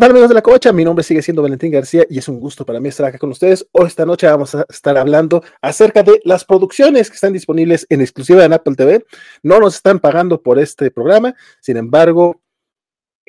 ¿Qué 0.00 0.06
amigos 0.06 0.30
de 0.30 0.34
la 0.34 0.40
cocha? 0.40 0.72
Mi 0.72 0.82
nombre 0.82 1.04
sigue 1.04 1.20
siendo 1.20 1.42
Valentín 1.42 1.70
García 1.70 2.06
y 2.08 2.18
es 2.18 2.26
un 2.26 2.40
gusto 2.40 2.64
para 2.64 2.80
mí 2.80 2.88
estar 2.88 3.04
acá 3.04 3.18
con 3.18 3.28
ustedes. 3.28 3.68
Hoy 3.70 3.86
esta 3.86 4.06
noche 4.06 4.26
vamos 4.26 4.54
a 4.54 4.64
estar 4.70 4.96
hablando 4.96 5.44
acerca 5.60 6.02
de 6.02 6.22
las 6.24 6.46
producciones 6.46 7.10
que 7.10 7.16
están 7.16 7.34
disponibles 7.34 7.86
en 7.90 8.00
exclusiva 8.00 8.42
en 8.42 8.54
Apple 8.54 8.76
TV. 8.76 9.04
No 9.42 9.60
nos 9.60 9.74
están 9.74 10.00
pagando 10.00 10.42
por 10.42 10.58
este 10.58 10.90
programa, 10.90 11.34
sin 11.60 11.76
embargo, 11.76 12.40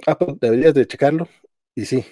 Apple 0.07 0.37
deberías 0.39 0.73
de 0.73 0.87
checarlo 0.87 1.27
y 1.75 1.85
sí, 1.85 2.05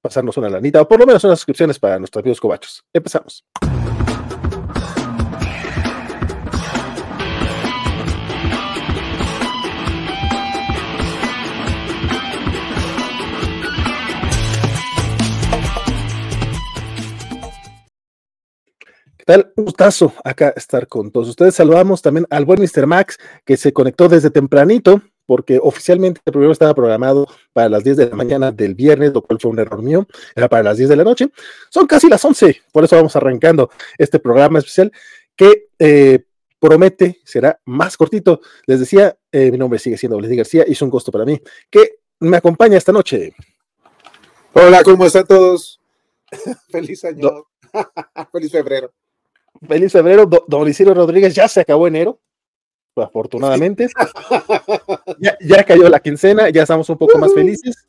pasarnos 0.00 0.36
una 0.36 0.50
lanita 0.50 0.80
o 0.80 0.86
por 0.86 1.00
lo 1.00 1.06
menos 1.06 1.24
unas 1.24 1.40
suscripciones 1.40 1.76
para 1.76 1.98
nuestros 1.98 2.22
amigos 2.22 2.40
cobachos. 2.40 2.84
Empezamos. 2.94 3.44
Tal? 19.26 19.52
Un 19.56 19.64
gustazo 19.64 20.14
acá 20.24 20.54
estar 20.56 20.86
con 20.86 21.10
todos 21.10 21.28
ustedes. 21.28 21.54
Saludamos 21.54 22.00
también 22.00 22.26
al 22.30 22.44
buen 22.44 22.60
Mr. 22.60 22.86
Max, 22.86 23.18
que 23.44 23.56
se 23.56 23.72
conectó 23.72 24.08
desde 24.08 24.30
tempranito, 24.30 25.02
porque 25.26 25.58
oficialmente 25.60 26.20
el 26.24 26.32
programa 26.32 26.52
estaba 26.52 26.74
programado 26.74 27.26
para 27.52 27.68
las 27.68 27.82
10 27.82 27.96
de 27.96 28.08
la 28.08 28.16
mañana 28.16 28.52
del 28.52 28.76
viernes, 28.76 29.12
lo 29.12 29.22
cual 29.22 29.40
fue 29.40 29.50
un 29.50 29.58
error 29.58 29.82
mío, 29.82 30.06
era 30.34 30.48
para 30.48 30.62
las 30.62 30.76
10 30.78 30.88
de 30.88 30.96
la 30.96 31.04
noche. 31.04 31.28
Son 31.70 31.88
casi 31.88 32.08
las 32.08 32.24
11, 32.24 32.62
por 32.72 32.84
eso 32.84 32.94
vamos 32.94 33.16
arrancando 33.16 33.68
este 33.98 34.20
programa 34.20 34.60
especial 34.60 34.92
que 35.34 35.70
eh, 35.78 36.24
promete 36.60 37.20
será 37.24 37.60
más 37.64 37.96
cortito. 37.96 38.40
Les 38.66 38.78
decía, 38.78 39.18
eh, 39.32 39.50
mi 39.50 39.58
nombre 39.58 39.80
sigue 39.80 39.98
siendo 39.98 40.20
Leslie 40.20 40.38
García 40.38 40.64
y 40.66 40.72
es 40.72 40.82
un 40.82 40.88
gusto 40.88 41.10
para 41.10 41.24
mí 41.24 41.40
que 41.68 41.96
me 42.20 42.36
acompaña 42.36 42.78
esta 42.78 42.92
noche. 42.92 43.34
Hola, 44.52 44.84
¿cómo 44.84 45.04
están 45.04 45.26
todos? 45.26 45.80
Feliz 46.70 47.04
año. 47.04 47.48
Feliz 48.32 48.52
febrero 48.52 48.92
feliz 49.66 49.92
febrero. 49.92 50.26
don 50.26 50.68
Isidro 50.68 50.94
Rodríguez 50.94 51.34
ya 51.34 51.48
se 51.48 51.60
acabó 51.60 51.86
enero, 51.86 52.18
afortunadamente. 52.96 53.88
ya, 55.40 55.64
cayó 55.64 55.88
la 55.88 56.00
quincena, 56.00 56.50
ya 56.50 56.62
estamos 56.62 56.88
un 56.88 56.98
poco 56.98 57.18
más 57.18 57.32
felices. 57.32 57.88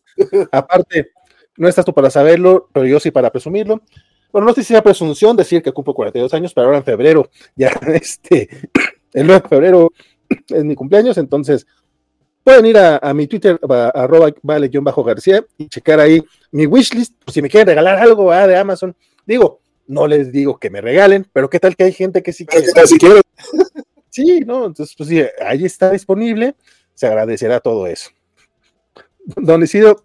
Aparte, 0.52 1.12
no 1.58 1.68
estás 1.68 1.86
tú 1.86 1.94
para 1.94 2.10
saberlo, 2.10 2.70
pero 2.74 2.86
yo 2.86 3.00
sí 3.00 3.12
para 3.12 3.32
presumirlo. 3.32 3.82
Bueno, 4.32 4.48
no 4.48 4.54
sé 4.54 4.62
si 4.62 4.74
sea 4.74 4.84
presunción 4.84 5.36
decir 5.36 5.62
que 5.62 5.72
cumplo 5.72 5.94
42 5.94 6.34
años, 6.34 6.54
pero 6.54 6.68
ahora 6.68 6.78
en 6.78 6.84
febrero, 6.84 7.30
ya 7.56 7.70
este, 7.94 8.50
el 9.14 9.26
9 9.26 9.42
de 9.42 9.50
febrero 9.50 9.92
es 10.50 10.64
mi 10.64 10.76
cumpleaños, 10.76 11.18
entonces 11.18 11.66
pueden 12.44 12.66
ir 12.66 12.78
a, 12.78 13.14
mi 13.14 13.28
Twitter, 13.28 13.60
arroba 13.94 14.32
vale-garcía 14.42 15.46
y 15.58 15.68
checar 15.68 16.00
ahí 16.00 16.24
mi 16.52 16.66
wishlist, 16.66 17.14
por 17.24 17.34
si 17.34 17.42
me 17.42 17.50
quieren 17.50 17.68
regalar 17.68 17.98
algo 17.98 18.32
ah, 18.32 18.48
de 18.48 18.56
Amazon. 18.56 18.96
Digo, 19.26 19.60
no 19.88 20.08
les 20.08 20.32
digo 20.32 20.60
que 20.60 20.70
me 20.70 20.82
regalen, 20.82 21.28
pero 21.34 21.50
qué 21.50 21.60
tal 21.60 21.76
que 21.76 21.86
hay 21.86 21.94
gente 21.94 22.22
que 22.22 22.34
sí 22.34 22.46
quiere. 22.46 23.22
Sí, 24.10 24.40
no, 24.40 24.66
entonces, 24.66 24.96
pues 24.98 25.10
sí, 25.10 25.22
ahí 25.46 25.64
está 25.64 25.92
disponible, 25.92 26.56
se 26.96 27.06
agradecerá 27.06 27.60
todo 27.60 27.86
eso. 27.86 28.10
Don 29.26 29.62
Isidro, 29.62 30.02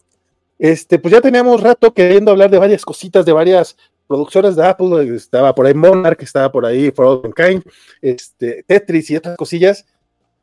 este, 0.58 0.98
pues 0.98 1.12
ya 1.12 1.22
teníamos 1.22 1.62
rato 1.62 1.94
queriendo 1.94 2.30
hablar 2.30 2.50
de 2.50 2.58
varias 2.58 2.84
cositas, 2.84 3.24
de 3.24 3.32
varias 3.32 3.74
producciones 4.06 4.54
de 4.54 4.66
Apple, 4.66 5.16
estaba 5.16 5.54
por 5.54 5.64
ahí 5.64 5.72
Monarch, 5.72 6.22
estaba 6.22 6.52
por 6.52 6.66
ahí 6.66 6.90
For 6.90 7.06
All 7.06 7.34
Kind, 7.34 7.62
este, 8.02 8.64
Tetris 8.64 9.08
y 9.08 9.16
otras 9.16 9.34
cosillas, 9.38 9.86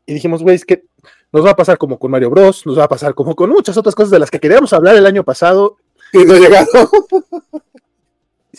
y 0.08 0.16
dijimos, 0.16 0.42
güey, 0.42 0.56
es 0.56 0.66
que 0.66 0.86
nos 1.32 1.46
va 1.46 1.52
a 1.52 1.56
pasar 1.56 1.78
como 1.78 2.00
con 2.00 2.10
Mario 2.10 2.32
Bros, 2.32 2.66
nos 2.66 2.80
va 2.80 2.86
a 2.86 2.90
pasar 2.90 3.14
como 3.14 3.36
con 3.36 3.52
muchas 3.52 3.78
otras 3.78 3.94
cosas 3.94 4.10
de 4.10 4.18
las 4.18 4.32
que 4.32 4.40
queríamos 4.40 4.74
hablar 4.74 4.96
el 4.96 5.06
año 5.06 5.24
pasado. 5.24 5.78
Y 6.12 6.26
no 6.26 6.36
llegado 6.36 6.68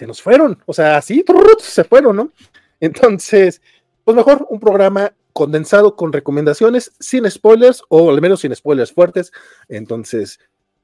se 0.00 0.06
nos 0.06 0.22
fueron, 0.22 0.58
o 0.64 0.72
sea, 0.72 0.96
así 0.96 1.22
se 1.58 1.84
fueron, 1.84 2.16
¿no? 2.16 2.32
Entonces, 2.80 3.60
pues 4.02 4.16
mejor 4.16 4.46
un 4.48 4.58
programa 4.58 5.12
condensado 5.34 5.94
con 5.94 6.10
recomendaciones 6.10 6.90
sin 6.98 7.30
spoilers 7.30 7.82
o 7.90 8.08
al 8.08 8.22
menos 8.22 8.40
sin 8.40 8.56
spoilers 8.56 8.94
fuertes. 8.94 9.30
Entonces, 9.68 10.40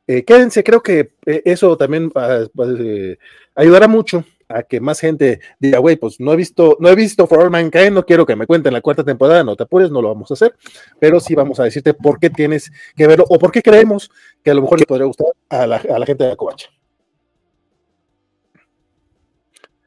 eh, 0.06 0.22
quédense, 0.22 0.62
creo 0.62 0.82
que 0.82 1.15
eh, 1.25 1.41
eso 1.47 1.78
también 1.78 2.12
eh, 2.15 3.16
ayudará 3.54 3.88
mucho 3.88 4.22
a 4.50 4.65
que 4.65 4.81
más 4.81 5.00
gente 5.00 5.41
diga, 5.59 5.78
güey, 5.78 5.97
pues 5.97 6.21
no 6.21 6.34
he 6.34 6.37
visto, 6.37 6.77
no 6.78 6.91
he 6.91 6.94
visto 6.94 7.27
For 7.27 7.41
All 7.41 7.50
Mankind, 7.50 7.93
no 7.93 8.04
quiero 8.04 8.27
que 8.27 8.37
me 8.37 8.47
cuenten 8.47 8.75
la 8.75 8.83
cuarta 8.83 9.03
temporada, 9.03 9.44
no 9.44 9.56
te 9.56 9.62
apures, 9.62 9.91
no 9.91 10.03
lo 10.03 10.09
vamos 10.09 10.31
a 10.31 10.34
hacer, 10.34 10.54
pero 11.00 11.21
sí 11.21 11.34
vamos 11.34 11.59
a 11.59 11.65
decirte 11.65 11.94
por 11.94 12.21
qué 12.21 12.28
tienes 12.28 12.71
que 12.94 13.06
verlo 13.06 13.25
o 13.31 13.38
por 13.38 13.50
qué 13.50 13.62
creemos 13.62 14.10
que 14.44 14.50
a 14.50 14.54
lo 14.54 14.60
mejor 14.60 14.78
le 14.78 14.84
podría 14.84 15.06
gustar 15.06 15.28
a 15.48 15.66
la, 15.66 15.77
a 15.77 15.98
la 15.98 16.04
gente 16.04 16.25
de 16.25 16.31
la 16.31 16.37
covacha. 16.37 16.69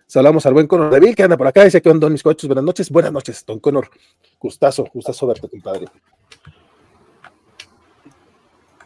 Saludamos 0.10 0.44
al 0.48 0.56
buen 0.56 0.66
Conor 0.66 0.92
Deville, 0.92 1.14
que 1.14 1.22
anda 1.22 1.38
por 1.38 1.46
acá. 1.46 1.64
Dice 1.64 1.84
que 1.84 1.90
onda 1.90 2.10
mis 2.10 2.24
coches. 2.24 2.48
Buenas 2.48 2.64
noches. 2.64 2.90
Buenas 2.90 3.12
noches, 3.12 3.46
don 3.46 3.60
Conor. 3.60 3.92
Gustazo, 4.40 4.88
gustazo 4.92 5.28
verte, 5.28 5.48
compadre. 5.48 5.86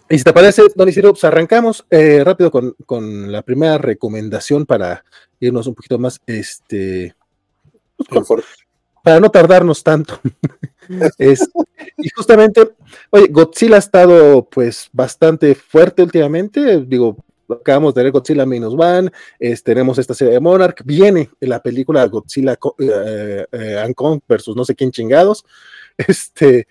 Y 0.09 0.17
si 0.17 0.23
te 0.25 0.33
parece, 0.33 0.63
don 0.75 0.89
Isidro, 0.89 1.13
pues 1.13 1.23
arrancamos 1.23 1.85
eh, 1.89 2.25
rápido 2.25 2.51
con, 2.51 3.31
la 3.31 3.41
primera 3.41 3.77
recomendación 3.77 4.65
para 4.65 5.05
irnos 5.39 5.65
un 5.65 5.75
poquito 5.75 5.97
más, 5.97 6.19
este, 6.27 7.15
pues, 8.09 8.27
para 9.01 9.21
no 9.21 9.31
tardarnos 9.31 9.81
tanto. 9.81 10.19
y 11.19 12.09
justamente, 12.09 12.73
oye, 13.11 13.27
Godzilla 13.29 13.77
ha 13.77 13.79
estado 13.79 14.49
pues 14.49 14.89
bastante 14.91 15.55
fuerte 15.55 16.03
últimamente, 16.03 16.81
digo, 16.81 17.15
acabamos 17.53 17.93
de 17.93 18.03
ver 18.03 18.11
Godzilla 18.11 18.45
Minus 18.45 18.73
One, 18.77 19.11
tenemos 19.63 19.97
esta 19.97 20.13
serie 20.13 20.33
de 20.33 20.39
Monarch, 20.39 20.81
viene 20.85 21.29
la 21.39 21.61
película 21.61 22.05
Godzilla 22.07 22.57
eh, 22.79 23.45
eh 23.51 23.93
versus 24.27 24.55
no 24.55 24.65
sé 24.65 24.75
quién 24.75 24.91
chingados, 24.91 25.45
este, 25.97 26.67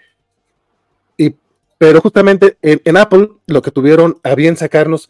y, 1.16 1.34
pero 1.78 2.00
justamente 2.00 2.56
en, 2.62 2.96
Apple 2.96 3.28
lo 3.46 3.62
que 3.62 3.70
tuvieron 3.70 4.18
a 4.22 4.34
bien 4.34 4.56
sacarnos 4.56 5.08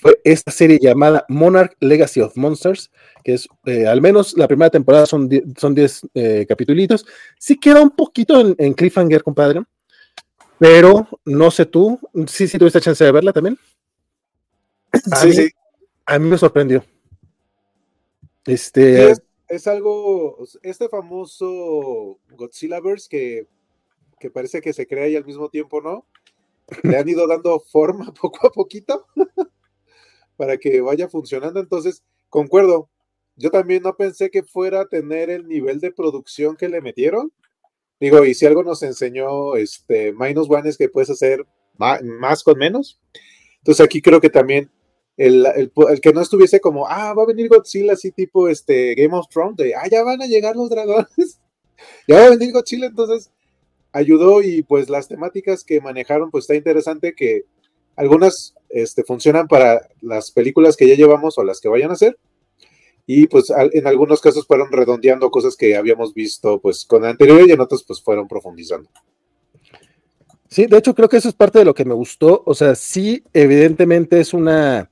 fue 0.00 0.20
esta 0.24 0.50
serie 0.50 0.78
llamada 0.80 1.24
Monarch 1.28 1.76
Legacy 1.80 2.20
of 2.20 2.36
Monsters, 2.36 2.90
que 3.24 3.34
es, 3.34 3.48
eh, 3.66 3.86
al 3.86 4.00
menos 4.00 4.36
la 4.36 4.46
primera 4.46 4.70
temporada 4.70 5.06
son 5.06 5.28
10 5.28 5.44
son 5.58 5.74
eh, 6.14 6.46
capitulitos, 6.48 7.06
sí 7.38 7.58
queda 7.58 7.80
un 7.80 7.90
poquito 7.90 8.40
en, 8.40 8.54
en 8.58 8.72
cliffhanger, 8.72 9.22
compadre, 9.22 9.62
pero 10.58 11.08
no 11.24 11.50
sé 11.50 11.64
tú, 11.64 11.98
sí, 12.26 12.46
sí 12.46 12.58
tuviste 12.58 12.82
chance 12.82 13.02
de 13.02 13.12
verla 13.12 13.32
también. 13.32 13.58
A, 15.12 15.24
mí, 15.24 15.32
a 16.06 16.18
mí 16.18 16.28
me 16.28 16.38
sorprendió. 16.38 16.84
Este. 18.46 19.12
Es, 19.48 19.66
algo. 19.66 20.38
Este 20.62 20.88
famoso 20.88 22.18
Godzilla 22.30 22.80
Verse 22.80 23.08
que, 23.08 23.46
que 24.18 24.30
parece 24.30 24.60
que 24.60 24.72
se 24.72 24.86
crea 24.86 25.08
y 25.08 25.16
al 25.16 25.24
mismo 25.24 25.48
tiempo 25.48 25.80
no. 25.80 26.06
Le 26.82 26.96
han 26.96 27.08
ido 27.08 27.26
dando 27.26 27.58
forma 27.60 28.12
poco 28.20 28.46
a 28.46 28.50
poquito 28.50 29.06
para 30.36 30.56
que 30.56 30.80
vaya 30.80 31.08
funcionando. 31.08 31.60
Entonces, 31.60 32.02
concuerdo. 32.28 32.88
Yo 33.36 33.50
también 33.50 33.82
no 33.82 33.96
pensé 33.96 34.30
que 34.30 34.42
fuera 34.42 34.82
a 34.82 34.88
tener 34.88 35.30
el 35.30 35.48
nivel 35.48 35.80
de 35.80 35.92
producción 35.92 36.56
que 36.56 36.68
le 36.68 36.82
metieron. 36.82 37.32
Digo, 37.98 38.24
y 38.24 38.34
si 38.34 38.46
algo 38.46 38.62
nos 38.62 38.82
enseñó 38.82 39.56
este 39.56 40.12
Minus 40.12 40.50
One 40.50 40.68
es 40.68 40.76
que 40.76 40.88
puedes 40.88 41.10
hacer 41.10 41.46
más 41.78 42.42
con 42.42 42.58
menos. 42.58 43.00
Entonces 43.58 43.84
aquí 43.84 44.02
creo 44.02 44.20
que 44.20 44.30
también 44.30 44.70
el, 45.20 45.70
que 46.00 46.12
no 46.14 46.22
estuviese 46.22 46.60
como, 46.60 46.86
ah, 46.88 47.12
va 47.12 47.24
a 47.24 47.26
venir 47.26 47.48
Godzilla 47.48 47.92
así 47.92 48.10
tipo 48.10 48.48
este 48.48 48.94
Game 48.94 49.14
of 49.14 49.28
Thrones, 49.28 49.56
de, 49.56 49.74
ah, 49.74 49.86
ya 49.86 50.02
van 50.02 50.22
a 50.22 50.26
llegar 50.26 50.56
los 50.56 50.70
dragones, 50.70 51.38
ya 52.08 52.20
va 52.20 52.26
a 52.26 52.30
venir 52.30 52.52
Godzilla, 52.52 52.86
entonces 52.86 53.30
ayudó 53.92 54.40
y 54.40 54.62
pues 54.62 54.88
las 54.88 55.08
temáticas 55.08 55.62
que 55.62 55.80
manejaron, 55.80 56.30
pues 56.30 56.44
está 56.44 56.54
interesante 56.54 57.14
que 57.14 57.44
algunas 57.96 58.54
este, 58.70 59.04
funcionan 59.04 59.46
para 59.46 59.88
las 60.00 60.30
películas 60.30 60.74
que 60.74 60.88
ya 60.88 60.94
llevamos 60.94 61.36
o 61.36 61.44
las 61.44 61.60
que 61.60 61.68
vayan 61.68 61.90
a 61.90 61.94
hacer, 61.94 62.16
y 63.06 63.26
pues 63.26 63.52
en 63.72 63.86
algunos 63.86 64.22
casos 64.22 64.46
fueron 64.46 64.72
redondeando 64.72 65.30
cosas 65.30 65.54
que 65.56 65.76
habíamos 65.76 66.14
visto 66.14 66.60
pues 66.60 66.86
con 66.86 67.04
anterior 67.04 67.46
y 67.46 67.52
en 67.52 67.60
otros 67.60 67.84
pues 67.84 68.00
fueron 68.00 68.26
profundizando. 68.26 68.88
Sí, 70.48 70.66
de 70.66 70.78
hecho 70.78 70.94
creo 70.94 71.08
que 71.08 71.18
eso 71.18 71.28
es 71.28 71.34
parte 71.34 71.58
de 71.58 71.64
lo 71.64 71.74
que 71.74 71.84
me 71.84 71.94
gustó, 71.94 72.42
o 72.46 72.54
sea, 72.54 72.74
sí, 72.74 73.22
evidentemente 73.34 74.18
es 74.20 74.32
una 74.32 74.90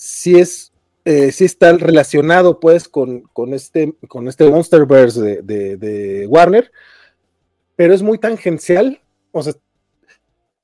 sí 0.00 0.38
es, 0.38 0.72
eh, 1.04 1.30
sí 1.30 1.44
está 1.44 1.74
relacionado 1.74 2.58
pues 2.58 2.88
con, 2.88 3.20
con, 3.34 3.52
este, 3.52 3.92
con 4.08 4.28
este 4.28 4.48
Monsterverse 4.48 5.42
de, 5.42 5.76
de, 5.76 6.26
Warner, 6.26 6.72
pero 7.76 7.92
es 7.92 8.00
muy 8.00 8.16
tangencial, 8.16 8.98
o 9.30 9.42
sea, 9.42 9.52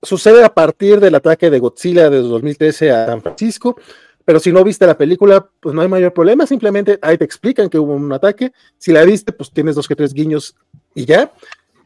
sucede 0.02 0.42
a 0.42 0.54
partir 0.54 1.00
del 1.00 1.16
ataque 1.16 1.50
de 1.50 1.58
Godzilla 1.58 2.08
de 2.08 2.16
2013 2.16 2.90
a 2.90 3.06
San 3.06 3.20
Francisco, 3.20 3.76
pero 4.24 4.40
si 4.40 4.52
no 4.52 4.64
viste 4.64 4.86
la 4.86 4.96
película, 4.96 5.46
pues 5.60 5.74
no 5.74 5.82
hay 5.82 5.88
mayor 5.88 6.14
problema, 6.14 6.46
simplemente 6.46 6.98
ahí 7.02 7.18
te 7.18 7.24
explican 7.26 7.68
que 7.68 7.78
hubo 7.78 7.92
un 7.92 8.10
ataque, 8.14 8.52
si 8.78 8.90
la 8.90 9.04
viste, 9.04 9.32
pues 9.32 9.50
tienes 9.50 9.74
dos 9.74 9.86
que 9.86 9.96
tres 9.96 10.14
guiños 10.14 10.56
y 10.94 11.04
ya. 11.04 11.30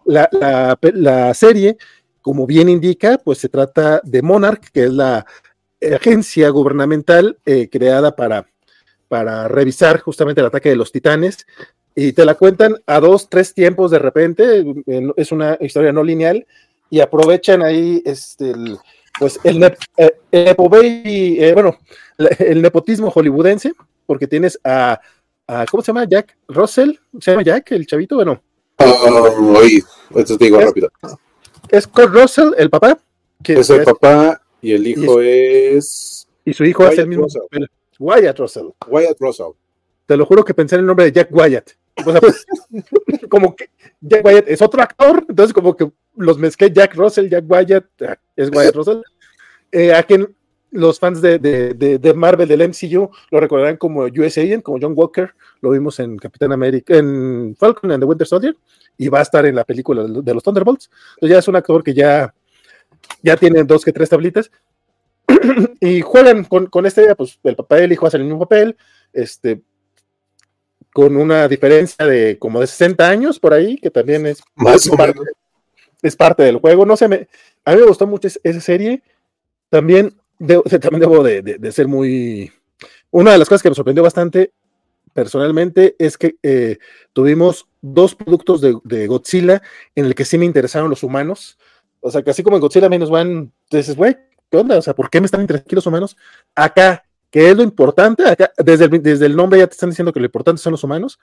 La, 0.05 0.29
la, 0.32 0.79
la 0.94 1.35
serie, 1.35 1.76
como 2.23 2.47
bien 2.47 2.69
indica, 2.69 3.19
pues 3.23 3.38
se 3.38 3.49
trata 3.49 4.00
de 4.05 4.23
Monarch, 4.23 4.70
que 4.73 4.85
es 4.85 4.93
la, 4.93 5.26
agencia 5.80 6.48
gubernamental 6.50 7.38
eh, 7.46 7.68
creada 7.70 8.14
para, 8.14 8.46
para 9.08 9.48
revisar 9.48 10.00
justamente 10.00 10.40
el 10.40 10.46
ataque 10.46 10.68
de 10.68 10.76
los 10.76 10.92
titanes 10.92 11.46
y 11.94 12.12
te 12.12 12.24
la 12.24 12.34
cuentan 12.34 12.76
a 12.86 13.00
dos, 13.00 13.28
tres 13.28 13.52
tiempos 13.52 13.90
de 13.90 13.98
repente, 13.98 14.64
es 15.16 15.32
una 15.32 15.58
historia 15.60 15.92
no 15.92 16.04
lineal 16.04 16.46
y 16.88 17.00
aprovechan 17.00 17.62
ahí 17.62 18.02
este, 18.04 18.50
el, 18.50 18.78
pues 19.18 19.40
el, 19.44 19.62
eh, 19.96 20.12
eh, 20.32 21.52
bueno, 21.52 21.78
el 22.38 22.62
nepotismo 22.62 23.10
hollywoodense, 23.10 23.72
porque 24.06 24.26
tienes 24.26 24.58
a, 24.64 25.00
¿cómo 25.70 25.82
se 25.82 25.88
llama? 25.88 26.04
Jack 26.04 26.36
Russell, 26.48 26.92
¿se 27.20 27.32
llama 27.32 27.42
Jack, 27.42 27.72
el 27.72 27.86
chavito? 27.86 28.16
Bueno. 28.16 28.42
Oye, 28.78 29.82
te 30.24 30.36
digo 30.38 30.60
rápido. 30.60 30.90
Es 31.68 31.86
Kurt 31.86 32.14
Russell, 32.14 32.52
el 32.56 32.70
papá. 32.70 32.98
Que 33.42 33.54
es 33.54 33.70
el 33.70 33.84
papá 33.84 34.40
y 34.62 34.72
el 34.72 34.86
hijo 34.86 35.20
es... 35.20 36.26
Y 36.44 36.52
su 36.52 36.64
hijo 36.64 36.84
hace 36.84 37.02
el 37.02 37.08
mismo 37.08 37.26
Wyatt 37.98 38.38
Russell. 38.38 38.68
Wyatt 38.88 39.20
Russell. 39.20 39.52
Te 40.06 40.16
lo 40.16 40.26
juro 40.26 40.44
que 40.44 40.54
pensé 40.54 40.76
en 40.76 40.80
el 40.80 40.86
nombre 40.86 41.04
de 41.04 41.12
Jack 41.12 41.28
Wyatt. 41.30 41.70
O 42.04 42.10
sea, 42.10 42.20
pues, 42.20 42.46
como 43.28 43.54
que 43.54 43.70
Jack 44.00 44.24
Wyatt 44.24 44.48
es 44.48 44.62
otro 44.62 44.82
actor, 44.82 45.24
entonces 45.28 45.52
como 45.52 45.76
que 45.76 45.90
los 46.16 46.38
mezclé 46.38 46.72
Jack 46.72 46.94
Russell, 46.94 47.28
Jack 47.28 47.44
Wyatt, 47.46 47.84
ah, 48.02 48.18
es 48.36 48.50
Wyatt 48.50 48.74
Russell. 48.74 49.00
Eh, 49.72 49.94
a 49.94 50.02
quien 50.02 50.34
los 50.72 50.98
fans 50.98 51.20
de, 51.20 51.38
de, 51.38 51.98
de, 51.98 52.14
Marvel 52.14 52.48
del 52.48 52.68
MCU 52.68 53.10
lo 53.30 53.40
recordarán 53.40 53.76
como 53.76 54.02
US 54.04 54.38
Agent, 54.38 54.62
como 54.62 54.78
John 54.80 54.94
Walker, 54.96 55.32
lo 55.60 55.70
vimos 55.70 55.98
en 56.00 56.16
Capitán 56.16 56.52
América, 56.52 56.96
en 56.96 57.56
Falcon 57.58 57.90
and 57.92 58.02
the 58.02 58.06
Winter 58.06 58.26
Soldier, 58.26 58.56
y 58.96 59.08
va 59.08 59.20
a 59.20 59.22
estar 59.22 59.44
en 59.46 59.54
la 59.54 59.64
película 59.64 60.04
de 60.04 60.34
los 60.34 60.42
Thunderbolts. 60.42 60.90
Entonces 61.14 61.34
ya 61.34 61.38
es 61.38 61.48
un 61.48 61.56
actor 61.56 61.82
que 61.82 61.94
ya, 61.94 62.32
ya 63.22 63.37
tiene 63.37 63.64
dos 63.64 63.84
que 63.84 63.93
tres 63.93 64.08
tablitas. 64.08 64.50
y 65.81 66.00
juegan 66.00 66.44
con, 66.44 66.67
con 66.67 66.87
este, 66.87 67.14
pues 67.14 67.38
el 67.44 67.56
papá 67.56 67.81
y 67.81 67.84
el 67.84 67.93
hijo 67.93 68.06
hacen 68.06 68.20
el 68.20 68.26
mismo 68.26 68.40
papel, 68.40 68.76
este, 69.12 69.62
con 70.93 71.17
una 71.17 71.49
diferencia 71.49 72.05
de 72.05 72.38
como 72.38 72.61
de 72.61 72.67
60 72.67 73.08
años 73.08 73.38
por 73.38 73.55
ahí, 73.55 73.76
que 73.76 73.90
también 73.90 74.26
es, 74.26 74.43
Más 74.55 74.88
parte, 74.88 75.20
es 76.02 76.17
parte 76.17 76.43
del 76.43 76.58
juego. 76.58 76.84
No 76.84 76.96
sé, 76.96 77.08
me, 77.08 77.28
a 77.64 77.72
mí 77.72 77.81
me 77.81 77.87
gustó 77.87 78.06
mucho 78.06 78.28
esa 78.28 78.61
serie. 78.61 79.02
También, 79.69 80.14
también 80.38 81.00
debo 81.00 81.23
de, 81.23 81.73
ser 81.73 81.88
muy... 81.88 82.52
Una 83.11 83.32
de 83.32 83.38
las 83.38 83.49
cosas 83.49 83.62
que 83.62 83.69
me 83.69 83.75
sorprendió 83.75 84.02
bastante 84.02 84.52
personalmente 85.12 85.96
es 85.99 86.16
que 86.16 86.37
eh, 86.43 86.78
tuvimos 87.12 87.66
dos 87.81 88.14
productos 88.14 88.61
de, 88.61 89.06
Godzilla 89.06 89.62
en 89.96 90.06
el 90.06 90.14
que 90.14 90.25
sí 90.25 90.38
me 90.38 90.44
interesaron 90.44 90.90
los 90.90 91.02
humanos. 91.02 91.58
O 92.00 92.11
sea, 92.11 92.23
que 92.23 92.31
así 92.31 92.43
como 92.43 92.56
en 92.56 92.62
Godzilla 92.62 92.88
menos 92.88 93.11
van, 93.11 93.52
dices, 93.70 93.97
güey, 93.97 94.17
¿qué 94.50 94.56
onda? 94.56 94.79
O 94.79 94.82
sea, 94.82 94.94
¿por 94.94 95.11
qué 95.11 95.20
me 95.20 95.26
están 95.26 95.43
interesando 95.43 95.76
los 95.76 95.87
humanos? 95.87 96.17
Acá 96.55 97.05
que 97.31 97.50
es 97.50 97.56
lo 97.56 97.62
importante, 97.62 98.29
acá, 98.29 98.52
desde, 98.58 98.87
el, 98.87 99.02
desde 99.02 99.26
el 99.26 99.37
nombre 99.37 99.61
ya 99.61 99.67
te 99.67 99.75
están 99.75 99.91
diciendo 99.91 100.12
que 100.12 100.20
lo 100.20 100.26
importante 100.26 100.61
son 100.61 100.73
los 100.73 100.82
humanos, 100.82 101.19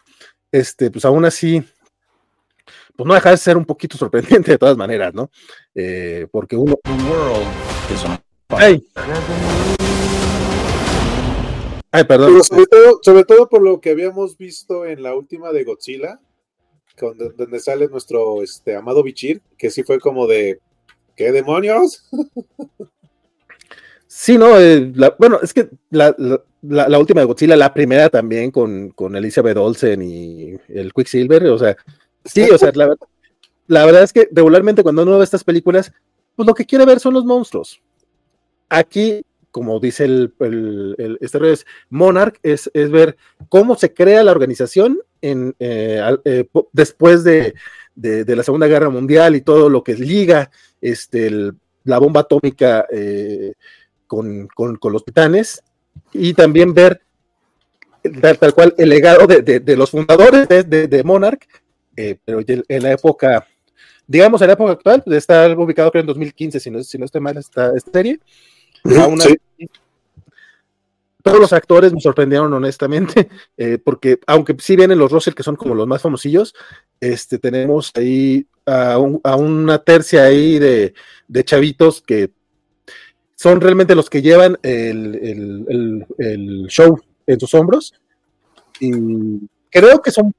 este, 0.51 0.89
pues 0.89 1.03
aún 1.03 1.25
así, 1.25 1.61
pues 2.95 3.07
no 3.07 3.13
deja 3.13 3.31
de 3.31 3.37
ser 3.37 3.57
un 3.57 3.65
poquito 3.65 3.97
sorprendente 3.97 4.51
de 4.51 4.57
todas 4.57 4.77
maneras, 4.77 5.13
¿no? 5.13 5.29
Eh, 5.75 6.27
porque 6.31 6.55
uno... 6.55 6.75
Ay. 8.49 8.87
Ay, 11.91 12.03
perdón. 12.05 12.43
sobre, 12.43 12.65
todo, 12.65 12.99
sobre 13.01 13.23
todo 13.25 13.49
por 13.49 13.61
lo 13.61 13.81
que 13.81 13.89
habíamos 13.89 14.37
visto 14.37 14.85
en 14.85 15.03
la 15.03 15.15
última 15.15 15.51
de 15.51 15.63
Godzilla, 15.65 16.19
donde 16.99 17.59
sale 17.59 17.87
nuestro 17.89 18.41
este, 18.41 18.75
amado 18.75 19.03
Bichir, 19.03 19.41
que 19.57 19.69
sí 19.69 19.83
fue 19.83 19.99
como 19.99 20.25
de, 20.25 20.59
¿qué 21.17 21.31
demonios? 21.33 22.03
Sí, 24.07 24.37
no, 24.37 24.57
eh, 24.57 24.93
bueno, 25.19 25.39
es 25.43 25.53
que 25.53 25.69
la, 25.89 26.15
última 26.97 27.21
de 27.21 27.25
Godzilla, 27.25 27.57
la 27.57 27.73
primera 27.73 28.09
también 28.09 28.51
con, 28.51 28.89
con 28.91 29.15
Elizabeth 29.15 29.57
Olsen 29.57 30.01
y 30.01 30.55
el 30.69 30.93
Quicksilver, 30.93 31.45
o 31.47 31.57
sea, 31.59 31.75
sí, 32.23 32.49
o 32.49 32.57
sea, 32.57 32.71
la, 32.73 33.85
verdad 33.85 34.03
es 34.03 34.13
que 34.13 34.29
regularmente 34.31 34.83
cuando 34.83 35.03
uno 35.03 35.17
ve 35.17 35.23
estas 35.23 35.43
películas, 35.43 35.91
pues 36.35 36.47
lo 36.47 36.53
que 36.53 36.65
quiere 36.65 36.85
ver 36.85 36.99
son 36.99 37.13
los 37.13 37.25
monstruos. 37.25 37.81
Aquí, 38.69 39.23
como 39.51 39.79
dice 39.79 40.05
el, 40.05 40.33
el, 40.39 41.17
este 41.19 41.51
es 41.51 41.65
Monarch, 41.89 42.39
es, 42.43 42.71
es, 42.73 42.89
ver 42.89 43.17
cómo 43.49 43.75
se 43.75 43.93
crea 43.93 44.23
la 44.23 44.31
organización 44.31 44.99
en, 45.21 45.55
eh, 45.59 46.01
eh, 46.25 46.47
después 46.71 47.23
de, 47.23 47.55
de, 47.97 48.35
la 48.35 48.43
Segunda 48.43 48.67
Guerra 48.67 48.89
Mundial 48.89 49.35
y 49.35 49.41
todo 49.41 49.69
lo 49.69 49.83
que 49.83 49.95
liga 49.95 50.49
este, 50.79 51.51
la 51.83 51.97
bomba 51.97 52.21
atómica 52.21 52.85
con, 54.07 54.47
los 54.83 55.05
titanes 55.05 55.63
y 56.13 56.33
también 56.33 56.73
ver 56.73 57.01
tal, 58.21 58.53
cual 58.53 58.73
el 58.77 58.89
legado 58.89 59.27
de, 59.27 59.75
los 59.75 59.91
fundadores 59.91 60.47
de, 60.47 61.01
Monarch, 61.03 61.47
eh, 61.95 62.17
pero 62.23 62.39
en 62.47 62.83
la 62.83 62.91
época, 62.91 63.47
digamos 64.05 64.41
en 64.41 64.47
la 64.47 64.53
época 64.53 64.71
actual, 64.73 65.03
de 65.05 65.17
estar 65.17 65.57
ubicado 65.57 65.91
creo 65.91 66.01
en 66.01 66.07
2015, 66.07 66.59
si 66.59 66.71
no, 66.71 66.83
si 66.83 66.97
no 66.97 67.05
estoy 67.05 67.21
mal 67.21 67.37
esta, 67.37 67.71
serie. 67.79 68.19
Todos 71.27 71.41
los 71.41 71.53
actores 71.53 71.93
me 71.93 71.99
sorprendieron 71.99 72.53
honestamente, 72.53 73.29
eh, 73.57 73.77
porque 73.77 74.19
aunque 74.27 74.55
sí 74.59 74.75
vienen 74.75 74.99
los 74.99 75.11
Russell, 75.11 75.33
que 75.33 75.43
son 75.43 75.55
como 75.55 75.75
los 75.75 75.87
más 75.87 76.01
famosillos, 76.01 76.53
este, 76.99 77.37
tenemos 77.37 77.91
ahí 77.95 78.47
a, 78.65 78.97
una 78.97 79.77
tercia 79.79 80.23
ahí 80.23 80.59
de, 80.59 80.93
chavitos 81.43 82.01
que 82.01 82.31
son 83.35 83.61
realmente 83.61 83.95
los 83.95 84.09
que 84.09 84.21
llevan 84.21 84.57
el, 84.63 86.05
show 86.69 86.99
en 87.25 87.39
sus 87.39 87.53
hombros. 87.53 87.93
Y 88.79 88.91
creo 89.69 90.01
que 90.01 90.11
son 90.11 90.33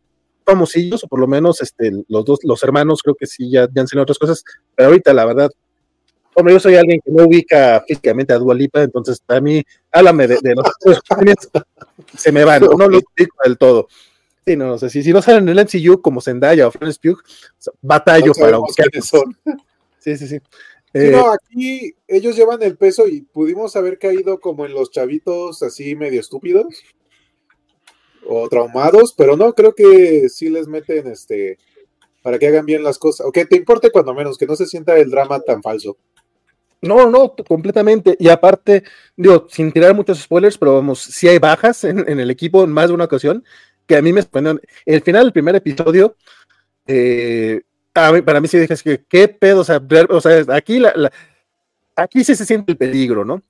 famosillos, 0.44 1.04
o 1.04 1.08
por 1.08 1.20
lo 1.20 1.26
menos 1.26 1.60
este, 1.60 1.92
los 2.08 2.24
dos, 2.24 2.40
los 2.42 2.62
hermanos, 2.62 3.02
creo 3.02 3.14
que 3.14 3.26
sí 3.26 3.50
ya, 3.50 3.68
ya 3.72 3.82
han 3.82 3.88
sido 3.88 4.02
otras 4.02 4.18
cosas, 4.18 4.44
pero 4.74 4.88
ahorita 4.88 5.12
la 5.12 5.26
verdad, 5.26 5.50
hombre, 6.38 6.54
yo 6.54 6.60
soy 6.60 6.76
alguien 6.76 7.00
que 7.04 7.10
no 7.10 7.24
ubica 7.24 7.84
físicamente 7.86 8.32
a 8.32 8.38
Dualipa, 8.38 8.82
entonces 8.82 9.22
a 9.26 9.40
mí, 9.40 9.62
háblame 9.90 10.28
de, 10.28 10.38
de 10.40 10.54
nosotros, 10.54 11.00
se 12.16 12.32
me 12.32 12.44
van, 12.44 12.62
no 12.62 12.88
lo 12.88 12.98
ubico 12.98 13.36
del 13.44 13.58
todo. 13.58 13.88
Sí, 14.46 14.56
no, 14.56 14.78
sé, 14.78 14.88
si, 14.88 15.02
si 15.02 15.12
no 15.12 15.20
salen 15.20 15.48
en 15.48 15.58
el 15.58 15.66
MCU 15.66 16.00
como 16.00 16.20
Zendaya 16.20 16.68
o 16.68 16.70
Florence 16.70 16.98
Pugh, 17.02 17.20
batallo 17.82 18.32
para 18.32 18.58
buscar. 18.58 18.86
Son. 19.02 19.36
Sí, 19.98 20.16
sí, 20.16 20.26
sí. 20.26 20.38
Eh, 20.94 21.10
no, 21.10 21.30
aquí 21.30 21.94
ellos 22.06 22.34
llevan 22.34 22.62
el 22.62 22.78
peso 22.78 23.06
y 23.06 23.20
pudimos 23.20 23.76
haber 23.76 23.98
caído 23.98 24.40
como 24.40 24.64
en 24.64 24.72
los 24.72 24.90
chavitos 24.90 25.62
así 25.62 25.94
medio 25.96 26.18
estúpidos 26.18 26.82
o 28.26 28.48
traumados, 28.48 29.12
pero 29.14 29.36
no, 29.36 29.52
creo 29.52 29.74
que 29.74 30.28
sí 30.30 30.48
les 30.48 30.66
meten 30.66 31.08
este 31.08 31.58
para 32.22 32.38
que 32.38 32.46
hagan 32.46 32.66
bien 32.66 32.82
las 32.82 32.98
cosas, 32.98 33.26
o 33.26 33.32
que 33.32 33.46
te 33.46 33.56
importe 33.56 33.90
cuando 33.90 34.14
menos, 34.14 34.38
que 34.38 34.46
no 34.46 34.56
se 34.56 34.66
sienta 34.66 34.96
el 34.98 35.10
drama 35.10 35.40
tan 35.40 35.62
falso. 35.62 35.96
No, 36.80 37.10
no, 37.10 37.34
completamente. 37.46 38.16
Y 38.18 38.28
aparte, 38.28 38.84
digo, 39.16 39.46
sin 39.50 39.72
tirar 39.72 39.94
muchos 39.94 40.20
spoilers, 40.20 40.56
pero 40.56 40.74
vamos, 40.74 41.00
si 41.00 41.28
hay 41.28 41.38
bajas 41.38 41.84
en, 41.84 42.08
el 42.08 42.30
equipo 42.30 42.62
en 42.62 42.70
más 42.70 42.88
de 42.88 42.94
una 42.94 43.04
ocasión, 43.04 43.44
que 43.86 43.96
a 43.96 44.02
mí 44.02 44.12
me 44.12 44.22
sorprendieron. 44.22 44.60
El 44.86 45.02
final 45.02 45.24
del 45.24 45.32
primer 45.32 45.56
episodio, 45.56 46.16
eh, 46.86 47.62
para 47.92 48.40
mí 48.40 48.48
sí 48.48 48.58
dije, 48.58 48.76
que 48.76 49.04
qué 49.08 49.28
pedo, 49.28 49.60
o 49.60 49.64
sea, 49.64 49.80
aquí, 50.54 50.78
la, 50.78 51.10
aquí 51.96 52.22
sí 52.22 52.36
se 52.36 52.46
siente 52.46 52.72
el 52.72 52.78
peligro, 52.78 53.24
¿no? 53.24 53.42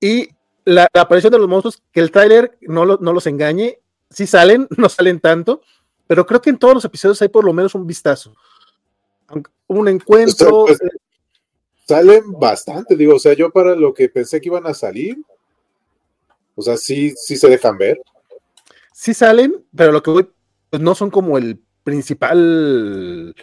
Y 0.00 0.30
la, 0.64 0.88
aparición 0.94 1.32
de 1.32 1.38
los 1.38 1.48
monstruos, 1.48 1.82
que 1.92 2.00
el 2.00 2.10
tráiler 2.10 2.56
no, 2.62 2.84
no 2.84 3.12
los 3.12 3.26
engañe, 3.26 3.78
sí 4.10 4.26
salen, 4.26 4.68
no 4.76 4.88
salen 4.88 5.20
tanto, 5.20 5.60
pero 6.06 6.26
creo 6.26 6.40
que 6.40 6.50
en 6.50 6.58
todos 6.58 6.74
los 6.74 6.84
episodios 6.84 7.20
hay 7.22 7.28
por 7.28 7.44
lo 7.44 7.52
menos 7.52 7.74
un 7.74 7.86
vistazo. 7.86 8.34
Un 9.66 9.88
encuentro. 9.88 10.66
Pues, 10.66 10.78
salen 11.86 12.32
bastante, 12.32 12.96
digo, 12.96 13.16
o 13.16 13.18
sea, 13.18 13.34
yo 13.34 13.50
para 13.50 13.74
lo 13.74 13.92
que 13.94 14.08
pensé 14.08 14.40
que 14.40 14.48
iban 14.48 14.66
a 14.66 14.74
salir, 14.74 15.18
o 16.54 16.62
sea, 16.62 16.76
sí, 16.76 17.14
sí 17.16 17.36
se 17.36 17.48
dejan 17.48 17.78
ver. 17.78 18.00
Sí 18.92 19.14
salen, 19.14 19.64
pero 19.74 19.92
lo 19.92 20.02
que 20.02 20.10
voy, 20.10 20.28
pues 20.70 20.82
no 20.82 20.94
son 20.94 21.10
como 21.10 21.38
el 21.38 21.58
principal, 21.82 23.34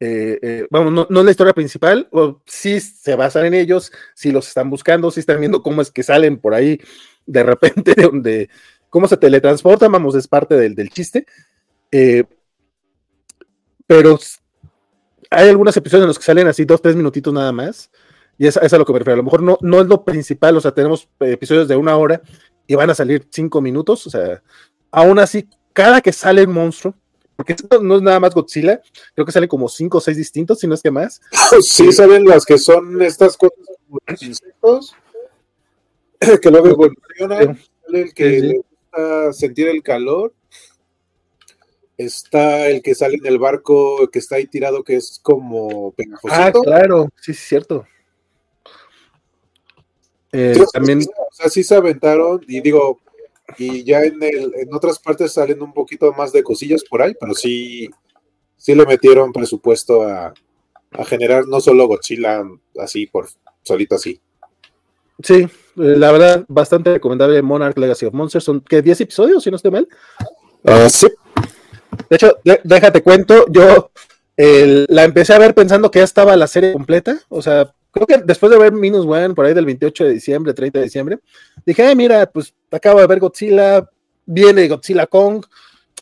eh, 0.00 0.38
eh, 0.42 0.66
vamos, 0.70 0.92
no, 0.92 1.06
no, 1.08 1.20
es 1.20 1.24
la 1.24 1.30
historia 1.30 1.52
principal, 1.52 2.08
o 2.10 2.40
sí 2.46 2.80
se 2.80 3.14
basan 3.14 3.46
en 3.46 3.54
ellos, 3.54 3.92
si 4.14 4.32
los 4.32 4.48
están 4.48 4.70
buscando, 4.70 5.10
si 5.10 5.20
están 5.20 5.40
viendo 5.40 5.62
cómo 5.62 5.82
es 5.82 5.90
que 5.90 6.02
salen 6.02 6.38
por 6.38 6.54
ahí 6.54 6.80
de 7.26 7.42
repente, 7.42 7.94
de 7.96 8.02
donde, 8.02 8.50
cómo 8.90 9.06
se 9.06 9.16
teletransportan, 9.16 9.92
vamos, 9.92 10.14
es 10.14 10.26
parte 10.26 10.56
del, 10.56 10.74
del 10.74 10.90
chiste. 10.90 11.26
Eh, 11.92 12.24
pero 13.86 14.18
hay 15.30 15.48
algunos 15.48 15.76
episodios 15.76 16.04
en 16.04 16.08
los 16.08 16.18
que 16.18 16.24
salen 16.24 16.46
así 16.46 16.64
dos, 16.64 16.80
tres 16.80 16.96
minutitos 16.96 17.32
nada 17.32 17.52
más. 17.52 17.90
Y 18.38 18.46
es, 18.46 18.56
es 18.56 18.72
a 18.72 18.78
lo 18.78 18.84
que 18.84 18.92
me 18.92 19.00
refiero. 19.00 19.14
A 19.14 19.16
lo 19.18 19.24
mejor 19.24 19.42
no, 19.42 19.58
no 19.60 19.80
es 19.80 19.86
lo 19.86 20.04
principal, 20.04 20.56
o 20.56 20.60
sea, 20.60 20.72
tenemos 20.72 21.08
episodios 21.20 21.66
de 21.66 21.76
una 21.76 21.96
hora 21.96 22.22
y 22.66 22.74
van 22.74 22.90
a 22.90 22.94
salir 22.94 23.26
cinco 23.30 23.60
minutos. 23.60 24.06
O 24.06 24.10
sea, 24.10 24.42
aún 24.90 25.18
así, 25.18 25.48
cada 25.72 26.00
que 26.00 26.12
sale 26.12 26.42
el 26.42 26.48
monstruo, 26.48 26.94
porque 27.34 27.52
esto 27.52 27.82
no 27.82 27.96
es 27.96 28.02
nada 28.02 28.18
más 28.18 28.34
Godzilla, 28.34 28.80
creo 29.14 29.24
que 29.24 29.32
salen 29.32 29.48
como 29.48 29.68
cinco 29.68 29.98
o 29.98 30.00
seis 30.00 30.16
distintos, 30.16 30.58
si 30.58 30.66
no 30.66 30.74
es 30.74 30.82
que 30.82 30.90
más. 30.90 31.20
Sí, 31.62 31.92
salen 31.92 32.24
las 32.24 32.44
que 32.44 32.58
son 32.58 33.00
estas 33.02 33.36
cosas 33.36 33.58
como 33.86 34.00
insectos, 34.20 34.94
que 36.42 36.50
luego 36.50 36.68
evoluciona, 36.68 37.56
el 37.92 38.12
que 38.12 38.40
le 38.40 38.54
gusta 38.56 39.32
sentir 39.32 39.68
el 39.68 39.82
calor, 39.82 40.32
está 41.98 42.68
el 42.68 42.80
que 42.80 42.94
sale 42.94 43.16
en 43.16 43.26
el 43.26 43.38
barco 43.38 44.08
que 44.08 44.20
está 44.20 44.36
ahí 44.36 44.46
tirado, 44.46 44.82
que 44.84 44.96
es 44.96 45.20
como 45.22 45.92
pegajosito. 45.92 46.40
Ah, 46.40 46.52
claro, 46.52 47.08
sí, 47.20 47.32
es 47.32 47.40
cierto. 47.40 47.84
Eh, 50.32 50.54
también. 50.72 51.00
Así 51.40 51.62
se 51.62 51.74
aventaron, 51.74 52.40
y 52.46 52.60
digo, 52.60 53.00
y 53.58 53.82
ya 53.84 54.02
en, 54.02 54.22
el, 54.22 54.54
en 54.54 54.72
otras 54.72 54.98
partes 54.98 55.32
salen 55.32 55.62
un 55.62 55.72
poquito 55.72 56.12
más 56.12 56.32
de 56.32 56.42
cosillas 56.42 56.84
por 56.84 57.02
ahí, 57.02 57.14
pero 57.18 57.34
sí, 57.34 57.90
sí 58.56 58.74
le 58.74 58.86
metieron 58.86 59.32
presupuesto 59.32 60.02
a, 60.02 60.32
a 60.92 61.04
generar 61.04 61.46
no 61.46 61.60
solo 61.60 61.86
Godzilla 61.86 62.42
así 62.78 63.06
por 63.06 63.28
solito 63.62 63.96
así. 63.96 64.20
Sí, 65.22 65.34
eh, 65.34 65.48
la 65.74 66.12
verdad, 66.12 66.44
bastante 66.48 66.92
recomendable 66.92 67.42
Monarch 67.42 67.76
Legacy 67.76 68.06
of 68.06 68.14
Monsters. 68.14 68.44
Son 68.44 68.60
que 68.60 68.82
10 68.82 69.00
episodios, 69.02 69.42
si 69.42 69.50
no 69.50 69.56
estoy 69.56 69.72
mal. 69.72 69.88
Ah, 70.64 70.88
sí. 70.88 71.08
De 72.08 72.16
hecho, 72.16 72.38
déjate 72.64 73.02
cuento, 73.02 73.46
yo 73.50 73.90
la 74.36 75.04
empecé 75.04 75.32
a 75.32 75.38
ver 75.38 75.54
pensando 75.54 75.90
que 75.90 75.98
ya 75.98 76.04
estaba 76.04 76.36
la 76.36 76.46
serie 76.46 76.72
completa. 76.72 77.18
O 77.28 77.42
sea, 77.42 77.72
creo 77.90 78.06
que 78.06 78.18
después 78.18 78.50
de 78.50 78.58
ver 78.58 78.72
Minus 78.72 79.06
One, 79.06 79.34
por 79.34 79.44
ahí 79.44 79.54
del 79.54 79.66
28 79.66 80.04
de 80.04 80.10
diciembre, 80.10 80.54
30 80.54 80.78
de 80.78 80.84
diciembre, 80.84 81.18
dije, 81.66 81.94
mira, 81.94 82.26
pues 82.26 82.54
acabo 82.70 83.00
de 83.00 83.06
ver 83.06 83.18
Godzilla, 83.20 83.88
viene 84.26 84.68
Godzilla 84.68 85.06
Kong, 85.06 85.44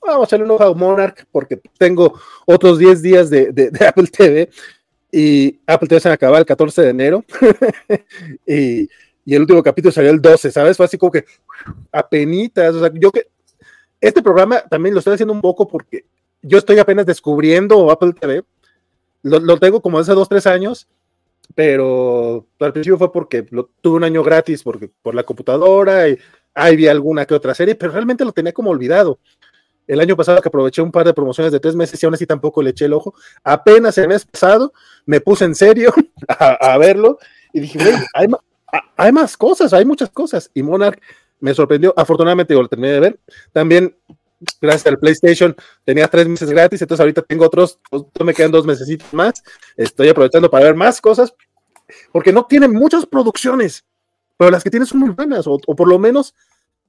vamos 0.03 0.23
a 0.23 0.27
echarle 0.27 0.45
un 0.45 0.51
ojo 0.53 0.65
a 0.65 0.75
Monarch 0.75 1.25
porque 1.33 1.61
tengo 1.79 2.19
otros 2.45 2.79
10 2.79 3.03
días 3.03 3.31
de, 3.31 3.53
de 3.53 3.71
Apple 3.87 4.07
TV 4.07 4.51
y 5.11 5.59
Apple 5.67 5.89
TV 5.89 6.01
se 6.01 6.11
acaba 6.11 6.39
el 6.39 6.45
14 6.45 6.83
de 6.83 6.91
enero 6.91 7.25
y, 8.47 8.89
y, 9.25 9.35
el 9.35 9.41
último 9.41 9.63
capítulo 9.63 9.93
salió 9.93 10.11
el 10.11 10.21
12, 10.21 10.51
¿sabes? 10.51 10.77
Fue 10.77 10.87
así 10.87 10.99
como 10.99 11.13
que 11.13 11.25
apenitas, 11.91 12.75
o 12.75 12.81
sea, 12.81 12.91
yo 12.95 13.11
que 13.11 13.29
este 14.01 14.23
programa 14.23 14.63
también 14.63 14.95
lo 14.95 14.99
estoy 14.99 15.15
haciendo 15.15 15.33
un 15.33 15.41
poco 15.41 15.67
porque 15.69 16.05
yo 16.43 16.59
estoy 16.59 16.79
apenas 16.79 17.07
descubriendo 17.07 17.91
Apple 17.91 18.13
TV, 18.13 18.45
lo, 19.23 19.59
tengo 19.59 19.81
como 19.81 19.99
hace 19.99 20.13
dos, 20.13 20.29
tres 20.29 20.47
años, 20.47 20.87
pero 21.55 22.47
al 22.61 22.73
principio 22.73 22.99
fue 22.99 23.13
porque 23.13 23.43
tuve 23.81 23.97
un 23.97 24.05
año 24.05 24.23
gratis 24.23 24.63
porque, 24.63 24.91
por 25.03 25.15
la 25.15 25.25
computadora 25.25 26.09
y 26.09 26.19
ahí 26.55 26.77
vi 26.77 26.87
alguna 26.87 27.27
que 27.27 27.35
otra 27.35 27.55
serie, 27.55 27.75
pero 27.75 27.93
realmente 27.93 28.25
lo 28.25 28.33
tenía 28.33 28.53
como 28.53 28.71
olvidado 28.71 29.19
el 29.87 30.01
año 30.01 30.17
pasado 30.17 30.41
que 30.41 30.49
aproveché 30.49 30.83
un 30.83 30.91
par 30.91 31.07
de 31.07 31.15
promociones 31.15 31.53
de 31.53 31.61
tres 31.61 31.77
meses 31.77 32.03
y 32.03 32.07
aún 32.07 32.15
así 32.15 32.27
tampoco 32.27 32.63
le 32.63 32.71
eché 32.71 32.87
el 32.87 32.93
ojo. 32.93 33.15
Apenas 33.45 33.97
el 33.99 34.09
mes 34.09 34.25
pasado 34.25 34.73
me 35.05 35.21
puse 35.21 35.45
en 35.45 35.55
serio 35.55 35.93
a, 36.29 36.77
verlo 36.79 37.19
y 37.53 37.61
dije, 37.61 37.79
hay, 38.15 38.27
hay, 38.97 39.13
más 39.13 39.37
cosas, 39.37 39.73
hay 39.73 39.85
muchas 39.85 40.11
cosas. 40.11 40.51
Y 40.55 40.63
Monarch 40.63 41.01
me 41.41 41.55
sorprendió. 41.55 41.93
Afortunadamente 41.97 42.55
lo 42.55 42.69
terminé 42.69 42.93
de 42.93 43.01
ver. 43.01 43.21
También, 43.53 43.97
gracias 44.61 44.87
al 44.87 44.99
PlayStation, 44.99 45.55
tenía 45.85 46.09
tres 46.09 46.29
meses 46.29 46.51
gratis, 46.51 46.81
entonces 46.83 47.01
ahorita 47.01 47.23
tengo 47.23 47.47
otros, 47.47 47.79
me 48.25 48.35
quedan 48.35 48.53
dos 48.53 48.67
meses 48.67 48.89
más. 49.13 49.43
Estoy 49.77 50.09
aprovechando 50.09 50.51
para 50.51 50.67
ver 50.67 50.75
más 50.75 51.01
cosas, 51.01 51.35
porque 52.13 52.33
no 52.33 52.45
tiene 52.47 52.69
muchas 52.69 53.07
producciones, 53.07 53.85
pero 54.37 54.51
las 54.51 54.63
que 54.63 54.71
tiene 54.71 54.87
son 54.87 55.01
muy 55.01 55.11
buenas, 55.11 55.47
o 55.47 55.59
por 55.59 55.89
lo 55.89 55.99
menos 55.99 56.35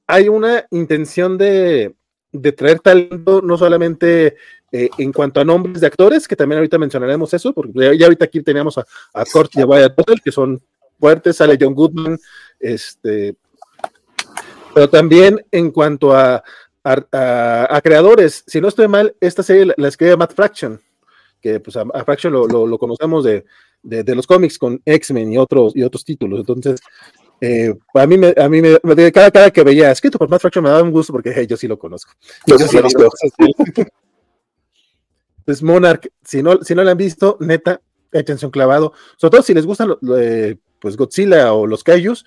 hay 0.07 0.29
una 0.29 0.65
intención 0.71 1.37
de, 1.37 1.93
de 2.31 2.51
traer 2.51 2.79
talento, 2.79 3.41
no 3.41 3.57
solamente 3.57 4.37
eh, 4.71 4.89
en 4.97 5.11
cuanto 5.11 5.39
a 5.39 5.45
nombres 5.45 5.81
de 5.81 5.87
actores, 5.87 6.27
que 6.27 6.35
también 6.35 6.57
ahorita 6.57 6.77
mencionaremos 6.77 7.33
eso, 7.33 7.53
porque 7.53 7.97
ya, 7.97 8.05
ahorita 8.05 8.25
aquí 8.25 8.41
teníamos 8.41 8.77
a, 8.77 8.85
a 9.13 9.25
Kurt 9.25 9.55
y 9.55 9.61
a 9.61 9.65
Wyatt 9.65 9.95
que 10.23 10.31
son 10.31 10.61
fuertes, 10.99 11.37
sale 11.37 11.57
John 11.59 11.73
Goodman, 11.73 12.17
este, 12.59 13.35
pero 14.77 14.91
también 14.91 15.43
en 15.51 15.71
cuanto 15.71 16.13
a, 16.13 16.43
a, 16.83 17.81
creadores, 17.83 18.43
si 18.45 18.61
no 18.61 18.67
estoy 18.67 18.87
mal, 18.87 19.15
esta 19.19 19.41
serie 19.41 19.73
la, 19.75 19.87
escribe 19.87 20.15
Matt 20.15 20.35
Fraction, 20.35 20.79
que 21.41 21.59
pues 21.59 21.75
a, 21.77 21.85
Fraction 22.05 22.31
lo, 22.31 22.45
lo, 22.45 22.77
conocemos 22.77 23.23
de, 23.23 23.43
de, 23.81 24.03
de, 24.03 24.13
los 24.13 24.27
cómics 24.27 24.59
con 24.59 24.79
X-Men 24.85 25.33
y 25.33 25.39
otros, 25.39 25.75
y 25.75 25.81
otros 25.81 26.05
títulos, 26.05 26.41
entonces 26.41 26.79
eh, 27.41 27.73
a 27.95 28.05
mí, 28.05 28.19
me, 28.19 28.35
a 28.37 28.47
mí 28.47 28.61
me, 28.61 29.11
cada, 29.11 29.31
cada 29.31 29.49
que 29.49 29.63
veía 29.63 29.89
escrito 29.89 30.19
por 30.19 30.29
Matt 30.29 30.41
Fraction 30.41 30.63
me 30.63 30.69
daba 30.69 30.83
un 30.83 30.91
gusto 30.91 31.11
porque 31.11 31.47
yo 31.47 31.57
sí 31.57 31.67
lo 31.67 31.79
conozco. 31.79 32.11
Yo, 32.45 32.59
sí 32.59 32.77
lo 32.77 32.83
conozco. 32.83 33.17
Entonces, 35.39 35.63
Monarch, 35.63 36.07
si 36.23 36.43
no, 36.43 36.61
si 36.61 36.75
no 36.75 36.83
la 36.83 36.91
han 36.91 36.97
visto, 36.97 37.37
neta, 37.39 37.81
atención 38.13 38.51
clavado. 38.51 38.93
Sobre 39.15 39.31
todo 39.31 39.41
si 39.41 39.55
les 39.55 39.65
gustan 39.65 39.95
pues 40.79 40.95
Godzilla 40.95 41.53
o 41.53 41.65
los 41.65 41.83
Kaijus, 41.83 42.23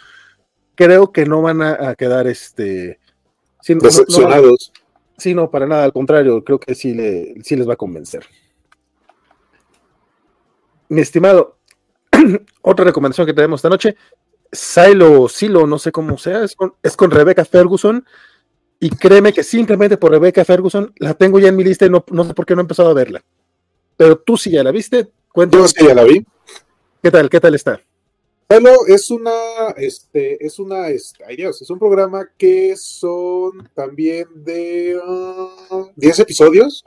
creo 0.80 1.12
que 1.12 1.26
no 1.26 1.42
van 1.42 1.60
a, 1.60 1.94
quedar 1.94 2.26
este, 2.26 2.98
decepcionados. 3.66 4.72
sí, 5.18 5.34
no, 5.34 5.50
para 5.50 5.66
nada, 5.66 5.84
al 5.84 5.92
contrario, 5.92 6.42
creo 6.42 6.58
que 6.58 6.74
sí, 6.74 6.94
le, 6.94 7.34
sí 7.42 7.54
les 7.54 7.68
va 7.68 7.74
a 7.74 7.76
convencer. 7.76 8.24
Mi 10.88 11.02
estimado, 11.02 11.58
otra 12.62 12.86
recomendación 12.86 13.26
que 13.26 13.34
tenemos 13.34 13.58
esta 13.58 13.68
noche, 13.68 13.94
Silo, 14.50 15.28
Silo, 15.28 15.66
no 15.66 15.78
sé 15.78 15.92
cómo 15.92 16.16
sea, 16.16 16.44
es 16.44 16.56
con, 16.56 16.72
es 16.82 16.96
con 16.96 17.10
Rebecca 17.10 17.44
Ferguson. 17.44 18.02
Y 18.82 18.88
créeme 18.88 19.34
que 19.34 19.44
simplemente 19.44 19.98
por 19.98 20.10
Rebecca 20.10 20.42
Ferguson 20.46 20.94
la 20.96 21.12
tengo 21.12 21.38
ya 21.38 21.48
en 21.48 21.56
mi 21.56 21.62
lista 21.62 21.84
y 21.84 21.90
no, 21.90 22.02
no 22.10 22.24
sé 22.24 22.32
por 22.32 22.46
qué 22.46 22.54
no 22.54 22.62
he 22.62 22.64
empezado 22.64 22.88
a 22.88 22.94
verla. 22.94 23.22
Pero 23.98 24.16
tú 24.16 24.38
sí 24.38 24.50
ya 24.50 24.64
la 24.64 24.70
viste. 24.70 25.10
Cuéntame. 25.30 25.62
Yo 25.62 25.68
sí 25.68 25.86
ya 25.86 25.94
la 25.94 26.04
vi. 26.04 26.24
¿Qué 27.02 27.10
tal? 27.10 27.28
¿Qué 27.28 27.38
tal 27.38 27.54
está? 27.54 27.82
Es 28.50 29.12
una, 29.12 29.30
este, 29.76 30.44
es 30.44 30.58
una, 30.58 30.88
este, 30.88 31.24
ay 31.24 31.36
Dios, 31.36 31.62
es 31.62 31.70
un 31.70 31.78
programa 31.78 32.28
que 32.36 32.74
son 32.76 33.70
también 33.76 34.26
de 34.34 35.00
10 35.94 36.18
uh, 36.18 36.22
episodios. 36.22 36.84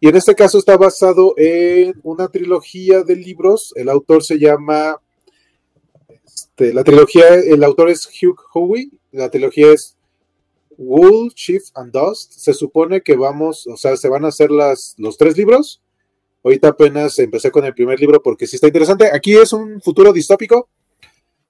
Y 0.00 0.08
en 0.08 0.16
este 0.16 0.34
caso 0.34 0.56
está 0.56 0.78
basado 0.78 1.34
en 1.36 2.00
una 2.02 2.28
trilogía 2.28 3.02
de 3.02 3.16
libros. 3.16 3.74
El 3.76 3.90
autor 3.90 4.24
se 4.24 4.38
llama 4.38 4.98
este, 6.24 6.72
la 6.72 6.84
trilogía, 6.84 7.34
el 7.34 7.62
autor 7.64 7.90
es 7.90 8.06
Hugh 8.06 8.40
Howey, 8.54 8.90
la 9.12 9.28
trilogía 9.28 9.72
es 9.72 9.94
Wool, 10.78 11.34
Shift 11.34 11.76
and 11.76 11.92
Dust. 11.92 12.32
Se 12.32 12.54
supone 12.54 13.02
que 13.02 13.14
vamos, 13.14 13.66
o 13.66 13.76
sea, 13.76 13.94
se 13.98 14.08
van 14.08 14.24
a 14.24 14.28
hacer 14.28 14.50
las, 14.50 14.94
los 14.96 15.18
tres 15.18 15.36
libros. 15.36 15.82
Ahorita 16.42 16.68
apenas 16.68 17.18
empecé 17.18 17.50
con 17.50 17.66
el 17.66 17.74
primer 17.74 18.00
libro 18.00 18.22
porque 18.22 18.46
sí 18.46 18.56
está 18.56 18.68
interesante. 18.68 19.10
Aquí 19.12 19.36
es 19.36 19.52
un 19.52 19.82
futuro 19.82 20.14
distópico 20.14 20.70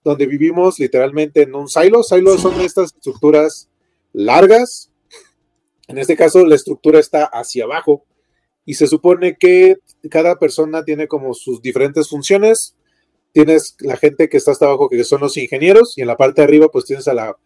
donde 0.09 0.27
vivimos 0.27 0.79
literalmente 0.79 1.43
en 1.43 1.55
un 1.55 1.69
silo. 1.69 2.03
Silos 2.03 2.41
son 2.41 2.61
estas 2.61 2.95
estructuras 2.95 3.69
largas. 4.13 4.91
En 5.87 5.99
este 5.99 6.17
caso, 6.17 6.45
la 6.47 6.55
estructura 6.55 6.99
está 6.99 7.25
hacia 7.25 7.65
abajo 7.65 8.05
y 8.65 8.75
se 8.75 8.87
supone 8.87 9.37
que 9.37 9.77
cada 10.11 10.39
persona 10.39 10.85
tiene 10.85 11.09
como 11.09 11.35
sus 11.35 11.63
diferentes 11.63 12.09
funciones 12.09 12.75
tienes 13.33 13.77
la 13.81 13.97
gente 13.97 14.29
que 14.29 14.37
está 14.37 14.53
hasta 14.53 14.67
abajo, 14.67 14.89
que 14.89 15.05
son 15.05 15.21
los 15.21 15.37
ingenieros, 15.37 15.97
y 15.97 16.03
en 16.03 16.09
la 16.09 16.17
parte 16.17 16.41
de 16.41 16.47
arriba, 16.47 16.69
pues 16.69 16.85
tienes 16.85 17.07
a 17.09 17.15
la, 17.15 17.37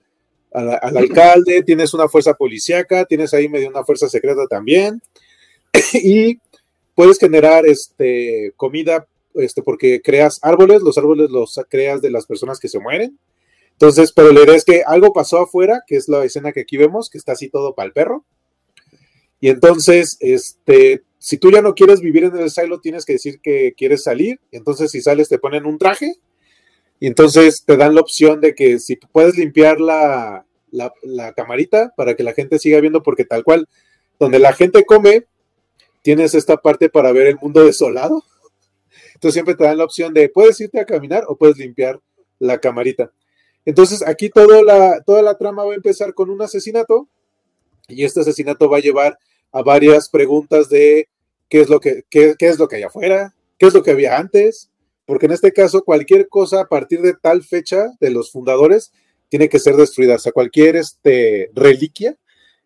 al 0.53 0.97
alcalde, 0.97 1.63
tienes 1.63 1.95
una 1.95 2.09
fuerza 2.09 2.35
policíaca, 2.35 3.05
tienes 3.05 3.35
ahí 3.35 3.49
medio 3.49 3.69
una 3.69 3.85
fuerza 3.85 4.09
secreta 4.09 4.47
también, 4.49 5.03
y 5.95 6.39
puedes 6.95 7.19
generar 7.19 7.67
este, 7.67 8.53
comida 8.57 9.07
este, 9.35 9.63
porque 9.63 10.01
creas 10.03 10.39
árboles, 10.43 10.83
los 10.83 10.99
árboles 10.99 11.31
los 11.31 11.61
creas 11.69 12.03
de 12.03 12.11
las 12.11 12.27
personas 12.27 12.59
que 12.59 12.69
se 12.69 12.81
mueren. 12.81 13.19
Entonces, 13.73 14.13
pero 14.13 14.33
la 14.33 14.43
idea 14.43 14.55
es 14.55 14.65
que 14.65 14.83
algo 14.87 15.13
pasó 15.13 15.41
afuera, 15.41 15.83
que 15.87 15.97
es 15.97 16.09
la 16.09 16.25
escena 16.25 16.53
que 16.53 16.61
aquí 16.61 16.77
vemos, 16.77 17.11
que 17.11 17.19
está 17.19 17.33
así 17.33 17.49
todo 17.49 17.75
para 17.75 17.87
el 17.87 17.93
perro. 17.93 18.25
Y 19.41 19.49
entonces, 19.49 20.17
este, 20.21 21.03
si 21.19 21.37
tú 21.37 21.51
ya 21.51 21.63
no 21.63 21.75
quieres 21.75 22.01
vivir 22.01 22.25
en 22.25 22.37
el 22.37 22.51
silo, 22.51 22.81
tienes 22.81 23.05
que 23.05 23.15
decir 23.15 23.41
que 23.41 23.75
quieres 23.77 24.05
salir. 24.05 24.41
Entonces, 24.53 24.91
si 24.91 25.01
sales, 25.01 25.29
te 25.29 25.39
ponen 25.39 25.67
un 25.67 25.79
traje. 25.79 26.15
Y 27.01 27.09
entonces 27.09 27.65
te 27.65 27.77
dan 27.77 27.97
la 27.97 28.01
opción 28.01 28.41
de 28.41 28.55
que 28.55 28.79
si 28.79 28.95
puedes 28.95 29.37
limpiar 29.37 29.81
la, 29.81 30.47
la, 30.71 31.33
camarita 31.33 31.93
para 31.97 32.15
que 32.15 32.23
la 32.23 32.33
gente 32.33 32.59
siga 32.59 32.81
viendo, 32.81 33.03
porque 33.03 33.25
tal 33.25 33.45
cual, 33.45 33.69
donde 34.19 34.39
la 34.39 34.53
gente 34.53 34.85
come, 34.85 35.27
tienes 36.03 36.35
esta 36.35 36.57
parte 36.57 36.89
para 36.89 37.13
ver 37.13 37.27
el 37.27 37.39
mundo 37.41 37.65
desolado. 37.65 38.25
Entonces 39.23 39.35
siempre 39.35 39.55
te 39.55 39.63
dan 39.63 39.79
la 39.79 39.85
opción 39.85 40.13
de 40.13 40.29
puedes 40.29 40.61
irte 40.61 40.81
a 40.81 40.85
caminar 40.85 41.23
o 41.29 41.37
puedes 41.37 41.57
limpiar 41.57 42.01
la 42.41 42.59
camarita. 42.59 43.13
Entonces 43.65 44.05
aquí 44.05 44.29
todo 44.31 44.65
la, 44.65 45.01
toda 45.07 45.23
la 45.23 45.39
trama 45.39 45.63
va 45.63 45.71
a 45.71 45.77
empezar 45.77 46.13
con 46.13 46.29
un 46.29 46.43
asesinato 46.43 47.09
y 47.87 48.03
este 48.05 48.23
asesinato 48.23 48.69
va 48.69 48.79
a 48.79 48.81
llevar 48.81 49.17
a 49.53 49.63
varias 49.63 50.09
preguntas 50.09 50.69
de 50.69 51.09
qué 51.49 51.61
es 51.61 51.69
lo 51.69 51.79
que, 51.79 52.03
qué, 52.11 52.35
es 52.41 52.59
lo 52.59 52.67
que 52.67 52.75
hay 52.75 52.83
afuera, 52.83 53.33
qué 53.59 53.67
es 53.67 53.75
lo 53.75 53.85
que 53.85 53.93
había 53.93 54.19
antes, 54.19 54.71
porque 55.07 55.27
en 55.27 55.33
este 55.33 55.53
caso 55.53 55.85
cualquier 55.85 56.29
cosa 56.29 56.63
a 56.63 56.69
partir 56.69 57.01
de 57.01 57.15
tal 57.15 57.45
fecha 57.45 57.93
de 58.01 58.11
los 58.11 58.33
fundadores 58.33 58.91
tiene 59.29 59.49
que 59.49 59.61
ser 59.61 59.77
destruida, 59.77 60.17
o 60.17 60.19
sea, 60.19 60.33
cualquier 60.33 60.75
este, 60.75 61.53
reliquia 61.55 62.17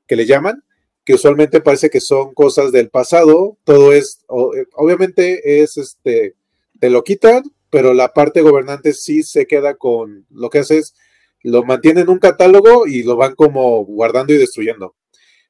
que 0.07 0.17
le 0.17 0.25
llaman, 0.25 0.65
que 1.05 1.13
usualmente 1.13 1.61
parece 1.61 1.91
que 1.91 2.01
son 2.01 2.33
cosas 2.33 2.73
del 2.73 2.89
pasado, 2.89 3.59
todo 3.65 3.93
es, 3.93 4.25
eh, 4.31 4.65
obviamente 4.73 5.63
es, 5.63 5.77
este, 5.77 6.35
te 6.80 6.90
lo 6.90 7.04
quitan, 7.04 7.42
pero 7.71 7.95
la 7.95 8.12
parte 8.12 8.42
gobernante 8.42 8.92
sí 8.92 9.23
se 9.23 9.47
queda 9.47 9.75
con, 9.75 10.26
lo 10.30 10.50
que 10.50 10.61
hace 10.61 10.78
es 10.78 10.95
lo 11.42 11.62
mantienen 11.62 12.04
en 12.04 12.09
un 12.11 12.18
catálogo 12.18 12.87
y 12.87 13.04
lo 13.04 13.16
van 13.16 13.35
como 13.35 13.85
guardando 13.85 14.33
y 14.33 14.38
destruyendo. 14.38 14.97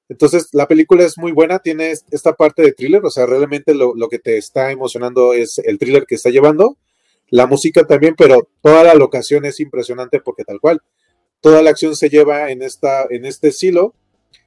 Entonces, 0.08 0.48
la 0.52 0.68
película 0.68 1.04
es 1.04 1.16
muy 1.18 1.32
buena, 1.32 1.58
tiene 1.58 1.90
esta 1.90 2.34
parte 2.34 2.62
de 2.62 2.72
thriller, 2.72 3.04
o 3.04 3.10
sea, 3.10 3.26
realmente 3.26 3.74
lo, 3.74 3.94
lo, 3.94 4.08
que 4.08 4.18
te 4.18 4.36
está 4.36 4.70
emocionando 4.70 5.32
es 5.32 5.58
el 5.58 5.78
thriller 5.78 6.04
que 6.06 6.14
está 6.14 6.30
llevando, 6.30 6.76
la 7.28 7.46
música 7.46 7.86
también, 7.86 8.14
pero 8.16 8.48
toda 8.60 8.84
la 8.84 8.94
locación 8.94 9.44
es 9.46 9.58
impresionante 9.58 10.20
porque 10.20 10.44
tal 10.44 10.60
cual, 10.60 10.82
toda 11.40 11.62
la 11.62 11.70
acción 11.70 11.96
se 11.96 12.08
lleva 12.08 12.50
en, 12.50 12.62
esta, 12.62 13.06
en 13.10 13.24
este 13.24 13.50
silo, 13.50 13.94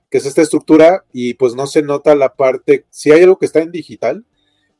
que 0.09 0.19
es 0.19 0.25
esta 0.25 0.41
estructura, 0.41 1.05
y 1.11 1.33
pues 1.33 1.55
no 1.55 1.67
se 1.67 1.81
nota 1.81 2.15
la 2.15 2.35
parte, 2.35 2.85
si 2.89 3.11
hay 3.11 3.23
algo 3.23 3.37
que 3.37 3.45
está 3.45 3.61
en 3.61 3.71
digital, 3.71 4.25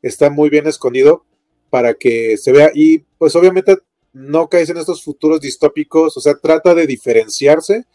está 0.01 0.29
muy 0.29 0.49
bien 0.49 0.67
escondido 0.67 1.25
para 1.69 1.93
que 1.93 2.37
se 2.37 2.51
vea, 2.51 2.71
y 2.73 2.99
pues 3.17 3.35
obviamente 3.35 3.77
no 4.13 4.49
caes 4.49 4.69
en 4.69 4.77
estos 4.77 5.03
futuros 5.03 5.39
distópicos, 5.39 6.17
o 6.17 6.21
sea, 6.21 6.35
trata 6.35 6.73
de 6.73 6.87
diferenciarse 6.87 7.85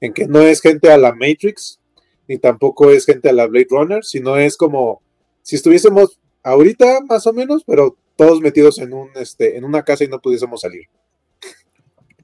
en 0.00 0.12
que 0.12 0.26
no 0.26 0.40
es 0.40 0.60
gente 0.60 0.90
a 0.90 0.98
la 0.98 1.12
Matrix, 1.12 1.80
ni 2.28 2.38
tampoco 2.38 2.90
es 2.90 3.06
gente 3.06 3.28
a 3.28 3.32
la 3.32 3.46
Blade 3.46 3.66
Runner, 3.70 4.04
sino 4.04 4.36
es 4.36 4.56
como 4.56 5.02
si 5.42 5.56
estuviésemos 5.56 6.18
ahorita 6.42 7.00
más 7.08 7.26
o 7.26 7.32
menos, 7.32 7.64
pero 7.66 7.96
todos 8.16 8.40
metidos 8.40 8.78
en 8.78 8.92
un 8.92 9.10
este 9.16 9.56
en 9.56 9.64
una 9.64 9.82
casa 9.82 10.04
y 10.04 10.08
no 10.08 10.20
pudiésemos 10.20 10.60
salir. 10.60 10.84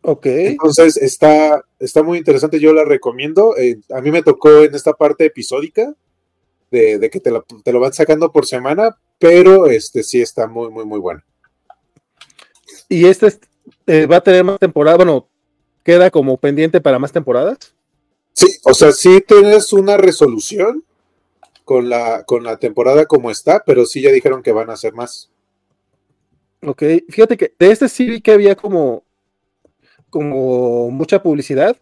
Ok. 0.03 0.27
Entonces 0.27 0.97
está, 0.97 1.65
está 1.79 2.03
muy 2.03 2.19
interesante, 2.19 2.59
yo 2.59 2.73
la 2.73 2.85
recomiendo. 2.85 3.57
Eh, 3.57 3.81
a 3.93 4.01
mí 4.01 4.11
me 4.11 4.23
tocó 4.23 4.63
en 4.63 4.75
esta 4.75 4.95
parte 4.95 5.27
episódica 5.27 5.95
de, 6.71 7.11
que 7.11 7.21
te 7.21 7.31
lo, 7.31 7.45
te 7.65 7.73
lo, 7.73 7.81
van 7.81 7.93
sacando 7.93 8.31
por 8.31 8.47
semana, 8.47 8.97
pero 9.19 9.67
este 9.67 10.03
sí 10.03 10.21
está 10.21 10.47
muy, 10.47 10.71
muy, 10.71 10.85
muy 10.85 10.99
bueno. 10.99 11.23
¿Y 12.89 13.07
este 13.07 13.39
eh, 13.87 14.07
va 14.07 14.17
a 14.17 14.21
tener 14.21 14.45
más 14.45 14.59
temporada? 14.59 14.97
Bueno, 14.97 15.29
¿queda 15.85 16.11
como 16.11 16.37
pendiente 16.37 16.81
para 16.81 16.99
más 16.99 17.13
temporadas? 17.13 17.75
Sí, 18.33 18.47
o 18.65 18.75
sea, 18.75 18.93
sí 18.93 19.23
tienes 19.27 19.73
una 19.73 19.97
resolución 19.97 20.85
con 21.65 21.89
la, 21.89 22.25
con 22.25 22.45
la 22.45 22.57
temporada 22.57 23.07
como 23.07 23.31
está, 23.31 23.63
pero 23.65 23.85
sí 23.87 24.03
ya 24.03 24.11
dijeron 24.11 24.43
que 24.43 24.53
van 24.53 24.71
a 24.71 24.75
hacer 24.75 24.93
más. 24.93 25.31
Ok, 26.63 26.83
fíjate 27.09 27.37
que 27.37 27.55
de 27.59 27.71
este 27.71 27.89
sí 27.89 28.07
vi 28.07 28.21
que 28.21 28.33
había 28.33 28.55
como, 28.55 29.05
como 30.11 30.91
mucha 30.91 31.23
publicidad 31.23 31.77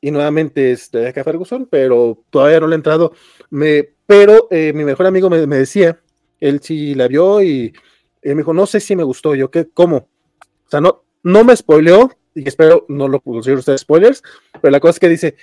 y 0.00 0.10
nuevamente 0.10 0.70
es 0.70 0.90
de 0.90 1.08
acá 1.08 1.24
Ferguson, 1.24 1.66
pero 1.68 2.22
todavía 2.30 2.60
no 2.60 2.68
le 2.68 2.74
he 2.74 2.76
entrado. 2.76 3.12
Me, 3.50 3.95
pero 4.06 4.48
eh, 4.50 4.72
mi 4.72 4.84
mejor 4.84 5.06
amigo 5.06 5.28
me, 5.28 5.46
decía, 5.46 6.00
él 6.40 6.60
sí 6.62 6.94
la 6.94 7.08
vio 7.08 7.42
y 7.42 7.74
él 8.22 8.34
me 8.34 8.42
dijo, 8.42 8.54
no 8.54 8.66
sé 8.66 8.80
si 8.80 8.96
me 8.96 9.02
gustó. 9.02 9.34
Yo, 9.34 9.50
¿qué? 9.50 9.68
¿Cómo? 9.72 9.96
O 9.96 10.70
sea, 10.70 10.80
no, 10.80 11.04
no 11.22 11.44
me 11.44 11.56
spoileó 11.56 12.10
y 12.34 12.46
espero 12.46 12.84
no 12.88 13.08
lo 13.08 13.20
considero 13.20 13.60
ustedes 13.60 13.80
spoilers, 13.80 14.22
pero 14.60 14.70
la 14.70 14.80
cosa 14.80 14.90
es 14.90 15.00
que 15.00 15.08
dice, 15.08 15.36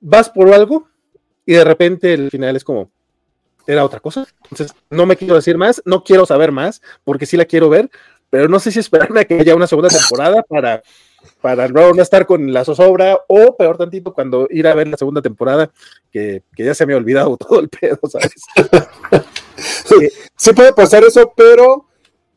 vas 0.00 0.30
por 0.30 0.52
algo 0.52 0.88
y 1.44 1.54
de 1.54 1.64
repente 1.64 2.14
el 2.14 2.30
final 2.30 2.56
es 2.56 2.64
como, 2.64 2.90
era 3.66 3.84
otra 3.84 4.00
cosa. 4.00 4.26
Entonces, 4.44 4.74
no 4.90 5.06
me 5.06 5.16
quiero 5.16 5.34
decir 5.34 5.58
más, 5.58 5.82
no 5.84 6.04
quiero 6.04 6.24
saber 6.24 6.52
más, 6.52 6.82
porque 7.04 7.26
sí 7.26 7.36
la 7.36 7.44
quiero 7.44 7.68
ver, 7.68 7.90
pero 8.30 8.48
no 8.48 8.60
sé 8.60 8.70
si 8.70 8.78
esperarme 8.78 9.20
a 9.20 9.24
que 9.24 9.40
haya 9.40 9.54
una 9.54 9.66
segunda 9.66 9.88
temporada 9.88 10.42
para, 10.42 10.82
para 11.40 11.68
no, 11.68 11.90
estar 12.00 12.26
con 12.26 12.52
la 12.52 12.64
zozobra, 12.64 13.18
o 13.28 13.56
peor 13.56 13.78
tantito, 13.78 14.12
cuando 14.12 14.46
ir 14.50 14.66
a 14.66 14.74
ver 14.74 14.88
la 14.88 14.96
segunda 14.96 15.22
temporada, 15.22 15.70
que, 16.10 16.42
ya 16.56 16.74
se 16.74 16.86
me 16.86 16.94
ha 16.94 16.96
olvidado 16.96 17.36
todo 17.38 17.60
el 17.60 17.68
pedo, 17.68 17.98
¿sabes? 18.08 18.32
sí 20.36 20.52
puede 20.52 20.72
pasar 20.72 21.04
eso, 21.04 21.32
pero 21.36 21.86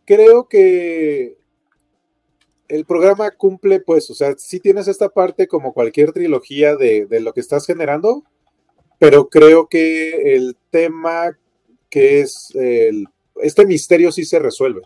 creo 0.05 0.47
que 0.47 1.37
el 2.69 2.85
programa 2.85 3.31
cumple, 3.31 3.79
pues, 3.79 4.09
o 4.09 4.13
sea, 4.13 4.35
sí 4.37 4.59
tienes 4.59 4.87
esta 4.87 5.09
parte 5.09 5.47
como 5.47 5.73
cualquier 5.73 6.13
trilogía 6.13 6.75
de, 6.75 7.07
lo 7.19 7.33
que 7.33 7.41
estás 7.41 7.65
generando, 7.65 8.23
pero 8.99 9.27
creo 9.29 9.67
que 9.67 10.35
el 10.35 10.55
tema 10.69 11.37
que 11.89 12.21
es 12.21 12.49
el, 12.53 13.07
este 13.41 13.65
misterio 13.65 14.11
sí 14.11 14.23
se 14.23 14.39
resuelve. 14.39 14.81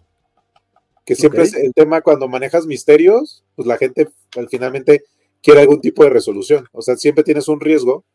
Que 1.05 1.15
siempre 1.15 1.43
es 1.43 1.53
el 1.53 1.73
tema 1.73 2.01
cuando 2.01 2.27
manejas 2.27 2.65
misterios, 2.65 3.43
pues 3.55 3.67
la 3.67 3.77
gente 3.77 4.09
al 4.37 4.47
finalmente 4.49 5.03
quiere 5.41 5.61
algún 5.61 5.81
tipo 5.81 6.03
de 6.03 6.09
resolución. 6.09 6.67
O 6.71 6.81
sea, 6.81 6.95
siempre 6.95 7.23
tienes 7.23 7.47
un 7.47 7.59
riesgo 7.59 8.05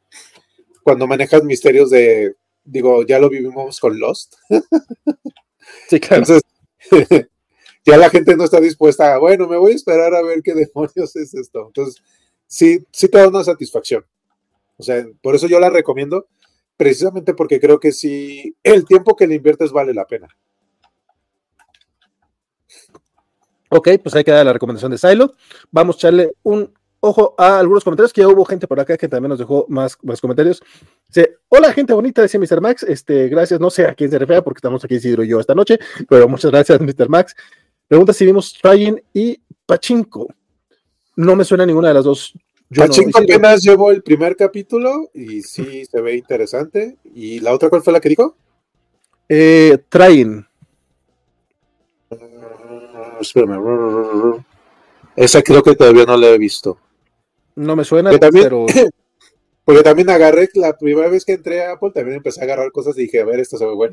cuando 0.83 1.07
manejas 1.07 1.45
misterios 1.45 1.91
de, 1.91 2.35
digo, 2.65 3.05
ya 3.05 3.19
lo 3.19 3.29
vivimos 3.29 3.79
con 3.81 3.99
Lost. 3.99 4.37
Sí, 5.89 6.01
claro. 6.01 6.23
Entonces, 6.23 6.43
ya 7.85 7.97
la 7.97 8.11
gente 8.11 8.37
no 8.37 8.45
está 8.45 8.61
dispuesta 8.61 9.15
a, 9.15 9.19
bueno, 9.19 9.47
me 9.47 9.57
voy 9.57 9.73
a 9.73 9.75
esperar 9.75 10.15
a 10.15 10.23
ver 10.23 10.43
qué 10.43 10.55
demonios 10.55 11.15
es 11.17 11.35
esto. 11.35 11.67
Entonces, 11.67 12.03
sí, 12.47 12.85
sí 12.91 13.09
te 13.09 13.19
da 13.19 13.29
una 13.29 13.45
satisfacción. 13.45 14.05
O 14.77 14.83
sea, 14.83 15.07
por 15.23 15.35
eso 15.35 15.47
yo 15.47 15.61
la 15.61 15.71
recomiendo, 15.71 16.27
precisamente 16.77 17.35
porque 17.35 17.61
creo 17.61 17.81
que 17.81 17.93
sí, 17.93 18.55
el 18.63 18.85
tiempo 18.85 19.17
que 19.17 19.27
le 19.27 19.35
inviertes 19.35 19.73
vale 19.73 19.93
la 19.93 20.07
pena. 20.07 20.29
Ok, 23.69 23.89
pues 24.03 24.15
ahí 24.15 24.25
queda 24.25 24.45
la 24.45 24.53
recomendación 24.53 24.91
de 24.91 24.99
Silo. 24.99 25.35
Vamos 25.71 25.97
a 25.97 25.99
echarle 25.99 26.33
un 26.43 26.73
ojo 27.01 27.35
a 27.39 27.59
algunos 27.59 27.85
comentarios, 27.85 28.13
que 28.13 28.23
ya 28.23 28.29
hubo 28.29 28.45
gente 28.45 28.67
por 28.67 28.81
acá 28.81 28.97
que 28.97 29.09
también 29.09 29.31
nos 29.31 29.39
dejó 29.39 29.67
más, 29.69 29.97
más 30.03 30.21
comentarios. 30.21 30.63
Dice, 31.07 31.37
hola 31.49 31.73
gente 31.73 31.93
bonita, 31.93 32.23
dice 32.23 32.39
Mr. 32.39 32.61
Max, 32.61 32.83
este, 32.83 33.29
gracias, 33.29 33.61
no 33.61 33.71
sé 33.71 33.87
a 33.87 33.95
quién 33.95 34.11
se 34.11 34.19
refiere 34.19 34.43
porque 34.43 34.59
estamos 34.59 34.85
aquí 34.85 34.97
Isidro 34.97 35.23
y 35.23 35.29
yo 35.29 35.41
esta 35.41 35.55
noche, 35.55 35.79
pero 36.09 36.29
muchas 36.29 36.51
gracias 36.51 36.81
Mr. 36.81 37.09
Max. 37.09 37.35
Pregunta 37.87 38.13
si 38.13 38.27
vimos 38.27 38.53
Trying 38.61 39.03
y 39.15 39.41
Pachinko. 39.65 40.29
No 41.17 41.37
me 41.37 41.45
suena 41.45 41.65
ninguna 41.65 41.89
de 41.89 41.95
las 41.95 42.05
dos. 42.05 42.35
Pachinko 42.75 43.21
apenas 43.21 43.63
llevó 43.63 43.91
el 43.91 44.03
primer 44.03 44.37
capítulo 44.37 45.09
y 45.15 45.43
sí 45.43 45.85
se 45.87 46.01
ve 46.01 46.17
interesante. 46.17 46.99
¿Y 47.15 47.41
la 47.41 47.55
otra 47.55 47.71
cuál 47.71 47.83
fue 47.83 47.93
la 47.93 48.01
que 48.01 48.11
dijo? 48.11 48.37
Eh, 49.29 49.79
Trying. 49.89 50.48
Espérame. 53.21 54.45
Esa 55.17 55.43
creo 55.43 55.63
que 55.63 55.75
todavía 55.75 56.05
no 56.05 56.17
la 56.17 56.29
he 56.29 56.39
visto. 56.39 56.79
No 57.57 57.75
me 57.77 57.85
suena, 57.85 58.11
pero. 58.33 58.67
Porque 59.65 59.83
también 59.83 60.09
agarré, 60.09 60.49
la 60.55 60.79
primera 60.79 61.09
vez 61.09 61.27
que 61.27 61.35
entré 61.35 61.63
a 61.63 61.73
Apple, 61.73 61.91
también 61.93 62.17
empecé 62.17 62.41
a 62.41 62.45
agarrar 62.45 62.73
cosas 62.73 62.97
y 62.97 63.03
dije, 63.03 63.21
a 63.21 63.27
ver, 63.27 63.39
esto 63.39 63.59
se 63.59 63.67
ve 63.67 63.75
bueno. 63.75 63.93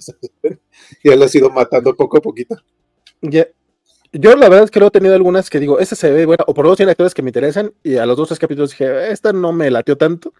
y 1.03 1.09
él 1.09 1.21
ha 1.21 1.25
ido 1.33 1.49
matando 1.49 1.93
poco 1.93 2.17
a 2.17 2.21
poquito. 2.21 2.55
Ya, 3.21 3.45
yo 4.17 4.35
la 4.37 4.47
verdad 4.47 4.63
es 4.63 4.71
que 4.71 4.79
lo 4.79 4.87
he 4.87 4.91
tenido 4.91 5.13
algunas 5.15 5.49
que 5.49 5.59
digo, 5.59 5.79
esta 5.79 5.95
se 5.95 6.09
ve 6.09 6.25
buena, 6.25 6.45
o 6.47 6.53
por 6.53 6.63
lo 6.63 6.69
menos 6.69 6.77
tiene 6.77 6.91
actores 6.93 7.13
que 7.13 7.21
me 7.21 7.29
interesan, 7.29 7.73
y 7.83 7.97
a 7.97 8.05
los 8.05 8.15
dos 8.15 8.29
tres 8.29 8.39
capítulos 8.39 8.69
dije, 8.69 9.11
esta 9.11 9.33
no 9.33 9.51
me 9.51 9.69
latió 9.69 9.97
tanto, 9.97 10.33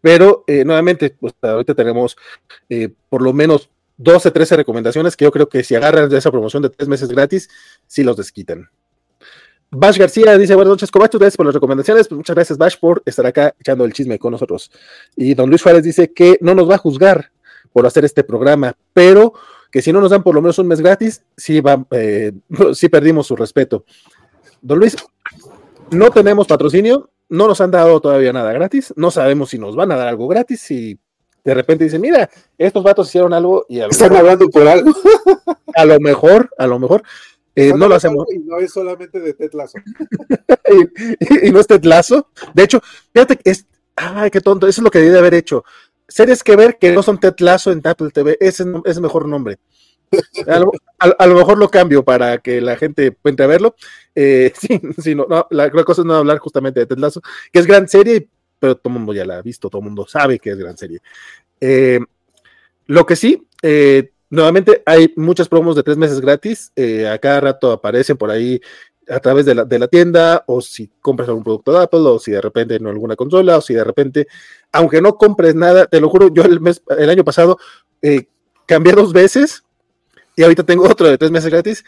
pero 0.00 0.44
eh, 0.46 0.64
nuevamente, 0.64 1.10
pues 1.10 1.34
ahorita 1.42 1.74
tenemos 1.74 2.16
eh, 2.68 2.90
por 3.08 3.22
lo 3.22 3.32
menos 3.32 3.70
12, 3.96 4.30
13 4.30 4.56
recomendaciones 4.56 5.16
que 5.16 5.24
yo 5.24 5.30
creo 5.30 5.48
que 5.48 5.62
si 5.64 5.74
agarran 5.74 6.08
de 6.08 6.18
esa 6.18 6.30
promoción 6.30 6.62
de 6.62 6.70
tres 6.70 6.88
meses 6.88 7.08
gratis, 7.08 7.48
sí 7.86 8.02
los 8.02 8.16
desquitan. 8.16 8.68
Bash 9.70 9.96
García 9.96 10.36
dice, 10.36 10.54
buenas 10.54 10.72
noches, 10.72 10.90
Cobacho, 10.90 11.18
gracias 11.18 11.36
por 11.36 11.46
las 11.46 11.54
recomendaciones. 11.54 12.06
Pues 12.06 12.16
muchas 12.16 12.36
gracias, 12.36 12.58
Bash, 12.58 12.76
por 12.78 13.02
estar 13.06 13.24
acá 13.24 13.54
echando 13.58 13.84
el 13.86 13.92
chisme 13.94 14.18
con 14.18 14.32
nosotros. 14.32 14.70
Y 15.16 15.32
don 15.32 15.48
Luis 15.48 15.62
Juárez 15.62 15.82
dice 15.82 16.12
que 16.12 16.36
no 16.42 16.54
nos 16.54 16.68
va 16.68 16.74
a 16.74 16.78
juzgar 16.78 17.32
por 17.72 17.86
hacer 17.86 18.04
este 18.04 18.22
programa, 18.22 18.76
pero 18.92 19.32
que 19.70 19.80
si 19.80 19.90
no 19.90 20.02
nos 20.02 20.10
dan 20.10 20.22
por 20.22 20.34
lo 20.34 20.42
menos 20.42 20.58
un 20.58 20.68
mes 20.68 20.82
gratis, 20.82 21.22
sí, 21.36 21.60
va, 21.62 21.86
eh, 21.90 22.32
sí 22.74 22.90
perdimos 22.90 23.26
su 23.26 23.34
respeto. 23.34 23.86
Don 24.60 24.78
Luis, 24.78 24.94
no 25.90 26.10
tenemos 26.10 26.46
patrocinio, 26.46 27.10
no 27.30 27.48
nos 27.48 27.62
han 27.62 27.70
dado 27.70 27.98
todavía 27.98 28.32
nada 28.32 28.52
gratis, 28.52 28.92
no 28.96 29.10
sabemos 29.10 29.48
si 29.50 29.58
nos 29.58 29.74
van 29.74 29.90
a 29.90 29.96
dar 29.96 30.08
algo 30.08 30.28
gratis, 30.28 30.70
y 30.70 30.98
de 31.44 31.54
repente 31.54 31.84
dicen, 31.84 32.00
mira, 32.00 32.28
estos 32.56 32.82
vatos 32.82 33.08
hicieron 33.08 33.32
algo 33.32 33.66
y 33.68 33.80
están 33.80 34.14
hablando 34.14 34.48
por 34.48 34.66
algo. 34.66 34.92
a 35.74 35.84
lo 35.84 36.00
mejor, 36.00 36.50
a 36.58 36.66
lo 36.66 36.78
mejor. 36.78 37.02
Eh, 37.54 37.72
no 37.76 37.86
lo 37.88 37.96
hacemos. 37.96 38.26
Y 38.32 38.38
no 38.38 38.58
es 38.58 38.72
solamente 38.72 39.20
de 39.20 39.34
tetlazo. 39.34 39.78
y, 41.42 41.50
no 41.50 41.60
es 41.60 41.66
tetlazo. 41.66 42.28
De 42.54 42.62
hecho, 42.62 42.80
fíjate 43.12 43.36
que 43.36 43.50
es. 43.50 43.66
Ay, 43.94 44.30
qué 44.30 44.40
tonto. 44.40 44.66
Eso 44.66 44.80
es 44.80 44.84
lo 44.84 44.90
que 44.90 45.00
debí 45.00 45.10
de 45.10 45.18
haber 45.18 45.34
hecho 45.34 45.64
series 46.12 46.44
que 46.44 46.56
ver 46.56 46.78
que 46.78 46.92
no 46.92 47.02
son 47.02 47.18
Ted 47.18 47.34
Lasso 47.38 47.72
en 47.72 47.80
Apple 47.84 48.10
TV, 48.10 48.36
ese 48.40 48.64
es 48.84 48.96
el 48.96 49.02
mejor 49.02 49.26
nombre. 49.26 49.58
A 50.46 50.58
lo, 51.26 51.34
mejor 51.34 51.56
lo 51.56 51.70
cambio 51.70 52.04
para 52.04 52.36
que 52.36 52.60
la 52.60 52.76
gente 52.76 53.12
pueda 53.12 53.46
verlo. 53.46 53.74
Eh, 54.14 54.52
sí, 54.60 54.80
sí 54.98 55.14
no, 55.14 55.26
la, 55.50 55.70
cosa 55.70 56.02
es 56.02 56.06
no 56.06 56.14
hablar 56.14 56.38
justamente 56.38 56.80
de 56.80 56.86
Ted 56.86 56.98
Lasso, 56.98 57.22
que 57.50 57.60
es 57.60 57.66
gran 57.66 57.88
serie, 57.88 58.28
pero 58.62 58.76
todo 58.76 58.92
mundo 58.92 59.12
ya 59.12 59.24
la 59.24 59.38
ha 59.38 59.42
visto, 59.42 59.68
todo 59.68 59.82
mundo 59.82 60.06
sabe 60.06 60.38
que 60.38 60.50
es 60.50 60.56
gran 60.56 60.78
serie. 60.78 61.00
Eh, 61.60 61.98
lo 62.86 63.04
que 63.04 63.16
sí, 63.16 63.44
eh, 63.60 64.12
nuevamente 64.30 64.84
hay 64.86 65.12
muchas 65.16 65.48
promos 65.48 65.74
de 65.74 65.82
tres 65.82 65.96
meses 65.96 66.20
gratis, 66.20 66.72
a 67.10 67.18
cada 67.18 67.40
rato 67.40 67.72
aparecen 67.72 68.16
por 68.16 68.30
ahí 68.30 68.60
a 69.08 69.18
través 69.18 69.44
de 69.46 69.78
la, 69.78 69.88
tienda, 69.88 70.44
o 70.46 70.60
si 70.60 70.88
compras 71.00 71.28
algún 71.28 71.42
producto 71.42 71.72
de 71.72 71.82
Apple, 71.82 72.02
o 72.02 72.20
si 72.20 72.30
de 72.30 72.40
repente 72.40 72.76
en 72.76 72.86
alguna 72.86 73.16
consola, 73.16 73.58
o 73.58 73.60
si 73.60 73.74
de 73.74 73.82
repente, 73.82 74.28
aunque 74.70 75.02
no 75.02 75.16
compres 75.16 75.56
nada, 75.56 75.86
te 75.86 76.00
lo 76.00 76.08
juro, 76.08 76.32
yo 76.32 76.44
el, 76.44 77.10
año 77.10 77.24
pasado 77.24 77.58
eh, 78.00 78.26
cambié 78.64 78.92
dos 78.92 79.12
veces 79.12 79.64
y 80.36 80.44
ahorita 80.44 80.62
tengo 80.62 80.84
otro 80.88 81.08
de 81.08 81.18
tres 81.18 81.32
meses 81.32 81.50
gratis. 81.50 81.84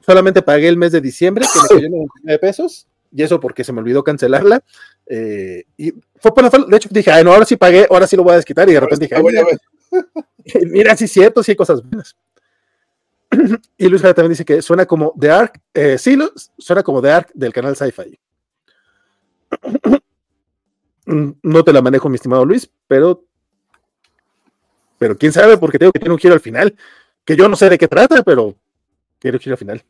Solamente 0.00 0.42
pagué 0.42 0.66
el 0.66 0.76
mes 0.76 0.90
de 0.90 1.00
diciembre, 1.00 1.46
que 1.46 1.60
me 1.60 1.68
cayó 1.68 1.90
99 1.90 2.38
pesos, 2.40 2.88
y 3.12 3.22
eso 3.22 3.38
porque 3.38 3.64
se 3.64 3.72
me 3.72 3.80
olvidó 3.80 4.02
cancelarla. 4.02 4.64
Eh, 5.06 5.64
y 5.76 5.92
fue 6.16 6.34
por 6.34 6.50
de 6.50 6.76
hecho 6.76 6.88
dije, 6.90 7.10
Ay, 7.10 7.24
no, 7.24 7.32
ahora 7.32 7.44
sí 7.44 7.56
pagué, 7.56 7.86
ahora 7.90 8.06
sí 8.06 8.16
lo 8.16 8.24
voy 8.24 8.32
a 8.32 8.36
desquitar, 8.36 8.68
y 8.68 8.72
de 8.72 8.80
repente 8.80 9.06
dije, 9.06 9.22
mira, 9.22 9.44
mira, 10.66 10.96
sí 10.96 11.04
es 11.04 11.12
cierto, 11.12 11.42
sí 11.42 11.52
hay 11.52 11.56
cosas 11.56 11.82
buenas. 11.82 12.16
y 13.78 13.88
Luis 13.88 14.02
también 14.02 14.30
dice 14.30 14.44
que 14.44 14.62
suena 14.62 14.86
como 14.86 15.14
The 15.18 15.30
Ark, 15.30 15.60
eh, 15.74 15.98
sí, 15.98 16.18
suena 16.58 16.82
como 16.82 17.00
The 17.00 17.10
Ark 17.10 17.30
del 17.34 17.52
canal 17.52 17.76
Sci-Fi. 17.76 18.18
no 21.42 21.64
te 21.64 21.72
la 21.72 21.82
manejo, 21.82 22.08
mi 22.08 22.16
estimado 22.16 22.44
Luis, 22.44 22.70
pero 22.86 23.24
pero 24.98 25.18
quién 25.18 25.32
sabe, 25.32 25.58
porque 25.58 25.80
tengo 25.80 25.90
que 25.90 25.98
tiene 25.98 26.14
un 26.14 26.20
giro 26.20 26.32
al 26.32 26.38
final, 26.40 26.76
que 27.24 27.34
yo 27.34 27.48
no 27.48 27.56
sé 27.56 27.68
de 27.68 27.76
qué 27.76 27.88
trata, 27.88 28.22
pero 28.22 28.54
tiene 29.18 29.36
un 29.36 29.40
giro 29.40 29.54
al 29.54 29.58
final. 29.58 29.84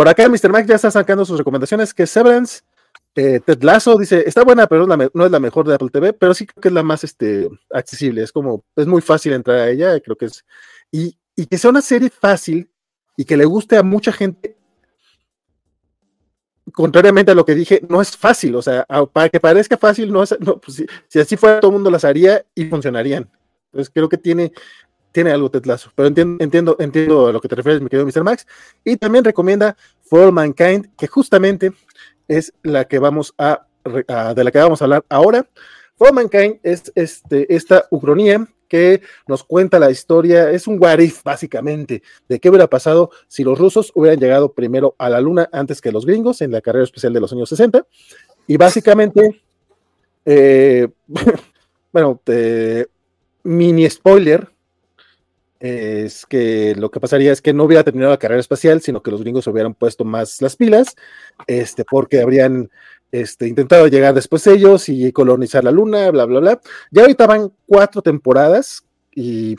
Por 0.00 0.08
acá, 0.08 0.26
Mr. 0.30 0.48
Mac 0.48 0.64
ya 0.64 0.76
está 0.76 0.90
sacando 0.90 1.26
sus 1.26 1.36
recomendaciones, 1.36 1.92
que 1.92 2.06
Severance, 2.06 2.62
eh, 3.14 3.38
Ted 3.44 3.62
Lasso, 3.62 3.98
dice, 3.98 4.24
está 4.26 4.42
buena, 4.44 4.66
pero 4.66 4.86
no 4.86 5.26
es 5.26 5.30
la 5.30 5.38
mejor 5.38 5.68
de 5.68 5.74
Apple 5.74 5.90
TV, 5.92 6.14
pero 6.14 6.32
sí 6.32 6.46
creo 6.46 6.62
que 6.62 6.68
es 6.68 6.72
la 6.72 6.82
más 6.82 7.04
este, 7.04 7.50
accesible, 7.70 8.22
es 8.22 8.32
como, 8.32 8.64
es 8.76 8.86
muy 8.86 9.02
fácil 9.02 9.34
entrar 9.34 9.58
a 9.58 9.68
ella, 9.68 10.00
creo 10.00 10.16
que 10.16 10.24
es, 10.24 10.42
y, 10.90 11.14
que 11.44 11.58
sea 11.58 11.68
una 11.68 11.82
serie 11.82 12.08
fácil 12.08 12.70
y 13.14 13.26
que 13.26 13.36
le 13.36 13.44
guste 13.44 13.76
a 13.76 13.82
mucha 13.82 14.10
gente, 14.10 14.56
contrariamente 16.72 17.32
a 17.32 17.34
lo 17.34 17.44
que 17.44 17.54
dije, 17.54 17.82
no 17.86 18.00
es 18.00 18.16
fácil, 18.16 18.56
o 18.56 18.62
sea, 18.62 18.86
para 19.12 19.28
que 19.28 19.38
parezca 19.38 19.76
fácil, 19.76 20.10
no 20.10 20.22
es, 20.22 20.34
pues 20.64 20.78
si, 20.78 20.86
si, 21.08 21.20
así 21.20 21.36
fuera 21.36 21.60
todo 21.60 21.72
el 21.72 21.74
mundo 21.74 21.90
las 21.90 22.06
haría 22.06 22.42
y 22.54 22.64
funcionarían. 22.64 23.30
Entonces 23.66 23.92
creo 23.94 24.08
que 24.08 24.16
tiene, 24.16 24.50
tiene 25.12 25.32
algo 25.32 25.50
tetlazo. 25.50 25.90
Pero 25.94 26.08
entiendo, 26.08 26.42
entiendo, 26.42 26.76
entiendo 26.78 27.26
a 27.28 27.32
lo 27.32 27.40
que 27.40 27.48
te 27.48 27.56
refieres, 27.56 27.80
mi 27.80 27.88
querido 27.88 28.06
Mr. 28.06 28.24
Max. 28.24 28.46
Y 28.84 28.96
también 28.96 29.24
recomienda 29.24 29.76
For 30.02 30.32
Mankind, 30.32 30.94
que 30.96 31.06
justamente 31.06 31.72
es 32.28 32.52
la 32.62 32.84
que 32.86 32.98
vamos 32.98 33.34
a, 33.38 33.66
de 33.84 34.44
la 34.44 34.50
que 34.50 34.58
vamos 34.58 34.80
a 34.80 34.84
hablar 34.84 35.04
ahora. 35.08 35.46
For 35.96 36.12
Mankind 36.12 36.60
es 36.62 36.92
este, 36.94 37.54
esta 37.54 37.86
ucronía 37.90 38.46
que 38.68 39.02
nos 39.26 39.42
cuenta 39.42 39.80
la 39.80 39.90
historia, 39.90 40.50
es 40.50 40.68
un 40.68 40.80
what 40.80 41.00
básicamente, 41.24 42.02
de 42.28 42.38
qué 42.38 42.48
hubiera 42.48 42.68
pasado 42.68 43.10
si 43.26 43.42
los 43.42 43.58
rusos 43.58 43.90
hubieran 43.96 44.20
llegado 44.20 44.52
primero 44.52 44.94
a 44.96 45.10
la 45.10 45.20
luna 45.20 45.48
antes 45.52 45.80
que 45.80 45.90
los 45.90 46.06
gringos 46.06 46.40
en 46.40 46.52
la 46.52 46.60
carrera 46.60 46.84
especial 46.84 47.12
de 47.12 47.20
los 47.20 47.32
años 47.32 47.48
60. 47.48 47.84
Y 48.46 48.56
básicamente, 48.56 49.42
eh, 50.24 50.86
bueno, 51.92 52.20
te, 52.22 52.88
mini 53.42 53.88
spoiler 53.90 54.48
es 55.60 56.24
que 56.24 56.74
lo 56.74 56.90
que 56.90 57.00
pasaría 57.00 57.32
es 57.32 57.42
que 57.42 57.52
no 57.52 57.64
hubiera 57.64 57.84
terminado 57.84 58.12
la 58.12 58.18
carrera 58.18 58.40
espacial, 58.40 58.80
sino 58.80 59.02
que 59.02 59.10
los 59.10 59.20
gringos 59.20 59.46
hubieran 59.46 59.74
puesto 59.74 60.04
más 60.04 60.40
las 60.40 60.56
pilas, 60.56 60.96
este, 61.46 61.84
porque 61.84 62.22
habrían 62.22 62.70
este, 63.12 63.46
intentado 63.46 63.86
llegar 63.86 64.14
después 64.14 64.46
ellos 64.46 64.88
y 64.88 65.12
colonizar 65.12 65.62
la 65.62 65.70
luna, 65.70 66.10
bla, 66.10 66.24
bla, 66.24 66.40
bla. 66.40 66.60
Ya 66.90 67.02
ahorita 67.02 67.26
van 67.26 67.52
cuatro 67.66 68.00
temporadas 68.00 68.84
y 69.14 69.54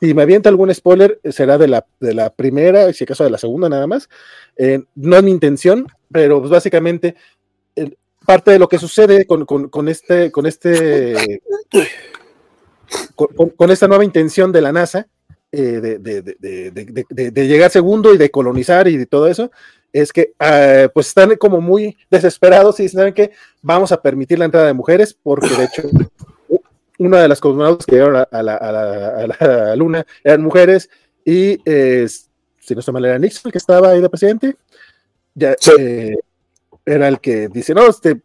si 0.00 0.12
me 0.12 0.22
avienta 0.22 0.50
algún 0.50 0.74
spoiler, 0.74 1.18
será 1.30 1.56
de 1.56 1.68
la, 1.68 1.86
de 1.98 2.12
la 2.12 2.28
primera, 2.28 2.92
si 2.92 3.04
acaso 3.04 3.24
de 3.24 3.30
la 3.30 3.38
segunda 3.38 3.70
nada 3.70 3.86
más. 3.86 4.10
Eh, 4.56 4.82
no 4.94 5.16
es 5.16 5.22
mi 5.22 5.30
intención, 5.30 5.86
pero 6.10 6.40
pues 6.40 6.50
básicamente 6.50 7.16
parte 8.26 8.50
de 8.52 8.58
lo 8.58 8.68
que 8.68 8.78
sucede 8.78 9.26
con, 9.26 9.46
con 9.46 9.88
este, 9.88 10.30
con 10.30 10.46
este 10.46 11.40
con, 13.14 13.70
esta 13.70 13.88
nueva 13.88 14.04
intención 14.04 14.52
de 14.52 14.60
la 14.60 14.72
NASA 14.72 15.06
eh, 15.50 15.98
de, 16.00 17.46
llegar 17.46 17.70
segundo 17.70 18.14
y 18.14 18.18
de 18.18 18.30
colonizar 18.30 18.88
y 18.88 18.96
de 18.96 19.06
todo 19.06 19.28
eso, 19.28 19.50
es 19.92 20.12
que 20.12 20.32
ah, 20.38 20.88
pues 20.92 21.08
están 21.08 21.36
como 21.36 21.60
muy 21.60 21.96
desesperados 22.10 22.80
y 22.80 22.88
saben 22.88 23.12
que 23.12 23.32
vamos 23.60 23.92
a 23.92 24.00
permitir 24.00 24.38
la 24.38 24.46
entrada 24.46 24.66
de 24.66 24.72
mujeres, 24.72 25.16
porque 25.22 25.48
de 25.48 25.64
hecho 25.64 25.82
una 26.98 27.20
de 27.20 27.28
las 27.28 27.40
cosmonautas 27.40 27.84
que 27.84 27.96
llegaron 27.96 28.24
a, 28.30 28.42
la, 28.42 29.76
luna 29.76 30.06
eran 30.24 30.42
mujeres 30.42 30.88
y 31.24 31.58
si 32.62 32.74
no 32.74 32.80
estoy 32.80 32.94
mal 32.94 33.04
era 33.04 33.18
Nixon 33.18 33.48
el 33.48 33.52
que 33.52 33.58
estaba 33.58 33.90
ahí 33.90 34.00
de 34.00 34.08
presidente, 34.08 34.56
ya 35.34 35.56
eh, 35.78 36.14
era 36.86 37.08
el 37.08 37.20
que 37.20 37.48
dice, 37.48 37.74
no, 37.74 37.88
este, 37.88 38.20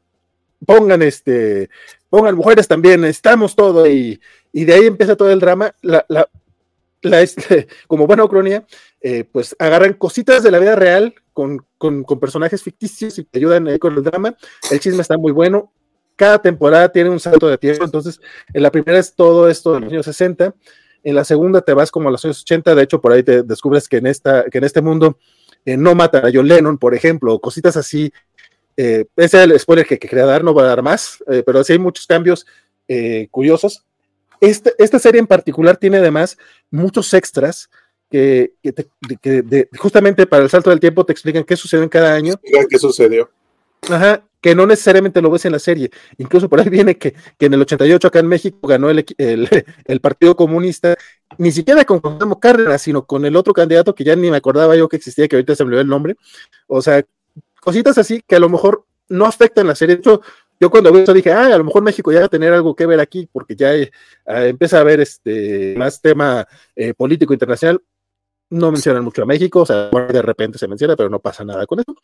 pongan 0.66 1.02
este, 1.02 1.70
pongan 2.10 2.36
mujeres 2.36 2.68
también, 2.68 3.04
estamos 3.06 3.56
todo 3.56 3.88
y 3.88 4.22
y 4.52 4.66
de 4.66 4.74
ahí 4.74 4.86
empieza 4.86 5.16
todo 5.16 5.32
el 5.32 5.40
drama. 5.40 5.74
La, 5.82 6.06
la, 6.10 6.30
la 7.02 7.22
este, 7.22 7.68
como 7.88 8.08
buena 8.08 8.24
ucronía, 8.24 8.66
eh, 9.02 9.24
pues 9.32 9.56
agarran 9.60 9.94
cositas 9.94 10.44
de 10.44 10.52
la 10.52 10.60
vida 10.60 10.76
real 10.76 11.14
con, 11.34 11.66
con, 11.78 12.04
personajes 12.20 12.64
ficticios 12.64 13.20
y 13.20 13.24
te 13.24 13.40
ayudan 13.40 13.78
con 13.78 13.96
el 13.96 14.04
drama. 14.04 14.36
El 14.72 14.80
chisme 14.80 15.02
está 15.02 15.18
muy 15.18 15.32
bueno. 15.32 15.72
Cada 16.16 16.42
temporada 16.42 16.92
tiene 16.92 17.12
un 17.12 17.20
salto 17.20 17.48
de 17.48 17.58
tiempo. 17.58 17.84
Entonces, 17.84 18.20
en 18.52 18.64
la 18.64 18.72
primera 18.72 18.98
es 18.98 19.14
todo 19.14 19.48
esto 19.48 19.74
de 19.74 19.82
los 19.82 19.92
años 19.92 20.06
60. 20.06 20.56
En 21.04 21.16
la 21.16 21.24
segunda 21.24 21.62
te 21.62 21.74
vas 21.74 21.92
como 21.92 22.10
a 22.10 22.12
los 22.12 22.26
años 22.26 22.42
80. 22.42 22.74
De 22.74 22.84
hecho, 22.84 23.00
por 23.00 23.14
ahí 23.14 23.22
te 23.22 23.44
descubres 23.44 23.88
que 23.88 23.98
en, 23.98 24.08
esta, 24.08 24.46
que 24.46 24.58
en 24.58 24.64
este 24.64 24.82
mundo 24.82 25.20
eh, 25.64 25.78
no 25.78 25.94
matan 25.94 26.26
a 26.26 26.32
John 26.34 26.48
Lennon, 26.48 26.78
por 26.80 26.96
ejemplo, 26.96 27.40
cositas 27.40 27.78
así. 27.78 28.12
Eh, 28.76 29.06
ese 29.16 29.38
es 29.38 29.44
el 29.44 29.60
spoiler 29.60 29.86
que, 29.86 30.00
quería 30.00 30.26
dar, 30.26 30.44
no 30.44 30.54
va 30.54 30.64
a 30.64 30.68
dar 30.68 30.82
más, 30.82 31.24
eh, 31.28 31.44
pero 31.46 31.64
sí 31.64 31.74
hay 31.74 31.80
muchos 31.80 32.08
cambios 32.08 32.46
curiosos. 33.32 33.87
Este, 34.42 34.74
esta 34.78 35.00
serie 35.00 35.20
en 35.20 35.28
particular 35.28 35.78
tiene 35.78 35.98
además 35.98 36.38
muchos 36.70 37.14
extras 37.14 37.70
que, 38.10 38.54
justamente 39.78 40.26
para 40.26 40.44
el 40.44 40.50
salto 40.50 40.70
del 40.70 40.80
tiempo 40.80 41.06
te 41.06 41.12
explican 41.12 41.44
qué 41.44 41.56
sucedió 41.56 41.84
en 41.84 41.90
cada 41.90 42.14
año. 42.14 42.36
¿Qué 42.70 42.80
sucedió? 42.80 43.30
Ajá, 43.90 44.24
que 44.42 44.56
no 44.56 44.66
necesariamente 44.66 45.22
lo 45.22 45.30
ves 45.30 45.46
en 45.46 45.52
la 45.52 45.60
serie. 45.60 45.90
Incluso 46.18 46.50
por 46.50 46.60
ahí 46.60 46.70
viene 46.70 46.98
que, 46.98 47.16
en 47.40 47.54
el 47.54 47.62
88 47.62 48.08
acá 48.08 48.20
en 48.20 48.28
México 48.28 48.68
ganó 48.68 48.90
el, 48.90 49.06
el, 49.86 50.02
Partido 50.02 50.36
Comunista, 50.36 50.96
ni 51.38 51.52
siquiera 51.52 51.86
con 51.86 52.00
Cuauhtémoc 52.00 52.42
Cárdenas, 52.42 52.82
sino 52.82 53.06
con 53.06 53.26
el 53.26 53.36
otro 53.36 53.54
candidato 53.54 53.94
que 53.94 54.04
ya 54.04 54.16
ni 54.16 54.32
me 54.32 54.38
acordaba 54.38 54.76
yo 54.76 54.88
que 54.88 54.98
existía, 54.98 55.28
que 55.28 55.36
ahorita 55.36 55.56
se 55.56 55.64
me 55.64 55.70
olvidó 55.70 55.82
el 55.82 55.88
nombre. 55.88 56.16
O 56.68 56.82
sea, 56.82 57.04
cositas 57.62 57.98
así 57.98 58.24
que 58.26 58.36
a 58.36 58.40
lo 58.40 58.50
mejor 58.50 58.86
no 59.10 59.26
afectan 59.26 59.68
la 59.68 59.76
serie. 59.76 59.96
De 59.96 60.00
hecho, 60.00 60.22
yo 60.60 60.70
cuando 60.70 60.92
vi 60.92 61.02
eso 61.02 61.14
dije, 61.14 61.32
ah, 61.32 61.46
a 61.46 61.58
lo 61.58 61.64
mejor 61.64 61.84
México 61.84 62.12
ya 62.12 62.22
va 62.22 62.26
a 62.26 62.30
tener 62.30 62.54
algo 62.54 62.76
que 62.76 62.86
ver 62.86 63.00
aquí, 63.00 63.30
porque 63.32 63.56
ya 63.56 63.76
eh, 63.76 63.92
empieza 64.26 64.78
a 64.78 64.82
haber 64.82 65.00
este, 65.00 65.76
más 65.78 66.02
tema 66.02 66.48
eh, 66.76 66.94
político 66.94 67.34
internacional. 67.34 67.82
No 68.50 68.72
mencionan 68.72 69.04
mucho 69.04 69.24
a 69.24 69.26
México, 69.26 69.62
o 69.62 69.66
sea, 69.66 69.90
de 69.90 70.22
repente 70.22 70.58
se 70.58 70.68
menciona, 70.68 70.96
pero 70.96 71.10
no 71.10 71.20
pasa 71.20 71.44
nada 71.44 71.66
con 71.66 71.80
eso. 71.80 71.96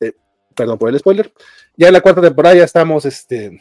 Eh, 0.00 0.12
perdón 0.54 0.78
por 0.78 0.90
el 0.90 0.98
spoiler. 0.98 1.32
Ya 1.76 1.88
en 1.88 1.92
la 1.92 2.00
cuarta 2.00 2.20
temporada 2.20 2.54
ya 2.54 2.64
estamos 2.64 3.04
este, 3.04 3.60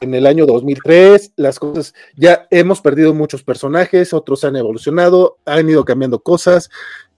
en 0.00 0.14
el 0.14 0.26
año 0.26 0.46
2003, 0.46 1.32
las 1.36 1.58
cosas, 1.58 1.94
ya 2.16 2.46
hemos 2.50 2.80
perdido 2.80 3.14
muchos 3.14 3.42
personajes, 3.42 4.12
otros 4.12 4.44
han 4.44 4.56
evolucionado, 4.56 5.38
han 5.44 5.68
ido 5.68 5.84
cambiando 5.84 6.20
cosas. 6.20 6.70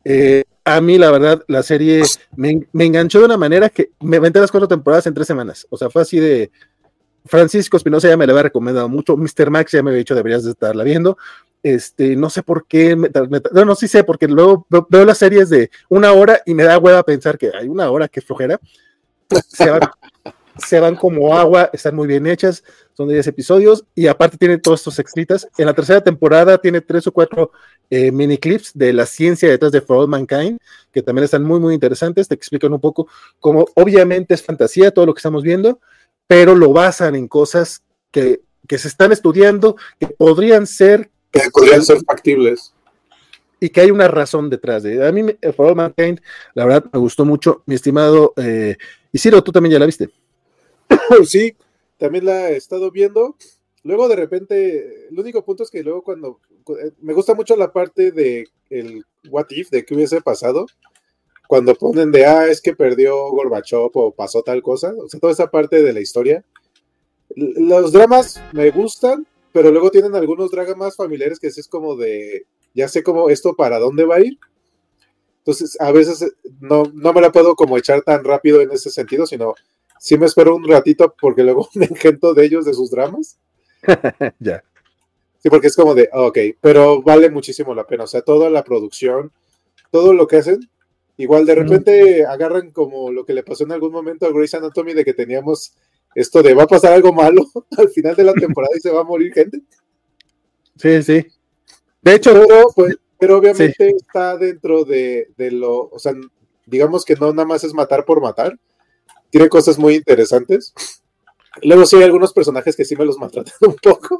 Eh, 0.04 0.44
a 0.76 0.80
mí, 0.80 0.98
la 0.98 1.10
verdad, 1.10 1.42
la 1.48 1.62
serie 1.62 2.02
me, 2.36 2.66
enganchó 2.74 3.20
de 3.20 3.24
una 3.24 3.36
manera 3.36 3.70
que 3.70 3.90
me 4.00 4.18
aventé 4.18 4.40
las 4.40 4.50
cuatro 4.50 4.68
temporadas 4.68 5.06
en 5.06 5.14
tres 5.14 5.26
semanas. 5.26 5.66
O 5.70 5.76
sea, 5.76 5.90
fue 5.90 6.02
así 6.02 6.18
de. 6.18 6.50
Francisco 7.24 7.76
Espinosa 7.76 8.08
ya 8.08 8.16
me 8.16 8.26
la 8.26 8.32
había 8.32 8.44
recomendado 8.44 8.88
mucho. 8.88 9.16
Mr. 9.16 9.50
Max 9.50 9.72
ya 9.72 9.82
me 9.82 9.90
había 9.90 9.98
dicho, 9.98 10.14
deberías 10.14 10.44
de 10.44 10.52
estarla 10.52 10.84
viendo. 10.84 11.18
Este, 11.62 12.16
no 12.16 12.30
sé 12.30 12.42
por 12.42 12.66
qué, 12.66 12.96
no, 12.96 13.64
no, 13.64 13.74
sí 13.74 13.88
sé, 13.88 14.04
porque 14.04 14.28
luego 14.28 14.66
veo, 14.88 15.04
las 15.04 15.18
series 15.18 15.50
de 15.50 15.70
una 15.88 16.12
hora 16.12 16.40
y 16.46 16.54
me 16.54 16.62
da 16.62 16.78
hueva 16.78 17.02
pensar 17.02 17.36
que 17.36 17.50
hay 17.54 17.68
una 17.68 17.90
hora 17.90 18.08
que 18.08 18.20
flojera. 18.20 18.58
Se 19.48 19.68
van, 19.68 19.80
se 20.58 20.80
van 20.80 20.96
como 20.96 21.36
agua, 21.36 21.70
están 21.72 21.94
muy 21.94 22.06
bien 22.06 22.26
hechas, 22.26 22.64
son 22.94 23.08
10 23.08 23.26
episodios 23.26 23.84
y 23.94 24.06
aparte 24.06 24.36
tiene 24.36 24.58
todos 24.58 24.80
estos 24.80 24.98
escritas. 24.98 25.48
En 25.56 25.66
la 25.66 25.74
tercera 25.74 26.02
temporada 26.02 26.58
tiene 26.58 26.80
tres 26.80 27.06
o 27.06 27.12
cuatro 27.12 27.52
eh, 27.90 28.10
mini 28.10 28.38
clips 28.38 28.72
de 28.74 28.92
la 28.92 29.06
ciencia 29.06 29.48
detrás 29.48 29.72
de 29.72 29.80
For 29.80 29.98
All 29.98 30.08
Mankind, 30.08 30.58
que 30.92 31.02
también 31.02 31.24
están 31.24 31.44
muy, 31.44 31.60
muy 31.60 31.74
interesantes, 31.74 32.28
te 32.28 32.34
explican 32.34 32.72
un 32.72 32.80
poco 32.80 33.08
cómo 33.40 33.66
obviamente 33.74 34.34
es 34.34 34.42
fantasía 34.42 34.90
todo 34.90 35.06
lo 35.06 35.14
que 35.14 35.18
estamos 35.18 35.42
viendo, 35.42 35.80
pero 36.26 36.54
lo 36.54 36.72
basan 36.72 37.14
en 37.14 37.28
cosas 37.28 37.82
que, 38.10 38.40
que 38.66 38.78
se 38.78 38.88
están 38.88 39.12
estudiando, 39.12 39.76
que 39.98 40.08
podrían 40.08 40.66
ser... 40.66 41.10
Que 41.30 41.42
podrían 41.52 41.84
ser 41.84 41.98
factibles 42.06 42.72
y 43.60 43.70
que 43.70 43.80
hay 43.80 43.90
una 43.90 44.06
razón 44.06 44.50
detrás 44.50 44.84
de. 44.84 45.04
A 45.04 45.10
mí, 45.10 45.22
For 45.56 45.66
All 45.66 45.74
Mankind, 45.74 46.20
la 46.54 46.64
verdad, 46.64 46.84
me 46.92 46.98
gustó 47.00 47.24
mucho. 47.24 47.64
Mi 47.66 47.74
estimado 47.74 48.32
eh, 48.36 48.76
Isidro, 49.12 49.42
tú 49.42 49.52
también 49.52 49.72
ya 49.72 49.78
la 49.78 49.86
viste. 49.86 50.10
sí, 51.24 51.56
también 51.98 52.24
la 52.24 52.50
he 52.50 52.56
estado 52.56 52.90
viendo. 52.90 53.36
Luego 53.82 54.08
de 54.08 54.16
repente, 54.16 55.08
el 55.08 55.18
único 55.18 55.44
punto 55.44 55.62
es 55.62 55.70
que 55.70 55.82
luego 55.82 56.02
cuando 56.02 56.40
eh, 56.82 56.92
me 57.00 57.14
gusta 57.14 57.34
mucho 57.34 57.56
la 57.56 57.72
parte 57.72 58.12
de 58.12 58.48
el 58.70 59.04
what 59.30 59.46
if, 59.50 59.70
de 59.70 59.84
qué 59.84 59.94
hubiese 59.94 60.20
pasado, 60.20 60.66
cuando 61.46 61.74
ponen 61.74 62.12
de, 62.12 62.26
ah, 62.26 62.46
es 62.46 62.60
que 62.60 62.74
perdió 62.74 63.30
Gorbachev 63.30 63.90
o 63.94 64.12
pasó 64.12 64.42
tal 64.42 64.62
cosa, 64.62 64.92
o 64.96 65.08
sea, 65.08 65.18
toda 65.18 65.32
esa 65.32 65.50
parte 65.50 65.82
de 65.82 65.92
la 65.92 66.00
historia. 66.00 66.44
Los 67.34 67.92
dramas 67.92 68.42
me 68.52 68.70
gustan, 68.70 69.26
pero 69.52 69.70
luego 69.70 69.90
tienen 69.90 70.14
algunos 70.14 70.50
dramas 70.50 70.96
familiares 70.96 71.38
que 71.38 71.46
es 71.46 71.68
como 71.68 71.96
de, 71.96 72.46
ya 72.74 72.88
sé 72.88 73.02
cómo 73.02 73.30
esto 73.30 73.54
para 73.54 73.78
dónde 73.78 74.04
va 74.04 74.16
a 74.16 74.20
ir. 74.20 74.38
Entonces, 75.38 75.80
a 75.80 75.90
veces 75.92 76.34
no, 76.60 76.82
no 76.92 77.14
me 77.14 77.22
la 77.22 77.32
puedo 77.32 77.56
como 77.56 77.78
echar 77.78 78.02
tan 78.02 78.24
rápido 78.24 78.60
en 78.60 78.70
ese 78.70 78.90
sentido, 78.90 79.26
sino 79.26 79.54
sí 79.98 80.18
me 80.18 80.26
espero 80.26 80.54
un 80.56 80.66
ratito 80.66 81.14
porque 81.20 81.42
luego 81.42 81.68
me 81.74 81.86
engento 81.86 82.34
de 82.34 82.44
ellos, 82.44 82.64
de 82.64 82.74
sus 82.74 82.90
dramas. 82.90 83.38
ya. 84.38 84.62
Sí, 85.40 85.50
porque 85.50 85.68
es 85.68 85.76
como 85.76 85.94
de, 85.94 86.08
ok, 86.12 86.38
pero 86.60 87.00
vale 87.02 87.30
muchísimo 87.30 87.74
la 87.74 87.86
pena. 87.86 88.04
O 88.04 88.08
sea, 88.08 88.22
toda 88.22 88.50
la 88.50 88.64
producción, 88.64 89.32
todo 89.90 90.12
lo 90.12 90.26
que 90.26 90.38
hacen, 90.38 90.60
igual 91.16 91.46
de 91.46 91.54
repente 91.54 92.26
agarran 92.26 92.72
como 92.72 93.12
lo 93.12 93.24
que 93.24 93.34
le 93.34 93.44
pasó 93.44 93.64
en 93.64 93.72
algún 93.72 93.92
momento 93.92 94.26
a 94.26 94.32
Grey's 94.32 94.54
Anatomy 94.54 94.94
de 94.94 95.04
que 95.04 95.14
teníamos 95.14 95.74
esto 96.14 96.42
de 96.42 96.54
va 96.54 96.64
a 96.64 96.68
pasar 96.68 96.92
algo 96.92 97.12
malo 97.12 97.42
al 97.76 97.88
final 97.90 98.16
de 98.16 98.24
la 98.24 98.32
temporada 98.32 98.74
y 98.76 98.80
se 98.80 98.90
va 98.90 99.02
a 99.02 99.04
morir 99.04 99.32
gente. 99.32 99.60
Sí, 100.76 101.02
sí. 101.02 101.26
De 102.02 102.14
hecho, 102.14 102.32
pero, 102.32 102.66
pues, 102.74 102.96
pero 103.18 103.38
obviamente 103.38 103.94
está 103.96 104.36
dentro 104.36 104.84
de, 104.84 105.30
de, 105.36 105.50
lo, 105.50 105.88
o 105.88 105.98
sea, 105.98 106.14
digamos 106.66 107.04
que 107.04 107.14
no 107.14 107.32
nada 107.32 107.46
más 107.46 107.64
es 107.64 107.74
matar 107.74 108.04
por 108.04 108.20
matar. 108.20 108.58
Tiene 109.30 109.48
cosas 109.48 109.78
muy 109.78 109.94
interesantes. 109.96 110.72
Luego 111.62 111.86
sí 111.86 111.96
hay 111.96 112.04
algunos 112.04 112.32
personajes 112.32 112.76
que 112.76 112.84
sí 112.84 112.96
me 112.96 113.04
los 113.04 113.18
maltratan 113.18 113.54
un 113.60 113.76
poco. 113.76 114.18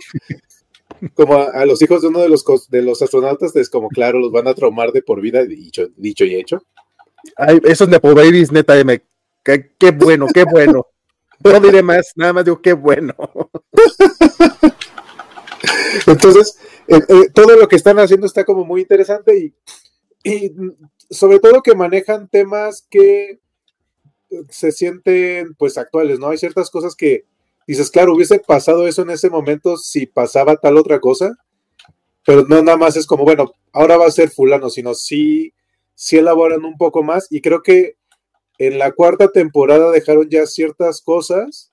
Como 1.14 1.36
a, 1.36 1.64
los 1.64 1.80
hijos 1.82 2.02
de 2.02 2.08
uno 2.08 2.20
de 2.20 2.28
los, 2.28 2.44
de 2.70 2.82
los 2.82 3.00
astronautas, 3.02 3.54
es 3.56 3.70
como, 3.70 3.88
claro, 3.88 4.18
los 4.18 4.32
van 4.32 4.48
a 4.48 4.54
traumar 4.54 4.90
de 4.90 5.02
por 5.02 5.20
vida, 5.20 5.44
dicho, 5.44 5.88
dicho 5.96 6.24
y 6.24 6.34
hecho. 6.34 6.62
Ay, 7.36 7.60
esos 7.64 7.88
Nepo 7.88 8.14
Babies, 8.14 8.50
neta, 8.50 8.82
me, 8.84 9.02
qué, 9.44 9.72
qué 9.78 9.90
bueno, 9.92 10.26
qué 10.32 10.44
bueno. 10.44 10.86
No 11.44 11.60
diré 11.60 11.82
más, 11.82 12.12
nada 12.16 12.32
más 12.32 12.44
digo 12.44 12.60
qué 12.60 12.72
bueno. 12.72 13.14
Entonces, 16.06 16.58
eh, 16.88 17.00
eh, 17.08 17.30
todo 17.32 17.56
lo 17.56 17.68
que 17.68 17.76
están 17.76 17.98
haciendo 17.98 18.26
está 18.26 18.44
como 18.44 18.64
muy 18.64 18.80
interesante 18.80 19.38
y, 19.38 19.54
y, 20.24 20.52
sobre 21.10 21.38
todo 21.38 21.62
que 21.62 21.74
manejan 21.74 22.28
temas 22.28 22.86
que 22.90 23.40
se 24.50 24.72
sienten 24.72 25.54
pues 25.54 25.78
actuales, 25.78 26.18
¿no? 26.18 26.28
Hay 26.28 26.38
ciertas 26.38 26.70
cosas 26.70 26.94
que 26.94 27.24
dices, 27.66 27.90
claro, 27.90 28.14
hubiese 28.14 28.38
pasado 28.38 28.86
eso 28.86 29.02
en 29.02 29.10
ese 29.10 29.30
momento 29.30 29.76
si 29.76 30.06
pasaba 30.06 30.56
tal 30.56 30.76
otra 30.76 31.00
cosa, 31.00 31.36
pero 32.24 32.44
no 32.46 32.62
nada 32.62 32.76
más 32.76 32.96
es 32.96 33.06
como, 33.06 33.24
bueno, 33.24 33.52
ahora 33.72 33.96
va 33.96 34.06
a 34.06 34.10
ser 34.10 34.30
fulano, 34.30 34.70
sino 34.70 34.94
sí, 34.94 35.52
sí 35.94 36.18
elaboran 36.18 36.64
un 36.64 36.76
poco 36.76 37.02
más 37.02 37.26
y 37.30 37.40
creo 37.40 37.62
que 37.62 37.96
en 38.58 38.78
la 38.78 38.92
cuarta 38.92 39.28
temporada 39.28 39.90
dejaron 39.90 40.28
ya 40.28 40.46
ciertas 40.46 41.00
cosas 41.00 41.72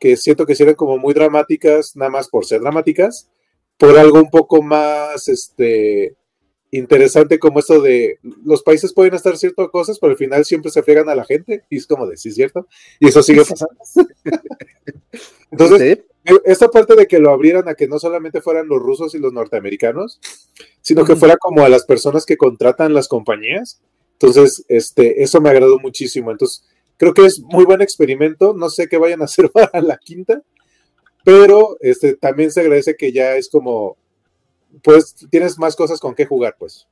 que 0.00 0.16
siento 0.16 0.46
que 0.46 0.56
eran 0.58 0.74
como 0.74 0.98
muy 0.98 1.14
dramáticas, 1.14 1.94
nada 1.94 2.10
más 2.10 2.28
por 2.28 2.46
ser 2.46 2.60
dramáticas, 2.60 3.30
por 3.76 3.98
algo 3.98 4.18
un 4.18 4.30
poco 4.30 4.62
más 4.62 5.28
este, 5.28 6.16
interesante 6.70 7.38
como 7.38 7.58
esto 7.58 7.80
de 7.80 8.18
los 8.44 8.62
países 8.62 8.92
pueden 8.92 9.14
estar 9.14 9.36
ciertas 9.36 9.68
cosas, 9.70 9.98
pero 9.98 10.12
al 10.12 10.18
final 10.18 10.44
siempre 10.44 10.70
se 10.70 10.82
fregan 10.82 11.08
a 11.08 11.14
la 11.14 11.24
gente, 11.24 11.64
y 11.68 11.76
es 11.76 11.86
como 11.86 12.06
de 12.06 12.16
sí, 12.16 12.30
cierto, 12.30 12.66
y 12.98 13.08
eso 13.08 13.22
sigue 13.22 13.44
pasando. 13.44 13.76
Entonces, 15.50 15.98
esta 16.44 16.68
parte 16.68 16.94
de 16.94 17.06
que 17.06 17.18
lo 17.18 17.30
abrieran 17.30 17.68
a 17.68 17.74
que 17.74 17.88
no 17.88 17.98
solamente 17.98 18.40
fueran 18.40 18.68
los 18.68 18.80
rusos 18.80 19.14
y 19.14 19.18
los 19.18 19.32
norteamericanos, 19.32 20.20
sino 20.80 21.04
que 21.04 21.16
fuera 21.16 21.36
como 21.36 21.64
a 21.64 21.68
las 21.68 21.84
personas 21.84 22.24
que 22.24 22.36
contratan 22.36 22.94
las 22.94 23.08
compañías, 23.08 23.80
entonces, 24.20 24.66
este, 24.68 25.22
eso 25.22 25.40
me 25.40 25.48
agradó 25.48 25.78
muchísimo. 25.78 26.30
Entonces, 26.30 26.62
creo 26.98 27.14
que 27.14 27.24
es 27.24 27.40
muy 27.40 27.64
buen 27.64 27.80
experimento. 27.80 28.52
No 28.52 28.68
sé 28.68 28.86
qué 28.86 28.98
vayan 28.98 29.22
a 29.22 29.24
hacer 29.24 29.50
para 29.52 29.80
la 29.80 29.96
quinta, 29.96 30.42
pero 31.24 31.78
este, 31.80 32.14
también 32.16 32.50
se 32.50 32.60
agradece 32.60 32.96
que 32.96 33.12
ya 33.12 33.36
es 33.36 33.48
como, 33.48 33.96
pues, 34.82 35.14
tienes 35.30 35.58
más 35.58 35.76
cosas 35.76 36.00
con 36.00 36.14
qué 36.14 36.26
jugar, 36.26 36.56
pues. 36.58 36.86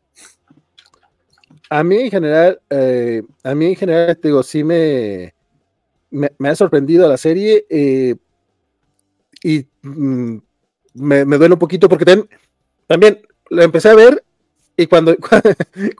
A 1.70 1.84
mí 1.84 1.96
en 1.96 2.10
general, 2.10 2.60
eh, 2.70 3.22
a 3.42 3.54
mí 3.54 3.66
en 3.66 3.76
general, 3.76 4.16
te 4.16 4.28
digo, 4.28 4.42
sí 4.42 4.64
me, 4.64 5.34
me, 6.10 6.48
ha 6.48 6.54
sorprendido 6.54 7.08
la 7.08 7.16
serie 7.16 7.66
eh, 7.68 8.16
y 9.42 9.66
mm, 9.82 10.38
me, 10.94 11.24
duele 11.24 11.54
un 11.54 11.58
poquito 11.58 11.88
porque 11.88 12.04
también 12.86 13.20
la 13.50 13.64
empecé 13.64 13.90
a 13.90 13.94
ver 13.94 14.24
y 14.78 14.86
cuando, 14.86 15.16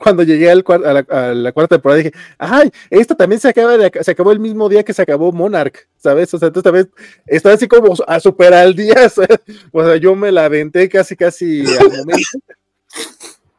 cuando 0.00 0.22
llegué 0.22 0.50
al, 0.50 0.64
a, 0.66 0.78
la, 0.78 1.06
a, 1.10 1.34
la, 1.34 1.52
cuarta 1.52 1.76
temporada 1.76 1.98
dije, 1.98 2.12
ay, 2.38 2.70
esto 2.90 3.16
también 3.16 3.40
se 3.40 3.48
acaba 3.48 3.76
de, 3.76 3.90
se 4.00 4.10
acabó 4.12 4.30
el 4.30 4.38
mismo 4.38 4.68
día 4.68 4.84
que 4.84 4.94
se 4.94 5.02
acabó 5.02 5.32
Monarch, 5.32 5.88
¿sabes? 5.96 6.32
O 6.32 6.38
sea, 6.38 6.46
entonces 6.46 6.64
también 6.64 6.90
está 7.26 7.52
así 7.52 7.66
como 7.66 7.92
a 8.06 8.20
super 8.20 8.54
al 8.54 8.76
día, 8.76 8.94
o 9.72 9.84
sea, 9.84 9.96
yo 9.96 10.14
me 10.14 10.30
la 10.30 10.44
aventé 10.44 10.88
casi, 10.88 11.16
casi 11.16 11.64
al 11.76 11.90
momento. 11.90 12.38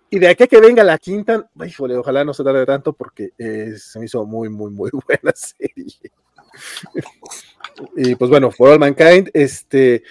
Y 0.10 0.20
de 0.20 0.30
aquí 0.30 0.44
a 0.44 0.48
que 0.48 0.62
venga 0.62 0.86
la 0.86 0.98
quinta, 0.98 1.50
híjole, 1.68 1.98
ojalá 1.98 2.24
no 2.24 2.34
se 2.34 2.44
tarde 2.44 2.66
tanto 2.66 2.94
porque 2.94 3.32
eh, 3.38 3.74
se 3.78 4.00
me 4.00 4.06
hizo 4.06 4.26
muy, 4.26 4.48
muy, 4.48 4.72
muy 4.72 4.90
buena 5.06 5.34
serie. 5.36 5.86
y 7.98 8.16
pues 8.16 8.32
bueno, 8.32 8.52
For 8.52 8.70
All 8.70 8.80
Mankind, 8.80 9.32
este, 9.34 10.02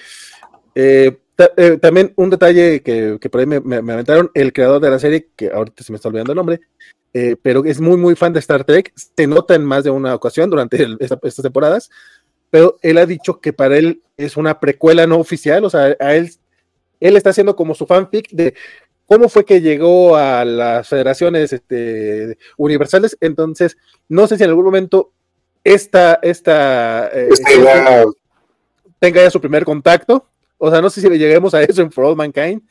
eh, 0.74 1.18
eh, 1.56 1.78
también 1.80 2.12
un 2.16 2.30
detalle 2.30 2.82
que, 2.82 3.18
por 3.30 3.40
ahí 3.40 3.46
me, 3.46 3.60
me, 3.60 3.92
aventaron, 3.92 4.30
el 4.34 4.52
creador 4.52 4.80
de 4.80 4.90
la 4.90 4.98
serie, 4.98 5.28
que 5.36 5.50
ahorita 5.50 5.84
se 5.84 5.92
me 5.92 5.96
está 5.96 6.08
olvidando 6.08 6.32
el 6.32 6.36
nombre, 6.36 6.60
eh, 7.14 7.36
pero 7.40 7.64
es 7.64 7.80
muy, 7.80 7.96
muy 7.96 8.16
fan 8.16 8.32
de 8.32 8.40
Star 8.40 8.64
Trek, 8.64 8.92
se 8.96 9.26
nota 9.26 9.54
en 9.54 9.64
más 9.64 9.84
de 9.84 9.90
una 9.90 10.14
ocasión 10.14 10.50
durante 10.50 10.84
estas 10.98 11.36
temporadas, 11.36 11.90
pero 12.50 12.76
él 12.82 12.98
ha 12.98 13.06
dicho 13.06 13.40
que 13.40 13.52
para 13.52 13.76
él 13.78 14.02
es 14.16 14.36
una 14.36 14.58
precuela 14.58 15.06
no 15.06 15.18
oficial, 15.18 15.64
o 15.64 15.70
sea, 15.70 15.96
a 16.00 16.14
él, 16.16 16.30
él 17.00 17.16
está 17.16 17.30
haciendo 17.30 17.54
como 17.54 17.74
su 17.74 17.86
fanfic 17.86 18.30
de 18.30 18.54
cómo 19.06 19.28
fue 19.28 19.44
que 19.44 19.60
llegó 19.60 20.16
a 20.16 20.44
las 20.44 20.88
federaciones 20.88 21.52
este, 21.52 22.36
universales, 22.56 23.16
entonces 23.20 23.76
no 24.08 24.26
sé 24.26 24.36
si 24.36 24.42
en 24.42 24.50
algún 24.50 24.64
momento 24.64 25.12
esta, 25.62 26.18
esta, 26.22 27.08
eh, 27.12 27.28
tenga 28.98 29.22
ya 29.22 29.30
su 29.30 29.40
primer 29.40 29.64
contacto, 29.64 30.26
o 30.58 30.70
sea, 30.70 30.82
no 30.82 30.90
sé 30.90 31.00
si 31.00 31.08
le 31.08 31.18
lleguemos 31.18 31.54
a 31.54 31.62
eso 31.62 31.80
en 31.82 31.90
For 31.90 32.04
All 32.04 32.16
Mankind, 32.16 32.62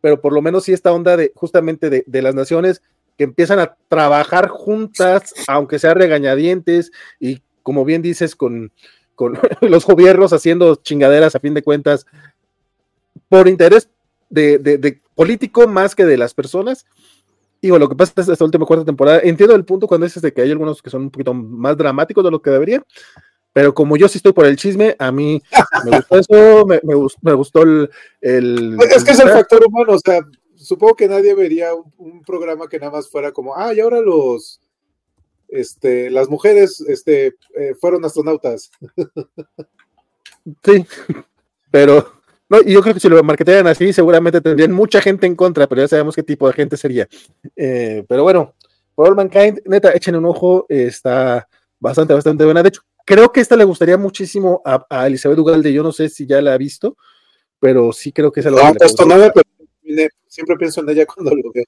pero 0.00 0.20
por 0.20 0.32
lo 0.32 0.42
menos 0.42 0.64
sí 0.64 0.72
esta 0.72 0.92
onda 0.92 1.16
de 1.16 1.32
justamente 1.34 1.88
de, 1.90 2.22
las 2.22 2.34
naciones 2.34 2.82
que 3.16 3.24
empiezan 3.24 3.58
a 3.58 3.76
trabajar 3.88 4.48
juntas, 4.48 5.32
aunque 5.48 5.78
sea 5.78 5.94
regañadientes, 5.94 6.92
y 7.18 7.42
como 7.62 7.84
bien 7.84 8.02
dices, 8.02 8.36
con, 8.36 8.72
con 9.14 9.38
los 9.60 9.86
gobiernos 9.86 10.32
haciendo 10.32 10.76
chingaderas 10.76 11.34
a 11.34 11.40
fin 11.40 11.54
de 11.54 11.62
cuentas, 11.62 12.06
por 13.28 13.48
interés 13.48 13.88
de, 14.28 15.00
político 15.14 15.68
más 15.68 15.94
que 15.94 16.04
de 16.04 16.16
las 16.16 16.34
personas. 16.34 16.84
Y 17.60 17.68
lo 17.68 17.88
que 17.88 17.94
pasa 17.94 18.12
es 18.16 18.28
esta 18.28 18.44
última 18.44 18.66
cuarta 18.66 18.84
temporada, 18.84 19.20
entiendo 19.22 19.54
el 19.54 19.64
punto 19.64 19.86
cuando 19.86 20.04
dices 20.04 20.22
de 20.22 20.32
que 20.32 20.42
hay 20.42 20.50
algunos 20.50 20.82
que 20.82 20.90
son 20.90 21.02
un 21.02 21.10
poquito 21.10 21.32
más 21.32 21.76
dramáticos 21.76 22.24
de 22.24 22.30
lo 22.30 22.42
que 22.42 22.50
debería, 22.50 22.82
pero 23.52 23.74
como 23.74 23.96
yo 23.96 24.08
sí 24.08 24.18
estoy 24.18 24.32
por 24.32 24.46
el 24.46 24.56
chisme, 24.56 24.96
a 24.98 25.12
mí 25.12 25.42
me 25.84 25.96
gustó 25.96 26.18
eso, 26.18 26.66
me, 26.66 26.80
me, 26.82 27.34
gustó, 27.34 27.62
el, 27.62 27.90
Es 28.20 29.04
que 29.04 29.12
es 29.12 29.20
el 29.20 29.28
factor 29.28 29.62
humano, 29.66 29.92
o 29.92 29.98
sea, 29.98 30.20
supongo 30.56 30.94
que 30.94 31.08
nadie 31.08 31.34
vería 31.34 31.74
un, 31.74 32.22
programa 32.22 32.68
que 32.68 32.78
nada 32.78 32.92
más 32.92 33.10
fuera 33.10 33.32
como, 33.32 33.54
ah, 33.56 33.74
y 33.74 33.80
ahora 33.80 34.00
los, 34.00 34.60
este, 35.48 36.10
las 36.10 36.28
mujeres, 36.28 36.80
este, 36.80 37.34
eh, 37.56 37.74
fueron 37.80 38.04
astronautas. 38.04 38.70
Sí, 40.64 40.84
pero, 41.70 42.20
no, 42.48 42.58
y 42.64 42.72
yo 42.72 42.82
creo 42.82 42.94
que 42.94 43.00
si 43.00 43.08
lo 43.08 43.22
marketean 43.22 43.66
así, 43.66 43.92
seguramente 43.92 44.40
tendrían 44.40 44.72
mucha 44.72 45.00
gente 45.00 45.26
en 45.26 45.36
contra, 45.36 45.68
pero 45.68 45.82
ya 45.82 45.88
sabemos 45.88 46.16
qué 46.16 46.22
tipo 46.22 46.46
de 46.46 46.54
gente 46.54 46.76
sería. 46.76 47.08
Eh, 47.54 48.04
pero 48.08 48.24
bueno, 48.24 48.54
por 48.94 49.08
All 49.08 49.16
Mankind, 49.16 49.60
neta, 49.66 49.92
echen 49.92 50.16
un 50.16 50.26
ojo, 50.26 50.66
está 50.68 51.48
bastante, 51.78 52.14
bastante 52.14 52.44
buena. 52.44 52.62
De 52.62 52.68
hecho, 52.70 52.82
creo 53.04 53.32
que 53.32 53.40
esta 53.40 53.56
le 53.56 53.64
gustaría 53.64 53.96
muchísimo 53.96 54.62
a, 54.64 54.84
a 54.88 55.06
Elizabeth 55.06 55.38
Ugalde. 55.38 55.72
Yo 55.72 55.82
no 55.82 55.92
sé 55.92 56.08
si 56.08 56.26
ya 56.26 56.40
la 56.40 56.54
ha 56.54 56.58
visto, 56.58 56.96
pero 57.58 57.92
sí 57.92 58.12
creo 58.12 58.32
que 58.32 58.40
es 58.40 58.46
algo 58.46 58.58
no, 58.58 58.72
que 58.72 59.06
nada, 59.06 59.32
pero 59.32 60.10
siempre 60.26 60.56
pienso 60.56 60.80
en 60.80 60.90
ella 60.90 61.06
cuando 61.06 61.34
lo 61.34 61.52
veo. 61.52 61.64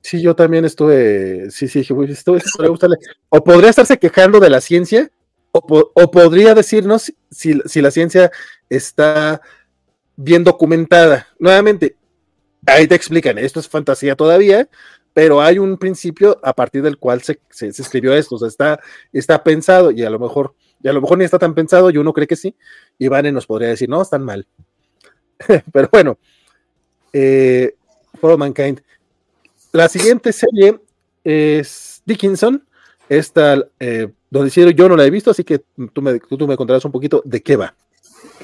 Sí, 0.00 0.20
yo 0.20 0.34
también 0.34 0.64
estuve, 0.64 1.50
sí, 1.50 1.68
sí, 1.68 1.80
estuve, 1.80 2.68
gustarle. 2.68 2.96
O 3.28 3.42
podría 3.44 3.70
estarse 3.70 3.98
quejando 3.98 4.40
de 4.40 4.50
la 4.50 4.60
ciencia, 4.60 5.10
o, 5.52 5.92
o 5.94 6.10
podría 6.10 6.54
decirnos 6.54 7.12
si, 7.30 7.60
si, 7.64 7.80
la 7.80 7.90
ciencia 7.90 8.30
está 8.68 9.40
bien 10.16 10.42
documentada. 10.42 11.28
Nuevamente, 11.38 11.96
ahí 12.66 12.88
te 12.88 12.96
explican, 12.96 13.38
esto 13.38 13.60
es 13.60 13.68
fantasía 13.68 14.16
todavía, 14.16 14.68
pero 15.14 15.40
hay 15.40 15.58
un 15.58 15.76
principio 15.76 16.38
a 16.42 16.52
partir 16.54 16.82
del 16.82 16.98
cual 16.98 17.22
se, 17.22 17.40
se, 17.50 17.68
escribió 17.68 18.14
esto, 18.14 18.36
o 18.36 18.38
sea, 18.38 18.48
está, 18.48 18.80
está 19.12 19.42
pensado 19.42 19.90
y 19.90 20.02
a 20.02 20.10
lo 20.10 20.18
mejor, 20.18 20.54
y 20.82 20.88
a 20.88 20.92
lo 20.92 21.00
mejor 21.00 21.18
ni 21.18 21.24
está 21.24 21.38
tan 21.38 21.54
pensado 21.54 21.90
y 21.90 21.98
uno 21.98 22.12
cree 22.12 22.26
que 22.26 22.36
sí, 22.36 22.56
y 22.98 23.08
Vane 23.08 23.32
nos 23.32 23.46
podría 23.46 23.68
decir, 23.68 23.88
no, 23.88 24.00
están 24.00 24.24
mal. 24.24 24.46
pero 25.72 25.88
bueno, 25.92 26.18
eh, 27.12 27.74
For 28.20 28.38
Mankind. 28.38 28.80
La 29.72 29.88
siguiente 29.88 30.32
serie 30.32 30.80
es 31.24 32.02
Dickinson, 32.04 32.66
esta, 33.08 33.62
eh, 33.80 34.08
donde 34.30 34.74
yo 34.74 34.88
no 34.88 34.96
la 34.96 35.04
he 35.04 35.10
visto, 35.10 35.30
así 35.30 35.44
que 35.44 35.62
tú 35.92 36.02
me, 36.02 36.18
tú 36.18 36.46
me 36.46 36.56
contarás 36.56 36.84
un 36.84 36.92
poquito 36.92 37.22
de 37.24 37.42
qué 37.42 37.56
va. 37.56 37.74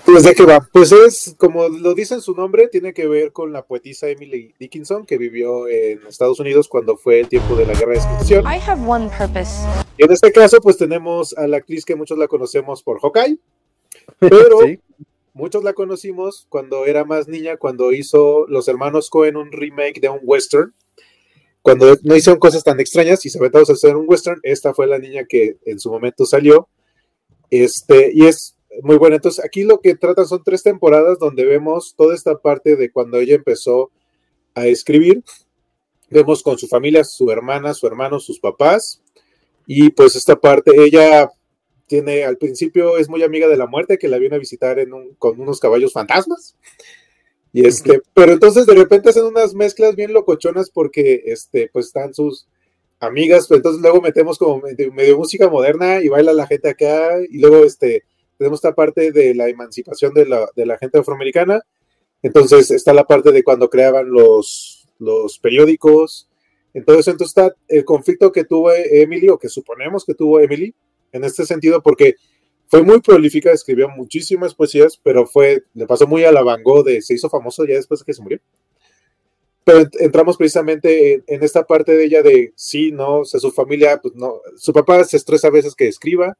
Pues 0.04 0.22
de 0.24 0.34
qué 0.34 0.44
va. 0.44 0.60
Pues 0.72 0.92
es, 0.92 1.34
como 1.38 1.68
lo 1.68 1.94
dice 1.94 2.14
en 2.14 2.20
su 2.20 2.34
nombre, 2.34 2.68
tiene 2.68 2.92
que 2.92 3.06
ver 3.06 3.32
con 3.32 3.52
la 3.52 3.64
poetisa 3.64 4.08
Emily 4.08 4.54
Dickinson, 4.58 5.06
que 5.06 5.18
vivió 5.18 5.68
en 5.68 6.06
Estados 6.06 6.40
Unidos 6.40 6.68
cuando 6.68 6.96
fue 6.96 7.20
el 7.20 7.28
tiempo 7.28 7.54
de 7.56 7.66
la 7.66 7.74
guerra 7.74 7.92
de 7.92 7.98
exclusión. 7.98 8.44
I 8.44 8.58
have 8.66 8.82
one 8.86 9.08
purpose. 9.16 9.52
Y 9.96 10.04
en 10.04 10.12
este 10.12 10.32
caso, 10.32 10.58
pues 10.60 10.76
tenemos 10.76 11.36
a 11.36 11.46
la 11.46 11.58
actriz 11.58 11.84
que 11.84 11.96
muchos 11.96 12.18
la 12.18 12.28
conocemos 12.28 12.82
por 12.82 13.00
Hawkeye, 13.00 13.38
pero 14.18 14.60
Sí. 14.66 14.80
muchos 15.34 15.62
la 15.64 15.72
conocimos 15.72 16.46
cuando 16.48 16.84
era 16.86 17.04
más 17.04 17.28
niña, 17.28 17.56
cuando 17.56 17.92
hizo 17.92 18.46
Los 18.48 18.68
Hermanos 18.68 19.10
Cohen 19.10 19.36
un 19.36 19.52
remake 19.52 20.00
de 20.00 20.08
un 20.08 20.20
western. 20.22 20.74
Cuando 21.62 21.96
no 22.02 22.16
hicieron 22.16 22.38
cosas 22.38 22.64
tan 22.64 22.80
extrañas 22.80 23.26
y 23.26 23.30
se 23.30 23.38
aventaron 23.38 23.66
a 23.68 23.72
hacer 23.72 23.96
un 23.96 24.06
western, 24.08 24.40
esta 24.42 24.72
fue 24.72 24.86
la 24.86 24.98
niña 24.98 25.24
que 25.28 25.56
en 25.66 25.78
su 25.78 25.90
momento 25.90 26.24
salió. 26.24 26.68
Este, 27.50 28.10
y 28.14 28.26
es 28.26 28.54
muy 28.82 28.96
buena. 28.96 29.16
Entonces, 29.16 29.44
aquí 29.44 29.64
lo 29.64 29.80
que 29.80 29.94
tratan 29.94 30.26
son 30.26 30.42
tres 30.44 30.62
temporadas 30.62 31.18
donde 31.18 31.44
vemos 31.44 31.94
toda 31.96 32.14
esta 32.14 32.38
parte 32.38 32.76
de 32.76 32.90
cuando 32.90 33.18
ella 33.18 33.34
empezó 33.34 33.90
a 34.54 34.66
escribir. 34.66 35.22
Vemos 36.10 36.42
con 36.42 36.58
su 36.58 36.66
familia, 36.68 37.04
su 37.04 37.30
hermana, 37.30 37.74
su 37.74 37.86
hermano, 37.86 38.18
sus 38.20 38.40
papás. 38.40 39.02
Y 39.66 39.90
pues 39.90 40.16
esta 40.16 40.36
parte, 40.36 40.72
ella 40.76 41.30
tiene, 41.86 42.24
al 42.24 42.38
principio 42.38 42.96
es 42.98 43.08
muy 43.08 43.22
amiga 43.22 43.48
de 43.48 43.56
la 43.56 43.66
muerte, 43.66 43.98
que 43.98 44.08
la 44.08 44.18
viene 44.18 44.36
a 44.36 44.38
visitar 44.38 44.78
en 44.78 44.92
un, 44.92 45.14
con 45.14 45.40
unos 45.40 45.60
caballos 45.60 45.92
fantasmas. 45.92 46.56
Y 47.52 47.66
este, 47.66 48.00
pero 48.14 48.32
entonces 48.32 48.66
de 48.66 48.74
repente 48.74 49.08
hacen 49.08 49.24
unas 49.24 49.54
mezclas 49.54 49.96
bien 49.96 50.12
locochonas 50.12 50.70
porque 50.70 51.22
este, 51.26 51.70
pues 51.72 51.86
están 51.86 52.14
sus 52.14 52.46
amigas, 53.00 53.48
pues 53.48 53.58
entonces 53.58 53.80
luego 53.80 54.00
metemos 54.00 54.38
como 54.38 54.60
medio, 54.60 54.92
medio 54.92 55.16
música 55.16 55.48
moderna 55.48 56.00
y 56.00 56.08
baila 56.08 56.32
la 56.32 56.46
gente 56.46 56.68
acá, 56.68 57.18
y 57.28 57.38
luego 57.38 57.64
este, 57.64 58.04
tenemos 58.38 58.58
esta 58.58 58.74
parte 58.74 59.12
de 59.12 59.34
la 59.34 59.48
emancipación 59.48 60.14
de 60.14 60.26
la, 60.26 60.48
de 60.54 60.64
la 60.64 60.78
gente 60.78 60.98
afroamericana. 60.98 61.62
Entonces 62.22 62.70
está 62.70 62.92
la 62.92 63.04
parte 63.04 63.32
de 63.32 63.44
cuando 63.44 63.68
creaban 63.68 64.10
los, 64.10 64.86
los 64.98 65.38
periódicos. 65.38 66.28
Entonces, 66.74 67.08
entonces 67.08 67.36
está 67.36 67.54
el 67.68 67.84
conflicto 67.84 68.30
que 68.30 68.44
tuvo 68.44 68.72
Emily, 68.72 69.28
o 69.28 69.38
que 69.38 69.48
suponemos 69.48 70.04
que 70.04 70.14
tuvo 70.14 70.38
Emily, 70.40 70.74
en 71.12 71.24
este 71.24 71.46
sentido, 71.46 71.82
porque 71.82 72.14
fue 72.66 72.82
muy 72.82 73.00
prolífica, 73.00 73.50
escribió 73.50 73.88
muchísimas 73.88 74.54
poesías, 74.54 75.00
pero 75.02 75.26
fue, 75.26 75.64
le 75.74 75.86
pasó 75.86 76.06
muy 76.06 76.24
a 76.24 76.32
la 76.32 76.42
Van 76.42 76.62
Gogh 76.62 76.84
de, 76.84 77.00
se 77.00 77.14
hizo 77.14 77.30
famoso 77.30 77.64
ya 77.64 77.74
después 77.74 78.00
de 78.00 78.06
que 78.06 78.12
se 78.12 78.22
murió. 78.22 78.38
Pero 79.64 79.80
ent- 79.80 79.96
entramos 80.00 80.36
precisamente 80.36 81.14
en, 81.14 81.24
en 81.26 81.42
esta 81.42 81.64
parte 81.64 81.92
de 81.92 82.04
ella 82.04 82.22
de, 82.22 82.52
sí, 82.56 82.92
no, 82.92 83.20
o 83.20 83.24
sea, 83.24 83.40
su 83.40 83.50
familia, 83.50 83.98
pues 84.02 84.14
no, 84.14 84.40
su 84.56 84.72
papá 84.72 85.02
se 85.04 85.16
estresa 85.16 85.48
a 85.48 85.52
veces 85.52 85.74
que 85.74 85.88
escriba, 85.88 86.36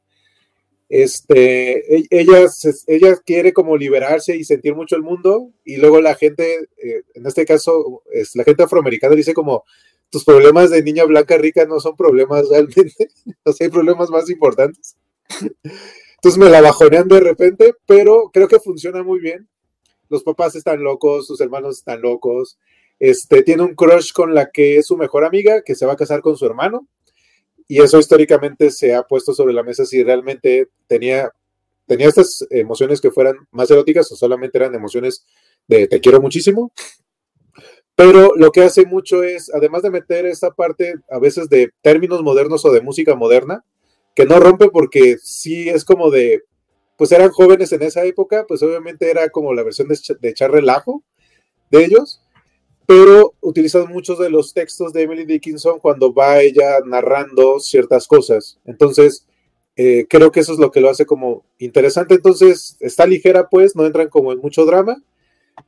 este, 0.89 1.83
ella, 2.09 2.47
ella 2.87 3.17
quiere 3.17 3.53
como 3.53 3.77
liberarse 3.77 4.35
y 4.35 4.43
sentir 4.43 4.75
mucho 4.75 4.95
el 4.95 5.03
mundo, 5.03 5.51
y 5.63 5.77
luego 5.77 6.01
la 6.01 6.15
gente, 6.15 6.67
eh, 6.77 7.03
en 7.13 7.25
este 7.27 7.45
caso, 7.45 8.01
es, 8.11 8.35
la 8.35 8.43
gente 8.43 8.63
afroamericana 8.63 9.15
dice 9.15 9.33
como, 9.33 9.63
tus 10.09 10.25
problemas 10.25 10.71
de 10.71 10.81
niña 10.81 11.05
blanca 11.05 11.37
rica 11.37 11.65
no 11.65 11.79
son 11.79 11.95
problemas 11.95 12.49
realmente, 12.49 13.09
o 13.43 13.53
sea, 13.53 13.65
hay 13.65 13.71
problemas 13.71 14.09
más 14.09 14.29
importantes. 14.29 14.97
Entonces 16.15 16.37
me 16.37 16.49
la 16.49 16.61
bajonean 16.61 17.07
de 17.07 17.19
repente, 17.19 17.73
pero 17.85 18.29
creo 18.33 18.47
que 18.47 18.59
funciona 18.59 19.03
muy 19.03 19.19
bien. 19.19 19.47
Los 20.09 20.23
papás 20.23 20.55
están 20.55 20.83
locos, 20.83 21.27
sus 21.27 21.39
hermanos 21.39 21.77
están 21.77 22.01
locos. 22.01 22.57
Este 22.99 23.41
tiene 23.43 23.63
un 23.63 23.73
crush 23.73 24.11
con 24.11 24.33
la 24.33 24.49
que 24.51 24.77
es 24.77 24.87
su 24.87 24.97
mejor 24.97 25.23
amiga, 25.23 25.61
que 25.61 25.75
se 25.75 25.85
va 25.85 25.93
a 25.93 25.97
casar 25.97 26.19
con 26.21 26.35
su 26.35 26.45
hermano. 26.45 26.87
Y 27.71 27.83
eso 27.83 27.99
históricamente 27.99 28.71
se 28.71 28.95
ha 28.95 29.03
puesto 29.03 29.31
sobre 29.31 29.53
la 29.53 29.61
mesa 29.61 29.85
si 29.85 30.03
realmente 30.03 30.69
tenía, 30.87 31.31
tenía 31.85 32.07
estas 32.07 32.47
emociones 32.49 32.99
que 32.99 33.11
fueran 33.11 33.35
más 33.51 33.69
eróticas 33.69 34.11
o 34.11 34.15
solamente 34.15 34.57
eran 34.57 34.73
emociones 34.73 35.23
de 35.67 35.87
te 35.87 35.99
quiero 35.99 36.19
muchísimo. 36.19 36.73
Pero 37.95 38.33
lo 38.35 38.51
que 38.51 38.63
hace 38.63 38.87
mucho 38.87 39.21
es, 39.21 39.53
además 39.53 39.83
de 39.83 39.91
meter 39.91 40.25
esta 40.25 40.49
parte 40.49 40.95
a 41.11 41.19
veces 41.19 41.47
de 41.47 41.71
términos 41.83 42.23
modernos 42.23 42.65
o 42.65 42.71
de 42.71 42.81
música 42.81 43.13
moderna, 43.13 43.63
que 44.15 44.25
no 44.25 44.39
rompe 44.39 44.69
porque 44.69 45.17
sí 45.21 45.69
es 45.69 45.85
como 45.85 46.09
de, 46.09 46.41
pues 46.97 47.11
eran 47.11 47.29
jóvenes 47.29 47.71
en 47.71 47.83
esa 47.83 48.03
época, 48.03 48.45
pues 48.47 48.63
obviamente 48.63 49.11
era 49.11 49.29
como 49.29 49.53
la 49.53 49.61
versión 49.61 49.89
de, 49.89 49.99
de 50.19 50.29
echar 50.29 50.49
relajo 50.49 51.03
de 51.69 51.85
ellos, 51.85 52.23
pero 52.89 53.35
utilizan 53.41 53.87
muchos 53.87 54.17
de 54.17 54.31
los 54.31 54.51
textos 54.51 54.91
de 54.93 55.03
Emily 55.03 55.23
Dickinson 55.23 55.77
cuando 55.77 56.11
va 56.11 56.41
ella 56.41 56.79
narrando 56.83 57.59
ciertas 57.59 58.07
cosas. 58.07 58.57
Entonces, 58.65 59.27
eh, 59.75 60.07
creo 60.09 60.31
que 60.31 60.39
eso 60.39 60.53
es 60.53 60.57
lo 60.57 60.71
que 60.71 60.81
lo 60.81 60.89
hace 60.89 61.05
como 61.05 61.45
interesante. 61.59 62.15
Entonces, 62.15 62.77
está 62.79 63.05
ligera, 63.05 63.47
pues, 63.47 63.75
no 63.75 63.85
entran 63.85 64.09
como 64.09 64.31
en 64.33 64.39
mucho 64.39 64.65
drama. 64.65 65.03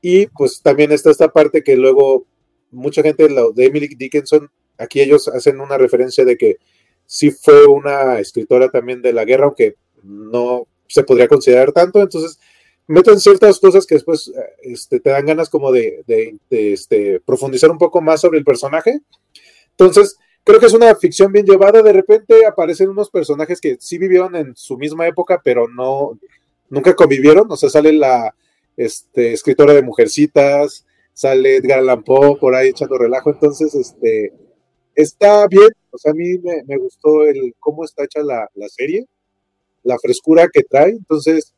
Y 0.01 0.25
pues 0.35 0.63
también 0.63 0.91
está 0.91 1.11
esta 1.11 1.31
parte 1.31 1.63
que 1.63 1.75
luego 1.77 2.25
mucha 2.71 3.03
gente 3.03 3.27
de 3.27 3.65
Emily 3.67 3.89
Dickinson, 3.95 4.49
aquí 4.79 4.99
ellos 4.99 5.27
hacen 5.27 5.59
una 5.59 5.77
referencia 5.77 6.25
de 6.25 6.37
que 6.37 6.57
sí 7.05 7.29
fue 7.29 7.67
una 7.67 8.19
escritora 8.19 8.69
también 8.69 9.03
de 9.03 9.13
la 9.13 9.25
guerra, 9.25 9.45
aunque 9.45 9.75
no 10.01 10.65
se 10.87 11.03
podría 11.03 11.27
considerar 11.27 11.71
tanto. 11.71 12.01
Entonces, 12.01 12.39
meten 12.87 13.19
ciertas 13.19 13.59
cosas 13.59 13.85
que 13.85 13.95
después 13.95 14.29
eh, 14.29 14.41
este, 14.63 14.99
te 14.99 15.09
dan 15.09 15.25
ganas 15.25 15.49
como 15.49 15.71
de, 15.71 16.03
este, 16.49 17.19
profundizar 17.21 17.71
un 17.71 17.77
poco 17.77 18.01
más 18.01 18.21
sobre 18.21 18.39
el 18.39 18.45
personaje. 18.45 19.01
Entonces, 19.71 20.17
creo 20.43 20.59
que 20.59 20.65
es 20.65 20.73
una 20.73 20.93
ficción 20.95 21.31
bien 21.31 21.45
llevada. 21.45 21.81
De 21.81 21.93
repente 21.93 22.45
aparecen 22.45 22.89
unos 22.89 23.09
personajes 23.09 23.61
que 23.61 23.77
sí 23.79 23.97
vivieron 23.97 24.35
en 24.35 24.55
su 24.55 24.77
misma 24.77 25.07
época, 25.07 25.41
pero 25.43 25.67
no, 25.67 26.19
nunca 26.69 26.95
convivieron. 26.95 27.49
O 27.49 27.55
sea, 27.55 27.69
sale 27.69 27.93
la 27.93 28.35
este, 28.75 29.33
escritora 29.33 29.73
de 29.73 29.83
Mujercitas, 29.83 30.85
sale 31.13 31.57
Edgar 31.57 31.79
Allan 31.79 32.03
Poe 32.03 32.37
por 32.37 32.55
ahí 32.55 32.69
echando 32.69 32.97
relajo. 32.97 33.29
Entonces, 33.29 33.95
está 34.95 35.47
bien. 35.47 35.69
O 35.91 35.97
sea, 35.97 36.11
a 36.11 36.15
mí 36.15 36.37
me, 36.39 36.63
me 36.63 36.77
gustó 36.77 37.25
el 37.25 37.53
cómo 37.59 37.85
está 37.85 38.03
hecha 38.03 38.21
la, 38.23 38.49
la 38.55 38.69
serie, 38.69 39.05
la 39.83 39.97
frescura 39.99 40.47
que 40.51 40.63
trae. 40.63 40.91
Entonces, 40.91 41.53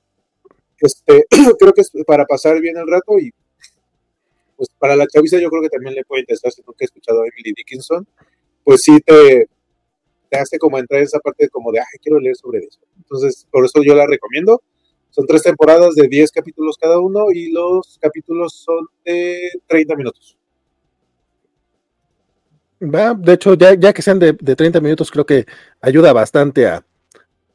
este, 0.84 1.26
creo 1.60 1.74
que 1.74 1.82
es 1.82 1.92
para 2.06 2.26
pasar 2.26 2.60
bien 2.60 2.78
el 2.78 2.88
rato 2.88 3.18
y 3.18 3.32
pues 4.58 4.70
para 4.78 4.96
la 4.96 5.08
chaviza 5.08 5.40
yo 5.40 5.50
creo 5.50 5.62
que 5.62 5.70
también 5.70 5.96
le 5.96 6.04
puede 6.04 6.22
interesar 6.22 6.52
si 6.52 6.62
nunca 6.62 6.78
he 6.82 6.86
escuchado 6.86 7.24
a 7.24 7.28
Emily 7.28 7.54
Dickinson, 7.56 8.06
pues 8.64 8.82
sí 8.84 9.00
te, 9.00 9.48
te 10.30 10.38
hace 10.38 10.60
como 10.60 10.78
entrar 10.78 11.00
en 11.00 11.06
esa 11.06 11.20
parte 11.20 11.50
como 11.50 11.72
de, 11.72 11.80
ay, 11.80 12.00
quiero 12.02 12.20
leer 12.20 12.36
sobre 12.36 12.60
eso. 12.60 12.80
Entonces, 12.98 13.48
por 13.50 13.66
eso 13.66 13.82
yo 13.84 13.96
la 13.96 14.06
recomiendo. 14.06 14.62
Son 15.10 15.26
tres 15.26 15.44
temporadas 15.44 15.96
de 15.96 16.08
10 16.08 16.32
capítulos 16.32 16.78
cada 16.78 17.00
uno 17.00 17.32
y 17.32 17.52
los 17.52 17.98
capítulos 18.02 18.54
son 18.54 18.88
de 19.06 19.52
30 19.68 19.96
minutos. 19.96 20.38
De 22.80 23.34
hecho, 23.34 23.54
ya, 23.54 23.74
ya 23.76 23.94
que 23.94 24.02
sean 24.02 24.20
de, 24.20 24.34
de 24.34 24.56
30 24.56 24.82
minutos, 24.82 25.12
creo 25.12 25.26
que 25.26 25.46
ayuda 25.82 26.12
bastante 26.14 26.68
a, 26.68 26.86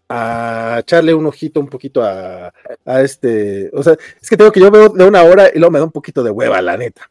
a 0.09 0.79
echarle 0.81 1.13
un 1.13 1.27
ojito 1.27 1.61
un 1.61 1.69
poquito 1.69 2.03
a, 2.03 2.53
a 2.85 3.01
este. 3.03 3.71
O 3.75 3.83
sea, 3.83 3.97
es 4.21 4.29
que 4.29 4.37
tengo 4.37 4.51
que 4.51 4.61
yo 4.61 4.71
veo 4.71 4.89
de 4.89 5.05
una 5.05 5.23
hora 5.23 5.51
y 5.55 5.59
luego 5.59 5.71
me 5.71 5.79
da 5.79 5.85
un 5.85 5.93
poquito 5.93 6.23
de 6.23 6.31
hueva, 6.31 6.63
la 6.63 6.77
neta. 6.77 7.11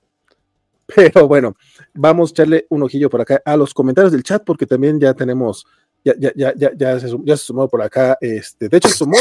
Pero 0.95 1.27
bueno, 1.27 1.55
vamos 1.93 2.29
a 2.29 2.33
echarle 2.33 2.65
un 2.69 2.83
ojillo 2.83 3.09
por 3.09 3.21
acá 3.21 3.41
a 3.43 3.57
los 3.57 3.73
comentarios 3.73 4.11
del 4.11 4.23
chat, 4.23 4.43
porque 4.43 4.65
también 4.65 4.99
ya 4.99 5.13
tenemos, 5.13 5.65
ya, 6.03 6.13
ya, 6.17 6.31
ya, 6.35 6.53
ya, 6.55 6.71
ya, 6.75 6.99
se, 6.99 7.37
sumó 7.37 7.67
por 7.67 7.81
acá. 7.81 8.17
Este, 8.21 8.69
de 8.69 8.77
hecho, 8.77 8.89
se 8.89 8.95
sumó 8.95 9.17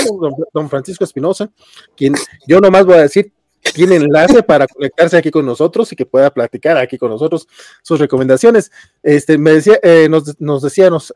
don, 0.52 0.70
Francisco 0.70 1.04
Espinosa, 1.04 1.50
quien 1.96 2.14
yo 2.46 2.60
nomás 2.60 2.86
voy 2.86 2.96
a 2.96 3.02
decir 3.02 3.32
tiene 3.74 3.96
enlace 3.96 4.44
para 4.44 4.68
conectarse 4.68 5.16
aquí 5.16 5.32
con 5.32 5.44
nosotros 5.44 5.92
y 5.92 5.96
que 5.96 6.06
pueda 6.06 6.30
platicar 6.30 6.76
aquí 6.76 6.96
con 6.98 7.10
nosotros 7.10 7.48
sus 7.82 7.98
recomendaciones. 7.98 8.70
Este, 9.02 9.36
me 9.38 9.54
decía, 9.54 9.80
eh, 9.82 10.08
nos, 10.08 10.40
nos 10.40 10.62
decía, 10.62 10.88
nos, 10.88 11.12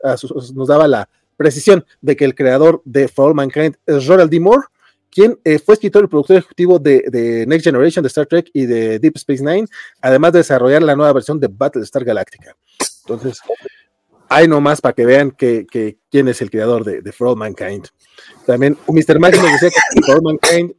nos 0.53 0.67
daba 0.67 0.85
la 0.85 1.09
precisión 1.41 1.83
de 2.01 2.15
que 2.15 2.23
el 2.23 2.35
creador 2.35 2.83
de 2.85 3.07
For 3.07 3.29
All 3.29 3.35
Mankind 3.35 3.75
es 3.87 4.05
Ronald 4.05 4.29
D. 4.29 4.39
Moore, 4.39 4.67
quien 5.09 5.39
eh, 5.43 5.57
fue 5.57 5.73
escritor 5.73 6.03
y 6.03 6.07
productor 6.07 6.37
ejecutivo 6.37 6.77
de, 6.77 7.45
Next 7.47 7.65
Generation, 7.65 8.03
de 8.03 8.07
Star 8.07 8.27
Trek 8.27 8.49
y 8.53 8.67
de 8.67 8.99
Deep 8.99 9.17
Space 9.17 9.43
Nine, 9.43 9.67
además 10.01 10.33
de 10.33 10.39
desarrollar 10.39 10.83
la 10.83 10.95
nueva 10.95 11.13
versión 11.13 11.39
de 11.39 11.47
Battlestar 11.47 12.05
Galactica. 12.05 12.55
Entonces, 13.05 13.39
hay 14.29 14.47
nomás 14.47 14.79
para 14.81 14.93
que 14.93 15.05
vean 15.05 15.31
que, 15.31 15.65
quién 16.09 16.27
es 16.27 16.41
el 16.43 16.51
creador 16.51 16.83
de, 16.85 17.01
de 17.01 17.11
For 17.11 17.29
All 17.29 17.37
Mankind. 17.37 17.87
También 18.45 18.77
Mr. 18.87 19.19
Maggie 19.19 19.41
nos 19.41 19.51
decía 19.51 19.69
que 19.69 20.01
For 20.03 20.17
All 20.17 20.23
Mankind 20.23 20.75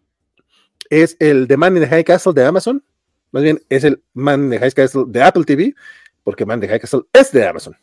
es 0.88 1.16
el 1.18 1.48
The 1.48 1.56
Man 1.56 1.76
in 1.76 1.82
the 1.82 1.88
High 1.88 2.04
Castle 2.04 2.32
de 2.34 2.44
Amazon, 2.44 2.84
más 3.32 3.42
bien 3.42 3.60
es 3.68 3.82
el 3.82 4.00
Man 4.14 4.44
in 4.44 4.50
the 4.50 4.58
High 4.60 4.72
Castle 4.72 5.04
de 5.08 5.22
Apple 5.22 5.44
TV, 5.44 5.74
porque 6.22 6.46
Man 6.46 6.58
in 6.58 6.60
the 6.60 6.68
High 6.68 6.80
Castle 6.80 7.02
es 7.12 7.32
de 7.32 7.44
Amazon. 7.46 7.76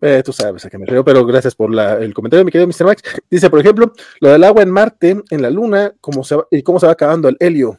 Eh, 0.00 0.22
tú 0.24 0.32
sabes 0.32 0.64
a 0.64 0.70
qué 0.70 0.78
me 0.78 0.86
río, 0.86 1.04
pero 1.04 1.24
gracias 1.26 1.54
por 1.54 1.70
el 1.78 2.14
comentario, 2.14 2.44
mi 2.44 2.50
querido 2.50 2.66
Mr. 2.68 2.84
Max. 2.86 3.02
Dice, 3.30 3.50
por 3.50 3.60
ejemplo, 3.60 3.92
lo 4.20 4.30
del 4.30 4.44
agua 4.44 4.62
en 4.62 4.70
Marte, 4.70 5.22
en 5.30 5.42
la 5.42 5.50
Luna, 5.50 5.92
cómo 6.00 6.24
se 6.24 6.36
va- 6.36 6.46
y 6.50 6.62
cómo 6.62 6.80
se 6.80 6.86
va 6.86 6.92
acabando 6.92 7.28
el 7.28 7.36
helio. 7.38 7.78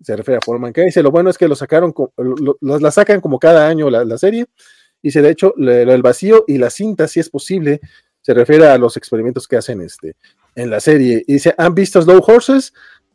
Se 0.00 0.16
refiere 0.16 0.38
a 0.38 0.44
Forman 0.44 0.72
que 0.72 0.82
dice, 0.82 1.02
lo 1.02 1.12
bueno 1.12 1.30
es 1.30 1.38
que 1.38 1.46
lo 1.46 1.54
sacaron, 1.54 1.94
lo- 2.16 2.56
la 2.60 2.90
sacan 2.90 3.20
como 3.20 3.38
cada 3.38 3.68
año 3.68 3.88
la, 3.90 4.04
la 4.04 4.18
serie. 4.18 4.46
Dice, 5.00 5.22
de 5.22 5.30
hecho, 5.30 5.54
lo 5.56 5.70
del 5.70 6.02
vacío 6.02 6.44
y 6.48 6.58
la 6.58 6.70
cinta, 6.70 7.06
si 7.06 7.20
es 7.20 7.28
posible, 7.30 7.80
se 8.20 8.34
refiere 8.34 8.66
a 8.66 8.78
los 8.78 8.96
experimentos 8.96 9.46
que 9.46 9.56
hacen 9.56 9.80
este, 9.82 10.14
en 10.56 10.70
la 10.70 10.80
serie. 10.80 11.22
Y 11.26 11.34
dice, 11.34 11.54
¿han 11.58 11.74
visto 11.74 12.00
Slow 12.02 12.22
Horses? 12.26 12.72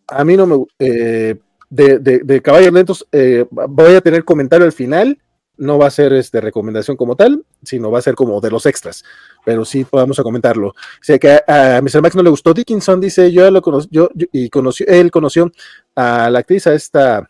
a 0.10 0.24
mí 0.24 0.38
no 0.38 0.48
me. 0.48 0.66
Eh, 0.80 1.36
de, 1.70 2.00
de, 2.00 2.42
Caballos 2.42 2.72
Lentos, 2.72 3.06
eh, 3.12 3.46
voy 3.52 3.96
a 3.96 4.00
tener 4.02 4.24
comentario 4.24 4.66
al 4.66 4.72
final. 4.72 5.18
No 5.58 5.78
va 5.78 5.88
a 5.88 5.92
ser 5.92 6.14
este, 6.14 6.42
recomendación 6.42 6.98
como 6.98 7.16
tal, 7.16 7.44
sino 7.64 7.92
va 7.92 8.00
a 8.00 8.02
ser 8.02 8.16
como 8.16 8.40
de 8.42 8.52
los 8.52 8.66
extras. 8.66 9.04
Pero 9.46 9.66
sí 9.66 9.84
podemos 9.86 10.20
a 10.20 10.24
comentarlo. 10.24 10.74
Sé 11.02 11.20
que 11.20 11.42
a, 11.48 11.82
Mr. 11.82 12.02
Max 12.02 12.16
no 12.16 12.24
le 12.24 12.30
gustó 12.30 12.54
Dickinson, 12.54 13.02
dice 13.02 13.32
yo 13.32 13.50
lo 13.50 13.62
conocí, 13.62 13.88
yo, 13.92 14.10
y 14.16 14.50
conoció, 14.50 14.86
él 14.88 15.12
conoció 15.12 15.52
a 15.96 16.30
la 16.30 16.40
actriz, 16.40 16.68
a 16.68 16.74
esta. 16.74 17.30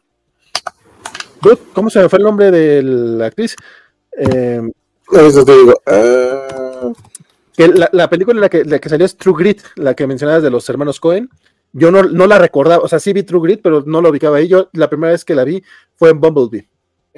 ¿Cómo 1.74 1.90
se 1.90 2.00
me 2.00 2.10
fue 2.10 2.20
el 2.20 2.26
nombre 2.26 2.52
de 2.52 2.82
la 2.84 3.28
actriz? 3.28 3.56
Eh, 4.18 4.62
Eso 5.12 5.46
te 5.46 5.58
digo. 5.58 5.74
Ah. 5.86 6.92
Que 7.56 7.68
la, 7.70 8.10
película 8.10 8.36
en 8.36 8.42
la 8.42 8.50
que, 8.50 8.66
la 8.66 8.80
que 8.80 8.90
salió 8.90 9.06
es 9.06 9.18
True 9.18 9.36
Grit, 9.38 9.62
la 9.76 9.96
que 9.96 10.06
mencionabas 10.06 10.44
de 10.44 10.52
los 10.52 10.70
hermanos 10.70 11.00
Cohen 11.00 11.30
yo 11.74 11.92
no, 11.92 12.04
no, 12.04 12.28
la 12.28 12.40
recordaba, 12.40 12.84
o 12.84 12.88
sea, 12.88 13.00
sí 13.00 13.14
vi 13.14 13.24
True 13.24 13.42
Grit, 13.42 13.62
pero 13.62 13.84
no 13.86 14.02
la 14.02 14.10
ubicaba 14.10 14.38
ahí. 14.38 14.48
Yo 14.48 14.70
la 14.74 14.90
primera 14.90 15.12
vez 15.12 15.26
que 15.26 15.36
la 15.36 15.44
vi 15.44 15.64
fue 15.96 16.10
en 16.10 16.20
Bumblebee. 16.20 16.68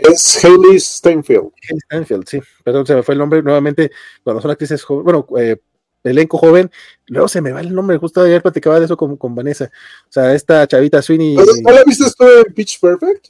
Es 0.02 0.44
Hayley 0.44 0.80
Steinfeld. 0.80 1.52
Hayley 1.62 1.80
Steinfeld, 1.86 2.28
sí, 2.28 2.40
perdón, 2.64 2.86
se 2.86 2.96
me 2.96 3.04
fue 3.04 3.14
el 3.14 3.20
nombre 3.20 3.42
nuevamente 3.42 3.92
cuando 4.24 4.42
son 4.42 4.52
actrices 4.52 4.84
jóvenes, 4.84 5.04
bueno, 5.06 5.28
eh, 5.38 5.58
elenco 6.04 6.38
joven, 6.38 6.72
luego 7.08 7.28
se 7.28 7.42
me 7.42 7.52
va 7.52 7.62
el 7.62 7.74
nombre, 7.74 7.98
justo 7.98 8.22
ayer 8.22 8.42
platicaba 8.42 8.80
de 8.80 8.86
eso 8.86 8.98
con, 8.98 9.18
con 9.18 9.36
Vanessa. 9.36 9.66
O 9.66 10.12
sea, 10.12 10.34
esta 10.34 10.68
chavita 10.68 11.02
Sweeney. 11.02 11.36
¿No 11.36 11.72
la 11.72 11.84
viste 11.84 12.06
tú 12.18 12.26
en 12.26 12.54
Pitch 12.54 12.80
Perfect? 12.80 13.28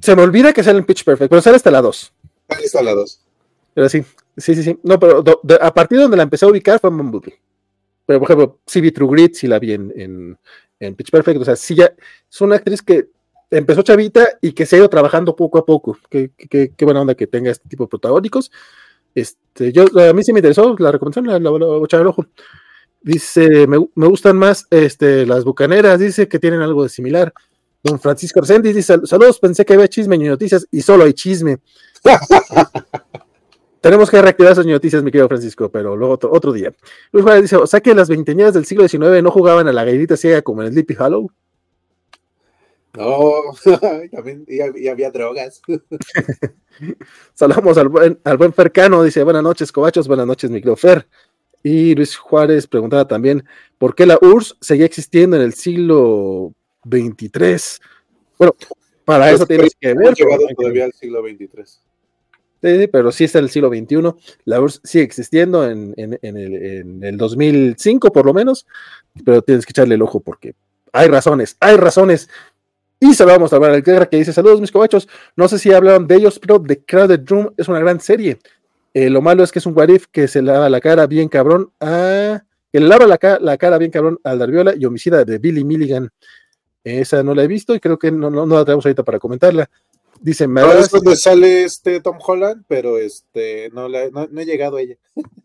Se 0.00 0.16
me 0.16 0.22
olvida 0.22 0.52
que 0.52 0.64
sale 0.64 0.78
en 0.78 0.84
Pitch 0.84 1.04
Perfect, 1.04 1.30
pero 1.30 1.42
sale 1.42 1.56
hasta 1.56 1.70
la 1.70 1.82
2. 1.82 2.12
Ahí 2.48 2.64
está 2.64 2.82
la 2.82 2.92
2. 2.92 3.20
Pero 3.74 3.88
sí, 3.88 4.04
sí, 4.36 4.54
sí, 4.54 4.62
sí. 4.62 4.78
No, 4.82 4.98
pero 4.98 5.22
a 5.60 5.74
partir 5.74 5.98
de 5.98 6.02
donde 6.02 6.16
la 6.16 6.24
empecé 6.24 6.44
a 6.44 6.48
ubicar 6.48 6.80
fue 6.80 6.90
en 6.90 6.98
Bumblebee. 6.98 7.38
Pero, 8.06 8.18
por 8.18 8.26
ejemplo, 8.28 8.58
vi 8.74 8.92
True 8.92 9.08
Grit, 9.10 9.34
sí 9.34 9.46
la 9.46 9.58
vi 9.58 9.72
en, 9.72 10.38
en, 10.80 10.94
Pitch 10.96 11.10
Perfect. 11.10 11.40
O 11.40 11.44
sea, 11.44 11.56
sí 11.56 11.74
ya 11.74 11.94
es 12.30 12.40
una 12.40 12.56
actriz 12.56 12.82
que 12.82 13.08
empezó 13.52 13.82
chavita 13.82 14.26
y 14.40 14.52
que 14.52 14.66
se 14.66 14.76
ha 14.76 14.78
ido 14.80 14.88
trabajando 14.88 15.36
poco 15.36 15.58
a 15.58 15.64
poco. 15.64 15.96
Qué, 16.08 16.32
qué, 16.36 16.72
qué 16.76 16.84
buena 16.84 17.00
onda 17.00 17.14
que 17.14 17.26
tenga 17.26 17.50
este 17.50 17.68
tipo 17.68 17.84
de 17.84 17.88
protagónicos. 17.88 18.50
Este, 19.14 19.72
yo, 19.72 19.84
a 20.00 20.12
mí 20.12 20.24
sí 20.24 20.32
me 20.32 20.40
interesó 20.40 20.74
la 20.78 20.90
recomendación, 20.90 21.42
la, 21.42 21.50
voy 21.50 21.82
a 21.82 21.84
echar 21.84 22.00
el 22.00 22.06
ojo. 22.06 22.26
Dice, 23.00 23.66
me, 23.66 23.78
me, 23.94 24.06
gustan 24.06 24.36
más 24.36 24.66
este, 24.70 25.26
las 25.26 25.44
bucaneras, 25.44 25.98
dice 25.98 26.28
que 26.28 26.38
tienen 26.38 26.62
algo 26.62 26.82
de 26.82 26.88
similar. 26.88 27.32
Don 27.82 27.98
Francisco 27.98 28.40
Arcendis 28.40 28.76
dice, 28.76 28.98
saludos, 29.04 29.40
pensé 29.40 29.64
que 29.64 29.74
había 29.74 29.88
chisme 29.88 30.16
y 30.16 30.20
noticias 30.20 30.66
y 30.70 30.82
solo 30.82 31.04
hay 31.04 31.12
chisme. 31.12 31.58
Tenemos 33.80 34.08
que 34.08 34.22
reactivar 34.22 34.52
esas 34.52 34.64
noticias, 34.64 35.02
mi 35.02 35.10
querido 35.10 35.26
Francisco, 35.26 35.68
pero 35.68 35.96
luego 35.96 36.16
otro, 36.30 36.52
día. 36.52 36.72
Luis 37.10 37.24
Juárez 37.24 37.42
dice, 37.42 37.56
o 37.56 37.66
sea 37.66 37.80
que 37.80 37.92
las 37.96 38.08
veinteñeras 38.08 38.54
del 38.54 38.64
siglo 38.64 38.86
XIX 38.86 39.20
no 39.24 39.32
jugaban 39.32 39.66
a 39.66 39.72
la 39.72 39.82
galletita 39.82 40.16
ciega 40.16 40.42
como 40.42 40.62
en 40.62 40.68
el 40.68 40.72
Sleepy 40.72 40.94
Hollow. 40.96 41.32
No, 42.94 43.32
también 44.12 44.44
y, 44.48 44.88
había 44.88 45.10
drogas. 45.10 45.62
Saludamos 47.34 47.78
al 47.78 47.88
buen, 47.88 48.18
al 48.24 48.36
buen 48.36 48.52
Fercano, 48.52 49.02
dice, 49.02 49.22
buenas 49.22 49.42
noches, 49.42 49.72
cobachos, 49.72 50.06
buenas 50.06 50.26
noches, 50.26 50.50
mi 50.50 50.58
querido 50.58 50.76
Fer. 50.76 51.06
Y 51.62 51.94
Luis 51.94 52.16
Juárez 52.16 52.66
preguntaba 52.66 53.06
también, 53.06 53.44
¿por 53.78 53.94
qué 53.94 54.04
la 54.04 54.18
URSS 54.20 54.56
seguía 54.60 54.86
existiendo 54.86 55.36
en 55.36 55.42
el 55.42 55.54
siglo 55.54 56.52
XXIII? 56.84 57.78
Bueno, 58.36 58.54
para 59.04 59.30
eso 59.30 59.46
tienes 59.46 59.76
que 59.80 59.94
ver. 59.94 60.14
llegado 60.14 60.42
todavía 60.56 60.84
al 60.84 60.92
siglo 60.92 61.22
XXIII 61.22 61.82
pero 62.92 63.10
sí 63.10 63.24
está 63.24 63.38
en 63.38 63.44
el 63.44 63.50
siglo 63.50 63.68
XXI. 63.68 64.14
La 64.44 64.60
URSS 64.60 64.80
sigue 64.84 65.04
existiendo 65.04 65.68
en, 65.68 65.94
el, 65.96 67.16
2005 67.16 68.12
por 68.12 68.26
lo 68.26 68.32
menos, 68.32 68.66
pero 69.24 69.42
tienes 69.42 69.66
que 69.66 69.70
echarle 69.70 69.96
el 69.96 70.02
ojo 70.02 70.20
porque 70.20 70.54
hay 70.92 71.08
razones, 71.08 71.56
hay 71.60 71.76
razones. 71.76 72.28
Y 73.02 73.14
saludamos 73.14 73.52
a 73.52 73.58
Barbara 73.58 73.80
Guerra 73.80 74.06
que 74.06 74.16
dice, 74.16 74.32
saludos 74.32 74.60
mis 74.60 74.70
cobachos, 74.70 75.08
no 75.34 75.48
sé 75.48 75.58
si 75.58 75.72
hablaron 75.72 76.06
de 76.06 76.14
ellos, 76.14 76.38
pero 76.38 76.62
The 76.62 76.84
Crowded 76.84 77.22
Room 77.26 77.52
es 77.56 77.66
una 77.66 77.80
gran 77.80 77.98
serie. 77.98 78.38
Eh, 78.94 79.10
lo 79.10 79.20
malo 79.20 79.42
es 79.42 79.50
que 79.50 79.58
es 79.58 79.66
un 79.66 79.76
Warif 79.76 80.06
que 80.06 80.28
se 80.28 80.40
lava 80.40 80.70
la 80.70 80.80
cara 80.80 81.08
bien 81.08 81.28
cabrón 81.28 81.72
a... 81.80 82.44
que 82.70 82.78
le 82.78 82.86
lava 82.86 83.08
la, 83.08 83.18
cara 83.58 83.78
bien 83.78 83.90
cabrón 83.90 84.20
al 84.22 84.38
Darviola 84.38 84.74
y 84.76 84.84
homicida 84.84 85.24
de 85.24 85.38
Billy 85.38 85.64
Milligan. 85.64 86.10
Esa 86.84 87.24
no 87.24 87.34
la 87.34 87.42
he 87.42 87.48
visto 87.48 87.74
y 87.74 87.80
creo 87.80 87.98
que 87.98 88.12
no, 88.12 88.30
no, 88.30 88.46
no 88.46 88.54
la 88.54 88.64
tenemos 88.64 88.86
ahorita 88.86 89.02
para 89.02 89.18
comentarla. 89.18 89.68
Dice, 90.20 90.46
me 90.46 90.60
es 90.78 90.88
donde 90.88 91.16
sale 91.16 91.64
este 91.64 92.00
Tom 92.00 92.18
Holland, 92.24 92.62
pero 92.68 92.98
este 92.98 93.68
no, 93.72 93.88
no, 93.88 94.40
he 94.40 94.44
llegado 94.44 94.76
a 94.76 94.80
ella. 94.80 94.94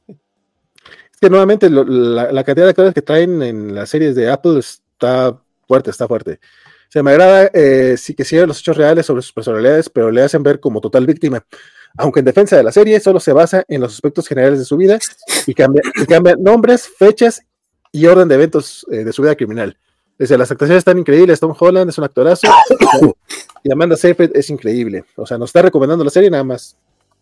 Es 0.07 1.19
que 1.19 1.31
nuevamente 1.31 1.71
la, 1.71 2.43
cantidad 2.43 2.67
de 2.67 2.75
cosas 2.75 2.93
que 2.93 3.01
traen 3.01 3.41
en 3.41 3.73
las 3.73 3.89
series 3.89 4.13
de 4.13 4.29
Apple 4.29 4.59
está 4.59 5.35
fuerte, 5.67 5.89
está 5.89 6.07
fuerte. 6.07 6.39
Se 6.89 7.03
me 7.03 7.11
agrada 7.11 7.49
eh, 7.53 7.95
sí 7.97 8.13
que 8.13 8.23
siguen 8.23 8.47
los 8.47 8.59
hechos 8.59 8.77
reales 8.77 9.05
sobre 9.05 9.21
sus 9.21 9.33
personalidades, 9.33 9.89
pero 9.89 10.11
le 10.11 10.21
hacen 10.21 10.43
ver 10.43 10.59
como 10.59 10.81
total 10.81 11.05
víctima. 11.05 11.45
Aunque 11.97 12.19
en 12.19 12.25
defensa 12.25 12.55
de 12.55 12.63
la 12.63 12.71
serie 12.71 12.99
solo 12.99 13.19
se 13.19 13.33
basa 13.33 13.63
en 13.67 13.81
los 13.81 13.93
aspectos 13.93 14.27
generales 14.27 14.59
de 14.59 14.65
su 14.65 14.77
vida 14.77 14.99
y 15.45 15.53
cambia, 15.53 15.81
nombres, 16.37 16.87
fechas 16.87 17.41
y 17.91 18.05
orden 18.05 18.27
de 18.27 18.35
eventos 18.35 18.85
eh, 18.91 19.03
de 19.03 19.13
su 19.13 19.21
vida 19.21 19.35
criminal. 19.35 19.77
Desde 20.17 20.37
las 20.37 20.49
actuaciones 20.51 20.81
están 20.81 20.97
increíbles. 20.97 21.39
Tom 21.39 21.55
Holland 21.57 21.89
es 21.89 21.97
un 21.97 22.03
actorazo. 22.03 22.47
y 23.63 23.71
Amanda 23.71 23.95
Seyfried 23.95 24.31
es 24.35 24.49
increíble. 24.49 25.03
O 25.15 25.25
sea, 25.25 25.37
nos 25.37 25.49
está 25.49 25.61
recomendando 25.61 26.03
la 26.03 26.09
serie 26.09 26.29
nada 26.29 26.43
más 26.43 26.77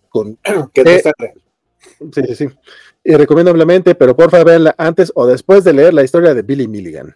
con. 0.09 0.37
Que 0.73 1.01
Sí, 2.13 2.21
sí, 2.27 2.35
sí. 2.35 2.47
Y 3.03 3.13
recomiendo 3.15 3.51
ampliamente, 3.51 3.93
pero 3.93 4.15
por 4.15 4.31
favor 4.31 4.47
verla 4.47 4.75
antes 4.77 5.11
o 5.13 5.27
después 5.27 5.63
de 5.63 5.73
leer 5.73 5.93
la 5.93 6.03
historia 6.03 6.33
de 6.33 6.41
Billy 6.41 6.67
Milligan. 6.67 7.15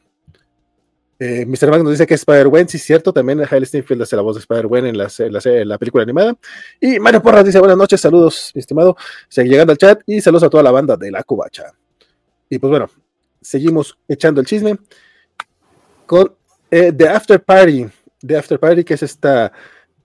Eh, 1.22 1.45
Mr. 1.45 1.70
Mac 1.70 1.84
nos 1.84 1.91
dice 1.91 2.07
que 2.07 2.13
es 2.13 2.22
Spider-Man, 2.22 2.70
sí, 2.70 2.80
cierto. 2.80 3.11
También 3.11 3.41
Hailey 3.41 3.65
Steinfeld 3.65 4.01
hace 4.01 4.15
la 4.15 4.22
voz 4.22 4.38
de 4.38 4.39
Spider-Man 4.39 4.86
en, 4.86 4.95
en, 4.95 5.67
la, 5.67 5.78
película 5.78 6.03
animada. 6.03 6.38
Y 6.80 6.97
Mario 6.97 7.22
Porras 7.22 7.43
dice: 7.43 7.59
Buenas 7.59 7.78
noches, 7.78 7.99
saludos, 7.99 8.51
mi 8.55 8.59
estimado. 8.59 8.95
Sigue 9.28 9.49
llegando 9.49 9.72
al 9.72 9.78
chat 9.78 10.01
y 10.05 10.22
saludos 10.22 10.43
a 10.43 10.49
toda 10.49 10.63
la 10.63 10.72
banda 10.72 10.95
de 10.95 11.11
la 11.11 11.22
Cubacha. 11.24 11.74
Y 12.49 12.57
pues 12.57 12.70
bueno, 12.70 12.89
seguimos 13.41 13.97
echando 14.07 14.39
el 14.39 14.47
chisme 14.47 14.78
con 16.05 16.34
eh, 16.72 16.93
The 16.93 17.09
After 17.09 17.43
Party. 17.43 17.86
The 18.26 18.38
After 18.38 18.57
Party, 18.57 18.86
que 18.86 18.93
es 18.93 19.03
esta, 19.03 19.51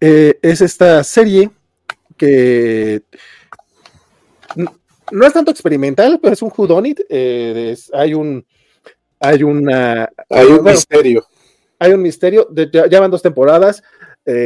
eh, 0.00 0.36
es 0.42 0.60
esta 0.60 1.04
serie 1.04 1.48
que 2.16 3.02
no 5.12 5.26
es 5.26 5.32
tanto 5.32 5.52
experimental, 5.52 6.18
pero 6.20 6.34
es 6.34 6.42
un 6.42 6.52
whodunit. 6.56 7.00
Hay 7.92 8.14
un 8.14 8.44
hay 9.20 9.42
una 9.42 10.08
hay 10.28 10.46
un 10.46 10.64
misterio. 10.64 11.26
Hay 11.78 11.92
un 11.92 12.02
misterio. 12.02 12.48
ya, 12.72 13.00
van 13.00 13.10
dos 13.10 13.22
temporadas. 13.22 13.82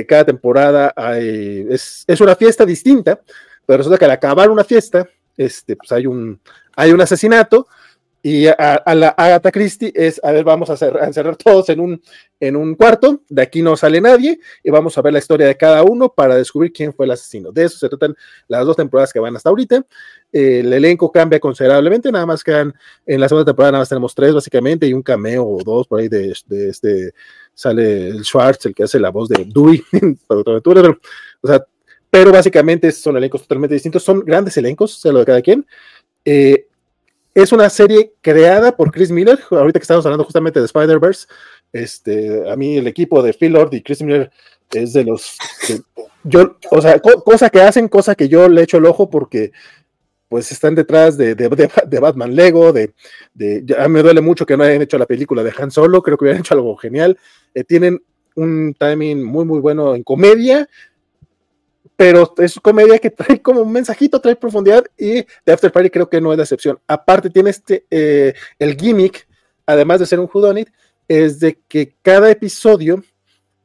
cada 0.09 0.25
temporada 0.25 0.93
hay, 0.97 1.66
es, 1.71 2.05
es, 2.07 2.21
una 2.21 2.35
fiesta 2.35 2.64
distinta, 2.64 3.21
pero 3.64 3.79
resulta 3.79 3.99
que 3.99 4.05
al 4.05 4.11
acabar 4.12 4.51
una 4.51 4.64
fiesta, 4.64 5.09
este, 5.37 5.77
pues 5.77 5.93
hay 5.93 6.07
un 6.07 6.41
hay 6.75 6.93
un 6.93 7.01
asesinato 7.01 7.69
y 8.29 8.47
a, 8.47 8.83
la 8.95 9.09
Agatha 9.09 9.51
Christie 9.51 9.91
es, 9.95 10.20
a 10.22 10.33
ver, 10.33 10.45
vamos 10.45 10.68
a, 10.68 11.07
encerrar 11.07 11.35
todos 11.37 11.70
en 11.70 11.81
un, 11.81 12.03
en 12.39 12.57
un 12.57 12.74
cuarto, 12.74 13.22
de 13.26 13.41
aquí 13.41 13.62
no 13.62 13.74
sale 13.74 14.03
nadie, 14.03 14.39
y 14.62 14.70
vamos 14.70 14.99
a 14.99 15.01
ver 15.01 15.14
la 15.14 15.18
historia 15.18 15.47
de 15.47 15.57
cada 15.57 15.83
uno 15.83 16.12
para 16.12 16.37
descubrir 16.37 16.70
quién 16.70 16.93
fue 16.93 17.07
el 17.07 17.12
asesino. 17.12 17.53
De 17.53 17.64
eso 17.64 17.79
se 17.79 17.89
tratan 17.89 18.14
las 18.47 18.66
dos 18.66 18.76
temporadas 18.76 19.14
que 19.14 19.18
van 19.18 19.35
hasta 19.35 19.49
ahorita. 19.49 19.83
el 20.31 20.70
elenco 20.70 21.11
cambia 21.11 21.41
considerablemente, 21.41 22.12
nada 22.12 22.26
más 22.26 22.45
quedan, 22.45 22.74
en 23.07 23.18
la 23.18 23.31
segunda 23.31 23.47
temporada 23.47 23.72
nada 23.72 23.83
más 23.83 23.89
tenemos 23.89 24.14
tres 24.14 24.35
básicamente, 24.35 24.87
y 24.87 24.93
un 24.93 25.03
cameo 25.03 25.47
o 25.47 25.62
dos 25.64 25.87
por 25.87 26.01
ahí 26.01 26.09
de, 26.09 26.33
este, 26.68 27.14
sale 27.55 28.09
el 28.09 28.24
Schwartz, 28.24 28.66
el 28.66 28.74
que 28.74 28.83
hace 28.83 29.01
la 29.01 29.09
voz 29.09 29.31
de 29.31 29.47
Dewey, 29.47 29.83
o 30.29 31.49
sea, 31.49 31.64
pero 32.11 32.31
básicamente 32.31 32.93
son 32.93 33.16
elencos 33.16 33.41
totalmente 33.41 33.72
distintos, 33.72 34.03
son 34.03 34.20
grandes 34.20 34.55
elencos, 34.59 35.01
sea 35.01 35.12
lo 35.12 35.20
de 35.20 35.24
cada 35.24 35.41
quien. 35.41 35.66
Eh, 36.26 36.66
es 37.43 37.53
una 37.53 37.70
serie 37.70 38.12
creada 38.20 38.76
por 38.76 38.91
Chris 38.91 39.11
Miller, 39.11 39.39
ahorita 39.51 39.78
que 39.78 39.84
estamos 39.84 40.05
hablando 40.05 40.24
justamente 40.24 40.61
de 40.61 40.66
Spider-Verse. 40.66 41.26
Este, 41.72 42.51
a 42.51 42.57
mí 42.57 42.76
el 42.78 42.86
equipo 42.86 43.22
de 43.22 43.32
Phil 43.32 43.53
Lord 43.53 43.74
y 43.74 43.82
Chris 43.82 44.03
Miller 44.03 44.30
es 44.72 44.93
de 44.93 45.05
los 45.05 45.36
yo, 46.24 46.57
o 46.70 46.80
sea, 46.80 46.99
cosa 47.01 47.51
que 47.51 47.61
hacen, 47.61 47.89
cosa 47.89 48.14
que 48.14 48.28
yo 48.28 48.49
le 48.49 48.62
echo 48.62 48.78
el 48.78 48.86
ojo 48.86 49.09
porque 49.09 49.53
pues 50.28 50.53
están 50.53 50.74
detrás 50.74 51.16
de, 51.16 51.34
de, 51.34 52.01
Batman 52.01 52.34
Lego, 52.34 52.72
de, 52.72 52.93
de 53.32 53.62
ya 53.64 53.89
me 53.89 54.03
duele 54.03 54.20
mucho 54.20 54.45
que 54.45 54.57
no 54.57 54.64
hayan 54.64 54.82
hecho 54.82 54.99
la 54.99 55.07
película 55.07 55.43
de 55.43 55.55
Han 55.57 55.70
Solo, 55.70 56.03
creo 56.03 56.18
que 56.18 56.24
hubieran 56.24 56.41
hecho 56.41 56.53
algo 56.53 56.76
genial. 56.76 57.18
Eh, 57.55 57.64
tienen 57.64 58.03
un 58.36 58.74
timing 58.78 59.24
muy, 59.24 59.47
muy 59.47 59.61
bueno 59.61 59.95
en 59.95 60.03
comedia, 60.03 60.68
pero 61.99 62.33
es 62.39 62.61
comedia 62.61 63.01
que 63.01 63.11
trae 63.11 63.43
como 63.43 63.61
un 63.63 63.73
mensajito, 63.73 64.21
trae 64.21 64.37
profundidad 64.37 64.85
y 64.97 65.25
The 65.43 65.53
After 65.53 65.73
Party 65.73 65.91
creo 65.91 66.09
que 66.09 66.21
no 66.21 66.31
es 66.31 66.37
la 66.37 66.45
excepción. 66.45 66.79
Aparte 66.87 67.29
tiene 67.29 67.51
este, 67.51 67.87
eh, 67.91 68.35
el 68.61 68.77
gimmick, 68.77 69.27
además 69.67 69.99
de 69.99 70.07
ser 70.07 70.21
un 70.21 70.31
whodunit, 70.33 70.69
es 71.09 71.41
de 71.41 71.59
que 71.67 71.97
cada 72.01 72.31
episodio 72.31 73.03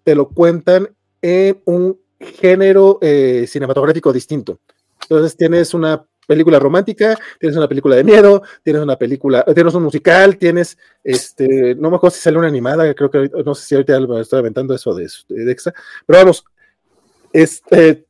te 0.04 0.16
lo 0.16 0.30
cuentan 0.30 0.90
en 1.22 1.62
un 1.66 2.00
género 2.20 2.98
eh, 3.04 3.46
cinematográfico 3.48 4.12
distinto. 4.12 4.60
Entonces 5.04 5.38
tienes 5.38 5.76
una 5.76 6.04
película 6.26 6.58
romántica, 6.58 7.16
tienes 7.40 7.56
una 7.56 7.68
película 7.68 7.96
de 7.96 8.04
miedo, 8.04 8.42
tienes 8.64 8.82
una 8.82 8.96
película, 8.96 9.46
tienes 9.54 9.76
un 9.76 9.84
musical, 9.84 10.38
tienes, 10.40 10.76
este, 11.04 11.76
no 11.76 11.92
me 11.92 11.98
acuerdo 11.98 12.16
si 12.16 12.22
sale 12.22 12.40
una 12.40 12.48
animada, 12.48 12.92
creo 12.96 13.12
que 13.12 13.30
no 13.46 13.54
sé 13.54 13.68
si 13.68 13.76
ahorita 13.76 14.00
me 14.00 14.22
estoy 14.22 14.40
aventando 14.40 14.74
eso 14.74 14.96
de, 14.96 15.08
de 15.28 15.52
extra, 15.52 15.72
pero 16.08 16.18
vamos, 16.18 16.44
este, 17.32 18.08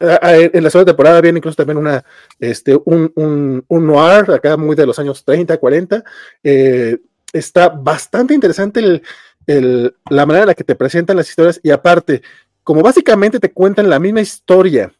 en 0.00 0.62
la 0.62 0.70
segunda 0.70 0.92
temporada 0.92 1.20
viene 1.20 1.38
incluso 1.38 1.56
también 1.56 1.78
una, 1.78 2.04
este, 2.40 2.76
un, 2.84 3.12
un, 3.14 3.64
un, 3.68 3.86
noir, 3.86 4.30
acá 4.30 4.56
muy 4.56 4.74
de 4.74 4.86
los 4.86 4.98
años 4.98 5.24
30, 5.24 5.56
40. 5.58 6.04
Eh, 6.42 6.98
está 7.32 7.68
bastante 7.68 8.34
interesante 8.34 8.80
el, 8.80 9.02
el, 9.46 9.96
la 10.10 10.26
manera 10.26 10.44
en 10.44 10.48
la 10.48 10.54
que 10.54 10.64
te 10.64 10.74
presentan 10.74 11.16
las 11.16 11.28
historias 11.28 11.60
y 11.62 11.70
aparte, 11.70 12.22
como 12.62 12.82
básicamente 12.82 13.38
te 13.38 13.52
cuentan 13.52 13.88
la 13.88 13.98
misma 13.98 14.20
historia, 14.20 14.92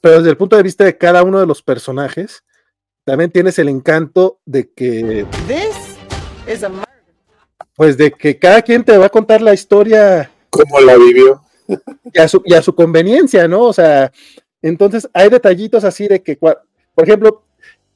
pero 0.00 0.18
desde 0.18 0.30
el 0.30 0.36
punto 0.36 0.56
de 0.56 0.62
vista 0.62 0.84
de 0.84 0.96
cada 0.96 1.22
uno 1.22 1.40
de 1.40 1.46
los 1.46 1.62
personajes, 1.62 2.44
también 3.04 3.30
tienes 3.30 3.58
el 3.58 3.68
encanto 3.68 4.40
de 4.44 4.70
que... 4.70 5.26
pues 7.74 7.96
de 7.96 8.10
que 8.10 8.38
cada 8.38 8.62
quien 8.62 8.84
te 8.84 8.96
va 8.96 9.06
a 9.06 9.10
contar 9.10 9.40
la 9.40 9.54
historia. 9.54 10.30
Como 10.50 10.80
la 10.80 10.96
vivió 10.96 11.42
y 12.12 12.18
a, 12.18 12.28
su, 12.28 12.42
y 12.44 12.54
su 12.62 12.74
conveniencia, 12.74 13.46
¿no? 13.46 13.62
O 13.62 13.72
sea, 13.72 14.12
entonces 14.62 15.08
hay 15.12 15.28
detallitos 15.28 15.84
así 15.84 16.08
de 16.08 16.22
que, 16.22 16.36
por 16.36 16.58
ejemplo, 16.96 17.44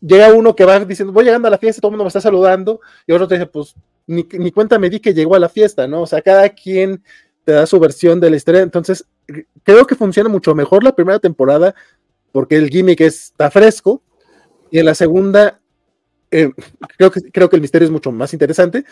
llega 0.01 0.33
uno 0.33 0.55
que 0.55 0.65
va 0.65 0.81
diciendo, 0.81 1.13
voy 1.13 1.25
llegando 1.25 1.49
a 1.49 1.51
la 1.51 1.59
fiesta, 1.59 1.81
todo 1.81 1.91
el 1.91 1.93
mundo 1.93 2.05
me 2.05 2.09
está 2.09 2.21
saludando, 2.21 2.81
y 3.07 3.13
otro 3.13 3.27
te 3.27 3.37
dice, 3.37 3.47
pues 3.47 3.75
ni, 4.07 4.27
ni, 4.33 4.51
cuenta 4.51 4.79
me 4.79 4.91
di 4.91 5.01
que 5.01 5.15
llegó 5.15 5.35
a 5.35 5.39
la 5.39 5.49
fiesta, 5.49 5.87
¿no? 5.87 6.03
O 6.03 6.07
sea, 6.07 6.21
cada 6.23 6.49
quien 6.49 7.03
te 7.45 7.53
da 7.53 7.67
su 7.67 7.81
versión 7.81 8.21
de 8.21 8.31
la 8.31 8.37
historia, 8.37 8.61
entonces 8.61 9.05
creo 9.65 9.87
que 9.87 9.95
funciona 9.95 10.29
mucho 10.29 10.55
mejor 10.55 10.85
la 10.85 10.95
primera 10.95 11.19
temporada 11.19 11.75
porque 12.31 12.57
el 12.57 12.69
gimmick 12.69 13.01
está 13.01 13.51
fresco, 13.51 14.03
y 14.71 14.79
en 14.79 14.87
la 14.87 14.95
segunda 14.95 15.61
eh, 16.33 16.51
creo, 16.97 17.11
que, 17.11 17.21
creo 17.31 17.51
que 17.51 17.57
el 17.57 17.63
misterio 17.63 17.87
es 17.87 17.93
mucho 17.93 18.11
más 18.11 18.33
interesante, 18.33 18.85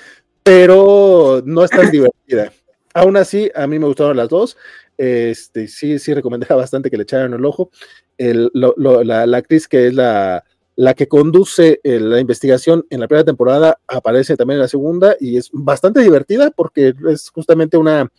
pero 0.43 1.43
no 1.45 1.64
es 1.64 1.70
tan 1.70 1.91
divertida. 1.91 2.53
Aún 2.95 3.16
así, 3.16 3.51
a 3.55 3.66
mí 3.66 3.78
me 3.78 3.86
gustaron 3.86 4.16
las 4.16 4.28
dos. 4.28 4.57
Este, 4.97 5.68
sí, 5.68 5.99
sí 5.99 6.12
recomendaba 6.12 6.57
bastante 6.57 6.91
que 6.91 6.97
le 6.97 7.05
echaran 7.05 7.32
el 7.32 7.45
ojo. 7.45 7.70
La, 8.18 9.36
actriz 9.36 9.66
que 9.66 9.86
es 9.86 9.95
la, 9.95 10.45
la 10.76 10.95
que 10.95 11.09
conduce 11.09 11.80
eh, 11.82 12.01
la 12.01 12.20
investigación 12.20 12.86
en 12.91 13.01
la 13.01 13.09
primera 13.09 13.24
temporada 13.24 13.78
aparece 13.86 14.36
también 14.36 14.57
en 14.57 14.62
la 14.62 14.68
segunda 14.68 15.16
y 15.20 15.36
es 15.36 15.51
bastante 15.53 16.01
divertida 16.01 16.51
porque 16.51 16.95
es 17.09 17.30
justamente 17.30 17.76
una... 17.76 18.11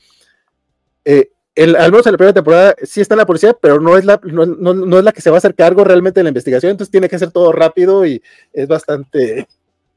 Eh, 1.06 1.32
al 1.58 1.92
menos 1.92 2.06
en 2.06 2.14
la 2.14 2.18
primera 2.18 2.34
temporada 2.34 2.76
sí 2.82 3.02
está 3.02 3.16
la 3.16 3.26
policía, 3.26 3.54
pero 3.54 3.80
no 3.80 3.98
es 3.98 4.06
la, 4.06 4.20
no, 4.24 4.46
no, 4.46 4.74
no, 4.74 4.98
es 5.00 5.04
la 5.04 5.12
que 5.12 5.22
se 5.22 5.30
va 5.30 5.38
a 5.38 5.40
hacer 5.40 5.54
cargo 5.54 5.84
realmente 5.84 6.20
de 6.20 6.24
la 6.24 6.30
investigación, 6.30 6.72
entonces 6.72 6.92
tiene 6.92 7.10
que 7.10 7.18
hacer 7.18 7.32
todo 7.32 7.52
rápido 7.52 8.06
y 8.06 8.22
es 8.54 8.68
bastante... 8.68 9.48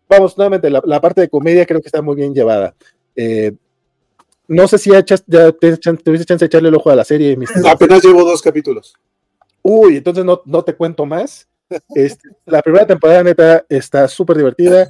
Vamos, 0.08 0.36
nuevamente, 0.36 0.68
la, 0.68 0.82
la 0.84 1.00
parte 1.00 1.20
de 1.20 1.28
comedia 1.28 1.64
creo 1.64 1.80
que 1.80 1.88
está 1.88 2.02
muy 2.02 2.16
bien 2.16 2.34
llevada. 2.34 2.74
Eh, 3.16 3.52
no 4.48 4.68
sé 4.68 4.78
si 4.78 4.90
ya, 4.90 5.04
ya 5.04 5.52
te, 5.52 5.76
tuviste 5.76 6.24
chance 6.24 6.44
de 6.44 6.46
echarle 6.46 6.68
el 6.68 6.74
ojo 6.74 6.90
a 6.90 6.96
la 6.96 7.04
serie. 7.04 7.36
Apenas 7.66 8.04
llevo 8.04 8.24
dos 8.24 8.42
capítulos. 8.42 8.94
Uy, 9.62 9.96
entonces 9.96 10.24
no, 10.24 10.42
no 10.44 10.62
te 10.62 10.74
cuento 10.74 11.06
más. 11.06 11.48
Este, 11.94 12.28
la 12.44 12.60
primera 12.62 12.86
temporada, 12.86 13.22
neta, 13.22 13.64
está 13.68 14.06
súper 14.06 14.36
divertida 14.36 14.88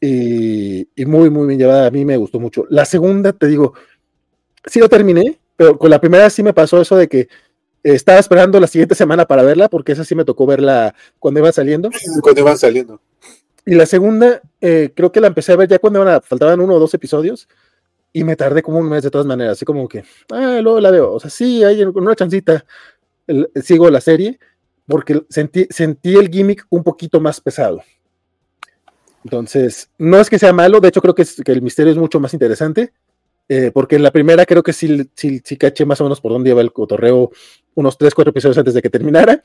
y, 0.00 0.88
y, 0.94 1.04
muy, 1.04 1.28
muy 1.28 1.48
bien 1.48 1.58
llevada. 1.58 1.86
A 1.86 1.90
mí 1.90 2.04
me 2.04 2.16
gustó 2.16 2.38
mucho. 2.38 2.66
La 2.70 2.84
segunda, 2.84 3.32
te 3.32 3.48
digo, 3.48 3.74
sí 4.64 4.78
lo 4.78 4.88
terminé, 4.88 5.38
pero 5.56 5.76
con 5.76 5.90
la 5.90 6.00
primera 6.00 6.30
sí 6.30 6.42
me 6.42 6.52
pasó 6.52 6.80
eso 6.80 6.96
de 6.96 7.08
que 7.08 7.28
estaba 7.82 8.18
esperando 8.18 8.58
la 8.60 8.66
siguiente 8.66 8.94
semana 8.94 9.26
para 9.26 9.42
verla, 9.42 9.68
porque 9.68 9.92
esa 9.92 10.04
sí 10.04 10.14
me 10.14 10.24
tocó 10.24 10.46
verla 10.46 10.94
cuando 11.18 11.40
iba 11.40 11.52
saliendo. 11.52 11.90
Cuando 12.22 12.40
iban 12.40 12.56
saliendo. 12.56 13.00
Y 13.66 13.74
la 13.74 13.86
segunda, 13.86 14.40
eh, 14.60 14.92
creo 14.94 15.10
que 15.10 15.20
la 15.20 15.26
empecé 15.26 15.52
a 15.52 15.56
ver 15.56 15.68
ya 15.68 15.78
cuando 15.78 16.00
iban 16.00 16.14
a, 16.14 16.20
faltaban 16.20 16.60
uno 16.60 16.74
o 16.74 16.78
dos 16.78 16.94
episodios 16.94 17.48
y 18.16 18.22
me 18.22 18.36
tardé 18.36 18.62
como 18.62 18.78
un 18.78 18.88
mes 18.88 19.02
de 19.02 19.10
todas 19.10 19.26
maneras, 19.26 19.54
así 19.54 19.64
como 19.64 19.88
que, 19.88 20.04
ah, 20.30 20.60
luego 20.62 20.80
la 20.80 20.92
veo, 20.92 21.12
o 21.12 21.20
sea, 21.20 21.28
sí, 21.28 21.64
hay 21.64 21.82
una 21.82 22.14
chancita, 22.14 22.64
el, 23.26 23.50
sigo 23.60 23.90
la 23.90 24.00
serie, 24.00 24.38
porque 24.86 25.24
sentí, 25.28 25.66
sentí 25.68 26.14
el 26.14 26.30
gimmick 26.30 26.64
un 26.70 26.84
poquito 26.84 27.20
más 27.20 27.40
pesado. 27.40 27.82
Entonces, 29.24 29.90
no 29.98 30.20
es 30.20 30.30
que 30.30 30.38
sea 30.38 30.52
malo, 30.52 30.78
de 30.78 30.88
hecho 30.88 31.02
creo 31.02 31.14
que, 31.14 31.22
es, 31.22 31.42
que 31.44 31.50
el 31.50 31.60
misterio 31.60 31.90
es 31.90 31.98
mucho 31.98 32.20
más 32.20 32.32
interesante, 32.32 32.92
eh, 33.48 33.72
porque 33.74 33.96
en 33.96 34.04
la 34.04 34.12
primera 34.12 34.46
creo 34.46 34.62
que 34.62 34.72
sí, 34.72 35.10
sí, 35.16 35.42
sí, 35.44 35.56
caché 35.56 35.84
más 35.84 36.00
o 36.00 36.04
menos 36.04 36.20
por 36.20 36.30
dónde 36.30 36.50
iba 36.50 36.60
el 36.60 36.72
cotorreo 36.72 37.32
unos 37.74 37.98
3, 37.98 38.14
4 38.14 38.30
episodios 38.30 38.58
antes 38.58 38.74
de 38.74 38.80
que 38.80 38.90
terminara, 38.90 39.42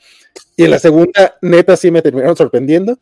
y 0.56 0.62
en 0.62 0.70
la 0.70 0.78
segunda, 0.78 1.36
neta, 1.42 1.76
sí 1.76 1.90
me 1.90 2.02
terminaron 2.02 2.36
sorprendiendo, 2.36 3.00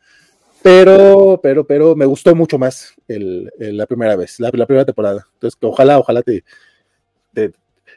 pero, 0.63 1.41
pero, 1.43 1.67
pero 1.67 1.97
me 1.97 2.07
gustó 2.07 2.35
mucho 2.35 2.59
más 2.59 2.95
el, 3.07 3.51
el, 3.59 3.77
la 3.77 3.87
primera 3.87 4.17
vez, 4.17 4.39
la, 4.41 4.51
la, 4.53 4.67
primera 4.67 4.85
temporada. 4.85 5.27
Entonces, 5.35 5.59
ojalá, 5.63 5.99
ojalá 5.99 6.23
te, 6.23 6.45
te, 7.33 7.53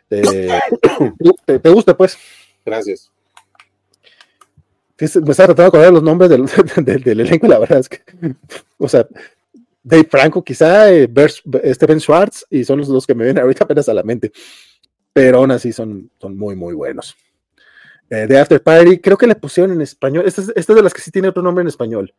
te, 0.07 0.21
te, 1.45 1.59
te 1.59 1.69
guste, 1.69 1.93
pues. 1.93 2.17
Gracias. 2.65 3.11
me 4.99 5.05
estaba 5.05 5.53
tratando 5.53 5.63
de 5.63 5.67
acordar 5.67 5.93
los 5.93 6.03
nombres 6.03 6.29
del, 6.75 6.85
del, 6.85 7.03
del, 7.03 7.19
elenco, 7.21 7.47
la 7.47 7.59
verdad 7.59 7.79
es 7.79 7.89
que, 7.89 8.01
o 8.77 8.87
sea, 8.87 9.07
Dave 9.83 10.07
Franco, 10.09 10.43
quizá, 10.43 10.91
eh, 10.91 11.09
Steven 11.73 11.99
Schwartz, 11.99 12.45
y 12.49 12.63
son 12.63 12.79
los 12.79 12.87
dos 12.87 13.07
que 13.07 13.15
me 13.15 13.23
vienen 13.23 13.41
ahorita 13.41 13.63
apenas 13.63 13.89
a 13.89 13.93
la 13.93 14.03
mente. 14.03 14.31
Pero 15.13 15.39
aún 15.39 15.51
así 15.51 15.73
son, 15.73 16.09
son 16.19 16.37
muy, 16.37 16.55
muy 16.55 16.73
buenos. 16.73 17.15
Eh, 18.09 18.25
The 18.27 18.37
After 18.37 18.61
Party, 18.61 18.99
creo 18.99 19.17
que 19.17 19.27
le 19.27 19.35
pusieron 19.35 19.71
en 19.71 19.81
español. 19.81 20.25
Esta 20.25 20.41
es, 20.41 20.49
esta 20.55 20.73
es 20.73 20.75
de 20.75 20.83
las 20.83 20.93
que 20.93 21.01
sí 21.01 21.11
tiene 21.11 21.29
otro 21.29 21.41
nombre 21.41 21.61
en 21.63 21.67
español. 21.67 22.13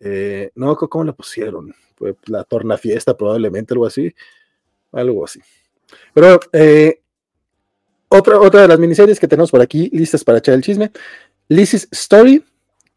Eh, 0.00 0.50
no, 0.54 0.76
¿cómo 0.76 1.04
la 1.04 1.12
pusieron? 1.12 1.74
Pues 1.96 2.14
la 2.26 2.44
torna 2.44 2.76
fiesta, 2.76 3.16
probablemente, 3.16 3.74
algo 3.74 3.86
así. 3.86 4.14
Algo 4.92 5.24
así. 5.24 5.40
Pero 6.14 6.38
eh, 6.52 7.02
otra, 8.08 8.40
otra 8.40 8.62
de 8.62 8.68
las 8.68 8.78
miniseries 8.78 9.20
que 9.20 9.28
tenemos 9.28 9.50
por 9.50 9.60
aquí, 9.60 9.90
listas 9.92 10.24
para 10.24 10.38
echar 10.38 10.54
el 10.54 10.62
chisme. 10.62 10.90
Lizzie's 11.48 11.88
Story, 11.90 12.44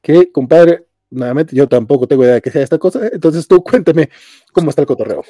que 0.02 0.32
compadre, 0.32 0.86
nuevamente 1.10 1.56
yo 1.56 1.68
tampoco 1.68 2.08
tengo 2.08 2.24
idea 2.24 2.36
de 2.36 2.42
qué 2.42 2.52
sea 2.52 2.64
esta 2.64 2.78
cosa. 2.78 3.10
Entonces 3.12 3.48
tú 3.48 3.64
cuéntame 3.64 4.10
cómo 4.54 4.70
está 4.70 4.82
el 4.82 4.88
cotorreo. 4.88 5.24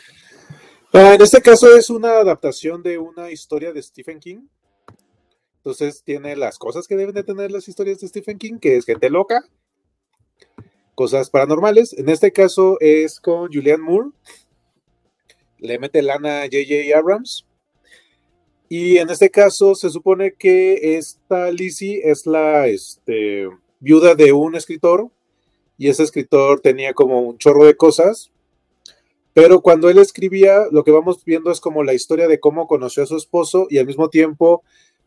Ah, 0.94 1.14
en 1.16 1.22
este 1.22 1.42
caso 1.42 1.76
es 1.76 1.90
una 1.90 2.20
adaptación 2.20 2.84
de 2.84 2.98
una 2.98 3.32
historia 3.32 3.72
de 3.72 3.82
Stephen 3.82 4.20
King. 4.20 4.48
Entonces 5.58 6.04
tiene 6.04 6.36
las 6.36 6.58
cosas 6.58 6.88
que 6.88 6.96
deben 6.96 7.14
de 7.14 7.24
tener 7.24 7.52
las 7.52 7.68
historias 7.68 8.00
de 8.00 8.08
Stephen 8.08 8.38
King, 8.38 8.58
que 8.60 8.78
es 8.78 8.86
gente 8.86 9.10
loca, 9.10 9.46
cosas 11.02 11.32
paranormales. 11.32 11.94
En 11.94 12.10
este 12.10 12.32
caso 12.32 12.78
es 12.80 13.20
con 13.20 13.52
Julianne 13.52 13.84
Moore. 13.84 14.10
Le 15.58 15.80
mete 15.80 16.04
lana 16.04 16.44
a 16.44 16.46
J.J. 16.46 16.96
Abrams. 16.96 17.48
Y 18.70 18.98
en 18.98 19.10
este 19.10 19.32
caso 19.32 19.74
se 19.74 19.90
supone 19.90 20.34
que 20.34 20.98
esta 21.00 21.50
Lizzie 21.50 22.02
es 22.04 22.28
la 22.28 22.68
este, 22.68 23.50
viuda 23.80 24.14
de 24.14 24.32
un 24.32 24.54
escritor. 24.56 25.10
Y 25.76 25.90
ese 25.90 26.04
escritor 26.04 26.60
tenía 26.60 26.94
como 26.94 27.22
un 27.22 27.40
chorro 27.40 27.66
de 27.66 27.76
cosas. 27.76 28.30
Pero 29.34 29.62
cuando 29.62 29.90
él 29.90 29.98
escribía, 29.98 30.66
lo 30.70 30.84
que 30.84 30.92
vamos 30.92 31.26
viendo 31.26 31.50
es 31.50 31.60
como 31.60 31.84
la 31.84 31.96
historia 31.96 32.28
de 32.28 32.40
cómo 32.40 32.68
conoció 32.68 33.02
a 33.02 33.08
su 33.08 33.18
esposo 33.18 33.66
y 33.72 33.80
al 33.80 33.88
mismo 33.88 34.12
tiempo 34.12 34.62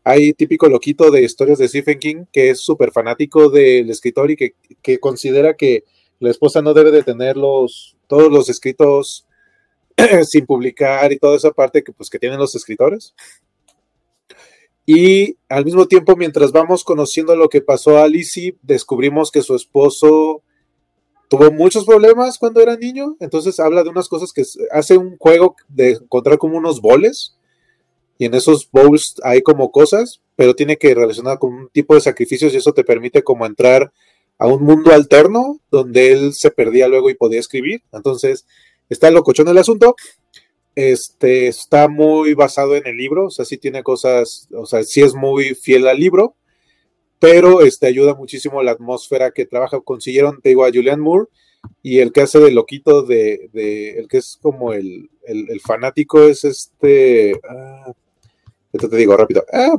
hay 0.05 0.33
típico 0.33 0.69
loquito 0.69 1.09
de 1.09 1.23
historias 1.23 1.57
de 1.57 1.67
Stephen 1.67 1.97
King 1.97 2.25
que 2.31 2.51
es 2.51 2.59
súper 2.59 2.91
fanático 2.91 3.49
del 3.49 3.89
escritor 3.89 4.29
y 4.29 4.37
que, 4.37 4.99
considera 4.99 5.55
que 5.55 5.83
la 6.19 6.29
esposa 6.29 6.61
no 6.61 6.75
debe 6.75 6.91
de 6.91 7.01
tener 7.01 7.35
los, 7.35 7.97
todos 8.05 8.31
los 8.31 8.47
escritos 8.47 9.25
sin 10.27 10.45
publicar 10.45 11.11
y 11.11 11.17
toda 11.17 11.35
esa 11.35 11.51
parte 11.51 11.83
que, 11.83 11.91
pues, 11.91 12.11
que 12.11 12.19
tienen 12.19 12.37
los 12.37 12.53
escritores. 12.55 13.15
Y 14.85 15.37
al 15.49 15.65
mismo 15.65 15.87
tiempo, 15.87 16.15
mientras 16.15 16.51
vamos 16.51 16.83
conociendo 16.83 17.35
lo 17.35 17.49
que 17.49 17.61
pasó 17.61 17.97
a 17.97 18.07
Lizzie, 18.07 18.55
descubrimos 18.61 19.31
que 19.31 19.41
su 19.41 19.55
esposo 19.55 20.43
tuvo 21.27 21.51
muchos 21.51 21.83
problemas 21.83 22.37
cuando 22.37 22.61
era 22.61 22.77
niño. 22.77 23.17
Entonces 23.19 23.59
habla 23.59 23.83
de 23.83 23.89
unas 23.89 24.07
cosas 24.07 24.31
que 24.31 24.43
hace 24.71 24.97
un 24.97 25.17
juego 25.17 25.55
de 25.67 25.93
encontrar 25.93 26.37
como 26.37 26.57
unos 26.57 26.79
boles 26.79 27.35
y 28.17 28.25
en 28.25 28.33
esos 28.33 28.69
bowls 28.71 29.15
hay 29.23 29.41
como 29.41 29.71
cosas, 29.71 30.21
pero 30.35 30.55
tiene 30.55 30.77
que 30.77 30.93
relacionar 30.93 31.39
con 31.39 31.53
un 31.53 31.69
tipo 31.69 31.95
de 31.95 32.01
sacrificios 32.01 32.53
y 32.53 32.57
eso 32.57 32.73
te 32.73 32.83
permite 32.83 33.23
como 33.23 33.45
entrar 33.45 33.91
a 34.37 34.47
un 34.47 34.63
mundo 34.63 34.91
alterno 34.93 35.59
donde 35.71 36.11
él 36.11 36.33
se 36.33 36.51
perdía 36.51 36.87
luego 36.87 37.09
y 37.09 37.15
podía 37.15 37.39
escribir. 37.39 37.83
Entonces, 37.91 38.45
está 38.89 39.11
locochón 39.11 39.47
el 39.47 39.57
asunto. 39.57 39.95
Este 40.75 41.47
está 41.47 41.87
muy 41.87 42.33
basado 42.33 42.75
en 42.75 42.85
el 42.85 42.97
libro, 42.97 43.27
o 43.27 43.29
sea, 43.29 43.45
sí 43.45 43.57
tiene 43.57 43.81
cosas, 43.81 44.49
o 44.53 44.65
sea, 44.65 44.83
sí 44.83 45.01
es 45.01 45.13
muy 45.13 45.55
fiel 45.55 45.87
al 45.87 45.99
libro, 45.99 46.35
pero 47.19 47.61
este 47.61 47.87
ayuda 47.87 48.13
muchísimo 48.13 48.61
la 48.61 48.71
atmósfera 48.71 49.31
que 49.31 49.45
trabaja. 49.45 49.79
Consiguieron, 49.79 50.41
te 50.41 50.49
digo, 50.49 50.65
a 50.65 50.71
Julian 50.71 50.99
Moore 50.99 51.27
y 51.81 51.99
el 51.99 52.11
que 52.11 52.21
hace 52.21 52.39
de 52.39 52.51
loquito 52.51 53.03
de, 53.03 53.49
de 53.53 53.99
el 53.99 54.07
que 54.07 54.17
es 54.17 54.37
como 54.41 54.73
el, 54.73 55.09
el, 55.25 55.59
fanático 55.61 56.23
es 56.23 56.43
este. 56.43 57.39
Ah, 57.49 57.93
esto 58.75 58.89
te 58.89 58.97
digo 58.97 59.15
rápido. 59.15 59.45
Ah, 59.51 59.75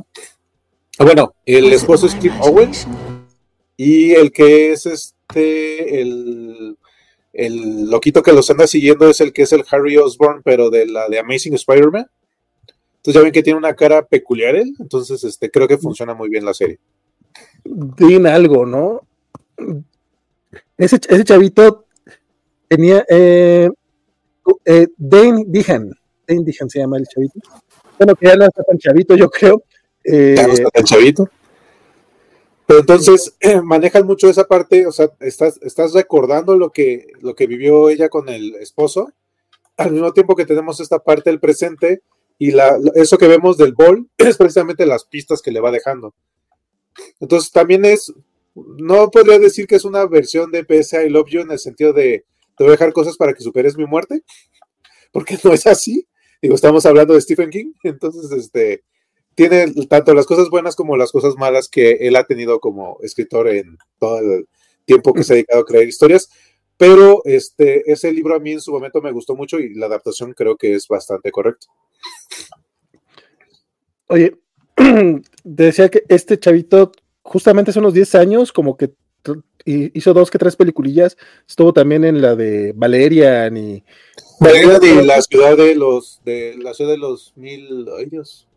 bueno, 0.99 1.35
el 1.45 1.71
esposo 1.71 2.07
es 2.07 2.15
Cliff 2.15 2.33
Owen. 2.41 2.71
Y 3.77 4.13
el 4.13 4.31
que 4.31 4.71
es 4.71 4.87
este, 4.87 6.01
el, 6.01 6.77
el 7.31 7.89
loquito 7.89 8.23
que 8.23 8.33
los 8.33 8.49
anda 8.49 8.65
siguiendo 8.65 9.07
es 9.07 9.21
el 9.21 9.31
que 9.31 9.43
es 9.43 9.53
el 9.53 9.63
Harry 9.69 9.97
Osborn, 9.97 10.41
pero 10.43 10.71
de 10.71 10.87
la 10.87 11.07
de 11.07 11.19
Amazing 11.19 11.53
Spider-Man. 11.53 12.07
Entonces 12.95 13.13
ya 13.13 13.21
ven 13.21 13.31
que 13.31 13.43
tiene 13.43 13.59
una 13.59 13.75
cara 13.75 14.03
peculiar 14.05 14.55
él, 14.55 14.73
entonces 14.79 15.23
este, 15.23 15.51
creo 15.51 15.67
que 15.67 15.77
funciona 15.77 16.15
muy 16.15 16.29
bien 16.29 16.43
la 16.43 16.55
serie. 16.55 16.79
Tiene 17.95 18.29
algo, 18.29 18.65
¿no? 18.65 19.01
Ese, 20.77 20.99
ese 21.07 21.23
chavito 21.23 21.85
tenía 22.67 23.05
eh, 23.07 23.69
eh, 24.65 24.87
Dane 24.97 25.43
Dihan, 25.47 25.91
Dane 26.27 26.43
Dihan 26.43 26.69
se 26.69 26.79
llama 26.79 26.97
el 26.97 27.05
chavito. 27.07 27.39
Bueno, 27.97 28.15
que 28.15 28.27
ya 28.27 28.35
no 28.35 28.45
está 28.45 28.63
tan 28.63 28.77
chavito, 28.77 29.15
yo 29.15 29.29
creo. 29.29 29.63
Eh, 30.03 30.35
ya 30.37 30.47
no 30.47 30.53
está 30.53 30.69
tan 30.69 30.83
chavito. 30.83 31.29
Pero 32.67 32.81
entonces 32.81 33.33
eh, 33.39 33.61
manejan 33.61 34.05
mucho 34.05 34.29
esa 34.29 34.43
parte, 34.43 34.85
o 34.85 34.91
sea, 34.91 35.09
estás, 35.21 35.57
estás 35.61 35.93
recordando 35.93 36.57
lo 36.57 36.71
que, 36.71 37.07
lo 37.21 37.33
que 37.33 37.47
vivió 37.47 37.89
ella 37.89 38.09
con 38.09 38.27
el 38.27 38.55
esposo, 38.55 39.13
al 39.77 39.93
mismo 39.93 40.11
tiempo 40.11 40.35
que 40.35 40.45
tenemos 40.45 40.81
esta 40.81 40.99
parte 40.99 41.29
del 41.29 41.39
presente 41.39 42.01
y 42.37 42.51
la, 42.51 42.77
eso 42.95 43.17
que 43.17 43.27
vemos 43.27 43.57
del 43.57 43.73
bol 43.73 44.09
es 44.17 44.35
precisamente 44.35 44.85
las 44.85 45.05
pistas 45.05 45.41
que 45.41 45.51
le 45.51 45.61
va 45.61 45.71
dejando. 45.71 46.13
Entonces 47.21 47.51
también 47.51 47.85
es, 47.85 48.13
no 48.53 49.09
podría 49.11 49.39
decir 49.39 49.65
que 49.65 49.75
es 49.75 49.85
una 49.85 50.05
versión 50.05 50.51
de 50.51 50.65
PS 50.65 50.93
I 51.05 51.09
Love 51.09 51.29
You 51.29 51.41
en 51.41 51.51
el 51.51 51.59
sentido 51.59 51.93
de 51.93 52.25
te 52.57 52.63
voy 52.63 52.69
a 52.69 52.71
dejar 52.71 52.91
cosas 52.91 53.15
para 53.15 53.33
que 53.33 53.43
superes 53.43 53.77
mi 53.77 53.85
muerte, 53.85 54.23
porque 55.13 55.37
no 55.41 55.53
es 55.53 55.67
así. 55.67 56.05
Digo, 56.41 56.55
estamos 56.55 56.85
hablando 56.85 57.13
de 57.13 57.21
Stephen 57.21 57.49
King, 57.49 57.73
entonces 57.83 58.31
este 58.31 58.83
tiene 59.35 59.71
tanto 59.87 60.15
las 60.15 60.25
cosas 60.25 60.49
buenas 60.49 60.75
como 60.75 60.97
las 60.97 61.11
cosas 61.11 61.35
malas 61.35 61.69
que 61.69 61.91
él 62.07 62.15
ha 62.15 62.23
tenido 62.23 62.59
como 62.59 62.97
escritor 63.03 63.47
en 63.49 63.77
todo 63.99 64.17
el 64.19 64.47
tiempo 64.85 65.13
que 65.13 65.23
se 65.23 65.33
ha 65.33 65.35
dedicado 65.35 65.61
a 65.61 65.65
crear 65.65 65.87
historias. 65.87 66.29
Pero 66.75 67.21
este, 67.23 67.91
ese 67.91 68.11
libro 68.11 68.35
a 68.35 68.39
mí 68.39 68.53
en 68.53 68.61
su 68.61 68.71
momento 68.71 68.99
me 68.99 69.11
gustó 69.11 69.35
mucho 69.35 69.59
y 69.59 69.75
la 69.75 69.85
adaptación 69.85 70.33
creo 70.33 70.57
que 70.57 70.73
es 70.73 70.87
bastante 70.87 71.31
correcta. 71.31 71.67
Oye, 74.07 74.37
decía 75.43 75.89
que 75.89 76.03
este 76.07 76.39
chavito, 76.39 76.91
justamente 77.21 77.69
hace 77.69 77.79
unos 77.79 77.93
10 77.93 78.15
años, 78.15 78.51
como 78.51 78.75
que 78.75 78.91
hizo 79.65 80.13
dos 80.13 80.31
que 80.31 80.37
tres 80.37 80.55
peliculillas. 80.55 81.17
Estuvo 81.47 81.73
también 81.73 82.05
en 82.05 82.21
la 82.21 82.35
de 82.35 82.73
Valerian 82.75 83.55
y. 83.57 83.83
Valerian 84.39 84.79
de 84.79 85.03
la 85.03 85.21
ciudad 85.21 85.57
de 85.57 85.75
los, 85.75 86.21
de 86.23 86.55
la 86.57 86.73
ciudad 86.73 86.91
de 86.91 86.97
los 86.97 87.33
mil, 87.35 87.87
años 87.99 88.47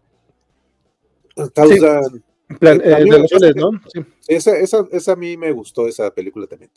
esa, 4.29 4.57
esa, 4.59 5.13
a 5.13 5.17
mí 5.17 5.37
me 5.37 5.53
gustó, 5.53 5.87
esa 5.87 6.11
película 6.11 6.47
también. 6.47 6.71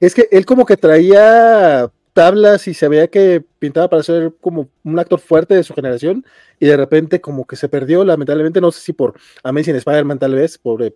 Es 0.00 0.14
que 0.14 0.28
él 0.30 0.46
como 0.46 0.64
que 0.64 0.76
traía 0.76 1.90
tablas 2.12 2.66
y 2.66 2.72
se 2.72 2.88
veía 2.88 3.08
que 3.08 3.44
pintaba 3.58 3.90
para 3.90 4.02
ser 4.02 4.32
como 4.40 4.70
un 4.84 4.98
actor 4.98 5.20
fuerte 5.20 5.54
de 5.54 5.62
su 5.62 5.74
generación 5.74 6.24
y 6.58 6.66
de 6.66 6.76
repente 6.76 7.20
como 7.20 7.46
que 7.46 7.56
se 7.56 7.68
perdió, 7.68 8.04
lamentablemente, 8.04 8.60
no 8.60 8.72
sé 8.72 8.80
si 8.80 8.92
por 8.94 9.14
Amazing 9.42 9.76
Spider-Man 9.76 10.18
tal 10.18 10.34
vez, 10.34 10.56
por 10.56 10.82
eh, 10.82 10.94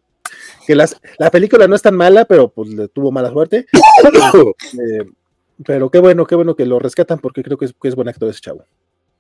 que 0.67 0.75
las, 0.75 0.97
la 1.19 1.31
película 1.31 1.69
no 1.69 1.77
es 1.77 1.83
tan 1.83 1.95
mala, 1.95 2.25
pero 2.25 2.49
pues 2.49 2.71
le 2.71 2.89
tuvo 2.89 3.13
mala 3.13 3.31
suerte. 3.31 3.67
Eh, 4.81 5.05
pero 5.65 5.91
qué 5.91 5.99
bueno, 5.99 6.27
qué 6.27 6.35
bueno 6.35 6.57
que 6.57 6.67
lo 6.67 6.79
rescatan 6.79 7.19
porque 7.19 7.43
creo 7.43 7.59
que 7.59 7.67
es, 7.67 7.75
que 7.81 7.89
es 7.89 7.95
buen 7.95 8.09
actor 8.09 8.29
ese 8.29 8.41
chavo. 8.41 8.65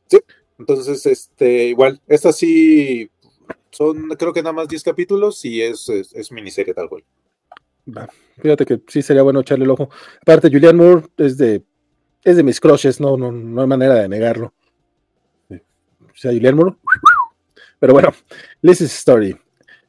Sí, 0.06 0.18
entonces, 0.58 1.06
este, 1.06 1.64
igual, 1.66 2.00
esta 2.06 2.32
sí 2.32 3.10
son, 3.70 4.08
creo 4.10 4.32
que 4.32 4.42
nada 4.42 4.52
más 4.52 4.68
10 4.68 4.82
capítulos 4.82 5.44
y 5.44 5.62
es, 5.62 5.88
es, 5.88 6.32
miniserie 6.32 6.74
tal 6.74 6.88
cual. 6.88 7.04
fíjate 8.38 8.66
que 8.66 8.80
sí 8.88 9.02
sería 9.02 9.22
bueno 9.22 9.40
echarle 9.40 9.64
el 9.64 9.70
ojo. 9.70 9.88
Aparte, 10.20 10.50
Julian 10.50 10.76
Moore 10.76 11.06
es 11.16 11.38
de, 11.38 11.62
es 12.24 12.36
de 12.36 12.42
mis 12.42 12.60
crushes, 12.60 13.00
no, 13.00 13.16
no, 13.16 13.32
no 13.32 13.62
hay 13.62 13.66
manera 13.66 13.94
de 13.94 14.08
negarlo. 14.08 14.52
O 15.50 16.16
sea, 16.16 16.32
Julian 16.32 16.56
Moore. 16.56 16.76
Pero 17.78 17.92
bueno, 17.94 18.12
this 18.60 18.80
is 18.82 18.92
story. 18.92 19.36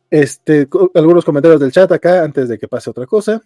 Este, 0.10 0.68
algunos 0.94 1.26
comentarios 1.26 1.60
del 1.60 1.72
chat 1.72 1.92
acá 1.92 2.24
antes 2.24 2.48
de 2.50 2.58
que 2.58 2.68
pase 2.68 2.90
otra 2.90 3.06
cosa. 3.06 3.42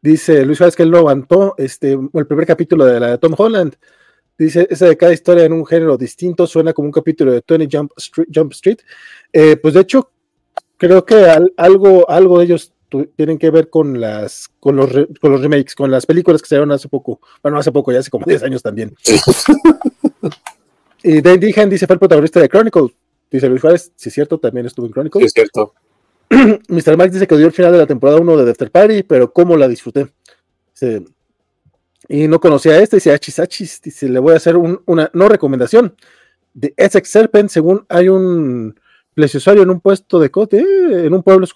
Dice 0.00 0.44
Luis 0.44 0.58
Juárez 0.58 0.76
que 0.76 0.84
él 0.84 0.94
aguantó 0.94 1.54
este, 1.58 1.92
el 1.92 2.26
primer 2.26 2.46
capítulo 2.46 2.84
de 2.84 3.00
la 3.00 3.10
de 3.10 3.18
Tom 3.18 3.34
Holland. 3.36 3.74
Dice, 4.38 4.68
esa 4.70 4.86
de 4.86 4.96
cada 4.96 5.12
historia 5.12 5.44
en 5.44 5.52
un 5.52 5.66
género 5.66 5.98
distinto 5.98 6.46
suena 6.46 6.72
como 6.72 6.86
un 6.86 6.92
capítulo 6.92 7.32
de 7.32 7.42
Tony 7.42 7.68
Jump 7.70 7.90
Street. 7.96 8.28
Jump 8.32 8.52
Street. 8.52 8.78
Eh, 9.32 9.56
pues 9.56 9.74
de 9.74 9.80
hecho, 9.80 10.10
creo 10.76 11.04
que 11.04 11.26
algo, 11.56 12.08
algo 12.08 12.38
de 12.38 12.44
ellos 12.44 12.72
tienen 13.16 13.36
que 13.36 13.50
ver 13.50 13.68
con 13.68 14.00
las 14.00 14.48
con 14.60 14.76
los, 14.76 14.88
con 15.20 15.32
los 15.32 15.40
remakes, 15.40 15.74
con 15.74 15.90
las 15.90 16.06
películas 16.06 16.40
que 16.40 16.48
se 16.48 16.54
dieron 16.54 16.70
hace 16.72 16.88
poco. 16.88 17.20
Bueno, 17.42 17.58
hace 17.58 17.72
poco, 17.72 17.92
ya 17.92 17.98
hace 17.98 18.10
como 18.10 18.24
10 18.24 18.44
años 18.44 18.62
también. 18.62 18.94
y 21.02 21.20
Dane 21.20 21.38
Dehan 21.38 21.68
dice, 21.68 21.86
fue 21.86 21.94
el 21.94 22.00
protagonista 22.00 22.40
de 22.40 22.48
Chronicle. 22.48 22.94
Dice 23.30 23.48
Luis 23.48 23.60
Juárez, 23.60 23.92
si 23.94 24.08
es 24.08 24.14
cierto, 24.14 24.38
también 24.38 24.66
estuvo 24.66 24.86
en 24.86 24.92
Chronicle. 24.92 25.24
es 25.24 25.32
cierto. 25.32 25.74
Mr. 26.68 26.96
Max 26.96 27.12
dice 27.12 27.26
que 27.26 27.36
dio 27.36 27.46
el 27.46 27.52
final 27.52 27.72
de 27.72 27.78
la 27.78 27.86
temporada 27.86 28.20
1 28.20 28.36
de 28.36 28.44
Defter 28.44 28.70
Party, 28.70 29.02
pero 29.02 29.32
cómo 29.32 29.56
la 29.56 29.68
disfruté. 29.68 30.08
Y 32.08 32.28
no 32.28 32.40
conocía 32.40 32.72
a 32.72 32.78
este, 32.78 32.96
dice 32.96 33.12
Achis 33.12 33.38
Achis, 33.38 33.82
dice, 33.82 34.08
le 34.08 34.18
voy 34.18 34.34
a 34.34 34.36
hacer 34.36 34.56
una 34.56 35.10
no 35.12 35.28
recomendación 35.28 35.94
de 36.54 36.74
Essex 36.76 37.08
Serpent, 37.10 37.50
según 37.50 37.84
hay 37.88 38.08
un 38.08 38.78
plesiosario 39.14 39.62
en 39.62 39.70
un 39.70 39.80
puesto 39.80 40.20
de 40.20 40.30
cote, 40.30 40.58
en 40.58 41.12
un 41.12 41.22
pueblo, 41.22 41.46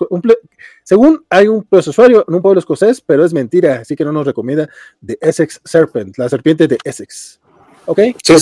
según 0.82 1.24
hay 1.30 1.46
un 1.46 1.62
plesiosario 1.62 2.24
en 2.26 2.34
un 2.34 2.42
pueblo 2.42 2.58
escocés, 2.58 3.00
pero 3.00 3.24
es 3.24 3.32
mentira, 3.32 3.80
así 3.80 3.94
que 3.94 4.04
no 4.04 4.12
nos 4.12 4.26
recomienda 4.26 4.68
de 5.00 5.16
Essex 5.20 5.60
Serpent, 5.64 6.18
la 6.18 6.28
serpiente 6.28 6.66
de 6.66 6.76
Essex. 6.84 7.40
¿Ok? 7.86 8.00
Sí, 8.22 8.34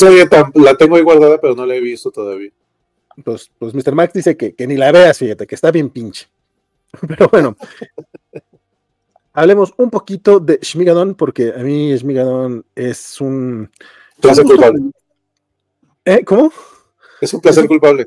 la 0.54 0.74
tengo 0.76 0.96
ahí 0.96 1.02
guardada, 1.02 1.38
pero 1.40 1.54
no 1.54 1.64
la 1.66 1.74
he 1.74 1.80
visto 1.80 2.10
todavía. 2.10 2.50
Pues, 3.24 3.50
pues 3.58 3.74
Mr. 3.74 3.94
Max 3.94 4.12
dice 4.12 4.36
que, 4.36 4.54
que 4.54 4.66
ni 4.66 4.76
la 4.76 4.92
veas, 4.92 5.18
fíjate, 5.18 5.46
que 5.46 5.54
está 5.54 5.70
bien 5.70 5.90
pinche. 5.90 6.28
Pero 7.08 7.28
bueno, 7.28 7.56
hablemos 9.32 9.72
un 9.76 9.90
poquito 9.90 10.40
de 10.40 10.58
Shmigadon, 10.60 11.14
porque 11.14 11.52
a 11.56 11.58
mí 11.58 11.94
Shmigadon 11.96 12.64
es 12.74 13.20
un. 13.20 13.70
Placer 14.20 14.44
culpable. 14.44 14.90
¿Eh? 16.04 16.24
¿Cómo? 16.24 16.52
Es 17.20 17.34
un 17.34 17.40
placer 17.40 17.66
culpable. 17.66 18.06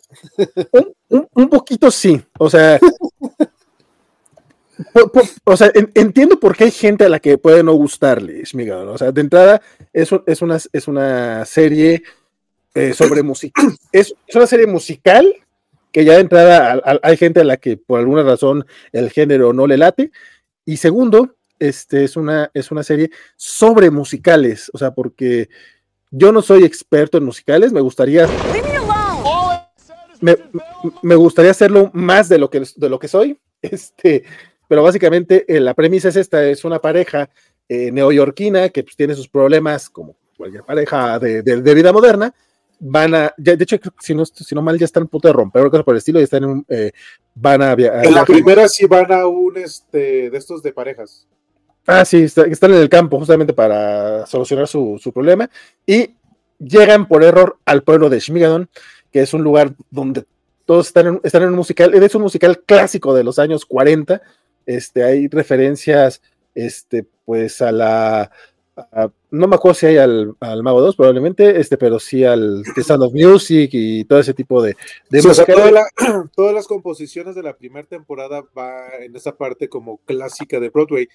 Un, 1.09 1.49
poquito 1.49 1.91
sí. 1.91 2.22
O 2.39 2.49
sea. 2.49 2.80
o 5.45 5.57
sea, 5.57 5.72
entiendo 5.93 6.39
por 6.39 6.55
qué 6.55 6.66
hay 6.66 6.72
gente 6.72 7.05
a 7.05 7.09
la 7.09 7.20
que 7.20 7.38
puede 7.38 7.64
no 7.64 7.74
gustarle 7.74 8.43
Shmigadon. 8.43 8.89
O 8.89 8.97
sea, 8.97 9.11
de 9.11 9.22
entrada, 9.22 9.61
es, 9.93 10.09
es, 10.26 10.41
una, 10.41 10.57
es 10.72 10.88
una 10.88 11.45
serie 11.45 12.03
eh, 12.74 12.93
sobre 12.93 13.24
música. 13.24 13.61
Es, 13.91 14.15
una 14.34 14.47
serie 14.47 14.65
musical 14.65 15.32
que 15.91 16.03
ya 16.03 16.13
de 16.13 16.21
entrada 16.21 16.82
hay 17.03 17.17
gente 17.17 17.41
a 17.41 17.43
la 17.43 17.57
que 17.57 17.78
por 17.78 17.99
alguna 17.99 18.24
razón 18.24 18.65
el 18.91 19.11
género 19.11 19.53
no 19.53 19.67
le 19.67 19.78
late, 19.78 20.09
y 20.65 20.78
segundo, 20.78 21.36
este 21.59 22.03
es 22.03 22.15
una, 22.15 22.49
es 22.53 22.71
una 22.71 22.82
serie 22.82 23.11
sobre 23.36 23.91
musicales, 23.91 24.71
o 24.74 24.80
sea, 24.80 24.91
porque 24.91 25.49
yo 26.09 26.32
no 26.32 26.41
soy 26.41 26.63
experto 26.63 27.17
en 27.17 27.26
musicales, 27.26 27.71
me 27.71 27.82
gustaría. 27.82 28.28
Me, 31.01 31.15
gustaría 31.15 31.51
hacerlo 31.51 31.91
más 31.93 32.30
de 32.30 32.38
lo 32.38 32.49
que, 32.49 32.63
de 32.76 32.89
lo 32.89 32.97
que 32.97 33.09
soy, 33.09 33.38
este, 33.61 34.24
pero 34.67 34.82
básicamente 34.82 35.45
eh, 35.47 35.59
la 35.59 35.74
premisa 35.74 36.09
es 36.09 36.15
esta: 36.15 36.47
es 36.47 36.63
una 36.63 36.80
pareja 36.80 37.30
eh, 37.67 37.91
neoyorquina 37.91 38.69
que 38.69 38.84
pues, 38.84 38.95
tiene 38.95 39.15
sus 39.15 39.28
problemas, 39.28 39.89
como 39.89 40.15
cualquier 40.38 40.63
pareja 40.63 41.19
de, 41.19 41.74
vida 41.74 41.91
moderna, 41.91 42.34
van 42.80 43.15
a, 43.15 43.34
de 43.38 43.53
hecho, 43.53 43.78
si 43.99 44.13
no, 44.13 44.26
si 44.26 44.55
no 44.55 44.61
mal, 44.61 44.78
ya 44.78 44.86
están 44.86 45.03
a 45.03 45.05
punto 45.05 45.28
de 45.28 45.34
romper 45.34 45.65
o 45.65 45.71
cosas 45.71 45.86
por 45.86 45.93
el 45.93 45.99
estilo 45.99 46.19
y 46.19 46.24
están 46.24 46.43
en 46.43 46.49
un, 46.49 46.65
eh, 46.67 46.91
van 47.36 47.61
a, 47.61 47.74
En 47.74 48.13
la 48.13 48.26
primera 48.26 48.67
sí 48.67 48.86
van 48.86 49.11
a 49.11 49.26
un, 49.28 49.57
este, 49.57 50.30
de 50.30 50.38
estos 50.38 50.61
de 50.61 50.74
parejas. 50.74 51.28
Ah, 51.86 52.05
sí, 52.05 52.24
están 52.24 52.71
en 52.71 52.78
el 52.78 52.89
campo 52.89 53.17
justamente 53.19 53.53
para 53.53 54.26
solucionar 54.26 54.67
su, 54.67 55.11
problema 55.13 55.49
y 55.86 56.15
llegan 56.59 57.07
por 57.07 57.24
error 57.24 57.57
al 57.65 57.84
pueblo 57.84 58.09
de 58.09 58.19
Shmigadon, 58.19 58.69
que 59.11 59.21
es 59.21 59.34
un 59.34 59.43
lugar 59.43 59.74
donde 59.89 60.24
todos 60.65 60.88
están 60.88 61.07
en, 61.07 61.21
están 61.24 61.43
en 61.43 61.49
un 61.49 61.55
musical, 61.55 61.93
es 61.93 62.15
un 62.15 62.21
musical 62.21 62.61
clásico 62.65 63.13
de 63.13 63.26
los 63.26 63.38
años 63.38 63.65
40, 63.65 64.21
este, 64.65 65.03
hay 65.03 65.28
referencias, 65.28 66.21
este, 66.55 67.05
pues 67.26 67.61
a 67.61 67.74
la 67.74 68.32
no 69.32 69.47
me 69.47 69.55
acuerdo 69.55 69.76
si 69.76 69.86
hay 69.86 69.97
al, 69.97 70.36
Mago 70.39 70.82
2 70.82 70.95
probablemente, 70.95 71.59
este, 71.59 71.78
pero 71.78 71.99
sí 71.99 72.24
al 72.24 72.63
The 72.76 72.84
Sound 72.84 73.03
of 73.03 73.13
Music 73.13 73.69
y 73.74 74.03
todo 74.05 74.19
ese 74.19 74.34
tipo 74.34 74.61
de, 74.61 74.76
todas 76.36 76.53
las 76.53 76.67
composiciones 76.67 77.36
de 77.36 77.43
la 77.43 77.55
primera 77.55 77.88
temporada 77.88 78.43
va 78.57 78.89
en 78.99 79.15
esa 79.15 79.36
parte 79.36 79.69
como 79.69 79.97
clásica 80.05 80.59
de 80.59 80.69
Broadway. 80.69 81.07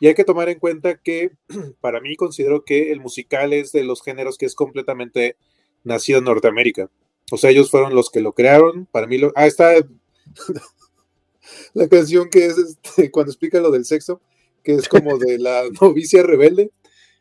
Y 0.00 0.08
hay 0.08 0.14
que 0.14 0.24
tomar 0.24 0.48
en 0.48 0.58
cuenta 0.58 0.96
que 0.96 1.30
para 1.80 2.00
mí 2.00 2.16
considero 2.16 2.64
que 2.64 2.92
el 2.92 3.00
musical 3.00 3.52
es 3.52 3.72
de 3.72 3.84
los 3.84 4.02
géneros 4.02 4.36
que 4.36 4.46
es 4.46 4.54
completamente 4.54 5.36
nacido 5.84 6.18
en 6.18 6.24
Norteamérica. 6.24 6.90
O 7.30 7.36
sea, 7.36 7.50
ellos 7.50 7.70
fueron 7.70 7.94
los 7.94 8.10
que 8.10 8.20
lo 8.20 8.32
crearon. 8.32 8.86
Para 8.86 9.06
mí, 9.06 9.18
lo, 9.18 9.32
ah, 9.34 9.46
está 9.46 9.74
la 11.74 11.88
canción 11.88 12.28
que 12.30 12.46
es 12.46 12.58
este, 12.58 13.10
cuando 13.10 13.32
explica 13.32 13.60
lo 13.60 13.70
del 13.70 13.84
sexo, 13.84 14.20
que 14.62 14.74
es 14.74 14.88
como 14.88 15.18
de 15.18 15.38
la 15.38 15.64
novicia 15.80 16.22
rebelde. 16.22 16.70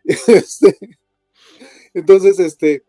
Este, 0.28 0.78
entonces, 1.94 2.40
este, 2.40 2.84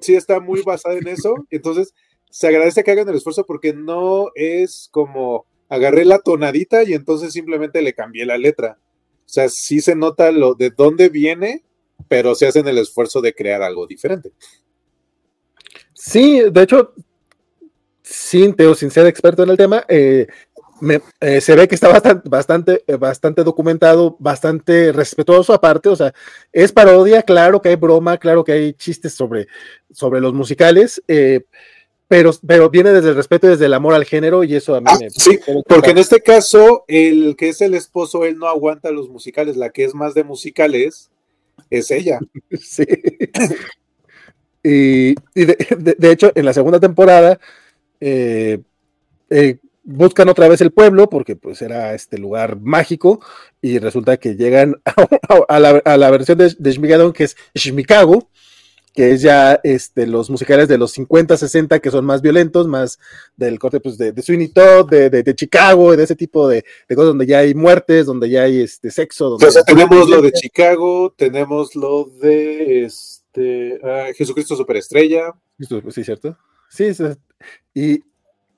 sí 0.00 0.14
está 0.14 0.40
muy 0.40 0.62
basada 0.62 0.96
en 0.96 1.08
eso. 1.08 1.34
Entonces, 1.50 1.94
se 2.30 2.46
agradece 2.46 2.82
que 2.82 2.90
hagan 2.90 3.08
el 3.08 3.16
esfuerzo 3.16 3.44
porque 3.44 3.74
no 3.74 4.30
es 4.34 4.88
como 4.90 5.46
agarré 5.68 6.04
la 6.04 6.18
tonadita 6.18 6.82
y 6.84 6.92
entonces 6.92 7.32
simplemente 7.32 7.82
le 7.82 7.94
cambié 7.94 8.26
la 8.26 8.38
letra. 8.38 8.78
O 9.24 9.28
sea, 9.28 9.48
sí 9.48 9.80
se 9.80 9.94
nota 9.94 10.30
lo 10.30 10.54
de 10.54 10.70
dónde 10.70 11.08
viene, 11.08 11.64
pero 12.08 12.34
se 12.34 12.46
hacen 12.46 12.68
el 12.68 12.78
esfuerzo 12.78 13.20
de 13.20 13.34
crear 13.34 13.62
algo 13.62 13.86
diferente. 13.86 14.32
Sí, 15.94 16.42
de 16.50 16.62
hecho, 16.62 16.92
sin, 18.02 18.54
Teo, 18.54 18.74
sin 18.74 18.90
ser 18.90 19.06
experto 19.06 19.42
en 19.42 19.50
el 19.50 19.56
tema, 19.56 19.84
eh, 19.88 20.26
eh, 21.20 21.40
se 21.40 21.54
ve 21.54 21.68
que 21.68 21.74
está 21.74 21.88
bastante, 21.88 22.28
bastante, 22.28 22.84
eh, 22.86 22.96
bastante 22.96 23.44
documentado, 23.44 24.16
bastante 24.18 24.92
respetuoso 24.92 25.52
aparte, 25.52 25.88
o 25.88 25.96
sea, 25.96 26.12
es 26.52 26.72
parodia, 26.72 27.22
claro 27.22 27.60
que 27.62 27.68
hay 27.70 27.76
broma, 27.76 28.18
claro 28.18 28.42
que 28.44 28.52
hay 28.52 28.72
chistes 28.74 29.14
sobre, 29.14 29.46
sobre 29.92 30.20
los 30.20 30.32
musicales, 30.34 31.02
eh, 31.08 31.42
pero, 32.08 32.30
pero 32.46 32.68
viene 32.68 32.92
desde 32.92 33.10
el 33.10 33.14
respeto 33.16 33.46
y 33.46 33.50
desde 33.50 33.66
el 33.66 33.74
amor 33.74 33.94
al 33.94 34.04
género 34.04 34.44
y 34.44 34.54
eso 34.54 34.74
a 34.74 34.80
mí 34.80 34.86
Ah, 34.88 34.98
me... 35.00 35.08
sí, 35.10 35.38
porque 35.66 35.90
en 35.90 35.98
este 35.98 36.20
caso, 36.20 36.84
el 36.88 37.36
que 37.36 37.48
es 37.50 37.60
el 37.60 37.74
esposo, 37.74 38.24
él 38.24 38.36
no 38.38 38.48
aguanta 38.48 38.90
los 38.90 39.08
musicales, 39.08 39.56
la 39.56 39.70
que 39.70 39.84
es 39.84 39.94
más 39.94 40.12
de 40.14 40.24
musicales 40.24 41.10
es 41.70 41.90
ella. 41.90 42.18
Sí. 42.60 42.84
Y, 44.64 45.10
y 45.34 45.44
de, 45.44 45.56
de- 45.78 45.96
de 45.98 46.10
hecho, 46.12 46.30
en 46.34 46.44
la 46.44 46.52
segunda 46.52 46.78
temporada 46.78 47.38
eh, 48.00 48.60
eh, 49.30 49.56
buscan 49.84 50.28
otra 50.28 50.48
vez 50.48 50.60
el 50.60 50.72
pueblo 50.72 51.08
porque 51.08 51.36
pues 51.36 51.62
era 51.62 51.94
este 51.94 52.18
lugar 52.18 52.60
mágico 52.60 53.20
y 53.60 53.78
resulta 53.78 54.16
que 54.16 54.36
llegan 54.36 54.80
a, 54.84 55.40
a 55.48 55.60
la, 55.60 55.82
a 55.84 55.96
la 55.96 56.10
versión 56.10 56.38
de, 56.38 56.54
de 56.58 56.72
Shmigadon 56.72 57.12
que 57.12 57.24
es 57.24 57.36
Shmikago, 57.54 58.28
que 58.94 59.12
es 59.12 59.22
ya 59.22 59.58
este, 59.62 60.06
los 60.06 60.28
musicales 60.30 60.68
de 60.68 60.78
los 60.78 60.92
50, 60.92 61.36
60 61.36 61.80
que 61.80 61.90
son 61.90 62.04
más 62.04 62.20
violentos, 62.20 62.68
más 62.68 62.98
del 63.36 63.58
corte 63.58 63.80
pues, 63.80 63.96
de, 63.96 64.12
de 64.12 64.22
Sweeney 64.22 64.48
Todd, 64.48 64.88
de, 64.88 65.10
de, 65.10 65.22
de 65.22 65.34
Chicago, 65.34 65.96
de 65.96 66.04
ese 66.04 66.16
tipo 66.16 66.46
de, 66.46 66.64
de 66.88 66.94
cosas 66.94 67.08
donde 67.08 67.26
ya 67.26 67.38
hay 67.38 67.54
muertes, 67.54 68.06
donde 68.06 68.28
ya 68.28 68.42
hay 68.42 68.60
este, 68.60 68.90
sexo. 68.90 69.30
Donde 69.30 69.46
O 69.46 69.50
sea, 69.50 69.62
tenemos 69.62 70.08
lo 70.08 70.20
de 70.20 70.32
Chicago, 70.32 71.14
tenemos 71.16 71.74
lo 71.74 72.04
de 72.04 72.84
este 72.84 73.80
ah, 73.82 74.08
Jesucristo 74.14 74.56
Superestrella. 74.56 75.32
Esto, 75.58 75.80
Sí, 75.90 76.04
¿cierto? 76.04 76.36
Sí, 76.68 76.94
sí. 76.94 77.04
y, 77.74 78.02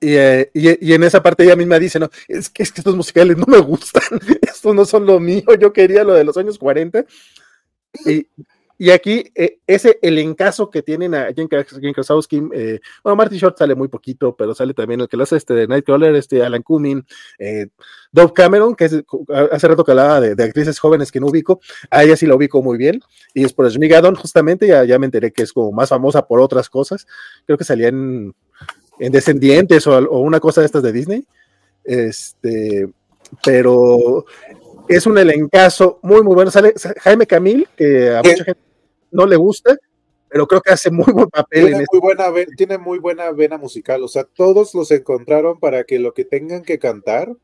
y, 0.09 0.15
eh, 0.15 0.51
y- 0.53 0.89
y 0.89 0.93
en 0.93 1.03
esa 1.03 1.21
parte 1.23 1.43
ella 1.43 1.55
misma 1.55 1.79
dice, 1.79 1.99
no, 1.99 2.09
es 2.27 2.49
que, 2.49 2.63
es 2.63 2.71
que 2.71 2.81
estos 2.81 2.95
musicales 2.95 3.37
no 3.37 3.45
me 3.47 3.59
gustan, 3.59 4.03
estos 4.41 4.75
no 4.75 4.85
son 4.85 5.05
lo 5.05 5.19
mío, 5.19 5.43
yo 5.59 5.73
quería 5.73 6.03
lo 6.03 6.13
de 6.13 6.23
los 6.23 6.37
años 6.37 6.57
40. 6.59 7.05
Y, 8.05 8.27
y 8.77 8.89
aquí, 8.89 9.31
eh, 9.35 9.59
ese 9.65 9.99
el 10.01 10.17
encaso 10.17 10.69
que 10.69 10.81
tienen 10.81 11.15
a 11.15 11.27
Jen 11.33 11.47
Jen 11.49 11.93
Krasowski, 11.93 12.43
eh, 12.53 12.81
bueno, 13.05 13.15
Marty 13.15 13.37
Short 13.37 13.57
sale 13.57 13.73
muy 13.73 13.87
poquito, 13.87 14.35
pero 14.35 14.53
sale 14.53 14.73
también 14.73 14.99
el 14.99 15.07
que 15.07 15.15
lo 15.15 15.23
hace 15.23 15.37
este 15.37 15.53
de 15.53 15.65
Nightcrawler, 15.65 16.13
este 16.15 16.43
Alan 16.43 16.61
Cumming, 16.61 17.05
eh, 17.39 17.67
Dove 18.11 18.33
Cameron, 18.33 18.75
que 18.75 18.85
es, 18.85 19.01
hace 19.49 19.67
rato 19.69 19.85
que 19.85 19.91
hablaba 19.91 20.19
de, 20.19 20.35
de 20.35 20.43
actrices 20.43 20.77
jóvenes 20.77 21.09
que 21.09 21.21
no 21.21 21.27
ubico, 21.27 21.61
a 21.89 22.03
ella 22.03 22.17
sí 22.17 22.25
la 22.27 22.35
ubico 22.35 22.61
muy 22.61 22.77
bien, 22.77 22.99
y 23.33 23.45
es 23.45 23.53
por 23.53 23.69
Shmigadon, 23.69 24.15
justamente, 24.15 24.67
ya, 24.67 24.83
ya 24.83 24.99
me 24.99 25.05
enteré 25.05 25.31
que 25.31 25.43
es 25.43 25.53
como 25.53 25.71
más 25.71 25.87
famosa 25.87 26.27
por 26.27 26.41
otras 26.41 26.69
cosas, 26.69 27.07
creo 27.45 27.57
que 27.57 27.63
salía 27.63 27.87
en, 27.87 28.35
en 28.99 29.11
Descendientes 29.11 29.85
o, 29.87 29.97
o 29.97 30.19
una 30.19 30.39
cosa 30.39 30.61
de 30.61 30.65
estas 30.67 30.83
de 30.83 30.91
Disney, 30.91 31.25
este, 31.83 32.87
pero 33.43 34.25
es 34.87 35.05
un 35.05 35.17
elencazo 35.17 35.99
muy, 36.01 36.21
muy 36.21 36.35
bueno, 36.35 36.51
sale 36.51 36.73
Jaime 37.01 37.25
Camil, 37.27 37.67
que 37.75 38.09
a 38.15 38.21
¿Qué? 38.21 38.31
mucha 38.31 38.43
gente 38.45 38.61
no 39.11 39.25
le 39.25 39.35
gusta, 39.35 39.77
pero 40.29 40.47
creo 40.47 40.61
que 40.61 40.71
hace 40.73 40.91
muy 40.91 41.11
buen 41.13 41.29
papel 41.29 41.59
en 41.59 41.65
Tiene 41.67 41.83
este. 41.83 41.97
muy, 41.97 42.01
buena, 42.01 42.25
tiene 42.57 42.77
muy 42.77 42.99
buena 42.99 43.31
vena 43.31 43.57
musical. 43.57 44.03
O 44.03 44.07
sea, 44.07 44.23
todos 44.25 44.73
los 44.75 44.91
encontraron 44.91 45.59
para 45.59 45.83
que 45.85 45.99
lo 45.99 46.13
que 46.13 46.25
tengan 46.25 46.63
que 46.63 46.79
cantar 46.79 47.35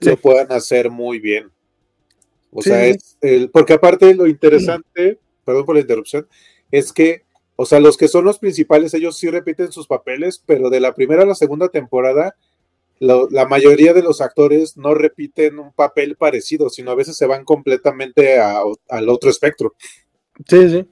Sí. 0.00 0.10
lo 0.10 0.16
puedan 0.18 0.50
hacer 0.52 0.90
muy 0.90 1.18
bien. 1.20 1.50
O 2.52 2.62
Sí, 2.62 2.68
sea, 2.70 2.84
es 2.86 3.16
el, 3.20 3.50
porque 3.50 3.74
aparte 3.74 4.14
lo 4.14 4.26
interesante, 4.26 5.18
perdón 5.44 5.64
por 5.64 5.74
la 5.74 5.80
interrupción, 5.82 6.26
es 6.70 6.92
que, 6.92 7.22
o 7.60 7.66
sea, 7.66 7.78
los 7.78 7.96
que 7.96 8.08
son 8.08 8.24
los 8.24 8.38
principales, 8.38 8.94
ellos 8.94 9.18
sí 9.18 9.28
repiten 9.28 9.70
sus 9.70 9.86
papeles, 9.86 10.42
pero 10.46 10.70
de 10.70 10.80
la 10.80 10.94
primera 10.94 11.22
a 11.24 11.26
la 11.26 11.34
segunda 11.34 11.68
temporada, 11.68 12.34
lo- 13.00 13.28
la 13.30 13.46
mayoría 13.46 13.92
de 13.92 14.02
los 14.02 14.20
actores 14.22 14.76
no 14.78 14.94
repiten 14.94 15.58
un 15.58 15.72
papel 15.72 16.16
parecido, 16.16 16.70
sino 16.70 16.90
a 16.90 16.94
veces 16.94 17.16
se 17.16 17.26
van 17.26 17.44
completamente 17.44 18.38
a- 18.38 18.62
al 18.88 19.08
otro 19.10 19.28
espectro. 19.30 19.74
Sí, 20.48 20.70
sí. 20.70 20.86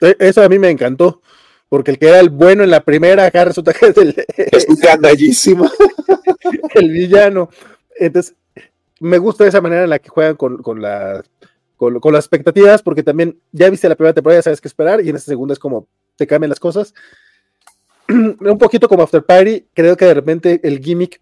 E- 0.00 0.16
Eso 0.18 0.42
a 0.42 0.48
mí 0.48 0.58
me 0.58 0.70
encantó, 0.70 1.20
porque 1.68 1.90
el 1.90 1.98
que 1.98 2.08
era 2.08 2.20
el 2.20 2.30
bueno 2.30 2.64
en 2.64 2.70
la 2.70 2.84
primera, 2.84 3.26
acá 3.26 3.44
resulta 3.44 3.72
que 3.74 3.86
es 3.88 3.96
el, 3.98 4.24
Es 4.36 4.66
gandallísima. 4.80 5.70
el 6.74 6.90
villano. 6.90 7.50
Entonces, 7.96 8.34
me 9.00 9.18
gusta 9.18 9.46
esa 9.46 9.60
manera 9.60 9.84
en 9.84 9.90
la 9.90 9.98
que 9.98 10.08
juegan 10.08 10.36
con, 10.36 10.62
con 10.62 10.80
la, 10.80 11.22
con, 11.78 12.12
las 12.12 12.24
expectativas, 12.24 12.82
porque 12.82 13.02
también 13.02 13.38
ya 13.52 13.70
viste 13.70 13.88
la 13.88 13.94
primera 13.94 14.12
temporada, 14.12 14.40
ya 14.40 14.42
sabes 14.42 14.60
qué 14.60 14.68
esperar, 14.68 15.00
y 15.00 15.08
en 15.08 15.16
esta 15.16 15.30
segunda 15.30 15.52
es 15.52 15.58
como 15.58 15.86
te 16.16 16.26
cambian 16.26 16.50
las 16.50 16.60
cosas. 16.60 16.92
Un 18.08 18.58
poquito 18.58 18.88
como 18.88 19.04
After 19.04 19.24
Party, 19.24 19.66
creo 19.72 19.96
que 19.96 20.04
de 20.04 20.14
repente 20.14 20.60
el 20.64 20.80
gimmick 20.80 21.20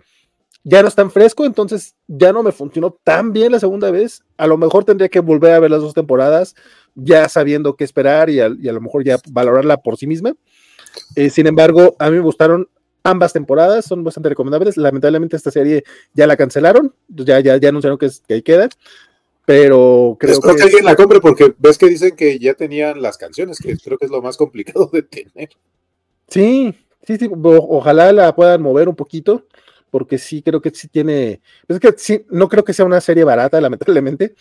ya 0.64 0.82
no 0.82 0.88
es 0.88 0.94
tan 0.94 1.10
fresco, 1.10 1.44
entonces 1.44 1.94
ya 2.08 2.32
no 2.32 2.42
me 2.42 2.50
funcionó 2.50 2.90
tan 3.04 3.32
bien 3.32 3.52
la 3.52 3.60
segunda 3.60 3.90
vez. 3.92 4.24
A 4.36 4.48
lo 4.48 4.56
mejor 4.56 4.84
tendría 4.84 5.08
que 5.08 5.20
volver 5.20 5.52
a 5.52 5.60
ver 5.60 5.70
las 5.70 5.80
dos 5.80 5.94
temporadas, 5.94 6.56
ya 6.94 7.28
sabiendo 7.28 7.76
qué 7.76 7.84
esperar 7.84 8.30
y 8.30 8.40
a, 8.40 8.48
y 8.58 8.68
a 8.68 8.72
lo 8.72 8.80
mejor 8.80 9.04
ya 9.04 9.18
valorarla 9.30 9.76
por 9.76 9.96
sí 9.96 10.08
misma. 10.08 10.34
Eh, 11.14 11.30
sin 11.30 11.46
embargo, 11.46 11.94
a 12.00 12.10
mí 12.10 12.16
me 12.16 12.22
gustaron 12.22 12.68
ambas 13.04 13.32
temporadas, 13.32 13.84
son 13.84 14.02
bastante 14.02 14.28
recomendables. 14.28 14.76
Lamentablemente 14.76 15.36
esta 15.36 15.52
serie 15.52 15.84
ya 16.14 16.26
la 16.26 16.36
cancelaron, 16.36 16.92
ya, 17.08 17.38
ya, 17.40 17.56
ya 17.56 17.68
anunciaron 17.68 17.98
que, 17.98 18.06
es- 18.06 18.22
que 18.26 18.34
ahí 18.34 18.42
queda, 18.42 18.68
pero 19.46 20.16
creo 20.20 20.32
Espero 20.34 20.52
que... 20.52 20.58
que 20.58 20.62
alguien 20.64 20.84
la 20.84 20.96
compre 20.96 21.20
porque 21.20 21.54
ves 21.56 21.78
que 21.78 21.86
dicen 21.88 22.14
que 22.14 22.38
ya 22.38 22.52
tenían 22.52 23.00
las 23.00 23.16
canciones, 23.16 23.58
que 23.58 23.76
creo 23.78 23.96
que 23.96 24.04
es 24.04 24.10
lo 24.10 24.20
más 24.20 24.36
complicado 24.36 24.90
de 24.92 25.02
tener. 25.02 25.48
Sí, 26.28 26.74
sí, 27.06 27.16
sí, 27.16 27.30
o- 27.32 27.76
ojalá 27.78 28.12
la 28.12 28.34
puedan 28.34 28.60
mover 28.60 28.88
un 28.88 28.96
poquito, 28.96 29.46
porque 29.90 30.18
sí 30.18 30.42
creo 30.42 30.60
que 30.60 30.70
sí 30.70 30.88
tiene, 30.88 31.40
es 31.68 31.80
que 31.80 31.94
sí, 31.96 32.26
no 32.28 32.48
creo 32.48 32.64
que 32.64 32.72
sea 32.74 32.84
una 32.84 33.00
serie 33.00 33.24
barata, 33.24 33.60
lamentablemente, 33.62 34.34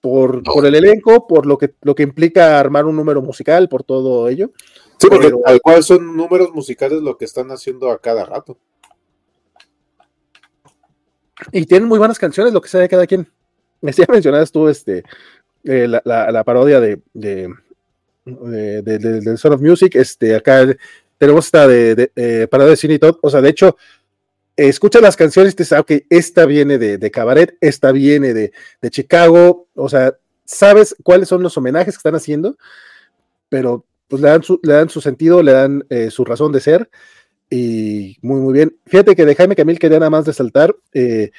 por, 0.00 0.36
No. 0.46 0.54
por 0.54 0.64
el 0.64 0.74
elenco, 0.74 1.26
por 1.26 1.44
lo 1.44 1.58
que, 1.58 1.74
lo 1.82 1.94
que 1.94 2.02
implica 2.04 2.58
armar 2.58 2.86
un 2.86 2.96
número 2.96 3.20
musical, 3.20 3.68
por 3.68 3.82
todo 3.84 4.28
ello. 4.28 4.50
Sí, 4.98 5.08
porque 5.08 5.26
Pero- 5.26 5.40
tal 5.44 5.60
cual 5.60 5.82
son 5.84 6.16
números 6.16 6.50
musicales 6.54 7.02
lo 7.02 7.16
que 7.18 7.26
están 7.26 7.50
haciendo 7.50 7.90
a 7.90 8.00
cada 8.00 8.24
rato. 8.24 8.56
Y 11.52 11.66
tienen 11.66 11.88
muy 11.88 11.98
buenas 11.98 12.18
canciones, 12.18 12.52
lo 12.52 12.60
que 12.60 12.68
sea 12.68 12.80
de 12.80 12.88
cada 12.88 13.06
quien. 13.06 13.28
Ya 13.82 14.04
mencionabas 14.08 14.50
tú 14.52 14.68
este, 14.68 15.04
eh, 15.64 15.86
la, 15.88 16.02
la- 16.04 16.30
la 16.32 16.44
parodia 16.44 16.80
de, 16.80 17.00
de, 17.14 17.48
de, 18.24 18.82
de- 18.82 18.98
de- 19.20 19.36
Son 19.36 19.52
of 19.52 19.60
Music, 19.60 19.94
este, 19.96 20.34
acá 20.34 20.66
tenemos 21.18 21.46
esta 21.46 21.66
de, 21.66 22.10
eh, 22.16 22.46
parodia 22.50 22.70
de 22.70 22.76
Cine 22.76 22.94
y 22.94 22.98
todo, 22.98 23.18
o 23.22 23.30
sea, 23.30 23.40
de 23.40 23.50
hecho, 23.50 23.76
escuchas 24.56 25.02
las 25.02 25.16
canciones 25.16 25.52
y 25.52 25.56
te 25.56 25.64
sabes, 25.64 25.82
ok, 25.82 25.92
esta 26.10 26.46
viene 26.46 26.78
de, 26.78 26.98
de 26.98 27.10
Cabaret, 27.10 27.56
esta 27.60 27.92
viene 27.92 28.34
de, 28.34 28.52
de 28.82 28.90
Chicago, 28.90 29.68
o 29.74 29.88
sea, 29.88 30.16
sabes 30.44 30.96
cuáles 31.02 31.28
son 31.28 31.42
los 31.42 31.56
homenajes 31.56 31.94
que 31.94 31.98
están 31.98 32.14
haciendo, 32.16 32.56
pero 33.48 33.84
pues 34.08 34.22
le 34.22 34.28
dan 34.28 34.42
su, 34.42 34.58
le 34.62 34.74
dan 34.74 34.88
su 34.88 35.00
sentido, 35.00 35.42
le 35.42 35.52
dan 35.52 35.84
eh, 35.90 36.10
su 36.10 36.24
razón 36.24 36.52
de 36.52 36.60
ser, 36.60 36.88
y 37.50 38.16
muy, 38.20 38.40
muy 38.40 38.52
bien. 38.52 38.76
Fíjate 38.86 39.16
que 39.16 39.24
de 39.24 39.34
Jaime 39.34 39.56
Camil 39.56 39.78
quería 39.78 39.98
nada 39.98 40.10
más 40.10 40.26
resaltar, 40.26 40.74
eh, 40.92 41.30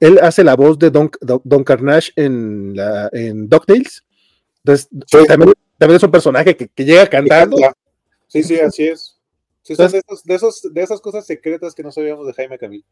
él 0.00 0.18
hace 0.22 0.44
la 0.44 0.54
voz 0.56 0.78
de 0.78 0.90
Don, 0.90 1.10
Don, 1.20 1.40
Don 1.44 1.64
Carnage 1.64 2.12
en, 2.16 2.74
la, 2.76 3.08
en 3.12 3.48
DuckTales, 3.48 4.02
entonces 4.58 4.88
Sí. 5.06 5.18
también, 5.26 5.52
también 5.78 5.96
es 5.96 6.02
un 6.02 6.10
personaje 6.10 6.56
que, 6.56 6.68
que 6.68 6.84
llega 6.84 7.06
cantando, 7.06 7.56
Sí, 8.28 8.42
sí, 8.42 8.58
así 8.58 8.88
es. 8.88 9.12
Sí, 9.62 9.74
son 9.76 9.90
de, 9.90 9.98
esos- 9.98 10.22
de, 10.24 10.34
esos, 10.34 10.60
de 10.72 10.82
esas 10.82 11.00
cosas 11.00 11.26
secretas 11.26 11.74
que 11.74 11.82
no 11.82 11.90
sabíamos 11.92 12.26
de 12.26 12.32
Jaime 12.34 12.58
Camil. 12.58 12.84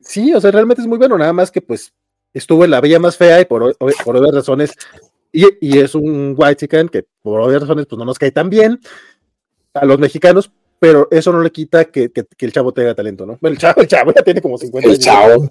Sí, 0.00 0.32
o 0.34 0.40
sea, 0.40 0.50
realmente 0.50 0.80
es 0.82 0.86
muy 0.88 0.98
bueno, 0.98 1.16
nada 1.18 1.32
más 1.32 1.50
que 1.50 1.60
pues 1.60 1.92
estuvo 2.34 2.64
en 2.64 2.70
la 2.70 2.80
Bella 2.80 2.98
Más 2.98 3.16
Fea 3.16 3.40
y 3.40 3.44
por, 3.44 3.76
por 3.76 4.16
obvias 4.16 4.34
razones, 4.34 4.72
y, 5.32 5.46
y 5.60 5.78
es 5.78 5.94
un 5.94 6.34
white 6.36 6.56
chicken 6.56 6.88
que 6.88 7.04
por 7.22 7.40
obvias 7.40 7.62
razones 7.62 7.86
pues 7.86 7.98
no 7.98 8.04
nos 8.04 8.18
cae 8.18 8.30
tan 8.32 8.48
bien 8.50 8.80
a 9.74 9.84
los 9.86 9.98
mexicanos, 9.98 10.50
pero 10.78 11.08
eso 11.10 11.32
no 11.32 11.40
le 11.42 11.50
quita 11.50 11.84
que, 11.86 12.10
que- 12.10 12.24
que 12.24 12.46
el 12.46 12.52
chavo 12.52 12.72
tenga 12.72 12.94
talento, 12.94 13.24
¿no? 13.26 13.38
Bueno, 13.40 13.54
el 13.54 13.58
chavo, 13.58 13.80
el 13.82 13.88
chavo 13.88 14.12
ya 14.14 14.22
tiene 14.22 14.40
como 14.42 14.56
50 14.58 14.86
El 14.88 14.92
años. 14.94 15.04
chavo. 15.04 15.50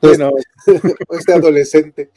Sí, 0.00 0.08
no, 0.18 0.30
Este 1.10 1.32
adolescente. 1.32 2.10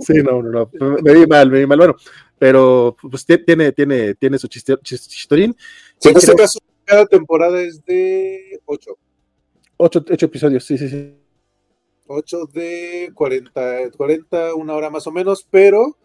sí, 0.00 0.14
no, 0.22 0.42
no, 0.42 0.68
no, 0.72 0.96
me 1.02 1.12
vi 1.14 1.26
mal, 1.26 1.50
me 1.50 1.60
vi 1.60 1.66
mal, 1.66 1.78
bueno, 1.78 1.96
pero 2.38 2.96
pues 3.10 3.26
tie- 3.26 3.44
tiene, 3.44 3.72
tiene, 3.72 4.14
tiene 4.14 4.38
su 4.38 4.48
chiste- 4.48 4.78
chis- 4.82 5.08
chistorín, 5.08 5.56
Sí, 5.98 6.08
en 6.08 6.16
este 6.16 6.34
caso, 6.34 6.58
cada 6.84 7.06
temporada 7.06 7.60
es 7.62 7.84
de 7.84 8.60
ocho. 8.66 8.98
ocho, 9.76 10.04
ocho 10.10 10.26
episodios, 10.26 10.64
sí, 10.64 10.76
sí, 10.76 10.88
sí. 10.88 11.14
8 12.06 12.44
de 12.52 13.10
40, 13.14 13.90
40, 13.96 14.54
una 14.54 14.74
hora 14.74 14.90
más 14.90 15.06
o 15.06 15.10
menos, 15.12 15.46
pero 15.50 15.96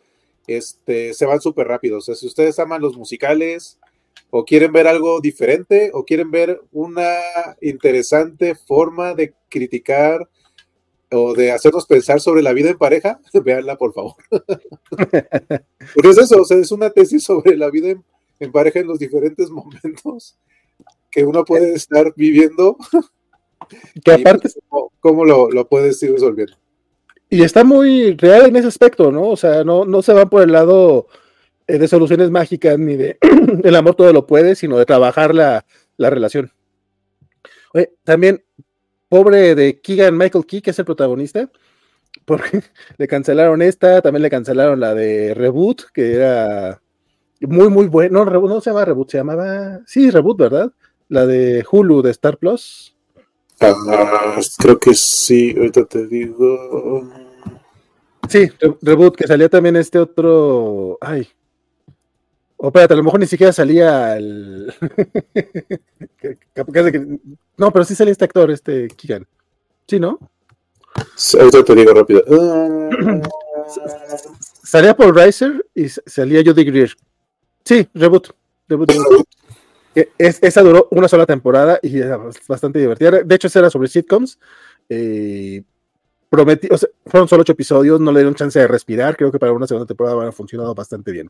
este, 0.47 1.13
se 1.13 1.25
van 1.25 1.41
súper 1.41 1.67
rápido. 1.67 1.97
O 1.97 2.01
sea, 2.01 2.15
si 2.15 2.25
ustedes 2.25 2.57
aman 2.59 2.81
los 2.81 2.95
musicales 2.97 3.77
o 4.29 4.45
quieren 4.45 4.71
ver 4.71 4.87
algo 4.87 5.19
diferente 5.19 5.91
o 5.93 6.05
quieren 6.05 6.31
ver 6.31 6.61
una 6.71 7.17
interesante 7.61 8.55
forma 8.55 9.13
de 9.13 9.33
criticar 9.49 10.29
o 11.11 11.33
de 11.33 11.51
hacernos 11.51 11.85
pensar 11.85 12.19
sobre 12.19 12.41
la 12.41 12.53
vida 12.53 12.69
en 12.69 12.77
pareja, 12.77 13.19
véanla 13.43 13.77
por 13.77 13.93
favor. 13.93 14.15
Porque 14.89 16.09
es 16.09 16.17
eso, 16.17 16.41
o 16.41 16.45
sea, 16.45 16.57
es 16.57 16.71
una 16.71 16.89
tesis 16.89 17.23
sobre 17.23 17.57
la 17.57 17.69
vida 17.69 17.95
en, 18.39 18.51
pareja 18.51 18.79
en 18.79 18.87
los 18.87 18.99
diferentes 18.99 19.49
momentos 19.49 20.37
que 21.11 21.25
uno 21.25 21.43
puede 21.43 21.73
estar 21.73 22.13
viviendo. 22.15 22.77
Que 24.03 24.13
aparte... 24.13 24.49
¿Cómo, 24.99 25.25
lo, 25.25 25.51
lo 25.51 25.67
puedes 25.67 26.01
ir 26.01 26.13
resolviendo? 26.13 26.55
Y 27.29 27.43
está 27.43 27.63
muy 27.63 28.15
real 28.15 28.47
en 28.47 28.55
ese 28.55 28.67
aspecto, 28.67 29.11
¿no? 29.11 29.27
O 29.27 29.37
sea, 29.37 29.63
no, 29.63 29.85
no 29.85 30.01
se 30.01 30.13
van 30.13 30.27
por 30.27 30.41
el 30.41 30.51
lado 30.51 31.07
eh, 31.69 31.77
de 31.77 31.87
soluciones 31.87 32.31
mágicas 32.31 32.79
ni 32.79 32.95
de 32.95 33.19
el 33.63 33.75
amor 33.75 33.93
todo 33.93 34.11
lo 34.11 34.25
puede, 34.25 34.55
sino 34.55 34.75
de 34.79 34.87
trabajar 34.87 35.35
la, 35.35 35.63
relación. 35.97 36.51
Oye, 37.75 37.93
también, 38.03 38.43
pobre 39.09 39.55
de 39.55 39.81
Keegan 39.81 40.17
Michael 40.17 40.45
Key, 40.45 40.61
que 40.61 40.69
es 40.69 40.79
el 40.79 40.85
protagonista, 40.85 41.49
porque 42.25 42.61
le 42.97 43.07
cancelaron 43.07 43.61
esta, 43.61 44.01
también 44.01 44.21
le 44.23 44.29
cancelaron 44.29 44.79
la 44.79 44.93
de 44.93 45.33
Reboot, 45.33 45.91
que 45.91 46.13
era 46.13 46.81
muy, 47.41 47.69
muy 47.69 47.87
bueno. 47.87 48.23
No, 48.23 48.39
no 48.41 48.61
se 48.61 48.69
llama 48.69 48.85
Reboot, 48.85 49.09
se 49.09 49.17
llamaba. 49.17 49.79
Sí, 49.85 50.09
Reboot, 50.09 50.37
¿verdad? 50.37 50.71
La 51.07 51.25
de 51.25 51.65
Hulu 51.69 52.01
de 52.01 52.11
Star 52.11 52.37
Plus. 52.37 52.95
Ah, 53.61 54.39
creo 54.57 54.79
que 54.79 54.93
sí, 54.93 55.53
ahorita 55.57 55.85
te 55.85 56.07
digo. 56.07 57.09
Sí, 58.29 58.49
Reboot, 58.81 59.17
que 59.17 59.27
salía 59.27 59.49
también 59.49 59.75
este 59.75 59.99
otro. 59.99 60.97
Ay. 61.01 61.27
O 62.61 62.67
espérate, 62.67 62.93
a 62.93 62.97
lo 62.97 63.03
mejor 63.03 63.21
ni 63.21 63.25
siquiera 63.25 63.53
salía 63.53 64.17
el. 64.17 64.73
no, 67.57 67.71
pero 67.71 67.85
sí 67.85 67.95
salía 67.95 68.11
este 68.11 68.25
actor, 68.25 68.51
este 68.51 68.89
Keegan. 68.89 69.25
¿Sí, 69.87 69.97
no? 69.97 70.19
ahorita 71.39 71.63
te 71.63 71.75
digo 71.75 71.93
rápido. 71.93 72.21
salía 74.61 74.93
Paul 74.93 75.15
Reiser 75.15 75.65
y 75.73 75.87
salía 75.87 76.43
Judy 76.45 76.65
Greer. 76.65 76.93
Sí, 77.63 77.87
Reboot. 77.93 78.31
Reboot. 78.67 78.91
reboot. 78.91 79.27
Es, 80.17 80.39
esa 80.41 80.61
duró 80.61 80.89
una 80.91 81.07
sola 81.07 81.25
temporada 81.25 81.79
y 81.81 81.97
era 81.97 82.19
bastante 82.45 82.79
divertida. 82.79 83.23
De 83.23 83.35
hecho, 83.35 83.47
esa 83.47 83.59
era 83.59 83.69
sobre 83.69 83.87
sitcoms. 83.87 84.37
Eh, 84.89 85.63
prometí, 86.29 86.67
fueron 87.05 87.29
solo 87.29 87.41
ocho 87.41 87.53
episodios, 87.53 88.01
no 88.01 88.11
le 88.11 88.19
dieron 88.19 88.35
chance 88.35 88.59
de 88.59 88.67
respirar. 88.67 89.15
Creo 89.15 89.31
que 89.31 89.39
para 89.39 89.53
una 89.53 89.65
segunda 89.65 89.87
temporada 89.87 90.25
han 90.25 90.33
funcionado 90.33 90.75
bastante 90.75 91.11
bien. 91.11 91.29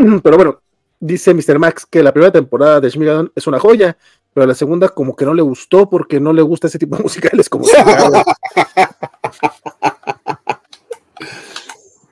Pero 0.22 0.36
bueno, 0.36 0.60
dice 0.98 1.34
Mr. 1.34 1.58
Max 1.58 1.86
que 1.86 2.02
la 2.02 2.12
primera 2.12 2.32
temporada 2.32 2.80
de 2.80 2.90
Schmigadoon 2.90 3.30
es 3.34 3.46
una 3.46 3.58
joya, 3.58 3.96
pero 4.32 4.46
la 4.46 4.54
segunda 4.54 4.88
como 4.88 5.14
que 5.16 5.24
no 5.24 5.34
le 5.34 5.42
gustó 5.42 5.90
porque 5.90 6.20
no 6.20 6.32
le 6.32 6.42
gusta 6.42 6.68
ese 6.68 6.78
tipo 6.78 6.96
de 6.96 7.02
musicales 7.02 7.48
como 7.48 7.64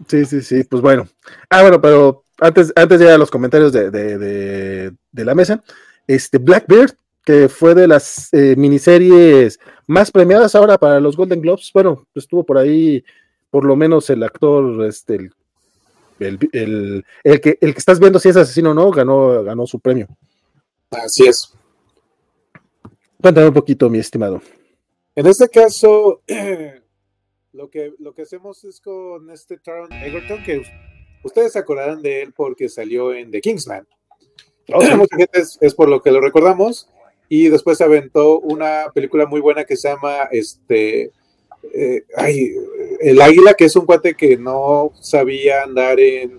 Sí, 0.09 0.25
sí, 0.25 0.41
sí, 0.41 0.65
pues 0.65 0.81
bueno. 0.81 1.07
Ah, 1.51 1.61
bueno, 1.63 1.81
pero 1.83 2.25
antes, 2.41 2.73
antes 2.75 2.99
de 2.99 3.19
los 3.19 3.31
comentarios 3.31 3.73
de, 3.73 4.93
la 5.13 5.35
mesa, 5.35 5.63
este 6.07 6.39
Blackbeard, 6.39 6.95
que 7.25 7.51
fue 7.51 7.75
de 7.75 7.87
las 7.87 8.33
eh, 8.33 8.55
miniseries 8.57 9.61
más 9.87 10.11
premiadas 10.11 10.55
ahora 10.55 10.79
para 10.79 10.99
los 10.99 11.15
Golden 11.15 11.43
Globes, 11.43 11.71
bueno, 11.75 12.07
estuvo 12.15 12.43
por 12.43 12.57
ahí 12.57 13.05
por 13.51 13.67
lo 13.67 13.77
menos 13.77 14.09
el 14.09 14.23
actor, 14.23 14.87
este, 14.87 15.17
el, 15.17 15.33
que, 16.19 17.59
el 17.61 17.73
que 17.73 17.79
estás 17.79 17.99
viendo 17.99 18.19
si 18.19 18.29
es 18.29 18.37
asesino 18.37 18.73
o 18.73 18.75
no, 18.75 18.91
ganó, 18.91 19.43
ganó 19.43 19.67
su 19.67 19.81
premio. 19.81 20.09
Así 20.91 21.27
es. 21.27 21.55
Cuéntame 23.21 23.49
un 23.49 23.55
poquito, 23.55 23.89
mi 23.91 23.99
estimado. 23.99 24.41
En 25.15 25.27
este 25.27 25.49
caso, 25.49 26.23
lo, 27.53 27.71
que, 27.71 27.95
lo 27.99 28.15
que 28.15 28.23
hacemos 28.23 28.65
es 28.65 28.81
con 28.81 29.31
este 29.31 29.59
Taron 29.59 29.93
Egerton, 29.93 30.43
que 30.45 30.63
Ustedes 31.23 31.53
se 31.53 31.59
acordarán 31.59 32.03
de 32.03 32.23
él 32.23 32.33
porque 32.33 32.69
salió 32.69 33.13
en 33.13 33.31
The 33.31 33.41
Kingsman. 33.41 33.87
Mucha 34.69 35.17
gente 35.17 35.43
es, 35.61 35.75
por 35.75 35.89
lo 35.89 36.03
que 36.03 36.13
lo 36.13 36.21
recordamos. 36.21 36.89
Y 37.29 37.49
después 37.49 37.79
se 37.79 37.85
aventó 37.85 38.41
una 38.41 38.87
película 38.95 39.27
muy 39.27 39.41
buena 39.41 39.65
que 39.65 39.77
se 39.77 39.89
llama 39.89 40.29
este. 40.31 41.13
Eh, 41.75 42.05
el 43.01 43.21
Águila, 43.21 43.55
que 43.55 43.67
es 43.67 43.77
un 43.77 43.87
cuate 43.87 44.15
que 44.15 44.37
no 44.37 44.93
sabía 45.01 45.63
andar 45.63 45.99
en, 46.01 46.39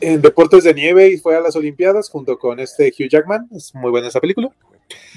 deportes 0.00 0.64
de 0.64 0.72
nieve 0.72 1.08
y 1.10 1.18
fue 1.18 1.36
a 1.36 1.40
las 1.40 1.56
Olimpiadas 1.56 2.08
junto 2.08 2.38
con 2.38 2.58
este 2.58 2.88
Hugh 2.88 3.08
Jackman. 3.10 3.48
Es 3.54 3.74
muy 3.74 3.90
buena 3.90 4.08
esa 4.08 4.20
película. 4.20 4.50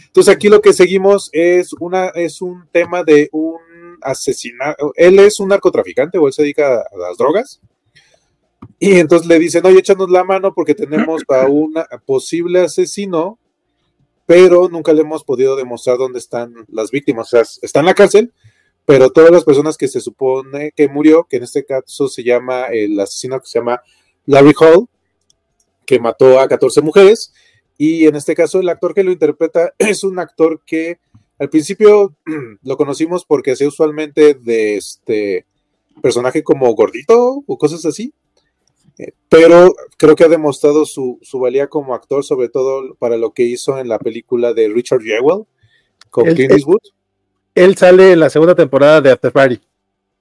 Entonces 0.07 0.33
aquí 0.33 0.49
lo 0.49 0.61
que 0.61 0.73
seguimos 0.73 1.29
es, 1.31 1.73
una, 1.79 2.07
es 2.09 2.41
un 2.41 2.67
tema 2.71 3.03
de 3.03 3.29
un 3.31 3.59
asesinato. 4.01 4.91
Él 4.95 5.19
es 5.19 5.39
un 5.39 5.49
narcotraficante 5.49 6.17
o 6.17 6.27
él 6.27 6.33
se 6.33 6.41
dedica 6.43 6.81
a 6.81 6.97
las 6.97 7.17
drogas. 7.17 7.61
Y 8.77 8.99
entonces 8.99 9.27
le 9.27 9.39
dicen, 9.39 9.65
oye, 9.65 9.79
échanos 9.79 10.09
la 10.09 10.23
mano 10.23 10.53
porque 10.53 10.75
tenemos 10.75 11.23
a 11.29 11.47
un 11.47 11.73
posible 12.05 12.59
asesino, 12.59 13.39
pero 14.25 14.67
nunca 14.69 14.93
le 14.93 15.01
hemos 15.01 15.23
podido 15.23 15.55
demostrar 15.55 15.97
dónde 15.97 16.19
están 16.19 16.53
las 16.67 16.91
víctimas. 16.91 17.27
O 17.27 17.29
sea, 17.29 17.41
está 17.61 17.79
en 17.79 17.85
la 17.85 17.93
cárcel, 17.93 18.33
pero 18.85 19.09
todas 19.11 19.31
las 19.31 19.43
personas 19.43 19.77
que 19.77 19.87
se 19.87 20.01
supone 20.01 20.71
que 20.75 20.89
murió, 20.89 21.25
que 21.29 21.37
en 21.37 21.43
este 21.43 21.65
caso 21.65 22.07
se 22.07 22.23
llama 22.23 22.65
el 22.65 22.99
asesino 22.99 23.39
que 23.39 23.47
se 23.47 23.59
llama 23.59 23.81
Larry 24.25 24.53
Hall, 24.59 24.87
que 25.85 25.99
mató 25.99 26.39
a 26.39 26.47
14 26.47 26.81
mujeres, 26.81 27.33
y 27.77 28.05
en 28.05 28.15
este 28.15 28.35
caso 28.35 28.59
el 28.59 28.69
actor 28.69 28.93
que 28.93 29.03
lo 29.03 29.11
interpreta 29.11 29.73
es 29.77 30.03
un 30.03 30.19
actor 30.19 30.61
que 30.65 30.99
al 31.39 31.49
principio 31.49 32.15
lo 32.63 32.77
conocimos 32.77 33.25
porque 33.25 33.51
hacía 33.51 33.67
usualmente 33.67 34.33
de 34.33 34.77
este 34.77 35.45
personaje 36.01 36.43
como 36.43 36.73
gordito 36.73 37.43
o 37.45 37.57
cosas 37.57 37.85
así, 37.85 38.13
pero 39.29 39.73
creo 39.97 40.15
que 40.15 40.23
ha 40.23 40.29
demostrado 40.29 40.85
su, 40.85 41.19
valía 41.33 41.67
como 41.67 41.95
actor, 41.95 42.23
sobre 42.23 42.49
todo 42.49 42.95
para 42.95 43.17
lo 43.17 43.33
que 43.33 43.43
hizo 43.43 43.77
en 43.79 43.87
la 43.87 43.99
película 43.99 44.53
de 44.53 44.69
Richard 44.69 45.01
Jewell 45.01 45.45
con 46.09 46.25
Clint 46.25 46.51
Eastwood. 46.51 46.81
Él, 47.55 47.77
sale 47.77 48.13
en 48.13 48.19
la 48.19 48.29
segunda 48.29 48.55
temporada 48.55 49.01
de 49.01 49.11
After 49.11 49.31
Party 49.31 49.59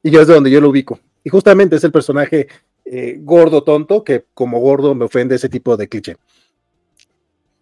y 0.03 0.11
yo 0.11 0.21
es 0.21 0.27
de 0.27 0.35
donde 0.35 0.51
yo 0.51 0.61
lo 0.61 0.69
ubico. 0.71 0.99
Y 1.25 1.31
justamente 1.31 1.77
es 1.77 1.85
el 1.85 1.93
personaje 1.93 2.49
eh, 2.85 3.19
gordo 3.21 3.63
tonto 3.63 4.03
que 4.05 4.27
como 4.35 4.61
gordo 4.61 4.95
me 4.95 5.05
ofende 5.05 5.37
ese 5.37 5.49
tipo 5.49 5.77
de 5.77 5.89
cliché. 5.89 6.17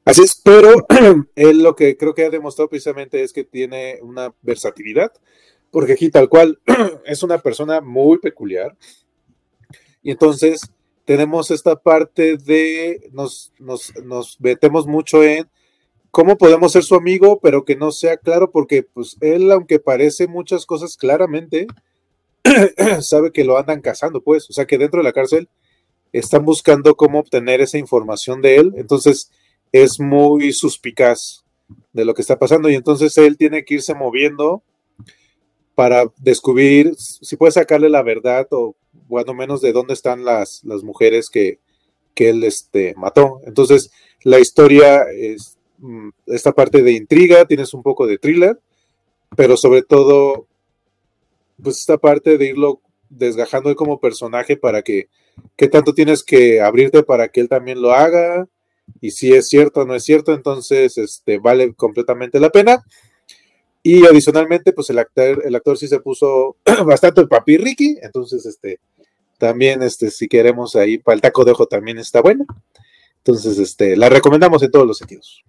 Así 0.05 0.23
es, 0.23 0.41
pero 0.43 0.87
él 1.37 1.63
lo 1.63 1.77
que 1.77 1.97
creo 1.97 2.15
que 2.15 2.25
ha 2.25 2.31
demostrado 2.31 2.69
precisamente 2.69 3.23
es 3.23 3.33
que 3.33 3.45
tiene 3.45 3.99
una 4.03 4.35
versatilidad, 4.43 5.13
porque 5.71 5.93
aquí 5.93 6.11
tal 6.11 6.29
cual 6.29 6.59
es 7.05 7.23
una 7.23 7.39
persona 7.39 7.81
muy 7.81 8.19
peculiar. 8.19 8.77
Y 10.03 10.11
entonces 10.11 10.63
tenemos 11.05 11.51
esta 11.51 11.77
parte 11.77 12.37
de, 12.39 13.11
nos, 13.13 13.53
nos, 13.59 13.95
nos 14.05 14.41
metemos 14.41 14.87
mucho 14.87 15.23
en 15.23 15.49
cómo 16.11 16.37
podemos 16.39 16.73
ser 16.73 16.83
su 16.83 16.95
amigo, 16.95 17.41
pero 17.41 17.65
que 17.65 17.77
no 17.77 17.93
sea 17.93 18.17
claro, 18.17 18.51
porque 18.51 18.83
pues 18.83 19.17
él, 19.21 19.51
aunque 19.51 19.79
parece 19.79 20.27
muchas 20.27 20.67
cosas 20.67 20.97
claramente, 20.97 21.67
sabe 23.01 23.33
que 23.33 23.45
lo 23.45 23.59
andan 23.59 23.81
cazando, 23.81 24.21
pues, 24.23 24.49
o 24.51 24.53
sea 24.53 24.67
que 24.67 24.79
dentro 24.79 24.99
de 24.99 25.05
la 25.05 25.13
cárcel 25.13 25.49
están 26.13 26.45
buscando 26.45 26.97
cómo 26.97 27.21
obtener 27.21 27.61
esa 27.61 27.79
información 27.79 28.43
de 28.43 28.57
él, 28.57 28.73
entonces 28.77 29.31
es 29.73 30.01
muy 30.01 30.53
suspicaz 30.53 31.45
de 31.93 32.05
lo 32.05 32.15
que 32.15 32.23
está 32.23 32.39
pasando. 32.39 32.69
Y 32.69 32.75
entonces 32.75 33.17
él 33.19 33.37
tiene 33.37 33.65
que 33.65 33.75
irse 33.75 33.95
moviendo 33.95 34.63
para 35.75 36.05
descubrir 36.19 36.95
si 36.97 37.37
puede 37.37 37.53
sacarle 37.53 37.89
la 37.89 38.03
verdad 38.03 38.47
o 38.51 38.75
bueno 39.09 39.35
menos 39.35 39.61
de 39.61 39.73
dónde 39.73 39.95
están 39.95 40.25
las, 40.25 40.63
las 40.65 40.83
mujeres 40.83 41.31
que, 41.31 41.59
él 42.17 42.45
este, 42.45 42.93
mató. 42.99 43.41
Entonces, 43.47 43.91
la 44.25 44.41
historia 44.41 45.05
es 45.11 45.57
esta 46.27 46.53
parte 46.53 46.83
de 46.83 46.93
intriga, 46.93 47.45
tienes 47.45 47.75
un 47.75 47.83
poco 47.83 48.07
de 48.07 48.19
thriller, 48.19 48.59
pero 49.37 49.57
sobre 49.57 49.83
todo, 49.83 50.47
pues 51.63 51.79
esta 51.79 51.99
parte 51.99 52.39
de 52.39 52.47
irlo 52.47 52.81
desgajando 53.09 53.75
como 53.75 54.01
personaje 54.01 54.57
para 54.57 54.83
que, 54.83 55.09
qué 55.57 55.69
tanto 55.69 55.95
tienes 55.95 56.23
que 56.23 56.61
abrirte 56.61 57.03
para 57.03 57.29
que 57.29 57.41
él 57.41 57.49
también 57.49 57.81
lo 57.81 57.93
haga, 57.93 58.49
y 59.01 59.13
si 59.13 59.33
es 59.33 59.49
cierto 59.49 59.83
o 59.83 59.85
no 59.85 59.95
es 59.95 60.05
cierto, 60.05 60.33
entonces 60.33 60.99
este, 60.99 61.39
vale 61.39 61.75
completamente 61.75 62.41
la 62.41 62.51
pena. 62.51 62.85
Y 63.83 64.05
adicionalmente, 64.05 64.73
pues 64.73 64.91
el 64.91 64.99
actor, 64.99 65.43
el 65.45 65.55
actor 65.55 65.79
sí 65.79 65.89
se 65.89 66.01
puso 66.01 66.57
bastante 66.85 67.21
el 67.21 67.29
papi 67.29 67.57
Ricky, 67.57 67.99
entonces 68.03 68.45
este, 68.45 68.79
también 69.39 69.83
este, 69.83 70.11
si 70.11 70.29
queremos 70.29 70.77
ahí, 70.77 70.99
para 70.99 71.15
el 71.15 71.23
taco 71.23 71.45
de 71.45 71.53
ojo 71.53 71.67
también 71.67 71.99
está 71.99 72.21
bueno. 72.21 72.45
Entonces, 73.25 73.59
este, 73.59 73.97
la 73.97 74.09
recomendamos 74.09 74.63
en 74.63 74.71
todos 74.71 74.87
los 74.87 74.99
sentidos. 74.99 75.45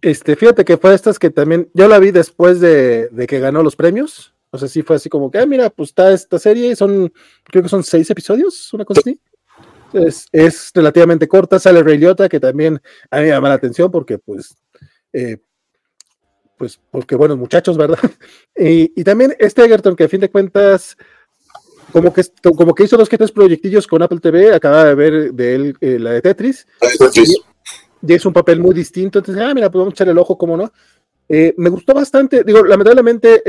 Este, 0.00 0.36
fíjate 0.36 0.64
que 0.64 0.76
fue 0.76 0.94
estas 0.94 1.18
que 1.18 1.30
también, 1.30 1.70
yo 1.74 1.88
la 1.88 1.98
vi 1.98 2.10
después 2.10 2.60
de, 2.60 3.10
que 3.28 3.40
ganó 3.40 3.62
los 3.62 3.76
premios. 3.76 4.34
O 4.50 4.58
sea, 4.58 4.68
sí 4.68 4.82
fue 4.82 4.96
así 4.96 5.08
como 5.08 5.30
que, 5.30 5.38
ah, 5.38 5.46
mira, 5.46 5.68
pues 5.70 5.90
está 5.90 6.12
esta 6.12 6.38
serie, 6.38 6.74
son, 6.74 7.12
creo 7.44 7.62
que 7.62 7.68
son 7.68 7.84
seis 7.84 8.08
episodios, 8.08 8.72
una 8.72 8.84
cosa 8.84 9.00
así. 9.00 9.20
Es, 10.32 10.70
relativamente 10.74 11.28
corta, 11.28 11.58
sale 11.58 11.82
Ray 11.82 11.98
Liotta, 11.98 12.28
que 12.28 12.40
también 12.40 12.80
a 13.10 13.16
mí 13.16 13.24
me 13.24 13.28
llama 13.28 13.48
la 13.48 13.54
atención 13.54 13.90
porque, 13.90 14.18
pues, 14.18 14.56
eh, 15.12 15.38
pues, 16.56 16.80
porque 16.90 17.14
buenos 17.14 17.36
muchachos, 17.36 17.76
¿verdad? 17.76 17.98
Y, 18.56 19.04
también 19.04 19.34
este 19.38 19.64
Egerton, 19.64 19.94
que 19.94 20.04
a 20.04 20.08
fin 20.08 20.20
de 20.20 20.30
cuentas, 20.30 20.96
como 21.92 22.12
que, 22.12 22.22
como 22.42 22.74
que 22.74 22.84
hizo 22.84 22.96
dos 22.96 23.08
que 23.08 23.18
tres 23.18 23.32
proyectillos 23.32 23.86
con 23.86 24.02
Apple 24.02 24.20
TV, 24.20 24.54
acaba 24.54 24.84
de 24.84 24.94
ver 24.94 25.32
de 25.32 25.54
él 25.54 25.76
eh, 25.80 25.98
la 25.98 26.12
de 26.12 26.22
Tetris. 26.22 26.66
Tetris 26.98 27.40
y 28.06 28.14
es 28.14 28.24
un 28.24 28.32
papel 28.32 28.60
muy 28.60 28.74
distinto. 28.74 29.18
Entonces, 29.18 29.42
ah, 29.42 29.54
mira, 29.54 29.70
podemos 29.70 29.94
echar 29.94 30.08
el 30.08 30.18
ojo, 30.18 30.36
¿cómo 30.38 30.56
no? 30.56 30.72
Eh, 31.28 31.54
me 31.56 31.68
gustó 31.68 31.94
bastante. 31.94 32.44
Digo, 32.44 32.64
lamentablemente 32.64 33.42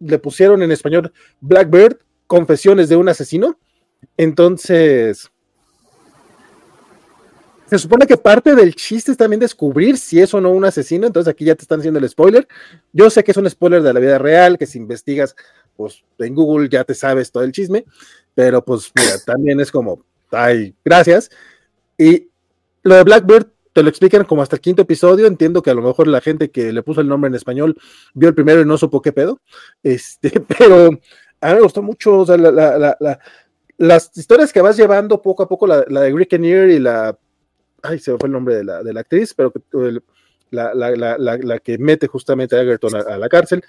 le 0.00 0.18
pusieron 0.18 0.62
en 0.62 0.72
español 0.72 1.12
Blackbird, 1.40 1.98
Confesiones 2.26 2.88
de 2.88 2.96
un 2.96 3.08
asesino. 3.08 3.58
Entonces, 4.16 5.30
se 7.66 7.78
supone 7.78 8.06
que 8.06 8.16
parte 8.16 8.54
del 8.54 8.74
chiste 8.74 9.12
es 9.12 9.18
también 9.18 9.40
descubrir 9.40 9.98
si 9.98 10.20
es 10.20 10.32
o 10.34 10.40
no 10.40 10.50
un 10.50 10.64
asesino. 10.64 11.06
Entonces, 11.06 11.30
aquí 11.30 11.44
ya 11.44 11.54
te 11.54 11.62
están 11.62 11.80
haciendo 11.80 11.98
el 11.98 12.08
spoiler. 12.08 12.46
Yo 12.92 13.10
sé 13.10 13.24
que 13.24 13.30
es 13.30 13.36
un 13.36 13.48
spoiler 13.48 13.82
de 13.82 13.92
la 13.92 14.00
vida 14.00 14.18
real, 14.18 14.58
que 14.58 14.66
si 14.66 14.78
investigas, 14.78 15.34
pues 15.76 16.04
en 16.18 16.34
Google 16.34 16.68
ya 16.68 16.84
te 16.84 16.94
sabes 16.94 17.30
todo 17.30 17.42
el 17.42 17.52
chisme. 17.52 17.84
Pero, 18.34 18.64
pues, 18.64 18.92
mira, 18.94 19.18
también 19.24 19.60
es 19.60 19.70
como, 19.70 20.04
ay, 20.30 20.74
gracias. 20.84 21.30
Y 21.98 22.28
lo 22.82 22.96
de 22.96 23.04
Blackbird 23.04 23.53
te 23.74 23.82
lo 23.82 23.88
explican 23.88 24.24
como 24.24 24.40
hasta 24.40 24.56
el 24.56 24.62
quinto 24.62 24.82
episodio. 24.82 25.26
Entiendo 25.26 25.60
que 25.60 25.70
a 25.70 25.74
lo 25.74 25.82
mejor 25.82 26.06
la 26.06 26.20
gente 26.20 26.50
que 26.50 26.72
le 26.72 26.82
puso 26.82 27.00
el 27.02 27.08
nombre 27.08 27.28
en 27.28 27.34
español 27.34 27.76
vio 28.14 28.28
el 28.28 28.34
primero 28.34 28.62
y 28.62 28.64
no 28.64 28.78
supo 28.78 29.02
qué 29.02 29.12
pedo. 29.12 29.40
Este, 29.82 30.30
pero 30.40 30.98
a 31.40 31.48
mí 31.48 31.54
me 31.54 31.60
gustó 31.60 31.82
mucho. 31.82 32.24
las 33.76 34.16
historias 34.16 34.52
que 34.52 34.62
vas 34.62 34.76
llevando 34.76 35.20
poco 35.20 35.42
a 35.42 35.48
poco, 35.48 35.66
la, 35.66 35.82
de 35.82 36.12
Greek 36.12 36.32
y 36.32 36.78
la. 36.78 37.18
Ay, 37.82 37.98
se 37.98 38.12
me 38.12 38.18
fue 38.18 38.28
el 38.28 38.32
nombre 38.32 38.54
de 38.54 38.64
la, 38.64 38.82
de 38.82 38.94
la 38.94 39.00
actriz, 39.00 39.34
pero 39.34 39.52
la, 40.50 41.58
que 41.62 41.76
mete 41.76 42.06
justamente 42.06 42.56
a 42.56 42.62
Egerton 42.62 42.94
a, 42.94 43.18
la 43.18 43.28
cárcel. 43.28 43.62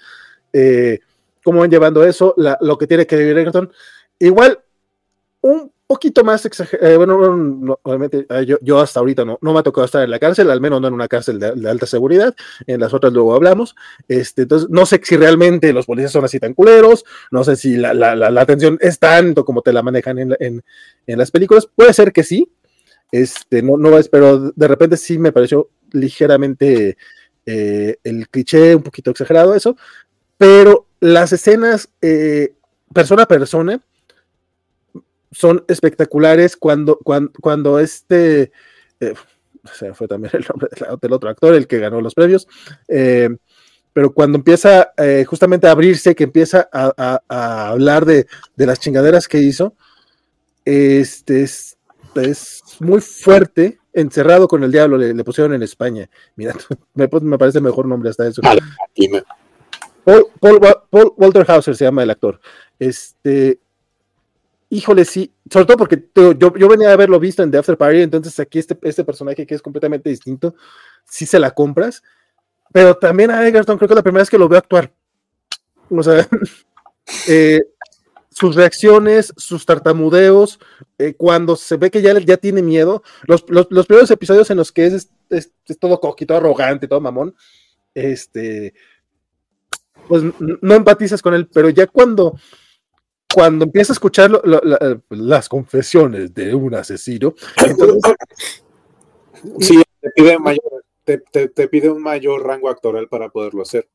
Eh, 0.52 1.00
cómo 1.44 1.60
van 1.60 1.70
llevando 1.70 2.04
eso, 2.04 2.34
lo 2.36 2.78
que 2.78 2.86
tiene 2.86 3.06
que 3.06 3.16
vivir 3.16 3.38
Egerton. 3.38 3.70
Igual, 4.20 4.60
un 5.42 5.72
poquito 5.86 6.24
más 6.24 6.44
exagerado. 6.44 6.88
Eh, 6.88 6.96
bueno, 6.96 7.78
obviamente 7.82 8.26
ah, 8.28 8.42
yo, 8.42 8.80
hasta 8.80 9.00
ahorita 9.00 9.24
no, 9.24 9.38
no 9.40 9.52
me 9.52 9.60
ha 9.60 9.62
tocado 9.62 9.84
estar 9.84 10.02
en 10.02 10.10
la 10.10 10.18
cárcel, 10.18 10.50
al 10.50 10.60
menos 10.60 10.80
no 10.80 10.88
en 10.88 10.94
una 10.94 11.08
cárcel 11.08 11.38
de, 11.38 11.68
alta 11.68 11.86
seguridad. 11.86 12.34
En 12.66 12.80
las 12.80 12.92
otras 12.92 13.12
luego 13.12 13.34
hablamos. 13.34 13.74
Este, 14.08 14.42
entonces, 14.42 14.68
no 14.70 14.86
sé 14.86 15.00
si 15.02 15.16
realmente 15.16 15.72
los 15.72 15.86
policías 15.86 16.12
son 16.12 16.24
así 16.24 16.40
tan 16.40 16.54
culeros, 16.54 17.04
no 17.30 17.44
sé 17.44 17.56
si 17.56 17.76
la, 17.76 17.94
la, 17.94 18.40
atención 18.40 18.78
es 18.80 18.98
tanto 18.98 19.44
como 19.44 19.62
te 19.62 19.72
la 19.72 19.82
manejan 19.82 20.18
en, 20.18 20.36
en, 20.40 20.64
en, 21.06 21.18
las 21.18 21.30
películas. 21.30 21.68
Puede 21.74 21.92
ser 21.92 22.12
que 22.12 22.22
sí, 22.22 22.50
este, 23.12 23.62
no, 23.62 23.76
no 23.76 23.96
pero 24.10 24.50
de 24.50 24.68
repente 24.68 24.96
sí 24.96 25.18
me 25.18 25.32
pareció 25.32 25.70
ligeramente 25.92 26.96
eh, 27.46 27.96
el 28.02 28.28
cliché, 28.28 28.74
un 28.74 28.82
poquito 28.82 29.10
exagerado 29.10 29.54
eso, 29.54 29.76
pero 30.36 30.86
las 31.00 31.32
escenas 31.32 31.88
eh, 32.02 32.54
persona 32.92 33.22
a 33.22 33.28
persona 33.28 33.80
son 35.36 35.62
espectaculares 35.68 36.56
cuando, 36.56 36.98
cuando, 37.04 37.30
cuando 37.42 37.78
este, 37.78 38.52
eh, 39.00 39.12
fue 39.92 40.08
también 40.08 40.32
el 40.34 40.46
nombre 40.48 40.70
del 41.02 41.12
otro 41.12 41.28
actor, 41.28 41.54
el 41.54 41.66
que 41.66 41.78
ganó 41.78 42.00
los 42.00 42.14
premios, 42.14 42.48
eh, 42.88 43.28
pero 43.92 44.14
cuando 44.14 44.38
empieza 44.38 44.92
eh, 44.96 45.26
justamente 45.28 45.66
a 45.66 45.72
abrirse, 45.72 46.14
que 46.14 46.24
empieza 46.24 46.70
a, 46.72 47.68
hablar 47.68 48.06
de, 48.06 48.26
las 48.56 48.80
chingaderas 48.80 49.28
que 49.28 49.38
hizo, 49.38 49.74
este 50.64 51.42
es, 51.42 51.76
muy 52.80 53.02
fuerte, 53.02 53.78
encerrado 53.92 54.48
con 54.48 54.64
el 54.64 54.72
diablo, 54.72 54.96
le, 54.96 55.22
pusieron 55.22 55.52
en 55.52 55.62
España. 55.62 56.08
Mira, 56.36 56.54
me, 56.94 57.08
me, 57.20 57.36
parece 57.36 57.60
mejor 57.60 57.86
nombre 57.86 58.08
hasta 58.08 58.26
eso. 58.26 58.40
Paul, 60.02 60.26
Paul, 60.40 61.12
Walter 61.18 61.44
Hauser 61.46 61.76
se 61.76 61.84
llama 61.84 62.04
el 62.04 62.10
actor. 62.10 62.40
Este, 62.78 63.60
híjole, 64.68 65.04
sí, 65.04 65.32
sobre 65.50 65.66
todo 65.66 65.76
porque 65.76 66.08
yo, 66.14 66.32
yo, 66.32 66.68
venía 66.68 66.90
a 66.90 66.92
haberlo 66.92 67.20
visto 67.20 67.42
en 67.42 67.50
The 67.50 67.58
After 67.58 67.76
Party, 67.76 68.02
entonces 68.02 68.38
aquí 68.40 68.58
este, 68.58 68.76
este 68.82 69.04
personaje 69.04 69.46
que 69.46 69.54
es 69.54 69.62
completamente 69.62 70.10
distinto, 70.10 70.54
sí 71.04 71.26
se 71.26 71.38
la 71.38 71.52
compras, 71.52 72.02
pero 72.72 72.96
también 72.96 73.30
a 73.30 73.46
Egerton 73.46 73.78
creo 73.78 73.88
que 73.88 73.94
es 73.94 73.96
la 73.96 74.02
primera 74.02 74.22
vez 74.22 74.30
que 74.30 74.38
lo 74.38 74.48
veo 74.48 74.58
actuar. 74.58 74.92
O 75.88 76.02
sea, 76.02 76.28
eh, 77.28 77.60
sus 78.30 78.54
reacciones, 78.56 79.32
sus 79.36 79.64
tartamudeos, 79.64 80.58
eh, 80.98 81.14
cuando 81.14 81.56
se 81.56 81.76
ve 81.76 81.90
que 81.90 82.02
ya, 82.02 82.18
ya 82.18 82.36
tiene 82.36 82.60
miedo, 82.60 83.02
los, 83.26 83.44
los, 83.48 83.86
primeros 83.86 84.10
episodios 84.10 84.50
en 84.50 84.58
los 84.58 84.72
que 84.72 84.86
es, 84.86 85.10
es, 85.30 85.52
todo 85.78 86.00
coquito, 86.00 86.36
arrogante, 86.36 86.88
todo 86.88 87.00
mamón, 87.00 87.34
este, 87.94 88.74
pues 90.08 90.22
no 90.38 90.74
empatizas 90.74 91.22
con 91.22 91.34
él, 91.34 91.48
pero 91.52 91.70
ya 91.70 91.86
cuando 91.86 92.36
cuando 93.32 93.64
empieza 93.64 93.92
a 93.92 93.94
escuchar 93.94 94.30
las 95.10 95.48
confesiones 95.48 96.34
de 96.34 96.54
un 96.54 96.74
asesino, 96.74 97.34
sí, 99.60 99.82
te 100.00 100.10
pide, 100.10 100.38
mayor, 100.38 100.84
te, 101.04 101.68
pide 101.68 101.90
un 101.90 102.02
mayor 102.02 102.44
rango 102.44 102.68
actoral 102.68 103.08
para 103.08 103.28
poderlo 103.28 103.62
hacer. 103.62 103.88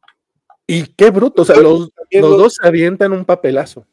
Y 0.68 0.88
qué 0.94 1.10
bruto, 1.10 1.42
o 1.42 1.46
sea, 1.46 1.58
los, 1.58 1.90
dos 2.12 2.56
se 2.62 2.68
avientan 2.68 3.14
un 3.14 3.26
papelazo. 3.26 3.86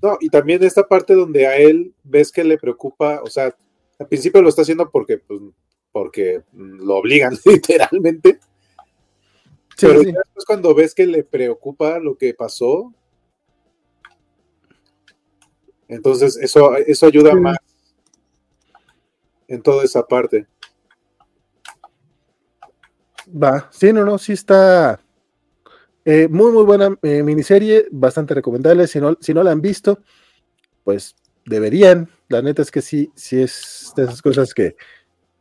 No, 0.00 0.16
y 0.20 0.28
también 0.28 0.62
esta 0.62 0.86
parte 0.86 1.14
donde 1.14 1.46
a 1.46 1.56
él 1.56 1.92
ves 2.04 2.32
que 2.32 2.44
le 2.44 2.56
preocupa, 2.56 3.20
o 3.22 3.28
sea, 3.28 3.54
al 3.98 4.06
principio 4.06 4.40
lo 4.40 4.48
está 4.48 4.62
haciendo 4.62 4.90
porque, 4.90 5.18
pues, 5.18 5.40
porque 5.92 6.42
lo 6.52 6.96
obligan 6.96 7.36
literalmente. 7.44 8.38
pero 9.80 10.00
después 10.00 10.44
cuando 10.46 10.74
ves 10.74 10.94
que 10.94 11.06
le 11.06 11.24
preocupa 11.24 11.98
lo 11.98 12.16
que 12.16 12.34
pasó, 12.34 12.92
entonces, 15.88 16.36
eso, 16.36 16.76
eso 16.76 17.06
ayuda 17.06 17.34
más 17.34 17.56
en 19.48 19.62
toda 19.62 19.84
esa 19.84 20.06
parte. 20.06 20.46
Va, 23.30 23.68
sí, 23.72 23.92
no, 23.92 24.04
no, 24.04 24.18
sí 24.18 24.32
está 24.32 25.00
eh, 26.04 26.28
muy, 26.28 26.52
muy 26.52 26.64
buena 26.64 26.96
eh, 27.02 27.22
miniserie, 27.22 27.86
bastante 27.90 28.34
recomendable. 28.34 28.86
Si 28.86 29.00
no, 29.00 29.16
si 29.20 29.34
no 29.34 29.42
la 29.42 29.50
han 29.50 29.60
visto, 29.60 30.00
pues 30.84 31.16
deberían. 31.44 32.08
La 32.28 32.42
neta 32.42 32.62
es 32.62 32.70
que 32.70 32.82
sí, 32.82 33.10
sí 33.14 33.40
es 33.40 33.92
de 33.96 34.04
esas 34.04 34.22
cosas 34.22 34.54
que, 34.54 34.76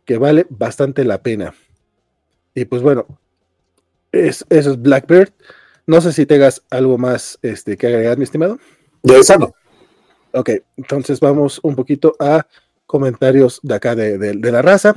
que 0.05 0.17
vale 0.17 0.45
bastante 0.49 1.03
la 1.03 1.21
pena. 1.21 1.53
Y 2.53 2.65
pues 2.65 2.81
bueno, 2.81 3.05
es, 4.11 4.45
eso 4.49 4.71
es 4.71 4.81
Blackbird. 4.81 5.33
No 5.85 6.01
sé 6.01 6.11
si 6.11 6.25
tengas 6.25 6.63
algo 6.69 6.97
más 6.97 7.39
este, 7.41 7.77
que 7.77 7.87
agregar, 7.87 8.17
mi 8.17 8.23
estimado. 8.23 8.59
De 9.03 9.19
esa 9.19 9.37
no. 9.37 9.53
Ok, 10.37 10.51
entonces 10.77 11.19
vamos 11.19 11.59
un 11.63 11.75
poquito 11.75 12.15
a 12.19 12.45
comentarios 12.85 13.59
de 13.63 13.73
acá 13.73 13.95
de, 13.95 14.35
la 14.35 14.61
raza, 14.61 14.95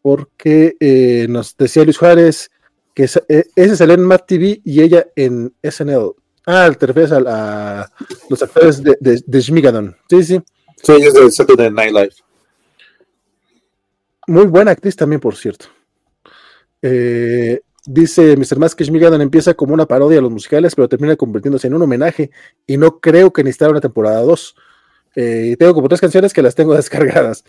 porque 0.00 0.76
eh, 0.80 1.26
nos 1.28 1.54
decía 1.56 1.84
Luis 1.84 1.98
Juárez 1.98 2.50
que 2.94 3.08
eh, 3.28 3.44
ese 3.56 3.76
salió 3.76 3.94
en 3.94 4.04
Matt 4.04 4.26
TV 4.26 4.60
y 4.64 4.80
ella 4.80 5.06
en 5.16 5.52
SNL. 5.62 6.14
Ah, 6.46 6.70
te 6.78 6.86
refieres 6.86 7.12
a, 7.12 7.90
los 8.30 8.42
actores 8.42 8.82
de, 8.82 8.96
de, 9.00 9.22
de 9.26 9.42
Schmigadon. 9.42 9.96
Sí, 10.08 10.22
sí. 10.24 10.42
Sí, 10.82 10.92
es 10.92 11.14
de 11.14 11.30
Saturday 11.30 11.70
Night 11.70 11.92
Live. 11.92 12.14
Muy 14.26 14.46
buena 14.46 14.70
actriz 14.70 14.96
también, 14.96 15.20
por 15.20 15.36
cierto. 15.36 15.66
Eh, 16.80 17.60
Dice 17.86 18.36
Mr. 18.36 18.58
Mask 18.58 18.78
que 18.78 18.84
empieza 18.84 19.52
como 19.54 19.74
una 19.74 19.86
parodia 19.86 20.18
a 20.18 20.22
los 20.22 20.30
musicales, 20.30 20.74
pero 20.74 20.88
termina 20.88 21.16
convirtiéndose 21.16 21.66
en 21.66 21.74
un 21.74 21.82
homenaje. 21.82 22.30
Y 22.66 22.78
no 22.78 22.98
creo 22.98 23.32
que 23.32 23.44
necesitara 23.44 23.72
una 23.72 23.80
temporada 23.80 24.22
2. 24.22 24.56
Eh, 25.16 25.56
tengo 25.58 25.74
como 25.74 25.88
tres 25.88 26.00
canciones 26.00 26.32
que 26.32 26.42
las 26.42 26.54
tengo 26.54 26.74
descargadas. 26.76 27.44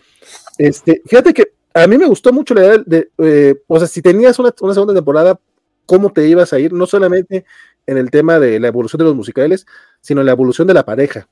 Este, 0.58 1.02
fíjate 1.06 1.32
que 1.32 1.52
a 1.74 1.86
mí 1.86 1.98
me 1.98 2.06
gustó 2.06 2.32
mucho 2.32 2.54
la 2.54 2.64
idea 2.64 2.82
de, 2.84 3.10
eh, 3.18 3.54
o 3.66 3.78
sea, 3.78 3.88
si 3.88 4.02
tenías 4.02 4.38
una, 4.38 4.52
segunda 4.56 4.94
temporada, 4.94 5.38
¿cómo 5.84 6.10
te 6.10 6.26
ibas 6.26 6.52
a 6.52 6.58
ir? 6.58 6.72
No 6.72 6.86
solamente 6.86 7.44
en 7.86 7.98
el 7.98 8.10
tema 8.10 8.38
de 8.38 8.58
la 8.60 8.68
evolución 8.68 8.98
de 8.98 9.04
los 9.04 9.14
musicales, 9.14 9.66
sino 10.00 10.20
en 10.20 10.26
la 10.26 10.32
evolución 10.32 10.66
de 10.66 10.74
la 10.74 10.84
pareja. 10.84 11.28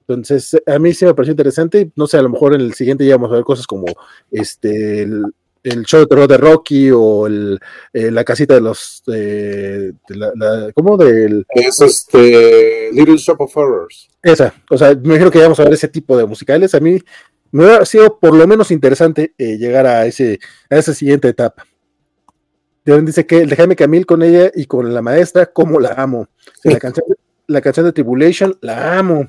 Entonces, 0.00 0.60
a 0.66 0.78
mí 0.78 0.92
sí 0.92 1.04
me 1.04 1.14
pareció 1.14 1.32
interesante. 1.32 1.92
No 1.94 2.06
sé, 2.06 2.16
a 2.16 2.22
lo 2.22 2.30
mejor 2.30 2.54
en 2.54 2.62
el 2.62 2.74
siguiente 2.74 3.06
ya 3.06 3.16
vamos 3.16 3.30
a 3.30 3.36
ver 3.36 3.44
cosas 3.44 3.66
como 3.66 3.86
este, 4.30 5.06
show 5.84 6.00
de 6.00 6.06
terror 6.06 6.28
de 6.28 6.36
Rocky 6.38 6.90
o 6.90 7.26
el, 7.26 7.58
eh, 7.92 8.10
la 8.10 8.24
casita 8.24 8.54
de 8.54 8.60
los 8.60 9.02
de, 9.06 9.94
la, 10.08 10.70
¿cómo? 10.74 10.96
del 10.96 11.44
es 11.50 11.80
este 11.80 12.90
Little 12.92 13.16
Shop 13.16 13.40
of 13.40 13.56
Horrors 13.56 14.08
esa, 14.22 14.54
o 14.70 14.76
sea, 14.76 14.94
me 14.94 15.08
imagino 15.08 15.30
que 15.30 15.38
vamos 15.38 15.60
a 15.60 15.64
ver 15.64 15.72
ese 15.72 15.88
tipo 15.88 16.16
de 16.16 16.26
musicales, 16.26 16.74
a 16.74 16.80
mí 16.80 16.98
me 17.52 17.64
hubiera 17.64 17.84
sido 17.84 18.18
por 18.18 18.34
lo 18.34 18.46
menos 18.46 18.70
interesante 18.70 19.34
eh, 19.38 19.56
llegar 19.58 19.86
a 19.86 20.06
ese 20.06 20.38
a 20.68 20.76
esa 20.76 20.94
siguiente 20.94 21.28
etapa 21.28 21.66
dice 22.98 23.26
que 23.26 23.38
el 23.38 23.50
de 23.50 23.56
Jaime 23.56 23.76
Camil 23.76 24.06
con 24.06 24.22
ella 24.22 24.50
y 24.54 24.66
con 24.66 24.92
la 24.92 25.02
maestra, 25.02 25.46
como 25.46 25.80
la 25.80 25.94
amo. 25.94 26.28
La 26.64 26.78
canción, 26.78 27.06
la 27.46 27.60
canción 27.60 27.86
de 27.86 27.92
Tribulation, 27.92 28.56
la 28.60 28.98
amo. 28.98 29.28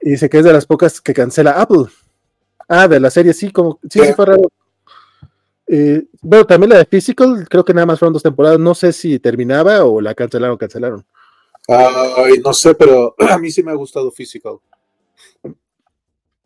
Y 0.00 0.10
dice 0.10 0.28
que 0.28 0.38
es 0.38 0.44
de 0.44 0.52
las 0.52 0.66
pocas 0.66 1.00
que 1.00 1.14
cancela 1.14 1.52
Apple. 1.52 1.84
Ah, 2.68 2.88
de 2.88 3.00
la 3.00 3.10
serie, 3.10 3.32
sí, 3.32 3.50
como, 3.50 3.78
sí, 3.88 4.00
sí 4.00 4.12
fue 4.14 4.26
raro. 4.26 4.42
Eh, 5.74 6.04
bueno, 6.20 6.44
también 6.44 6.68
la 6.68 6.76
de 6.76 6.84
Physical, 6.84 7.48
creo 7.48 7.64
que 7.64 7.72
nada 7.72 7.86
más 7.86 7.98
fueron 7.98 8.12
dos 8.12 8.22
temporadas. 8.22 8.58
No 8.58 8.74
sé 8.74 8.92
si 8.92 9.18
terminaba 9.18 9.86
o 9.86 10.02
la 10.02 10.14
cancelaron, 10.14 10.58
cancelaron. 10.58 11.02
Ay, 11.66 12.34
no 12.44 12.52
sé, 12.52 12.74
pero 12.74 13.14
a 13.30 13.38
mí 13.38 13.50
sí 13.50 13.62
me 13.62 13.70
ha 13.70 13.74
gustado 13.74 14.10
Physical. 14.10 14.58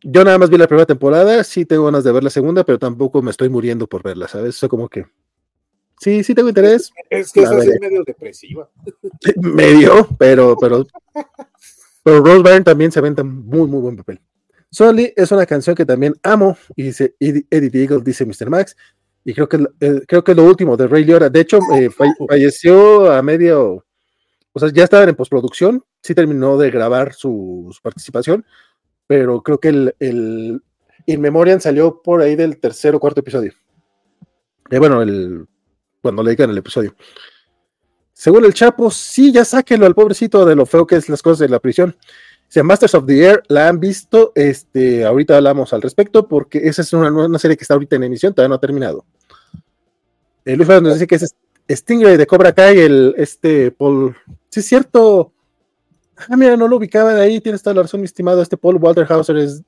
Yo 0.05 0.23
nada 0.23 0.39
más 0.39 0.49
vi 0.49 0.57
la 0.57 0.69
primera 0.69 0.87
temporada, 0.87 1.43
sí 1.43 1.65
tengo 1.65 1.87
ganas 1.87 2.05
de 2.05 2.13
ver 2.13 2.23
la 2.23 2.31
segunda, 2.31 2.63
pero 2.63 2.79
tampoco 2.79 3.21
me 3.21 3.33
estoy 3.33 3.49
muriendo 3.49 3.89
por 3.89 4.05
verla, 4.05 4.29
¿sabes? 4.29 4.55
Eso 4.55 4.69
como 4.69 4.89
que. 4.89 5.07
Sí, 5.99 6.23
sí 6.23 6.33
tengo 6.33 6.49
interés. 6.49 6.93
Es 7.11 7.33
que 7.33 7.41
esa 7.41 7.59
es 7.59 7.81
medio 7.81 8.05
depresiva. 8.07 8.71
Medio, 9.39 10.07
pero, 10.17 10.57
pero. 10.57 10.87
Pero 12.05 12.21
Rose 12.25 12.43
Byrne 12.43 12.63
también 12.63 12.93
se 12.93 13.01
aventa 13.01 13.25
muy, 13.25 13.67
muy 13.67 13.81
buen 13.81 13.97
papel. 13.97 14.21
Solly 14.71 15.13
es 15.17 15.33
una 15.33 15.47
canción 15.47 15.75
que 15.75 15.87
también 15.87 16.15
amo, 16.23 16.57
y 16.77 16.85
dice 16.85 17.15
Eddie 17.19 17.47
Eagle, 17.51 18.03
dice 18.05 18.27
Mr. 18.27 18.51
Max, 18.51 18.77
y 19.29 19.35
creo 19.35 19.49
que, 19.49 19.57
eh, 19.81 20.03
creo 20.07 20.23
que 20.23 20.31
es 20.31 20.37
lo 20.37 20.45
último 20.45 20.77
de 20.77 20.87
Ray 20.87 21.05
Liotta. 21.05 21.29
De 21.29 21.41
hecho, 21.41 21.59
eh, 21.75 21.91
falleció 22.29 23.11
a 23.11 23.21
medio, 23.23 23.85
o 24.53 24.61
sea, 24.61 24.71
ya 24.73 24.85
estaba 24.85 25.03
en 25.03 25.17
postproducción, 25.17 25.85
sí 26.01 26.15
terminó 26.15 26.57
de 26.57 26.71
grabar 26.71 27.13
su, 27.13 27.77
participación, 27.83 28.47
pero 29.09 29.43
creo 29.43 29.59
que 29.59 29.69
el, 29.71 29.97
el 29.99 30.63
In 31.07 31.21
Memoriam 31.21 31.61
salió 31.61 32.03
por 32.03 32.23
ahí 32.23 32.37
del 32.37 32.61
tercer 32.61 32.95
o 32.95 33.01
cuarto 33.01 33.19
episodio. 33.19 33.53
Eh, 34.71 34.79
bueno, 34.79 35.03
el, 35.03 35.45
cuando 36.01 36.23
le 36.23 36.31
digan 36.31 36.51
el 36.51 36.59
episodio. 36.59 36.95
Según 38.13 38.45
el 38.45 38.55
Chapo, 38.55 38.93
sí, 38.93 39.33
ya 39.33 39.45
sáquenlo 39.45 39.87
al 39.87 39.97
pobrecito 39.97 40.47
de 40.47 40.55
lo 40.55 40.67
feo 40.67 40.87
que 40.87 40.95
es 40.95 41.09
las 41.09 41.21
cosas 41.21 41.41
de 41.41 41.49
la 41.49 41.59
prisión. 41.59 41.97
Si 42.47 42.63
Masters 42.63 42.95
of 42.95 43.07
the 43.07 43.25
Air 43.25 43.43
la 43.49 43.69
han 43.69 43.81
visto, 43.81 44.31
este, 44.37 45.05
ahorita 45.05 45.37
hablamos 45.37 45.73
al 45.73 45.83
respecto, 45.83 46.29
porque 46.29 46.59
esa 46.59 46.83
es 46.83 46.93
una, 46.93 47.11
una 47.11 47.41
serie 47.41 47.57
que 47.57 47.65
está 47.65 47.75
ahorita 47.75 47.97
en 47.97 48.05
emisión, 48.05 48.33
todavía 48.33 48.51
no 48.51 48.55
ha 48.55 48.61
terminado. 48.61 49.05
Eh, 50.47 50.57
Luis 50.57 50.69
nos 50.69 50.95
dice 50.95 51.09
que 51.09 51.17
es 51.17 51.35
Stingray 51.69 52.17
de 52.17 52.27
Cobra 52.27 52.53
Kai, 52.53 52.79
el 52.79 53.15
este 53.19 53.73
Paul. 53.73 54.17
Sí, 54.49 54.61
es 54.61 54.67
cierto. 54.67 55.33
Ah, 56.17 56.37
mira, 56.37 56.57
no 56.57 56.69
lo 56.69 56.77
ubicaba 56.77 57.13
de 57.13 57.21
ahí, 57.21 57.41
tienes 57.41 57.63
toda 57.63 57.75
la 57.75 57.83
razón, 57.83 58.01
mi 58.01 58.07
estimado. 58.07 58.41
Este 58.41 58.57
Paul 58.57 58.77
Walter 58.77 59.05
Hauser 59.11 59.37
es, 59.39 59.63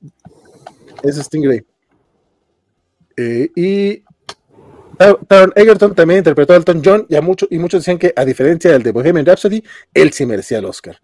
es 1.03 1.17
Stingray. 1.17 1.63
Eh, 3.17 3.51
y 3.55 4.03
Taron 5.27 5.51
Egerton 5.53 5.93
también 5.93 6.19
interpretó 6.19 6.53
a 6.53 6.55
Elton 6.55 6.81
John 6.83 7.05
y, 7.09 7.19
mucho, 7.19 7.45
y 7.49 7.59
muchos 7.59 7.81
decían 7.81 7.97
que, 7.97 8.13
a 8.15 8.23
diferencia 8.23 8.71
del 8.71 8.81
de 8.81 8.93
Bohemian 8.93 9.25
Rhapsody, 9.25 9.61
él 9.93 10.13
sí 10.13 10.25
merecía 10.25 10.59
el 10.59 10.65
Oscar. 10.65 10.97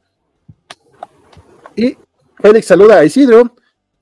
Y 1.75 1.97
Félix 2.41 2.65
saluda 2.65 2.99
a 2.99 3.05
Isidro 3.05 3.53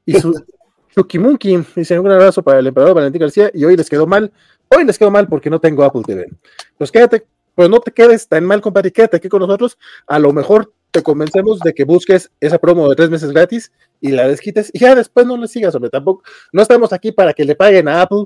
y 0.06 0.20
su 0.20 0.34
Chukimunki 0.96 1.66
dice 1.76 2.00
un 2.00 2.12
abrazo 2.12 2.44
para 2.44 2.60
el 2.60 2.68
emperador 2.68 2.96
Valentín 2.96 3.22
García 3.22 3.50
y 3.54 3.66
hoy 3.66 3.76
les 3.76 3.90
quedó 3.90 4.06
mal 4.06 4.32
Hoy 4.76 4.86
les 4.86 4.98
quedo 4.98 5.12
mal 5.12 5.28
porque 5.28 5.50
no 5.50 5.60
tengo 5.60 5.84
Apple 5.84 6.02
TV. 6.06 6.30
Pues 6.78 6.92
quédate, 6.92 7.26
pues 7.56 7.70
no 7.70 7.80
te 7.80 7.92
quedes 7.92 8.28
tan 8.28 8.46
mal, 8.46 8.62
compadre, 8.62 8.92
quédate 8.92 9.18
aquí 9.18 9.30
con 9.30 9.42
nosotros. 9.42 9.78
A 10.08 10.20
lo 10.20 10.34
mejor 10.34 10.74
te 10.92 11.02
convencemos 11.04 11.60
de 11.60 11.74
que 11.74 11.84
busques 11.84 12.32
esa 12.40 12.58
promo 12.60 12.90
de 12.90 12.96
tres 12.96 13.10
meses 13.10 13.32
gratis 13.32 13.72
y 14.00 14.12
la 14.12 14.28
desquites 14.28 14.70
y 14.74 14.80
ya 14.80 14.96
después 14.96 15.26
no 15.26 15.38
le 15.38 15.48
sigas, 15.48 15.76
hombre. 15.76 15.90
Tampoco, 15.90 16.24
no 16.52 16.62
estamos 16.62 16.94
aquí 16.94 17.12
para 17.12 17.34
que 17.34 17.46
le 17.46 17.56
paguen 17.56 17.88
a 17.88 18.02
Apple, 18.02 18.26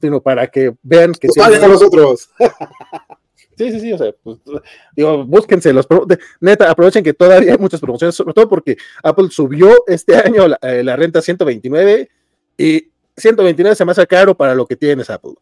sino 0.00 0.20
para 0.20 0.46
que 0.46 0.74
vean 0.82 1.12
que... 1.12 1.28
sí, 1.28 1.40
a 1.40 1.68
nosotros. 1.68 2.30
Sí, 3.58 3.70
sí, 3.70 3.80
sí, 3.80 3.90
o 3.90 3.96
sea, 3.96 4.14
pues, 4.22 4.36
digo, 4.94 5.24
búsquense 5.24 5.72
los, 5.72 5.86
neta, 6.40 6.70
aprovechen 6.70 7.02
que 7.02 7.14
todavía 7.14 7.52
hay 7.52 7.58
muchas 7.58 7.80
promociones, 7.80 8.14
sobre 8.14 8.34
todo 8.34 8.50
porque 8.50 8.76
Apple 9.02 9.28
subió 9.30 9.72
este 9.86 10.14
año 10.24 10.46
la, 10.46 10.58
eh, 10.60 10.82
la 10.84 10.94
renta 10.94 11.20
a 11.20 11.22
129 11.22 12.10
y 12.58 12.90
129 13.16 13.74
se 13.74 13.84
me 13.86 13.92
hace 13.92 14.06
caro 14.06 14.36
para 14.36 14.54
lo 14.54 14.66
que 14.66 14.76
tienes 14.76 15.08
Apple. 15.08 15.32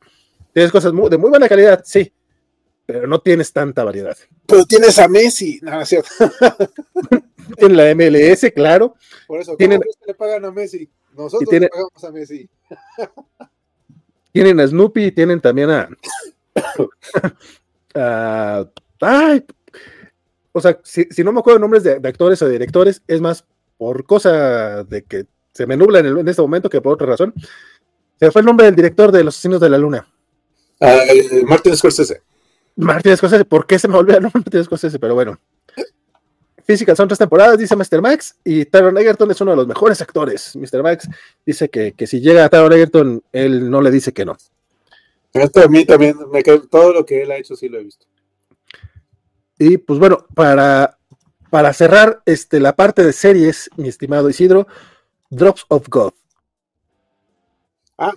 Tienes 0.54 0.70
cosas 0.70 0.92
de 0.92 1.18
muy 1.18 1.30
buena 1.30 1.48
calidad, 1.48 1.82
sí, 1.84 2.12
pero 2.86 3.08
no 3.08 3.20
tienes 3.20 3.52
tanta 3.52 3.82
variedad. 3.82 4.16
Pero 4.46 4.64
tienes 4.64 4.96
a 5.00 5.08
Messi, 5.08 5.58
no, 5.60 5.80
es 5.80 5.88
cierto. 5.88 6.08
Tienen 7.58 7.76
la 7.76 7.94
MLS, 7.94 8.52
claro. 8.54 8.94
Por 9.26 9.40
eso, 9.40 9.50
¿cómo 9.50 9.58
tienen, 9.58 9.80
que 9.80 9.88
le 10.06 10.14
pagan 10.14 10.44
a 10.46 10.50
Messi? 10.50 10.88
Nosotros 11.14 11.52
le 11.52 11.68
pagamos 11.68 12.04
a 12.04 12.10
Messi. 12.10 12.48
tienen 14.32 14.60
a 14.60 14.66
Snoopy, 14.66 15.12
tienen 15.12 15.40
también 15.40 15.70
a. 15.70 15.88
ay, 19.00 19.44
o 20.52 20.60
sea, 20.60 20.78
si, 20.84 21.06
no 21.22 21.32
me 21.32 21.40
acuerdo 21.40 21.58
nombres 21.58 21.82
de, 21.82 22.00
actores 22.02 22.40
o 22.40 22.48
directores, 22.48 23.02
es 23.08 23.20
más 23.20 23.44
por 23.76 24.06
cosa 24.06 24.84
de 24.84 25.02
que 25.02 25.26
se 25.52 25.66
me 25.66 25.76
nubla 25.76 25.98
en, 25.98 26.06
en, 26.06 26.28
este 26.28 26.40
momento 26.40 26.70
que 26.70 26.80
por 26.80 26.94
otra 26.94 27.08
razón. 27.08 27.34
Se 28.18 28.30
fue 28.30 28.40
el 28.40 28.46
nombre 28.46 28.66
del 28.66 28.76
director 28.76 29.12
de 29.12 29.24
Los 29.24 29.34
Asesinos 29.34 29.60
de 29.60 29.68
la 29.68 29.76
Luna. 29.76 30.06
Uh, 30.84 31.46
Martin 31.46 31.76
Scorsese. 31.76 32.22
Martin 32.76 33.16
Scorsese, 33.16 33.44
¿por 33.44 33.66
qué 33.66 33.78
se 33.78 33.88
me 33.88 33.96
olvidó 33.96 34.18
el 34.18 34.22
nombre 34.24 34.42
Martin 34.44 34.64
Scorsese? 34.64 34.98
Pero 34.98 35.14
bueno. 35.14 35.38
Física 36.64 36.96
son 36.96 37.08
tres 37.08 37.18
temporadas, 37.18 37.58
dice 37.58 37.76
Mr. 37.76 38.00
Max, 38.00 38.36
y 38.42 38.64
Taron 38.64 38.96
Egerton 38.96 39.30
es 39.30 39.40
uno 39.42 39.50
de 39.50 39.58
los 39.58 39.66
mejores 39.66 40.00
actores. 40.00 40.56
Mr. 40.56 40.82
Max 40.82 41.08
dice 41.44 41.68
que, 41.68 41.92
que 41.92 42.06
si 42.06 42.20
llega 42.20 42.44
a 42.44 42.48
Taron 42.48 42.72
Egerton, 42.72 43.22
él 43.32 43.70
no 43.70 43.82
le 43.82 43.90
dice 43.90 44.12
que 44.12 44.24
no. 44.24 44.32
a 44.32 45.68
mí 45.68 45.84
también, 45.84 46.16
me 46.32 46.42
todo 46.42 46.92
lo 46.94 47.04
que 47.04 47.22
él 47.22 47.32
ha 47.32 47.36
hecho 47.36 47.54
sí 47.54 47.68
lo 47.68 47.78
he 47.78 47.84
visto. 47.84 48.06
Y 49.58 49.76
pues 49.76 49.98
bueno, 49.98 50.26
para, 50.34 50.98
para 51.50 51.72
cerrar 51.74 52.22
este, 52.24 52.60
la 52.60 52.74
parte 52.74 53.04
de 53.04 53.12
series, 53.12 53.68
mi 53.76 53.88
estimado 53.88 54.30
Isidro, 54.30 54.66
Drops 55.28 55.66
of 55.68 55.86
God. 55.88 56.12
Ah, 57.98 58.14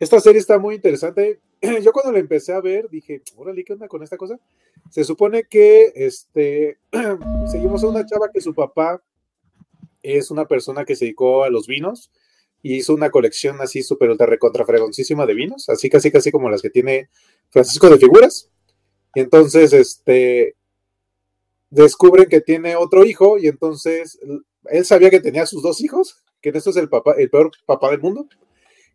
esta 0.00 0.18
serie 0.18 0.40
está 0.40 0.58
muy 0.58 0.76
interesante. 0.76 1.40
yo 1.82 1.92
cuando 1.92 2.12
la 2.12 2.18
empecé 2.18 2.52
a 2.52 2.60
ver 2.60 2.88
dije, 2.90 3.22
órale, 3.36 3.64
¿qué 3.64 3.72
onda 3.72 3.88
con 3.88 4.02
esta 4.02 4.16
cosa? 4.16 4.38
Se 4.90 5.04
supone 5.04 5.44
que 5.44 5.92
este, 5.94 6.78
seguimos 7.50 7.84
a 7.84 7.88
una 7.88 8.04
chava 8.04 8.30
que 8.32 8.40
su 8.40 8.54
papá 8.54 9.02
es 10.02 10.30
una 10.30 10.46
persona 10.46 10.84
que 10.84 10.96
se 10.96 11.04
dedicó 11.04 11.44
a 11.44 11.50
los 11.50 11.66
vinos 11.66 12.10
y 12.62 12.76
hizo 12.76 12.94
una 12.94 13.10
colección 13.10 13.60
así 13.60 13.82
súper 13.82 14.10
ultra 14.10 14.26
recontra 14.26 14.64
de 14.64 15.34
vinos, 15.34 15.68
así 15.68 15.88
casi 15.88 16.10
casi 16.10 16.30
como 16.30 16.50
las 16.50 16.62
que 16.62 16.70
tiene 16.70 17.08
Francisco 17.50 17.88
de 17.88 17.98
Figuras. 17.98 18.50
Y 19.14 19.20
entonces, 19.20 19.72
este, 19.72 20.56
descubren 21.70 22.28
que 22.28 22.40
tiene 22.40 22.76
otro 22.76 23.04
hijo 23.04 23.38
y 23.38 23.48
entonces 23.48 24.18
él 24.66 24.84
sabía 24.84 25.10
que 25.10 25.20
tenía 25.20 25.46
sus 25.46 25.62
dos 25.62 25.80
hijos, 25.80 26.22
que 26.40 26.50
esto 26.50 26.70
es 26.70 26.76
el 26.76 26.88
papá, 26.88 27.14
el 27.18 27.30
peor 27.30 27.50
papá 27.66 27.90
del 27.90 28.00
mundo, 28.00 28.28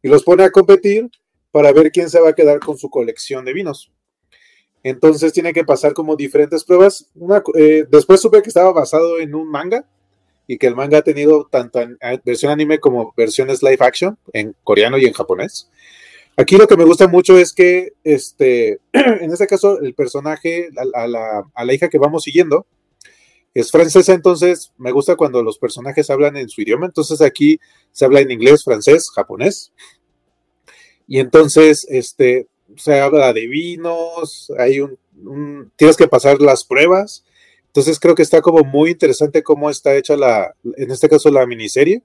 y 0.02 0.08
los 0.08 0.24
pone 0.24 0.44
a 0.44 0.52
competir 0.52 1.10
para 1.58 1.74
ver 1.74 1.92
quién 1.92 2.08
se 2.08 2.20
va 2.20 2.30
a 2.30 2.36
quedar 2.36 2.60
con 2.60 2.78
su 2.78 2.88
colección 2.88 3.44
de 3.44 3.52
vinos. 3.52 3.92
Entonces 4.84 5.34
tiene 5.34 5.54
que 5.54 5.64
pasar 5.64 5.94
como 5.94 6.16
diferentes 6.16 6.64
pruebas. 6.64 7.10
Eh, 7.56 7.84
después 7.90 8.22
supe 8.22 8.44
que 8.44 8.50
estaba 8.50 8.72
basado 8.72 9.18
en 9.18 9.34
un 9.34 9.50
manga 9.50 9.84
y 10.46 10.60
que 10.60 10.68
el 10.68 10.76
manga 10.76 11.00
ha 11.00 11.02
tenido 11.02 11.48
tanto 11.52 11.82
en, 11.82 11.98
versión 12.24 12.52
anime 12.52 12.78
como 12.78 13.12
versiones 13.18 13.64
live 13.64 13.80
action 13.80 14.20
en 14.34 14.56
coreano 14.64 15.00
y 15.00 15.08
en 15.08 15.14
japonés. 15.14 15.68
Aquí 16.36 16.58
lo 16.58 16.68
que 16.68 16.78
me 16.78 16.84
gusta 16.84 17.08
mucho 17.08 17.40
es 17.40 17.54
que, 17.54 17.94
este, 18.04 18.80
en 18.94 19.32
este 19.32 19.48
caso, 19.48 19.80
el 19.80 19.96
personaje, 19.96 20.70
a 20.94 21.08
la 21.66 21.74
hija 21.74 21.90
que 21.90 21.98
vamos 21.98 22.22
siguiendo, 22.22 22.68
es 23.56 23.72
francesa, 23.72 24.14
entonces 24.14 24.72
me 24.78 24.92
gusta 24.92 25.16
cuando 25.16 25.42
los 25.42 25.58
personajes 25.58 26.12
hablan 26.12 26.38
en 26.38 26.50
su 26.50 26.62
idioma. 26.62 26.86
Entonces 26.86 27.20
aquí 27.22 27.60
se 27.92 28.06
habla 28.06 28.20
en 28.20 28.30
inglés, 28.30 28.64
francés, 28.64 29.10
japonés. 29.10 29.74
Y 31.08 31.20
entonces, 31.20 31.86
este, 31.90 32.48
se 32.76 33.00
habla 33.00 33.34
de 33.34 33.48
vinos, 33.48 34.52
hay 34.58 34.82
un, 34.82 34.98
tienes 35.76 35.98
que 35.98 36.08
pasar 36.08 36.42
las 36.42 36.64
pruebas. 36.64 37.24
Entonces 37.68 38.00
creo 38.00 38.16
que 38.16 38.24
está 38.24 38.42
como 38.42 38.64
muy 38.64 38.92
interesante 38.92 39.44
cómo 39.44 39.70
está 39.70 39.96
hecha 39.96 40.16
la, 40.16 40.54
en 40.78 40.92
este 40.92 41.10
caso 41.10 41.30
la 41.30 41.46
miniserie. 41.46 42.04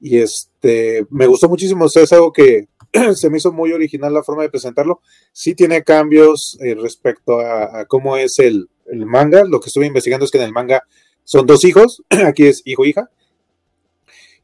Y 0.00 0.18
este, 0.18 1.06
me 1.10 1.26
gustó 1.26 1.48
muchísimo, 1.48 1.86
o 1.86 1.88
sea, 1.88 2.02
es 2.02 2.12
algo 2.12 2.32
que 2.32 2.68
se 3.14 3.30
me 3.30 3.38
hizo 3.38 3.52
muy 3.52 3.72
original 3.72 4.12
la 4.12 4.22
forma 4.22 4.42
de 4.42 4.50
presentarlo. 4.50 5.00
Sí 5.32 5.54
tiene 5.54 5.82
cambios 5.82 6.58
eh, 6.60 6.74
respecto 6.74 7.40
a, 7.40 7.86
cómo 7.86 8.16
es 8.16 8.38
el, 8.38 8.68
el, 8.86 9.06
manga. 9.06 9.44
Lo 9.44 9.60
que 9.60 9.68
estuve 9.68 9.86
investigando 9.86 10.24
es 10.24 10.30
que 10.30 10.38
en 10.38 10.44
el 10.44 10.52
manga 10.52 10.82
son 11.24 11.46
dos 11.46 11.64
hijos, 11.64 12.02
aquí 12.26 12.46
es 12.46 12.62
hijo-hija. 12.64 13.10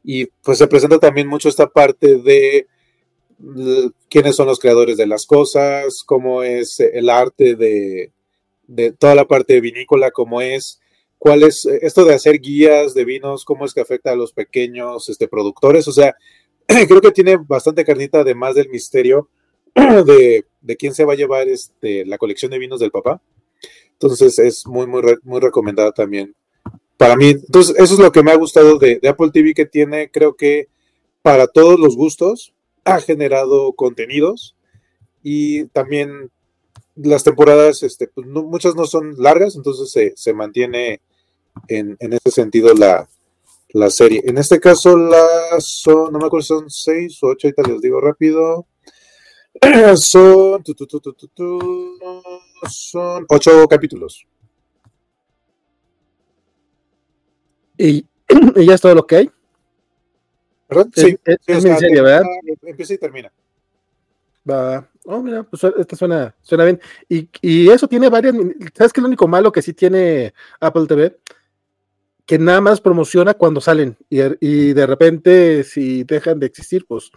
Y 0.03 0.25
pues 0.25 0.57
se 0.57 0.67
presenta 0.67 0.97
también 0.97 1.27
mucho 1.27 1.47
esta 1.47 1.67
parte 1.67 2.17
de 2.17 2.65
quiénes 4.09 4.35
son 4.35 4.47
los 4.47 4.59
creadores 4.59 4.97
de 4.97 5.07
las 5.07 5.25
cosas, 5.25 6.03
cómo 6.05 6.43
es 6.43 6.79
el 6.79 7.09
arte 7.09 7.55
de, 7.55 8.11
toda 8.99 9.15
la 9.15 9.25
parte 9.25 9.59
vinícola, 9.61 10.11
cómo 10.11 10.41
es, 10.41 10.79
cuál 11.17 11.43
es 11.43 11.65
esto 11.65 12.05
de 12.05 12.13
hacer 12.13 12.39
guías 12.39 12.93
de 12.93 13.05
vinos, 13.05 13.45
cómo 13.45 13.65
es 13.65 13.73
que 13.73 13.81
afecta 13.81 14.11
a 14.11 14.15
los 14.15 14.33
pequeños 14.33 15.09
este, 15.09 15.27
productores. 15.27 15.87
O 15.87 15.91
sea, 15.91 16.15
creo 16.65 17.01
que 17.01 17.11
tiene 17.11 17.37
bastante 17.37 17.85
carnita 17.85 18.19
además 18.21 18.55
del 18.55 18.69
misterio. 18.69 19.29
de, 20.05 20.45
quién 20.77 20.93
se 20.93 21.05
va 21.05 21.13
a 21.13 21.17
llevar 21.17 21.47
este, 21.47 22.05
la 22.05 22.17
colección 22.17 22.51
de 22.51 22.59
vinos 22.59 22.79
del 22.79 22.91
papá. 22.91 23.21
Entonces 23.93 24.39
es 24.39 24.65
muy, 24.65 24.87
muy, 24.87 25.01
muy 25.23 25.39
recomendada 25.39 25.91
también. 25.91 26.35
Para 26.97 27.15
mí, 27.15 27.29
entonces 27.29 27.75
eso 27.77 27.95
es 27.95 27.99
lo 27.99 28.11
que 28.11 28.23
me 28.23 28.31
ha 28.31 28.35
gustado 28.35 28.77
de 28.77 28.99
Apple 29.07 29.31
TV 29.31 29.53
que 29.53 29.65
tiene, 29.65 30.11
creo 30.11 30.35
que 30.35 30.67
para 31.21 31.47
todos 31.47 31.79
los 31.79 31.95
gustos, 31.95 32.53
ha 32.85 32.99
generado 32.99 33.73
contenidos 33.73 34.55
y 35.23 35.65
también 35.67 36.31
las 36.95 37.23
temporadas, 37.23 37.83
este, 37.83 38.07
pues 38.07 38.27
muchas 38.27 38.75
no 38.75 38.85
son 38.85 39.15
largas, 39.17 39.55
entonces 39.55 39.91
se, 39.91 40.13
se 40.15 40.33
mantiene 40.33 41.01
en, 41.67 41.95
en, 41.99 42.13
ese 42.13 42.31
sentido 42.31 42.73
la, 42.73 43.07
la, 43.69 43.89
serie. 43.89 44.21
En 44.25 44.37
este 44.37 44.59
caso, 44.59 44.97
las 44.97 45.65
son, 45.65 46.11
no 46.11 46.19
me 46.19 46.25
acuerdo, 46.25 46.45
son 46.45 46.69
seis 46.69 47.21
o 47.23 47.27
ocho, 47.27 47.47
ahorita 47.47 47.63
les 47.71 47.81
digo 47.81 48.01
rápido. 48.01 48.67
Son, 49.97 50.63
tu, 50.63 50.73
tu, 50.73 51.99
son 52.69 53.25
ocho 53.27 53.67
capítulos. 53.67 54.25
¿Y, 57.77 58.05
¿Y 58.55 58.65
ya 58.65 58.75
es 58.75 58.81
todo 58.81 58.95
lo 58.95 59.05
que 59.05 59.17
hay? 59.17 59.31
¿Perdón? 60.71 60.89
Sí, 60.95 61.17
es, 61.25 61.37
es, 61.47 61.65
es 61.65 61.79
serie, 61.79 62.01
¿verdad? 62.01 62.23
Empieza 62.63 62.93
y 62.93 62.97
termina. 62.97 63.29
Va, 64.49 64.89
oh, 65.03 65.21
mira, 65.21 65.43
pues 65.43 65.61
esta 65.65 65.97
suena, 65.97 66.33
suena 66.41 66.63
bien. 66.63 66.79
Y, 67.09 67.27
y, 67.41 67.69
eso 67.69 67.89
tiene 67.89 68.07
varias. 68.07 68.33
¿Sabes 68.73 68.93
qué 68.93 69.01
lo 69.01 69.07
único 69.07 69.27
malo 69.27 69.51
que 69.51 69.61
sí 69.61 69.73
tiene 69.73 70.33
Apple 70.61 70.87
TV? 70.87 71.17
Que 72.25 72.39
nada 72.39 72.61
más 72.61 72.79
promociona 72.79 73.33
cuando 73.33 73.59
salen. 73.59 73.97
Y, 74.09 74.21
y 74.39 74.71
de 74.71 74.87
repente, 74.87 75.65
si 75.65 76.05
dejan 76.05 76.39
de 76.39 76.45
existir, 76.45 76.85
pues 76.87 77.11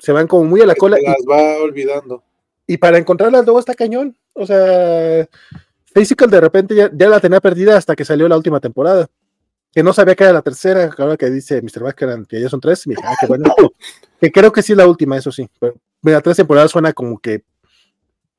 se 0.00 0.10
van 0.10 0.26
como 0.26 0.42
muy 0.42 0.60
a 0.60 0.66
la 0.66 0.74
cola. 0.74 0.96
Se 0.96 1.04
las 1.04 1.20
y, 1.22 1.26
va 1.26 1.62
olvidando. 1.62 2.24
Y 2.66 2.78
para 2.78 2.98
encontrarlas 2.98 3.44
luego 3.44 3.60
está 3.60 3.76
cañón. 3.76 4.16
O 4.32 4.44
sea, 4.44 5.28
Physical 5.94 6.30
de 6.30 6.40
repente 6.40 6.74
ya, 6.74 6.90
ya 6.92 7.08
la 7.08 7.20
tenía 7.20 7.40
perdida 7.40 7.76
hasta 7.76 7.94
que 7.94 8.04
salió 8.04 8.28
la 8.28 8.36
última 8.36 8.58
temporada 8.58 9.08
que 9.72 9.82
no 9.82 9.92
sabía 9.92 10.14
que 10.14 10.24
era 10.24 10.32
la 10.32 10.42
tercera, 10.42 10.94
ahora 10.98 11.16
que 11.16 11.30
dice 11.30 11.62
Mr. 11.62 11.82
Backer 11.82 12.26
que 12.28 12.40
ya 12.40 12.48
son 12.48 12.60
tres, 12.60 12.86
mira, 12.86 13.02
ah, 13.04 13.14
qué 13.18 13.26
bueno. 13.26 13.54
que 14.20 14.30
creo 14.30 14.52
que 14.52 14.62
sí 14.62 14.72
es 14.72 14.78
la 14.78 14.86
última, 14.86 15.16
eso 15.16 15.32
sí. 15.32 15.48
Pero, 15.58 15.74
mira, 16.02 16.20
tres 16.20 16.36
temporadas 16.36 16.70
suena 16.70 16.92
como 16.92 17.18
que 17.18 17.42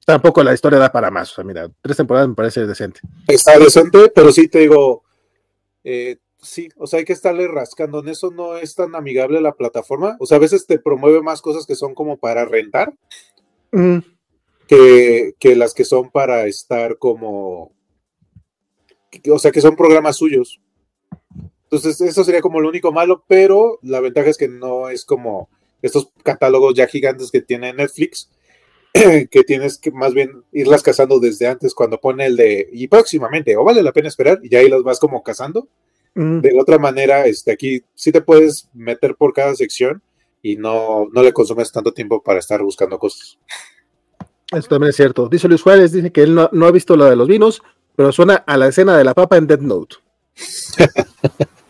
tampoco 0.05 0.43
la 0.43 0.53
historia 0.53 0.79
da 0.79 0.91
para 0.91 1.09
más. 1.09 1.31
O 1.31 1.35
sea, 1.35 1.43
mira, 1.43 1.69
tres 1.81 1.97
temporadas 1.97 2.29
me 2.29 2.35
parece 2.35 2.65
decente. 2.65 3.01
Está 3.27 3.57
decente, 3.57 4.11
pero 4.13 4.31
sí 4.31 4.47
te 4.47 4.59
digo, 4.59 5.03
eh, 5.83 6.17
sí, 6.39 6.69
o 6.77 6.85
sea, 6.85 6.99
hay 6.99 7.05
que 7.05 7.13
estarle 7.13 7.47
rascando. 7.47 7.99
En 7.99 8.09
eso 8.09 8.31
no 8.31 8.57
es 8.57 8.75
tan 8.75 8.95
amigable 8.95 9.41
la 9.41 9.53
plataforma. 9.53 10.17
O 10.19 10.25
sea, 10.25 10.37
a 10.37 10.41
veces 10.41 10.67
te 10.67 10.77
promueve 10.77 11.21
más 11.21 11.41
cosas 11.41 11.65
que 11.65 11.75
son 11.75 11.95
como 11.95 12.17
para 12.17 12.45
rentar 12.45 12.93
mm. 13.71 13.97
que, 14.67 15.33
que 15.39 15.55
las 15.55 15.73
que 15.73 15.85
son 15.85 16.11
para 16.11 16.45
estar 16.45 16.97
como. 16.97 17.71
O 19.31 19.39
sea, 19.39 19.51
que 19.51 19.61
son 19.61 19.75
programas 19.75 20.17
suyos. 20.17 20.59
Entonces, 21.73 21.99
eso 22.01 22.23
sería 22.23 22.41
como 22.41 22.61
lo 22.61 22.69
único 22.69 22.91
malo, 22.91 23.23
pero 23.27 23.79
la 23.81 23.99
ventaja 23.99 24.29
es 24.29 24.37
que 24.37 24.47
no 24.47 24.89
es 24.89 25.05
como 25.05 25.49
estos 25.81 26.09
catálogos 26.21 26.75
ya 26.75 26.85
gigantes 26.85 27.31
que 27.31 27.41
tiene 27.41 27.73
Netflix, 27.73 28.29
que 28.93 29.43
tienes 29.43 29.79
que 29.79 29.89
más 29.89 30.13
bien 30.13 30.43
irlas 30.51 30.83
cazando 30.83 31.19
desde 31.19 31.47
antes 31.47 31.73
cuando 31.73 31.99
pone 31.99 32.27
el 32.27 32.35
de 32.35 32.69
y 32.71 32.87
próximamente, 32.87 33.57
o 33.57 33.63
vale 33.63 33.81
la 33.81 33.91
pena 33.91 34.07
esperar, 34.07 34.39
y 34.43 34.55
ahí 34.55 34.69
las 34.69 34.83
vas 34.83 34.99
como 34.99 35.23
cazando. 35.23 35.67
Mm. 36.13 36.41
De 36.41 36.59
otra 36.61 36.77
manera, 36.77 37.25
este, 37.25 37.51
aquí 37.51 37.83
sí 37.95 38.11
te 38.11 38.21
puedes 38.21 38.69
meter 38.75 39.15
por 39.15 39.33
cada 39.33 39.55
sección 39.55 40.03
y 40.43 40.57
no, 40.57 41.07
no 41.11 41.23
le 41.23 41.33
consumes 41.33 41.71
tanto 41.71 41.91
tiempo 41.91 42.21
para 42.21 42.37
estar 42.37 42.61
buscando 42.61 42.99
cosas. 42.99 43.39
Eso 44.51 44.67
también 44.67 44.91
es 44.91 44.95
cierto. 44.95 45.27
Dice 45.27 45.47
Luis 45.47 45.63
Juárez, 45.63 45.91
dice 45.91 46.11
que 46.11 46.21
él 46.21 46.35
no, 46.35 46.51
no 46.53 46.67
ha 46.67 46.71
visto 46.71 46.95
lo 46.95 47.05
de 47.05 47.15
los 47.15 47.27
vinos, 47.27 47.63
pero 47.95 48.11
suena 48.11 48.35
a 48.45 48.57
la 48.57 48.67
escena 48.67 48.95
de 48.95 49.03
la 49.03 49.15
papa 49.15 49.37
en 49.37 49.47
Dead 49.47 49.59
Note. 49.59 49.95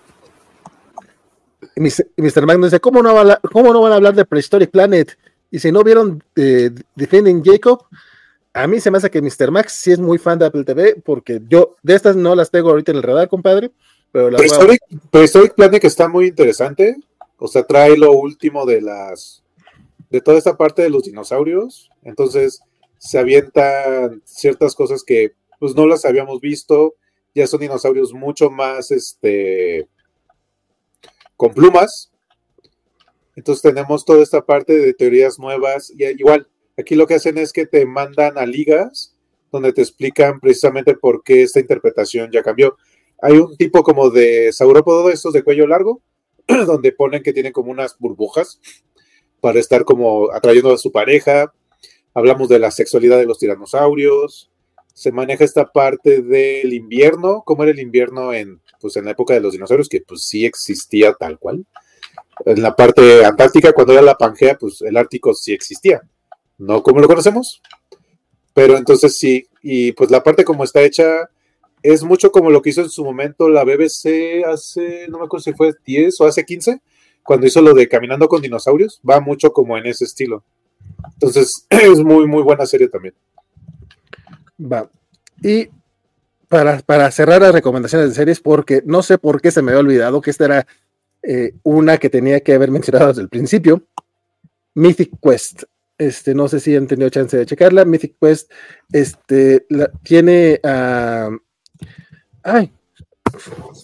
Mr. 1.75 2.45
Magnus 2.45 2.71
dice, 2.71 2.79
¿cómo 2.79 3.01
no, 3.01 3.19
a, 3.19 3.39
¿cómo 3.51 3.73
no 3.73 3.81
van 3.81 3.93
a 3.93 3.95
hablar 3.95 4.13
de 4.13 4.25
Prehistoric 4.25 4.71
Planet? 4.71 5.17
Y 5.51 5.59
si 5.59 5.71
no 5.71 5.83
vieron 5.83 6.23
eh, 6.35 6.71
Defending 6.95 7.43
Jacob, 7.43 7.85
a 8.53 8.67
mí 8.67 8.79
se 8.79 8.91
me 8.91 8.97
hace 8.97 9.09
que 9.09 9.21
Mr. 9.21 9.51
Max 9.51 9.73
sí 9.73 9.91
es 9.91 9.99
muy 9.99 10.17
fan 10.17 10.37
de 10.37 10.45
Apple 10.45 10.63
TV, 10.63 10.95
porque 11.03 11.41
yo 11.47 11.75
de 11.81 11.95
estas 11.95 12.15
no 12.15 12.35
las 12.35 12.51
tengo 12.51 12.69
ahorita 12.69 12.91
en 12.91 12.97
el 12.97 13.03
radar, 13.03 13.27
compadre. 13.27 13.71
Pero 14.11 14.29
la 14.29 14.37
Prehistoric, 14.37 14.81
Prehistoric 15.09 15.53
Planet 15.55 15.83
está 15.83 16.07
muy 16.07 16.27
interesante. 16.27 16.97
O 17.37 17.47
sea, 17.47 17.63
trae 17.63 17.97
lo 17.97 18.11
último 18.11 18.65
de 18.65 18.81
las 18.81 19.43
de 20.09 20.21
toda 20.21 20.37
esta 20.37 20.55
parte 20.55 20.83
de 20.83 20.91
los 20.91 21.03
dinosaurios. 21.03 21.89
Entonces 22.03 22.61
se 22.99 23.17
avientan 23.17 24.21
ciertas 24.23 24.75
cosas 24.75 25.03
que 25.03 25.33
pues 25.59 25.75
no 25.75 25.87
las 25.87 26.05
habíamos 26.05 26.39
visto. 26.39 26.93
Ya 27.33 27.47
son 27.47 27.61
dinosaurios 27.61 28.13
mucho 28.13 28.51
más 28.51 28.91
este 28.91 29.87
con 31.43 31.53
plumas. 31.53 32.09
Entonces 33.35 33.61
tenemos 33.61 34.05
toda 34.05 34.23
esta 34.23 34.45
parte 34.45 34.77
de 34.77 34.93
teorías 34.93 35.37
nuevas 35.37 35.91
y 35.93 36.05
igual, 36.05 36.47
aquí 36.77 36.95
lo 36.95 37.05
que 37.05 37.15
hacen 37.15 37.37
es 37.37 37.51
que 37.51 37.65
te 37.65 37.85
mandan 37.85 38.37
a 38.37 38.45
ligas 38.45 39.13
donde 39.51 39.73
te 39.73 39.81
explican 39.81 40.39
precisamente 40.39 40.95
por 40.95 41.21
qué 41.21 41.43
esta 41.43 41.59
interpretación 41.59 42.31
ya 42.31 42.43
cambió. 42.43 42.77
Hay 43.21 43.33
un 43.33 43.57
tipo 43.57 43.83
como 43.83 44.09
de 44.09 44.53
saurópodo 44.53 45.09
de 45.09 45.15
estos 45.15 45.33
de 45.33 45.43
cuello 45.43 45.67
largo, 45.67 46.01
donde 46.47 46.93
ponen 46.93 47.21
que 47.21 47.33
tienen 47.33 47.51
como 47.51 47.71
unas 47.71 47.97
burbujas 47.99 48.61
para 49.41 49.59
estar 49.59 49.83
como 49.83 50.31
atrayendo 50.31 50.71
a 50.71 50.77
su 50.77 50.93
pareja. 50.93 51.53
Hablamos 52.13 52.47
de 52.47 52.59
la 52.59 52.71
sexualidad 52.71 53.17
de 53.17 53.25
los 53.25 53.37
tiranosaurios. 53.37 54.49
Se 54.93 55.11
maneja 55.11 55.43
esta 55.43 55.71
parte 55.71 56.21
del 56.21 56.73
invierno, 56.73 57.43
cómo 57.45 57.63
era 57.63 57.71
el 57.71 57.79
invierno 57.79 58.33
en 58.33 58.61
pues 58.79 58.97
en 58.97 59.05
la 59.05 59.11
época 59.11 59.33
de 59.33 59.39
los 59.39 59.53
dinosaurios, 59.53 59.87
que 59.87 60.01
pues 60.01 60.23
sí 60.23 60.45
existía 60.45 61.13
tal 61.13 61.39
cual. 61.39 61.65
En 62.45 62.61
la 62.61 62.75
parte 62.75 63.23
antártica, 63.23 63.71
cuando 63.71 63.93
era 63.93 64.01
la 64.01 64.15
Pangea, 64.15 64.57
pues 64.57 64.81
el 64.81 64.97
Ártico 64.97 65.33
sí 65.33 65.53
existía, 65.53 66.01
no 66.57 66.83
como 66.83 66.99
lo 66.99 67.07
conocemos, 67.07 67.61
pero 68.53 68.77
entonces 68.77 69.17
sí, 69.17 69.47
y 69.61 69.93
pues 69.93 70.11
la 70.11 70.21
parte 70.21 70.43
como 70.43 70.65
está 70.65 70.81
hecha 70.81 71.29
es 71.81 72.03
mucho 72.03 72.31
como 72.31 72.49
lo 72.49 72.61
que 72.61 72.71
hizo 72.71 72.81
en 72.81 72.89
su 72.89 73.03
momento 73.05 73.49
la 73.49 73.63
BBC 73.63 74.43
hace, 74.45 75.07
no 75.09 75.19
me 75.19 75.25
acuerdo 75.25 75.43
si 75.43 75.53
fue 75.53 75.73
10 75.85 76.19
o 76.19 76.25
hace 76.25 76.43
15, 76.43 76.81
cuando 77.23 77.47
hizo 77.47 77.61
lo 77.61 77.73
de 77.73 77.87
Caminando 77.87 78.27
con 78.27 78.41
Dinosaurios, 78.41 78.99
va 79.09 79.21
mucho 79.21 79.53
como 79.53 79.77
en 79.77 79.85
ese 79.85 80.03
estilo. 80.05 80.43
Entonces 81.13 81.65
es 81.69 81.99
muy, 81.99 82.27
muy 82.27 82.43
buena 82.43 82.65
serie 82.65 82.89
también. 82.89 83.13
Va. 84.59 84.89
Y 85.41 85.69
para, 86.47 87.11
cerrar 87.11 87.41
las 87.41 87.53
recomendaciones 87.53 88.09
de 88.09 88.15
series, 88.15 88.39
porque 88.39 88.83
no 88.85 89.01
sé 89.01 89.17
por 89.17 89.41
qué 89.41 89.51
se 89.51 89.61
me 89.61 89.71
había 89.71 89.81
olvidado 89.81 90.21
que 90.21 90.29
esta 90.29 90.45
era 90.45 90.67
eh, 91.23 91.53
una 91.63 91.97
que 91.97 92.09
tenía 92.09 92.41
que 92.41 92.53
haber 92.53 92.69
mencionado 92.69 93.07
desde 93.07 93.21
el 93.21 93.29
principio. 93.29 93.83
Mythic 94.75 95.11
Quest. 95.21 95.63
Este, 95.97 96.33
no 96.35 96.47
sé 96.47 96.59
si 96.59 96.75
han 96.75 96.87
tenido 96.87 97.09
chance 97.09 97.37
de 97.37 97.45
checarla. 97.45 97.85
Mythic 97.85 98.17
Quest 98.19 98.51
este, 98.91 99.65
tiene. 100.03 100.59
Uh, 100.63 101.37
ay, 102.43 102.71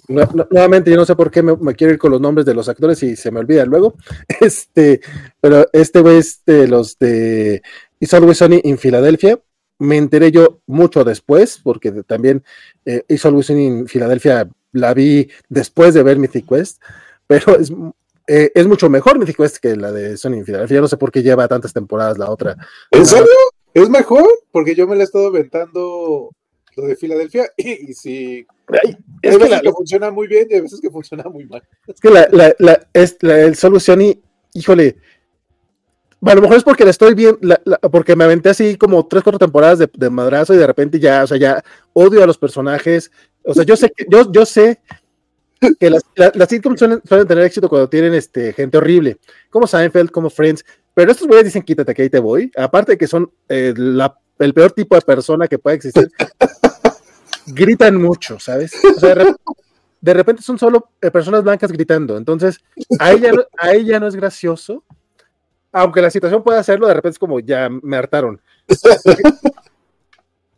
nuevamente, 0.07 0.91
yo 0.91 0.97
no 0.97 1.05
sé 1.05 1.15
por 1.15 1.31
qué 1.31 1.41
me, 1.41 1.73
quiero 1.75 1.93
ir 1.93 1.99
con 1.99 2.11
los 2.11 2.21
nombres 2.21 2.45
de 2.45 2.53
los 2.53 2.69
actores 2.69 3.01
y 3.03 3.15
se 3.15 3.31
me 3.31 3.39
olvida 3.39 3.65
luego. 3.65 3.95
Este, 4.41 5.01
pero 5.41 5.67
este 5.73 6.17
es 6.17 6.43
de 6.45 6.67
los 6.67 6.97
de 6.97 7.61
It's 7.99 8.13
Always 8.13 8.37
Sunny 8.37 8.61
en 8.63 8.77
Filadelfia 8.77 9.39
me 9.80 9.97
enteré 9.97 10.31
yo 10.31 10.60
mucho 10.68 11.03
después, 11.03 11.60
porque 11.64 11.91
también 12.03 12.43
eh, 12.85 13.03
hizo 13.07 13.30
algo 13.30 13.41
en 13.47 13.88
Filadelfia, 13.88 14.49
la 14.72 14.93
vi 14.93 15.30
después 15.47 15.93
de 15.93 16.03
ver 16.03 16.19
Mythic 16.19 16.47
Quest, 16.47 16.81
pero 17.26 17.57
es, 17.57 17.72
eh, 18.27 18.51
es 18.53 18.68
mucho 18.68 18.89
mejor 18.89 19.18
Mythic 19.18 19.38
Quest 19.38 19.57
que 19.57 19.76
la 19.76 19.91
de 19.91 20.18
Sony 20.18 20.34
en 20.34 20.45
Filadelfia. 20.45 20.81
no 20.81 20.88
sé 20.88 20.97
por 20.97 21.11
qué 21.11 21.23
lleva 21.23 21.47
tantas 21.47 21.73
temporadas 21.73 22.18
la 22.18 22.30
otra. 22.30 22.56
¿En 22.91 23.06
serio? 23.06 23.26
¿Es 23.73 23.89
mejor? 23.89 24.27
Porque 24.51 24.76
yo 24.76 24.88
me 24.88 24.95
la 24.95 25.01
he 25.01 25.06
estado 25.06 25.27
aventando 25.27 26.30
lo 26.76 26.84
de 26.85 26.95
Filadelfia 26.95 27.49
y, 27.57 27.93
si 27.93 28.45
es 29.22 29.38
que, 29.38 29.49
la, 29.49 29.61
que 29.61 29.72
funciona 29.72 30.11
muy 30.11 30.27
bien 30.27 30.47
y 30.49 30.56
a 30.56 30.61
veces 30.61 30.80
que 30.81 30.91
funciona 30.91 31.23
muy 31.23 31.45
mal. 31.45 31.64
Es 31.88 31.99
que 31.99 32.10
la, 32.10 32.27
la, 32.31 32.53
la, 32.60 32.88
es, 32.93 33.18
la 33.22 33.39
el 33.39 33.56
Solution 33.56 34.01
y, 34.01 34.22
híjole, 34.53 34.97
a 36.21 36.35
lo 36.35 36.41
mejor 36.41 36.57
es 36.57 36.63
porque 36.63 36.83
la 36.83 36.91
estoy 36.91 37.13
bien, 37.13 37.37
porque 37.91 38.15
me 38.15 38.25
aventé 38.25 38.49
así 38.49 38.77
como 38.77 39.07
tres, 39.07 39.23
cuatro 39.23 39.39
temporadas 39.39 39.79
de, 39.79 40.09
madrazo 40.09 40.53
y 40.53 40.57
de 40.57 40.67
repente 40.67 40.99
ya, 40.99 41.23
o 41.23 41.27
sea, 41.27 41.37
ya 41.37 41.63
odio 41.93 42.23
a 42.23 42.27
los 42.27 42.37
personajes. 42.37 43.11
O 43.45 43.53
sea, 43.53 43.63
yo 43.63 43.77
sé 43.77 43.91
que, 43.95 44.05
yo, 44.09 44.29
yo 44.31 44.45
sé 44.45 44.81
que 45.79 45.89
las, 45.89 46.03
las 46.15 46.49
sitcoms 46.49 46.79
suelen, 46.79 47.01
tener 47.01 47.39
éxito 47.39 47.69
cuando 47.69 47.89
tienen 47.89 48.13
este, 48.13 48.53
gente 48.53 48.77
horrible, 48.77 49.17
como 49.49 49.67
Seinfeld, 49.67 50.11
como 50.11 50.29
Friends, 50.29 50.65
pero 50.93 51.11
estos 51.11 51.27
güeyes 51.27 51.45
dicen 51.45 51.63
quítate 51.63 51.93
que 51.93 52.01
ahí 52.01 52.09
te 52.09 52.19
voy, 52.19 52.51
aparte 52.57 52.93
de 52.93 52.97
que 52.97 53.07
son 53.07 53.31
eh, 53.47 53.73
el 54.39 54.53
peor 54.53 54.71
tipo 54.71 54.95
de 54.95 55.01
persona 55.01 55.47
que 55.47 55.59
puede 55.59 55.77
existir, 55.77 56.09
gritan 57.47 57.95
mucho, 57.95 58.39
¿sabes? 58.39 58.73
O 58.83 58.99
sea, 58.99 59.15
de, 60.01 60.13
repente, 60.13 60.41
son 60.41 60.57
solo 60.57 60.91
eh, 61.01 61.11
personas 61.11 61.43
blancas 61.43 61.71
gritando, 61.71 62.17
entonces 62.17 62.59
a 62.99 63.11
ella, 63.11 63.31
a 63.57 63.73
ella 63.73 63.99
no 63.99 64.07
es 64.07 64.15
gracioso 64.15 64.83
aunque 65.71 66.01
la 66.01 66.09
situación 66.09 66.43
pueda 66.43 66.59
hacerlo, 66.59 66.87
de 66.87 66.93
repente 66.93 67.15
es 67.15 67.19
como 67.19 67.39
ya 67.39 67.69
me 67.69 67.97
hartaron. 67.97 68.41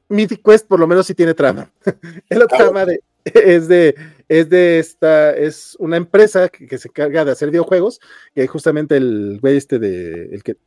Mythic 0.10 0.44
Quest 0.44 0.68
por 0.68 0.80
lo 0.80 0.88
menos 0.88 1.08
sí 1.08 1.16
tiene 1.16 1.34
trama. 1.34 1.72
trama 2.50 2.86
de, 2.86 3.02
es 3.24 3.68
de, 3.68 3.96
es 4.28 4.50
de 4.50 4.80
esta, 4.80 5.32
es 5.32 5.76
una 5.80 5.98
empresa 5.98 6.50
que, 6.50 6.78
se 6.78 6.88
encarga 6.88 7.26
de 7.26 7.32
hacer 7.32 7.50
videojuegos, 7.50 8.00
y 8.36 8.46
justamente 8.48 8.98
el 8.98 9.40
güey 9.42 9.58
este 9.58 9.80
de, 9.80 10.26
el 10.32 10.44
que, 10.44 10.58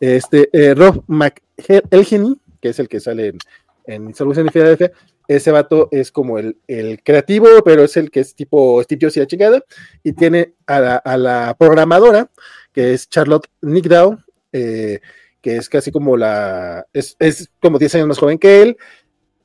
este, 0.00 0.48
eh, 0.52 0.74
Rob 0.74 1.04
McElhenney, 1.06 2.36
que 2.60 2.70
es 2.70 2.78
el 2.78 2.88
que 2.88 3.00
sale 3.00 3.28
en, 3.28 3.38
en 3.86 4.14
Solución 4.14 4.46
de 4.46 4.52
Filadelfia, 4.52 4.92
ese 5.28 5.52
vato 5.52 5.88
es 5.92 6.10
como 6.10 6.38
el, 6.38 6.58
el, 6.66 7.02
creativo, 7.04 7.46
pero 7.64 7.84
es 7.84 7.96
el 7.96 8.10
que 8.10 8.20
es 8.20 8.34
tipo 8.34 8.82
Steve 8.82 8.98
Jobs 9.02 9.16
y 9.16 9.20
la 9.20 9.26
chingada, 9.26 9.64
y 10.02 10.12
tiene 10.12 10.54
a 10.66 10.80
la, 10.80 10.96
a 10.96 11.16
la 11.16 11.56
programadora, 11.56 12.28
que 12.72 12.92
es 12.92 13.08
Charlotte 13.08 13.48
Nickdow, 13.62 14.18
eh, 14.52 15.00
que 15.40 15.56
es 15.56 15.68
casi 15.68 15.90
como 15.90 16.16
la, 16.16 16.86
es, 16.92 17.16
es, 17.18 17.48
como 17.60 17.78
10 17.78 17.94
años 17.96 18.08
más 18.08 18.18
joven 18.18 18.38
que 18.38 18.62
él, 18.62 18.76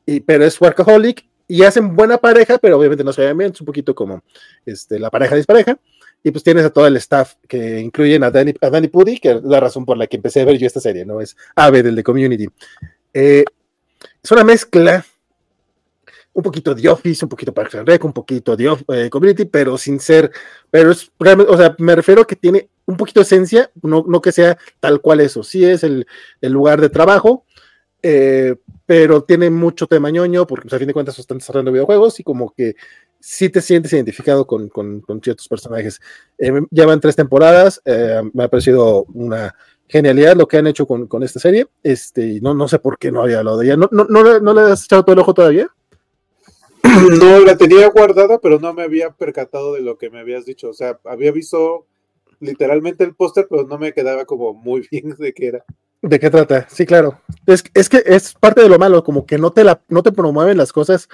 y, 0.06 0.20
pero 0.20 0.46
es 0.46 0.60
workaholic, 0.60 1.26
y 1.48 1.64
hacen 1.64 1.96
buena 1.96 2.18
pareja, 2.18 2.58
pero 2.58 2.78
obviamente 2.78 3.04
no 3.04 3.14
se 3.14 3.22
vean 3.22 3.38
bien, 3.38 3.52
es 3.52 3.62
un 3.62 3.68
poquito 3.68 3.94
como 3.94 4.24
este, 4.66 5.00
la 5.00 5.10
pareja 5.10 5.36
dispareja, 5.36 5.78
y 6.24 6.32
pues 6.32 6.44
tienes 6.44 6.66
a 6.66 6.72
todo 6.72 6.88
el 6.88 6.98
staff 6.98 7.36
que 7.48 7.80
incluyen 7.80 8.24
a 8.24 8.32
Danny, 8.32 8.54
a 8.60 8.70
Danny 8.70 8.88
Pudi, 8.88 9.20
que 9.20 9.32
es 9.32 9.44
la 9.44 9.60
razón 9.60 9.86
por 9.86 9.96
la 9.96 10.08
que 10.08 10.18
empecé 10.18 10.42
a 10.42 10.46
ver 10.46 10.58
yo 10.58 10.66
esta 10.66 10.80
serie, 10.80 11.06
¿no? 11.06 11.22
Es 11.22 11.38
Ave 11.56 11.84
del 11.84 11.96
de 11.96 12.04
Community. 12.04 12.48
Eh, 13.14 13.46
es 14.24 14.32
una 14.32 14.44
mezcla 14.44 15.06
un 16.34 16.44
poquito 16.44 16.76
de 16.76 16.90
Office, 16.90 17.24
un 17.24 17.30
poquito 17.30 17.54
Parks 17.54 17.76
and 17.76 17.88
Rec, 17.88 18.04
un 18.04 18.12
poquito 18.12 18.58
de 18.58 18.76
eh, 18.90 19.10
Community, 19.10 19.46
pero 19.46 19.78
sin 19.78 20.00
ser, 20.00 20.32
pero 20.70 20.92
es 20.92 21.12
o 21.18 21.58
sea, 21.58 21.76
me 21.78 21.96
refiero 21.96 22.24
a 22.24 22.28
que 22.28 22.36
tiene 22.36 22.70
un 22.86 22.98
poquito 22.98 23.20
de 23.20 23.24
esencia, 23.24 23.72
no, 23.82 24.06
no 24.08 24.22
que 24.22 24.32
sea 24.32 24.58
tal 24.80 25.02
cual 25.02 25.22
eso, 25.22 25.44
sí 25.44 25.66
es 25.66 25.84
el, 25.84 26.08
el 26.42 26.52
lugar 26.52 26.82
de 26.82 26.90
trabajo, 26.90 27.46
eh, 28.02 28.56
pero 28.86 29.24
tiene 29.24 29.50
mucho 29.50 29.88
tema 29.88 30.12
ñoño, 30.12 30.46
porque 30.46 30.74
a 30.74 30.78
fin 30.78 30.88
de 30.88 30.94
cuentas 30.94 31.18
están 31.18 31.40
desarrollando 31.40 31.72
videojuegos 31.72 32.20
y 32.20 32.24
como 32.24 32.54
que 32.54 32.76
sí 33.20 33.50
te 33.50 33.62
sientes 33.62 33.92
identificado 33.94 34.46
con, 34.46 34.70
con, 34.70 35.04
ciertos 35.24 35.48
personajes. 35.48 36.00
Eh, 36.38 36.52
llevan 36.70 37.00
tres 37.00 37.16
temporadas, 37.16 37.82
me 38.34 38.44
ha 38.44 38.48
parecido 38.48 39.06
una 39.14 39.56
genialidad 39.88 40.36
lo 40.36 40.48
que 40.48 40.58
han 40.58 40.68
hecho 40.68 40.88
con, 40.88 41.08
con 41.08 41.24
esta 41.24 41.40
serie, 41.40 41.68
este, 41.84 42.40
no, 42.42 42.54
no 42.54 42.68
sé 42.68 42.80
por 42.80 42.98
qué 42.98 43.12
no 43.12 43.22
había 43.22 43.40
hablado 43.40 43.60
de 43.60 43.66
ella, 43.68 43.78
¿no, 43.78 43.90
no, 43.92 44.06
no, 44.06 44.40
no 44.40 44.54
le 44.54 44.62
has 44.62 44.86
echado 44.86 45.04
todo 45.04 45.14
el 45.14 45.20
ojo 45.20 45.34
todavía? 45.34 45.68
No, 47.20 47.40
la 47.40 47.58
tenía 47.58 47.88
guardada, 47.90 48.40
pero 48.40 48.60
no 48.60 48.74
me 48.74 48.84
había 48.84 49.12
percatado 49.12 49.74
de 49.74 49.82
lo 49.82 49.98
que 49.98 50.10
me 50.10 50.20
habías 50.20 50.46
dicho. 50.46 50.70
O 50.70 50.74
sea, 50.74 51.00
había 51.06 51.32
visto 51.32 51.86
literalmente 52.40 53.04
el 53.04 53.16
póster, 53.16 53.48
pero 53.50 53.66
no 53.66 53.78
me 53.78 53.94
quedaba 53.94 54.26
como 54.26 54.54
muy 54.54 54.88
bien 54.92 55.16
de 55.18 55.34
qué 55.34 55.48
era. 55.48 55.66
¿De 56.02 56.20
qué 56.20 56.30
trata? 56.30 56.68
Sí, 56.70 56.86
claro. 56.86 57.20
Es, 57.48 57.64
es 57.74 57.90
que 57.90 58.04
es 58.06 58.34
parte 58.34 58.62
de 58.62 58.70
lo 58.70 58.78
malo, 58.78 59.04
como 59.04 59.26
que 59.26 59.38
no 59.38 59.52
te, 59.52 59.64
la, 59.64 59.82
no 59.88 60.04
te 60.04 60.12
promueven 60.12 60.58
las 60.58 60.72
cosas 60.72 61.10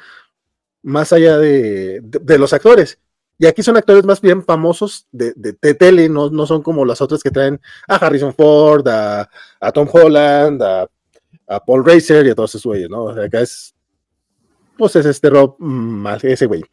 más 0.84 1.14
allá 1.14 1.38
de, 1.38 2.02
de, 2.02 2.38
los 2.38 2.52
actores. 2.52 2.99
Y 3.38 3.45
aquí 3.45 3.64
son 3.64 3.77
actores 3.77 4.03
más 4.03 4.19
bien 4.19 4.43
famosos 4.43 5.07
de, 5.11 5.34
de, 5.35 5.73
tele, 5.76 6.10
no, 6.10 6.30
no, 6.30 6.45
son 6.45 6.61
como 6.61 6.84
las 6.85 7.02
otras 7.02 7.23
que 7.23 7.31
traen 7.31 7.60
a 7.88 7.95
Harrison 7.95 8.34
Ford, 8.34 8.85
a, 8.88 9.30
Tom 9.73 9.88
Holland, 9.91 10.61
a, 10.61 10.89
Paul 11.65 11.85
Racer 11.85 12.26
y 12.26 12.31
a 12.31 12.35
todos 12.35 12.52
esos 12.52 12.65
güeyes, 12.65 12.89
¿no? 12.89 13.06
O 13.06 13.14
sea, 13.14 13.26
acá 13.26 13.41
es 13.41 13.73
pues 14.77 14.95
es 14.95 15.06
este 15.06 15.30
Rob 15.30 15.57
ese 16.23 16.48
güey. 16.48 16.64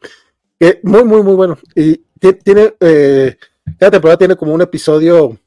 muy, 0.83 1.03
muy, 1.03 1.21
muy 1.21 1.35
bueno. 1.35 1.57
Y 1.75 1.97
tiene, 2.43 2.73
eh, 2.79 3.37
cada 3.77 3.91
temporada 3.91 4.17
tiene 4.17 4.35
como 4.35 4.53
un 4.53 4.61
episodio 4.61 5.37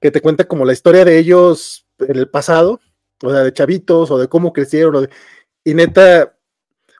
que 0.00 0.10
te 0.10 0.20
cuenta 0.20 0.44
como 0.44 0.64
la 0.64 0.72
historia 0.72 1.04
de 1.04 1.18
ellos 1.18 1.86
en 1.98 2.16
el 2.16 2.28
pasado, 2.28 2.80
o 3.22 3.30
sea, 3.30 3.42
de 3.42 3.52
chavitos, 3.52 4.10
o 4.10 4.18
de 4.18 4.28
cómo 4.28 4.52
crecieron, 4.52 5.08
y 5.64 5.74
neta, 5.74 6.36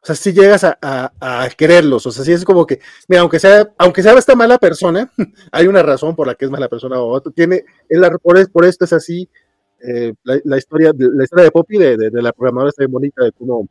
o 0.02 0.06
sea, 0.06 0.14
si 0.14 0.32
llegas 0.32 0.64
a, 0.64 0.78
a, 0.80 1.48
quererlos, 1.56 2.06
o 2.06 2.12
sea, 2.12 2.24
si 2.24 2.32
es 2.32 2.44
como 2.44 2.66
que, 2.66 2.80
mira, 3.08 3.22
aunque 3.22 3.38
sea, 3.38 3.70
aunque 3.78 4.02
sea 4.02 4.14
esta 4.14 4.34
mala 4.34 4.58
persona, 4.58 5.10
hay 5.52 5.66
una 5.66 5.82
razón 5.82 6.16
por 6.16 6.26
la 6.26 6.34
que 6.34 6.46
es 6.46 6.50
mala 6.50 6.68
persona 6.68 7.00
o 7.00 7.20
tiene, 7.20 7.64
por, 8.22 8.50
por 8.50 8.64
esto 8.64 8.84
es 8.84 8.92
así, 8.92 9.28
eh, 9.86 10.14
la, 10.24 10.56
historia, 10.56 10.92
la 10.96 11.24
historia 11.24 11.44
de 11.44 11.50
Poppy, 11.50 11.76
de, 11.76 11.96
de, 11.96 12.10
de 12.10 12.22
la 12.22 12.32
programadora 12.32 12.70
está 12.70 12.82
bien 12.82 12.92
bonita, 12.92 13.22
de 13.22 13.32
cómo 13.32 13.68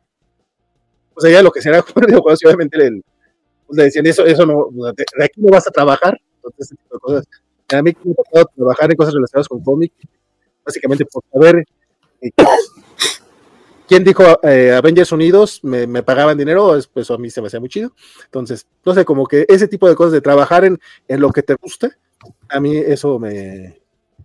o 1.16 1.20
sea, 1.20 1.30
ya 1.30 1.42
lo 1.42 1.50
que 1.50 1.62
será 1.62 1.80
obviamente 2.44 2.76
le, 2.76 2.90
le, 3.70 3.84
decían 3.84 4.06
eso, 4.06 4.24
eso 4.24 4.44
no, 4.44 4.68
de, 4.92 5.04
aquí 5.24 5.40
no 5.40 5.50
vas 5.50 5.66
a 5.66 5.70
trabajar, 5.70 6.20
entonces 6.46 6.72
ese 6.72 6.76
tipo 6.76 6.96
de 6.96 7.00
cosas. 7.00 7.24
A 7.72 7.82
mí 7.82 7.96
me 8.04 8.12
ha 8.12 8.14
tocado 8.14 8.50
trabajar 8.54 8.90
en 8.90 8.96
cosas 8.96 9.14
relacionadas 9.14 9.48
con 9.48 9.60
cómic, 9.60 9.92
básicamente 10.64 11.04
por 11.04 11.24
saber 11.32 11.64
eh, 12.20 12.30
quién 13.88 14.04
dijo 14.04 14.22
eh, 14.42 14.72
Avengers 14.72 15.12
Unidos, 15.12 15.60
me, 15.62 15.86
me, 15.86 16.02
pagaban 16.02 16.38
dinero, 16.38 16.78
pues 16.92 17.10
a 17.10 17.18
mí 17.18 17.30
se 17.30 17.40
me 17.40 17.48
hacía 17.48 17.60
muy 17.60 17.68
chido. 17.68 17.92
Entonces, 18.24 18.66
no 18.84 18.94
sé, 18.94 19.04
como 19.04 19.26
que 19.26 19.46
ese 19.48 19.68
tipo 19.68 19.88
de 19.88 19.96
cosas 19.96 20.12
de 20.12 20.20
trabajar 20.20 20.64
en, 20.64 20.78
en 21.08 21.20
lo 21.20 21.30
que 21.30 21.42
te 21.42 21.54
gusta, 21.54 21.90
a 22.48 22.60
mí 22.60 22.76
eso 22.76 23.18
me. 23.18 23.80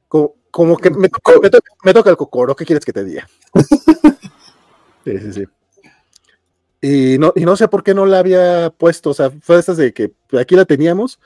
Como, 0.08 0.36
como 0.52 0.78
que 0.78 0.90
me, 0.90 0.98
me, 1.00 1.10
toca, 1.10 1.72
me 1.84 1.94
toca 1.94 2.10
el 2.10 2.18
cocoro, 2.18 2.56
¿qué 2.56 2.66
quieres 2.66 2.86
que 2.86 2.94
te 2.94 3.04
diga? 3.04 3.28
Sí, 5.04 5.18
sí, 5.18 5.34
sí. 5.34 5.46
Y 6.82 7.18
no, 7.20 7.34
y 7.36 7.46
no 7.46 7.56
sé 7.56 7.68
por 7.68 7.84
qué 7.84 7.94
no 7.94 8.06
la 8.06 8.20
había 8.20 8.72
puesto, 8.72 9.12
o 9.12 9.14
sea, 9.14 9.32
fue 9.42 9.56
de 9.56 9.60
estas 9.60 9.78
de 9.78 9.94
que 9.94 10.12
aquí 10.40 10.56
la 10.56 10.66
teníamos, 10.66 11.20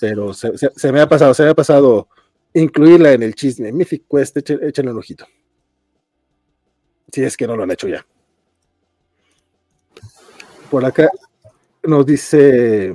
pero 0.00 0.34
se, 0.34 0.50
me 0.92 1.00
ha 1.00 1.08
pasado, 1.08 1.34
se 1.34 1.42
me 1.44 1.50
ha 1.50 1.54
pasado 1.54 2.08
incluirla 2.54 3.12
en 3.12 3.22
el 3.22 3.34
chisme. 3.34 3.72
Mythic 3.72 4.04
Quest, 4.10 4.36
échenle 4.36 4.92
un 4.92 4.98
ojito. 4.98 5.26
Si 7.10 7.22
es 7.22 7.36
que 7.36 7.46
no 7.46 7.56
lo 7.56 7.62
han 7.62 7.70
hecho 7.70 7.88
ya. 7.88 8.04
Por 10.70 10.84
acá 10.84 11.10
nos 11.82 12.06
dice 12.06 12.94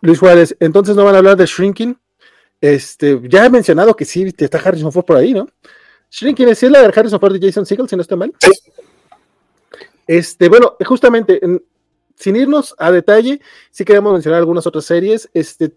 Luis 0.00 0.18
Juárez, 0.18 0.56
entonces 0.60 0.96
no 0.96 1.04
van 1.04 1.14
a 1.14 1.18
hablar 1.18 1.36
de 1.36 1.46
Shrinking. 1.46 1.98
Este, 2.60 3.20
ya 3.28 3.46
he 3.46 3.50
mencionado 3.50 3.94
que 3.94 4.04
sí, 4.04 4.34
está 4.36 4.58
Harrison 4.58 4.90
Ford 4.90 5.04
por 5.04 5.16
ahí, 5.16 5.32
¿no? 5.32 5.48
Shrinking 6.10 6.48
es 6.48 6.62
la 6.62 6.82
de 6.82 6.92
Harrison 6.94 7.20
Ford 7.20 7.38
de 7.38 7.46
Jason 7.46 7.66
Segel, 7.66 7.88
si 7.88 7.96
no 7.96 8.02
está 8.02 8.16
mal. 8.16 8.32
Este, 10.06 10.48
bueno, 10.48 10.76
justamente, 10.86 11.38
sin 12.18 12.36
irnos 12.36 12.74
a 12.78 12.90
detalle, 12.90 13.40
sí 13.70 13.84
queremos 13.84 14.12
mencionar 14.12 14.40
algunas 14.40 14.66
otras 14.66 14.84
series. 14.84 15.28
Este, 15.34 15.72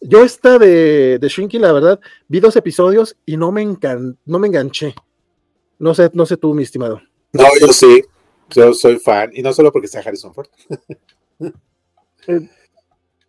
yo 0.00 0.24
esta 0.24 0.58
de, 0.58 1.18
de 1.18 1.58
la 1.58 1.72
verdad, 1.72 2.00
vi 2.28 2.40
dos 2.40 2.56
episodios 2.56 3.16
y 3.26 3.36
no 3.36 3.52
me, 3.52 3.64
no 4.24 4.38
me 4.38 4.48
enganché. 4.48 4.94
No 5.78 5.94
sé, 5.94 6.10
no 6.14 6.26
sé 6.26 6.36
tú, 6.36 6.54
mi 6.54 6.62
estimado. 6.62 7.02
No, 7.32 7.44
yo 7.60 7.72
sí. 7.72 8.02
Yo 8.50 8.72
soy 8.74 8.98
fan. 8.98 9.30
Y 9.34 9.42
no 9.42 9.52
solo 9.52 9.72
porque 9.72 9.88
sea 9.88 10.00
Harrison 10.00 10.34
Ford. 10.34 10.48
Eh, 11.40 11.50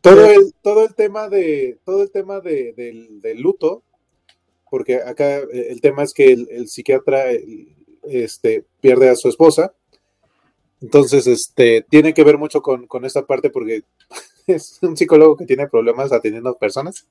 todo, 0.02 0.26
eh, 0.26 0.36
el, 0.36 0.54
todo 0.62 0.84
el 0.84 0.94
tema 0.96 1.30
de. 1.30 1.80
Todo 1.86 2.04
el 2.04 2.12
tema 2.12 2.40
de, 2.40 2.74
del, 3.22 3.42
luto. 3.42 3.84
Porque 4.70 4.98
acá 4.98 5.38
eh, 5.38 5.68
el 5.70 5.82
tema 5.82 6.04
es 6.04 6.14
que 6.14 6.32
el, 6.32 6.48
el 6.50 6.68
psiquiatra 6.68 7.26
este, 8.04 8.66
pierde 8.82 9.10
a 9.10 9.16
su 9.16 9.30
esposa 9.30 9.74
entonces, 10.84 11.28
este, 11.28 11.86
tiene 11.90 12.14
que 12.14 12.26
ver 12.26 12.38
mucho 12.38 12.62
con, 12.62 12.88
con 12.88 13.06
esta 13.06 13.26
parte 13.26 13.50
porque 13.50 13.84
es 14.48 14.80
un 14.82 14.98
psicólogo 14.98 15.38
que 15.38 15.46
tiene 15.46 15.70
problemas 15.70 16.12
atendiendo 16.12 16.54
personas. 16.56 17.08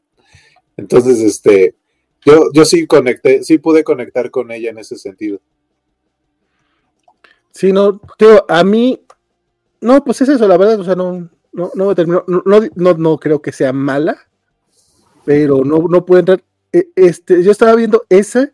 Entonces, 0.76 1.20
este, 1.20 1.74
yo, 2.22 2.52
yo 2.52 2.66
sí 2.66 2.86
conecté, 2.86 3.42
sí 3.42 3.56
pude 3.56 3.82
conectar 3.82 4.30
con 4.30 4.50
ella 4.50 4.68
en 4.68 4.78
ese 4.78 4.96
sentido. 4.98 5.40
Sí, 7.52 7.72
no, 7.72 7.98
tío, 8.18 8.44
a 8.46 8.62
mí, 8.62 9.00
no, 9.80 10.04
pues 10.04 10.20
es 10.20 10.28
eso, 10.28 10.46
la 10.46 10.58
verdad, 10.58 10.78
o 10.78 10.84
sea, 10.84 10.94
no, 10.94 11.30
no, 11.52 11.70
no 11.74 11.86
me 11.86 11.94
terminó, 11.94 12.24
no, 12.26 12.42
no, 12.74 12.92
no 12.92 13.16
creo 13.16 13.40
que 13.40 13.52
sea 13.52 13.72
mala, 13.72 14.18
pero 15.24 15.64
no, 15.64 15.86
no 15.88 16.04
puede 16.04 16.20
entrar. 16.20 16.44
E, 16.74 16.88
este, 16.94 17.42
yo 17.42 17.50
estaba 17.50 17.74
viendo 17.74 18.04
esa 18.10 18.52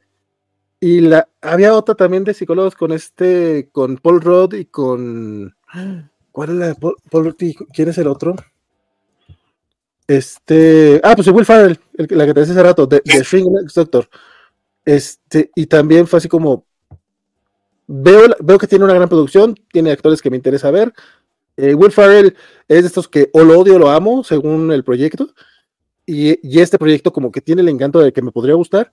y 0.81 1.01
la, 1.01 1.29
había 1.41 1.75
otra 1.75 1.95
también 1.95 2.25
de 2.25 2.35
psicólogos 2.35 2.77
con 2.77 2.93
este, 2.93 3.69
con 3.73 3.97
Paul 3.97 4.21
Rudd 4.21 4.55
y 4.55 4.67
con. 4.67 5.55
¿Cuál 6.31 6.51
es 6.51 6.55
la 6.55 6.67
de 6.69 6.75
Paul, 6.77 6.95
Paul 7.11 7.37
¿Quién 7.37 7.89
es 7.89 7.99
el 7.99 8.07
otro? 8.07 8.37
Este. 10.07 11.01
Ah, 11.03 11.15
pues 11.17 11.27
Will 11.29 11.45
Farrell, 11.45 11.81
la 11.95 12.27
que 12.27 12.35
te 12.35 12.41
decía 12.41 12.55
hace 12.55 12.63
rato, 12.63 12.87
de, 12.87 13.03
de 13.05 13.67
Doctor. 13.75 14.09
Este, 14.85 15.51
y 15.57 15.67
también 15.67 16.07
fue 16.07 16.19
así 16.19 16.29
como. 16.29 16.65
Veo, 17.89 18.29
veo 18.41 18.59
que 18.59 18.67
tiene 18.67 18.85
una 18.85 18.95
gran 18.95 19.09
producción, 19.09 19.55
tiene 19.73 19.91
actores 19.91 20.23
que 20.23 20.31
me 20.31 20.37
interesa 20.37 20.71
ver. 20.71 20.93
Eh, 21.57 21.75
Will 21.75 21.91
Farrell 21.91 22.37
es 22.69 22.83
de 22.83 22.87
estos 22.87 23.09
que 23.09 23.31
o 23.33 23.43
lo 23.43 23.59
odio 23.59 23.77
o 23.77 23.79
lo 23.79 23.91
amo, 23.91 24.23
según 24.23 24.71
el 24.71 24.85
proyecto. 24.85 25.35
Y, 26.07 26.39
y 26.47 26.61
este 26.61 26.79
proyecto, 26.79 27.13
como 27.13 27.33
que 27.33 27.41
tiene 27.41 27.63
el 27.63 27.69
encanto 27.69 27.99
de 27.99 28.13
que 28.13 28.23
me 28.23 28.31
podría 28.31 28.55
gustar 28.55 28.93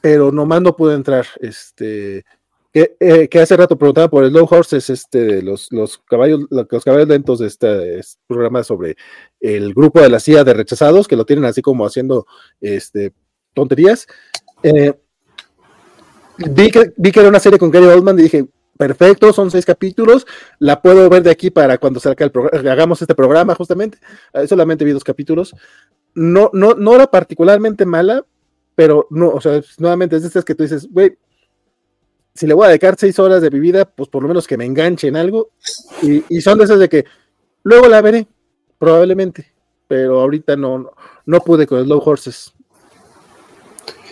pero 0.00 0.32
nomás 0.32 0.62
no 0.62 0.76
pude 0.76 0.94
entrar. 0.94 1.26
Este, 1.40 2.24
que, 2.72 2.96
eh, 3.00 3.28
que, 3.28 3.40
hace 3.40 3.56
rato 3.56 3.76
preguntaba 3.76 4.08
por 4.08 4.24
el 4.24 4.32
Low 4.32 4.46
Horses, 4.48 4.90
este, 4.90 5.42
los, 5.42 5.72
los 5.72 5.98
caballos, 5.98 6.40
los 6.50 6.84
caballos 6.84 7.08
lentos 7.08 7.40
de 7.40 7.48
este, 7.48 8.00
programa 8.26 8.62
sobre 8.62 8.96
el 9.40 9.74
grupo 9.74 10.00
de 10.00 10.08
la 10.08 10.20
CIA 10.20 10.44
de 10.44 10.54
rechazados, 10.54 11.08
que 11.08 11.16
lo 11.16 11.26
tienen 11.26 11.44
así 11.44 11.62
como 11.62 11.84
haciendo 11.84 12.26
este, 12.60 13.12
tonterías. 13.54 14.06
Eh, 14.62 14.94
vi, 16.38 16.70
que, 16.70 16.92
vi 16.96 17.10
que 17.10 17.20
era 17.20 17.28
una 17.28 17.40
serie 17.40 17.58
con 17.58 17.70
Gary 17.70 17.86
Oldman 17.86 18.18
y 18.18 18.22
dije, 18.22 18.46
perfecto, 18.78 19.32
son 19.32 19.50
seis 19.50 19.66
capítulos, 19.66 20.26
la 20.58 20.80
puedo 20.80 21.10
ver 21.10 21.22
de 21.22 21.30
aquí 21.30 21.50
para 21.50 21.76
cuando 21.78 22.00
salga 22.00 22.24
el 22.24 22.68
hagamos 22.68 23.02
este 23.02 23.14
programa 23.14 23.54
justamente. 23.54 23.98
Eh, 24.32 24.46
solamente 24.46 24.84
vi 24.84 24.92
dos 24.92 25.04
capítulos. 25.04 25.54
No, 26.14 26.50
no, 26.52 26.74
no 26.74 26.94
era 26.94 27.06
particularmente 27.08 27.84
mala, 27.84 28.24
pero 28.74 29.06
no, 29.10 29.30
o 29.30 29.40
sea, 29.40 29.60
nuevamente 29.78 30.16
es 30.16 30.22
de 30.22 30.28
estas 30.28 30.44
que 30.44 30.54
tú 30.54 30.62
dices, 30.62 30.88
güey, 30.90 31.16
si 32.34 32.46
le 32.46 32.54
voy 32.54 32.66
a 32.66 32.68
dedicar 32.68 32.96
seis 32.98 33.18
horas 33.18 33.42
de 33.42 33.50
mi 33.50 33.60
vida, 33.60 33.84
pues 33.84 34.08
por 34.08 34.22
lo 34.22 34.28
menos 34.28 34.46
que 34.46 34.56
me 34.56 34.64
enganche 34.64 35.08
en 35.08 35.16
algo. 35.16 35.50
Y, 36.02 36.40
son 36.40 36.58
de 36.58 36.64
esas 36.64 36.78
de 36.78 36.88
que 36.88 37.04
luego 37.62 37.88
la 37.88 38.00
veré, 38.00 38.26
probablemente, 38.78 39.52
pero 39.86 40.20
ahorita 40.20 40.56
no, 40.56 40.92
no, 41.26 41.40
pude 41.40 41.66
con 41.66 41.84
Slow 41.84 42.02
Horses. 42.04 42.52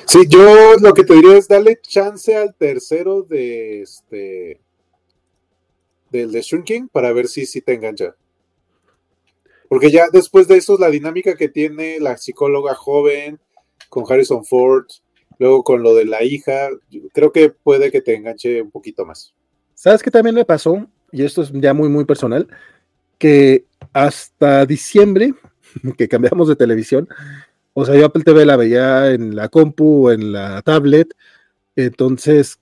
Sí, 0.06 0.26
yo 0.28 0.76
lo 0.80 0.94
que 0.94 1.04
te 1.04 1.14
diría 1.14 1.36
es 1.36 1.48
darle 1.48 1.80
chance 1.80 2.36
al 2.36 2.54
tercero 2.54 3.22
de 3.22 3.82
este 3.82 4.60
del 6.10 6.32
de 6.32 6.40
Shrinking 6.40 6.88
para 6.88 7.12
ver 7.12 7.28
si, 7.28 7.44
si 7.44 7.60
te 7.60 7.74
engancha. 7.74 8.16
Porque 9.68 9.90
ya 9.90 10.08
después 10.10 10.48
de 10.48 10.56
eso, 10.56 10.78
la 10.78 10.88
dinámica 10.88 11.36
que 11.36 11.48
tiene 11.48 12.00
la 12.00 12.16
psicóloga 12.16 12.74
joven 12.74 13.38
con 13.88 14.04
Harrison 14.08 14.44
Ford, 14.44 14.86
Luego 15.38 15.62
con 15.62 15.82
lo 15.82 15.94
de 15.94 16.04
la 16.04 16.24
hija, 16.24 16.68
creo 17.12 17.32
que 17.32 17.50
puede 17.50 17.92
que 17.92 18.00
te 18.00 18.16
enganche 18.16 18.60
un 18.60 18.70
poquito 18.70 19.06
más. 19.06 19.34
¿Sabes 19.74 20.02
qué 20.02 20.10
también 20.10 20.34
me 20.34 20.44
pasó? 20.44 20.86
Y 21.12 21.24
esto 21.24 21.42
es 21.42 21.52
ya 21.52 21.72
muy, 21.72 21.88
muy 21.88 22.04
personal, 22.04 22.48
que 23.18 23.64
hasta 23.92 24.66
diciembre, 24.66 25.34
que 25.96 26.08
cambiamos 26.08 26.48
de 26.48 26.56
televisión, 26.56 27.08
o 27.72 27.84
sea, 27.84 27.94
yo 27.94 28.06
Apple 28.06 28.24
TV 28.24 28.44
la 28.44 28.56
veía 28.56 29.12
en 29.12 29.36
la 29.36 29.48
compu, 29.48 30.10
en 30.10 30.32
la 30.32 30.60
tablet, 30.62 31.14
entonces, 31.76 32.58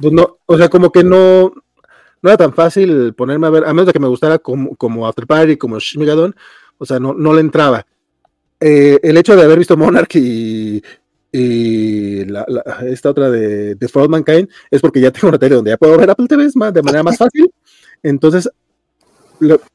pues 0.00 0.12
no, 0.14 0.38
o 0.46 0.56
sea, 0.56 0.70
como 0.70 0.90
que 0.90 1.04
no, 1.04 1.52
no 2.22 2.30
era 2.30 2.38
tan 2.38 2.54
fácil 2.54 3.12
ponerme 3.12 3.46
a 3.46 3.50
ver, 3.50 3.64
a 3.66 3.74
menos 3.74 3.86
de 3.86 3.92
que 3.92 4.00
me 4.00 4.08
gustara 4.08 4.38
como, 4.38 4.74
como 4.76 5.06
After 5.06 5.26
Party, 5.26 5.58
como 5.58 5.78
Shmigadon, 5.78 6.34
o 6.78 6.86
sea, 6.86 6.98
no, 6.98 7.12
no 7.12 7.34
le 7.34 7.42
entraba. 7.42 7.86
Eh, 8.64 9.00
el 9.02 9.16
hecho 9.16 9.34
de 9.34 9.42
haber 9.42 9.58
visto 9.58 9.76
Monarch 9.76 10.14
y, 10.14 10.80
y 11.32 12.24
la, 12.26 12.46
esta 12.86 13.10
otra 13.10 13.28
de, 13.28 13.74
de 13.74 13.88
For 13.88 14.02
All 14.02 14.08
Mankind 14.08 14.48
es 14.70 14.80
porque 14.80 15.00
ya 15.00 15.10
tengo 15.10 15.28
una 15.30 15.38
tele 15.38 15.56
donde 15.56 15.72
ya 15.72 15.76
puedo 15.76 15.98
ver 15.98 16.08
Apple 16.08 16.28
TV 16.28 16.48
más, 16.54 16.72
de 16.72 16.82
manera 16.82 17.02
más 17.02 17.18
fácil. 17.18 17.52
Entonces, 18.04 18.48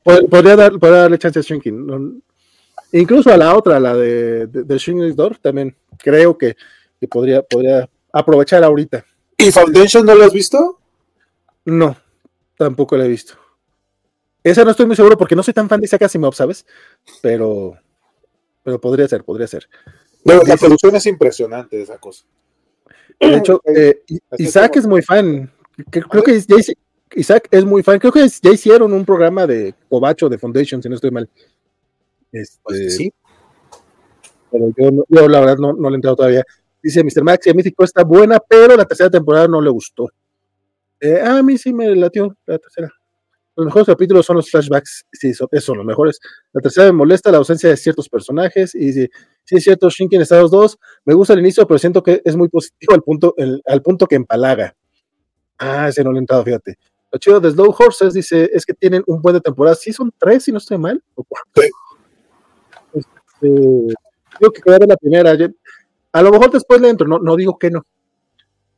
podría, 0.03 0.55
dar, 0.55 0.79
darle 0.79 1.17
chance 1.17 1.37
a 1.37 1.41
Shrinking. 1.41 2.21
incluso 2.93 3.29
a 3.29 3.35
la 3.35 3.57
otra, 3.57 3.77
la 3.77 3.93
de, 3.93 4.47
de, 4.47 4.77
Shrinking 4.77 5.15
Door, 5.17 5.39
también 5.39 5.75
creo 5.97 6.37
que, 6.37 6.55
podría, 7.09 7.41
podría 7.41 7.89
aprovechar 8.13 8.63
ahorita. 8.63 9.05
¿Y 9.37 9.51
Foundation 9.51 10.05
no 10.05 10.15
lo 10.15 10.23
has 10.23 10.33
visto? 10.33 10.79
No, 11.65 11.97
tampoco 12.55 12.95
la 12.95 13.05
he 13.05 13.09
visto. 13.09 13.33
Esa 14.43 14.63
no 14.63 14.71
estoy 14.71 14.85
muy 14.85 14.95
seguro 14.95 15.17
porque 15.17 15.35
no 15.35 15.43
soy 15.43 15.53
tan 15.53 15.67
fan 15.67 15.81
de 15.81 15.85
Isaac 15.87 16.03
Asimov, 16.03 16.33
¿sabes? 16.33 16.65
Pero, 17.21 17.77
pero 18.67 18.81
podría 18.81 19.07
ser, 19.07 19.23
podría 19.23 19.47
ser 19.47 19.69
la 20.35 20.57
producción 20.57 20.95
es 20.95 21.05
impresionante 21.05 21.81
esa 21.81 21.97
cosa. 21.97 22.25
De 23.19 23.37
hecho, 23.37 23.61
eh, 23.65 24.03
Isaac 24.37 24.77
es 24.77 24.87
muy 24.87 25.01
fan. 25.01 25.51
Creo 25.89 26.23
que 26.23 26.41
Isaac 27.15 27.47
es 27.49 27.65
muy 27.65 27.83
fan. 27.83 27.99
Creo 27.99 28.11
que 28.11 28.27
ya 28.27 28.51
hicieron 28.51 28.93
un 28.93 29.05
programa 29.05 29.47
de 29.47 29.73
Cobacho 29.89 30.29
de 30.29 30.37
Foundation, 30.37 30.81
si 30.81 30.89
no 30.89 30.95
estoy 30.95 31.11
mal. 31.11 31.29
Este, 32.31 32.59
pues 32.63 32.95
sí. 32.95 33.13
Pero 34.51 34.71
yo, 34.77 35.27
la 35.27 35.39
verdad 35.39 35.57
no, 35.57 35.73
no 35.73 35.89
le 35.89 35.95
he 35.95 35.97
entrado 35.97 36.17
todavía. 36.17 36.43
Dice 36.81 37.03
Mr. 37.03 37.23
Max, 37.23 37.47
y 37.47 37.49
a 37.49 37.53
mí 37.53 37.63
está 37.79 38.03
buena, 38.03 38.39
pero 38.39 38.75
la 38.75 38.85
tercera 38.85 39.09
temporada 39.09 39.47
no 39.47 39.61
le 39.61 39.69
gustó. 39.69 40.09
Eh, 40.99 41.19
a 41.21 41.41
mí 41.41 41.57
sí 41.57 41.73
me 41.73 41.95
latió 41.95 42.35
la 42.45 42.57
tercera. 42.59 42.91
Los 43.57 43.65
mejores 43.65 43.87
capítulos 43.87 44.23
son 44.23 44.35
los 44.35 44.51
flashbacks, 44.51 45.03
sí, 45.11 45.33
son, 45.33 45.47
son 45.59 45.77
los 45.77 45.85
mejores. 45.85 46.19
La 46.53 46.61
tercera 46.61 46.85
me 46.85 46.93
molesta 46.93 47.31
la 47.31 47.39
ausencia 47.39 47.67
de 47.69 47.75
ciertos 47.75 48.07
personajes 48.07 48.75
y 48.75 48.93
si, 48.93 49.09
sí 49.43 49.55
es 49.55 49.63
cierto, 49.63 49.89
Shinkin 49.89 50.21
Estados 50.21 50.51
2, 50.51 50.77
me 51.05 51.15
gusta 51.15 51.33
el 51.33 51.39
inicio, 51.39 51.65
pero 51.65 51.79
siento 51.79 52.03
que 52.03 52.21
es 52.23 52.35
muy 52.35 52.49
positivo 52.49 52.93
al 52.93 53.01
punto, 53.01 53.33
al 53.65 53.81
punto 53.81 54.05
que 54.05 54.15
empalaga. 54.15 54.75
Ah, 55.57 55.87
ese 55.89 56.03
no 56.03 56.11
le 56.11 56.17
he 56.17 56.21
entrado, 56.21 56.43
fíjate. 56.43 56.77
Lo 57.11 57.17
chido 57.17 57.39
de 57.39 57.49
Slow 57.49 57.73
Horses 57.75 58.13
dice, 58.13 58.47
es 58.53 58.63
que 58.63 58.75
tienen 58.75 59.03
un 59.07 59.23
buen 59.23 59.33
de 59.33 59.41
temporada. 59.41 59.75
Sí, 59.75 59.91
son 59.91 60.13
tres, 60.19 60.43
si 60.43 60.51
no 60.51 60.59
estoy 60.59 60.77
mal. 60.77 61.03
¿O 61.15 61.25
sí. 61.55 61.69
este, 62.93 63.49
digo 63.49 64.51
que 64.53 64.61
quedar 64.61 64.81
la 64.87 64.97
primera. 64.97 65.31
a 66.11 66.21
lo 66.21 66.29
mejor 66.29 66.51
después 66.51 66.79
le 66.79 66.89
entro, 66.89 67.07
no, 67.07 67.17
no 67.17 67.35
digo 67.35 67.57
que 67.57 67.71
no. 67.71 67.81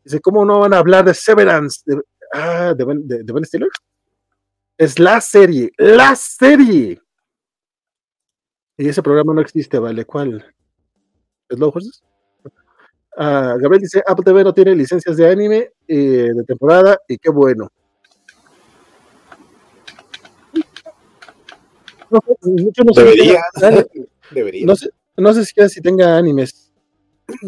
Dice, 0.06 0.22
¿cómo 0.22 0.46
no 0.46 0.60
van 0.60 0.74
a 0.74 0.78
hablar 0.78 1.04
de 1.04 1.14
Severance? 1.14 1.82
De, 1.86 2.02
ah, 2.34 2.74
de 2.74 2.86
de, 2.86 3.24
de 3.24 3.34
ben 3.34 3.44
Stiller. 3.44 3.70
Es 4.80 4.98
la 4.98 5.20
serie, 5.20 5.74
la 5.78 6.16
serie. 6.16 7.02
Y 8.78 8.88
ese 8.88 9.04
programa 9.04 9.34
no 9.34 9.42
existe, 9.42 9.78
¿vale? 9.78 10.06
¿Cuál? 10.06 10.56
¿Es 11.50 11.60
Low 11.60 11.70
Horses? 11.76 12.02
Ah, 13.18 13.58
Gabriel 13.60 13.82
dice, 13.82 14.02
Apple 14.08 14.24
TV 14.24 14.42
no 14.42 14.54
tiene 14.54 14.74
licencias 14.74 15.18
de 15.18 15.30
anime 15.30 15.74
eh, 15.86 16.30
de 16.34 16.44
temporada 16.46 16.98
y 17.10 17.18
qué 17.18 17.30
bueno. 17.30 17.70
No, 22.10 22.20
no 22.22 22.94
Debería. 22.96 23.42
Debería. 24.32 24.66
No 24.66 24.78
sé, 24.78 24.92
no 25.18 25.34
sé 25.34 25.44
si, 25.44 25.54
si 25.68 25.82
tenga 25.82 26.16
animes. 26.16 26.72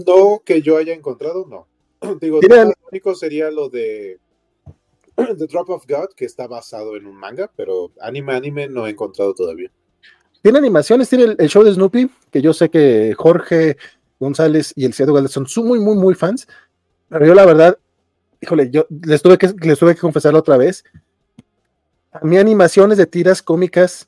No, 0.05 0.41
que 0.43 0.61
yo 0.61 0.75
haya 0.75 0.93
encontrado, 0.93 1.47
no. 1.47 1.65
Digo, 2.19 2.41
lo 2.41 2.73
único 2.91 3.15
sería 3.15 3.49
lo 3.49 3.69
de 3.69 4.19
The 5.37 5.47
Drop 5.47 5.69
of 5.69 5.85
God, 5.87 6.09
que 6.15 6.25
está 6.25 6.47
basado 6.47 6.95
en 6.95 7.05
un 7.05 7.15
manga, 7.15 7.51
pero 7.55 7.91
anime, 8.01 8.33
anime 8.33 8.67
no 8.67 8.87
he 8.87 8.91
encontrado 8.91 9.33
todavía. 9.33 9.71
Tiene 10.41 10.57
animaciones, 10.57 11.09
tiene 11.09 11.35
el, 11.37 11.49
show 11.49 11.63
de 11.63 11.73
Snoopy, 11.73 12.09
que 12.31 12.41
yo 12.41 12.53
sé 12.53 12.69
que 12.69 13.13
Jorge 13.15 13.77
González 14.19 14.73
y 14.75 14.85
el 14.85 14.93
Gálvez 14.93 15.31
son 15.31 15.45
muy, 15.65 15.79
muy, 15.79 15.95
muy 15.95 16.15
fans. 16.15 16.47
Pero 17.09 17.25
yo 17.25 17.33
la 17.35 17.45
verdad, 17.45 17.77
híjole, 18.39 18.69
yo 18.71 18.87
les 18.89 19.21
tuve 19.21 19.37
que, 19.37 19.53
les 19.61 19.77
tuve 19.77 19.93
que 19.93 20.01
confesarlo 20.01 20.39
otra 20.39 20.57
vez. 20.57 20.83
A 22.11 22.25
mí 22.25 22.37
animaciones 22.37 22.97
de 22.97 23.05
tiras 23.05 23.41
cómicas 23.41 24.07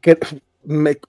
que 0.00 0.18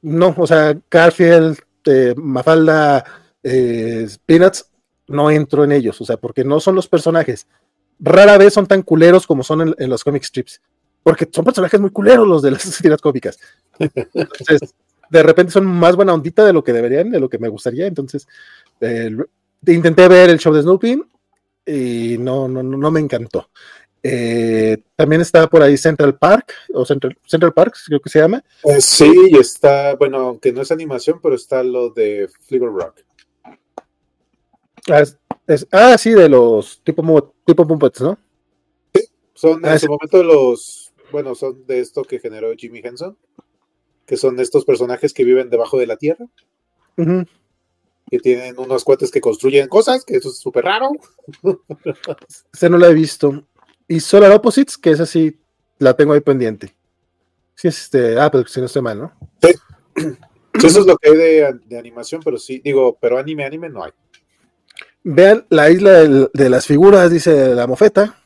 no, 0.02 0.34
o 0.38 0.48
sea, 0.48 0.78
Garfield, 0.90 1.60
eh, 1.86 2.14
Mafalda, 2.16 3.04
eh, 3.44 4.08
Peanuts, 4.26 4.70
no 5.08 5.30
entro 5.30 5.64
en 5.64 5.74
ellos, 5.74 6.00
o 6.00 6.06
sea, 6.06 6.18
porque 6.18 6.44
no 6.44 6.60
son 6.60 6.76
los 6.76 6.88
personajes, 6.88 7.48
rara 8.04 8.38
vez 8.38 8.54
son 8.54 8.68
tan 8.68 8.82
culeros 8.84 9.26
como 9.26 9.44
son 9.44 9.74
en, 9.78 9.90
los 9.90 10.04
comic 10.04 10.24
strips, 10.24 10.62
porque 11.02 11.28
son 11.32 11.46
personajes 11.46 11.80
muy 11.80 11.90
culeros 11.90 12.28
los 12.28 12.42
de 12.42 12.52
las 12.52 12.78
tiras 12.82 13.02
cómicas. 13.02 13.40
Entonces, 13.80 14.76
de 15.10 15.24
repente 15.24 15.52
son 15.52 15.66
más 15.66 15.96
buena 15.96 16.14
ondita 16.14 16.46
de 16.46 16.54
lo 16.54 16.64
que 16.64 16.74
deberían, 16.74 17.10
de 17.10 17.20
lo 17.20 17.30
que 17.30 17.40
me 17.40 17.48
gustaría. 17.48 17.88
Entonces, 17.88 18.28
intenté 19.66 20.08
ver 20.08 20.30
el 20.30 20.40
show 20.40 20.54
de 20.54 20.62
Snoopy 20.62 21.02
y 21.66 22.18
no, 22.20 22.48
no, 22.48 22.62
no 22.62 22.92
me 22.92 23.00
encantó. 23.00 23.50
Eh, 24.06 24.84
también 24.98 25.22
está 25.22 25.48
por 25.48 25.64
ahí 25.64 25.78
Central 25.78 26.18
Park, 26.18 26.54
o 26.74 26.86
Central, 26.86 27.18
Central 27.26 27.54
Park, 27.54 27.78
creo 27.88 28.02
que 28.02 28.10
se 28.10 28.20
llama. 28.20 28.44
Eh, 28.66 28.82
sí, 28.82 29.32
está, 29.40 29.96
bueno, 29.96 30.18
aunque 30.18 30.52
no 30.52 30.62
es 30.62 30.72
animación, 30.72 31.20
pero 31.24 31.36
está 31.36 31.64
lo 31.64 31.90
de 31.90 32.30
Flicker 32.42 32.68
Rock. 32.68 33.00
Ah, 34.92 35.04
ah, 35.72 35.98
sí, 35.98 36.12
de 36.12 36.28
los 36.28 36.82
tipo, 36.84 37.32
tipo 37.45 37.68
Puppets, 37.68 38.02
¿no? 38.02 38.18
Sí, 38.94 39.07
son 39.34 39.65
en 39.65 39.72
ah, 39.72 39.80
su 39.80 39.88
momento 39.88 40.24
los, 40.24 40.94
bueno, 41.11 41.36
son 41.36 41.65
de 41.65 41.80
esto 41.80 42.03
que 42.03 42.20
generó 42.20 42.53
Jimmy 42.56 42.82
Henson, 42.84 43.18
que 44.06 44.18
son 44.18 44.40
estos 44.40 44.65
personajes 44.65 45.14
que 45.14 45.24
viven 45.24 45.49
debajo 45.49 45.78
de 45.78 45.88
la 45.88 45.98
tierra, 45.98 46.28
que 46.95 48.20
tienen 48.20 48.57
unos 48.60 48.84
cuates 48.84 49.11
que 49.11 49.22
construyen 49.22 49.68
cosas, 49.68 50.03
que 50.06 50.18
eso 50.18 50.30
es 50.30 50.38
súper 50.38 50.65
raro. 50.65 50.91
Ese 52.53 52.70
no 52.70 52.78
lo 52.78 52.88
he 52.88 52.94
visto. 52.94 53.45
Y 53.88 53.99
Solar 53.99 54.32
Opposites, 54.32 54.78
que 54.78 54.91
es 54.91 54.99
así, 54.99 55.40
la 55.80 55.95
tengo 55.95 56.14
ahí 56.14 56.22
pendiente. 56.22 56.76
Sí, 57.56 57.68
es 57.68 57.84
este, 57.84 58.20
ah, 58.20 58.32
pero 58.32 58.48
si 58.48 58.60
no 58.60 58.65
estoy 58.65 58.82
mal, 58.82 58.99
¿no? 58.99 59.14
Sí. 60.56 60.68
Eso 60.68 60.80
es 60.80 60.86
lo 60.86 60.98
que 60.98 61.10
hay 61.10 61.18
de, 61.18 61.60
de 61.65 61.78
animación, 61.78 62.22
pero 62.24 62.38
sí, 62.38 62.61
digo, 62.64 62.98
pero 62.99 63.18
anime, 63.18 63.44
anime 63.44 63.70
no 63.70 63.84
hay. 63.84 63.91
Vean 65.04 65.46
la 65.50 65.70
isla 65.70 66.30
de 66.34 66.50
las 66.50 66.66
figuras, 66.66 67.12
dice 67.12 67.54
la 67.54 67.68
mofeta. 67.68 68.18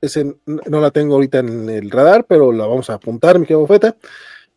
Ese 0.00 0.36
no 0.46 0.80
la 0.80 0.90
tengo 0.90 1.14
ahorita 1.14 1.38
en 1.40 1.68
el 1.68 1.90
radar, 1.90 2.24
pero 2.26 2.52
la 2.52 2.66
vamos 2.66 2.88
a 2.88 2.94
apuntar, 2.94 3.38
mi 3.38 3.46
querida 3.46 3.60
mofeta. 3.60 3.96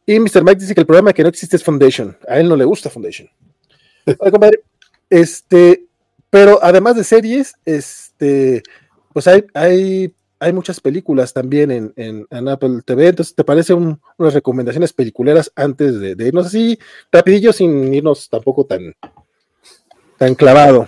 Y 0.06 0.20
Mr. 0.20 0.44
Mike 0.44 0.62
dice 0.62 0.74
que 0.74 0.82
el 0.82 0.88
problema 0.88 1.14
que 1.14 1.24
no 1.24 1.30
existe 1.30 1.56
es 1.56 1.64
Foundation. 1.64 2.18
A 2.28 2.40
él 2.40 2.50
no 2.50 2.56
le 2.56 2.66
gusta 2.66 2.90
Foundation. 2.90 3.30
este, 5.10 5.86
Pero 6.30 6.60
además 6.62 6.96
de 6.96 7.04
series, 7.04 7.54
este, 7.66 8.64
pues 9.14 9.28
hay, 9.28 9.46
hay, 9.54 10.14
hay 10.40 10.54
muchas 10.54 10.80
películas 10.80 11.34
también 11.34 11.70
en, 11.70 11.94
en, 11.96 12.48
Apple 12.48 12.82
TV. 12.86 13.08
Entonces, 13.08 13.36
¿te 13.36 13.44
parece 13.44 13.74
unas 13.74 14.34
recomendaciones 14.34 14.94
peliculeras 14.94 15.52
antes 15.56 16.00
de, 16.00 16.16
de, 16.16 16.28
irnos 16.28 16.48
así 16.48 16.80
rapidillo 17.12 17.54
sin 17.54 17.94
irnos 17.94 18.30
tampoco 18.30 18.66
tan, 18.66 18.96
tan 20.18 20.34
clavado? 20.34 20.88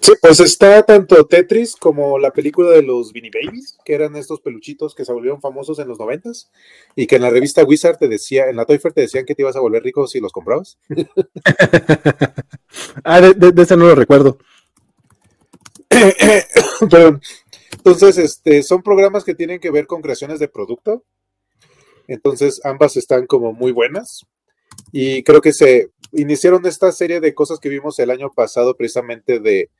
Sí, 0.00 0.12
pues 0.20 0.40
está 0.40 0.82
tanto 0.84 1.26
Tetris 1.26 1.76
como 1.76 2.18
la 2.18 2.30
película 2.30 2.70
de 2.70 2.82
los 2.82 3.12
Beanie 3.12 3.30
Babies, 3.32 3.78
que 3.84 3.94
eran 3.94 4.16
estos 4.16 4.40
peluchitos 4.40 4.94
que 4.94 5.04
se 5.04 5.12
volvieron 5.12 5.40
famosos 5.40 5.78
en 5.78 5.88
los 5.88 5.98
noventas 5.98 6.50
y 6.94 7.06
que 7.06 7.16
en 7.16 7.22
la 7.22 7.30
revista 7.30 7.64
Wizard 7.64 7.98
te 7.98 8.08
decía, 8.08 8.48
en 8.48 8.56
la 8.56 8.64
Toy 8.64 8.78
Fair 8.78 8.94
te 8.94 9.00
decían 9.02 9.24
que 9.24 9.34
te 9.34 9.42
ibas 9.42 9.56
a 9.56 9.60
volver 9.60 9.82
rico 9.82 10.06
si 10.06 10.20
los 10.20 10.32
comprabas. 10.32 10.78
ah, 13.04 13.20
de, 13.20 13.62
ese 13.62 13.76
no 13.76 13.86
lo 13.86 13.94
recuerdo. 13.94 14.38
entonces, 17.72 18.18
este, 18.18 18.62
son 18.62 18.82
programas 18.82 19.24
que 19.24 19.34
tienen 19.34 19.58
que 19.58 19.70
ver 19.70 19.86
con 19.86 20.00
creaciones 20.00 20.38
de 20.38 20.48
producto. 20.48 21.04
Entonces, 22.06 22.60
ambas 22.64 22.96
están 22.96 23.26
como 23.26 23.52
muy 23.52 23.72
buenas. 23.72 24.26
Y 24.92 25.24
creo 25.24 25.40
que 25.40 25.52
se 25.52 25.90
iniciaron 26.12 26.64
esta 26.66 26.92
serie 26.92 27.20
de 27.20 27.34
cosas 27.34 27.58
que 27.58 27.68
vimos 27.68 27.98
el 27.98 28.10
año 28.10 28.32
pasado, 28.32 28.76
precisamente 28.76 29.40
de 29.40 29.70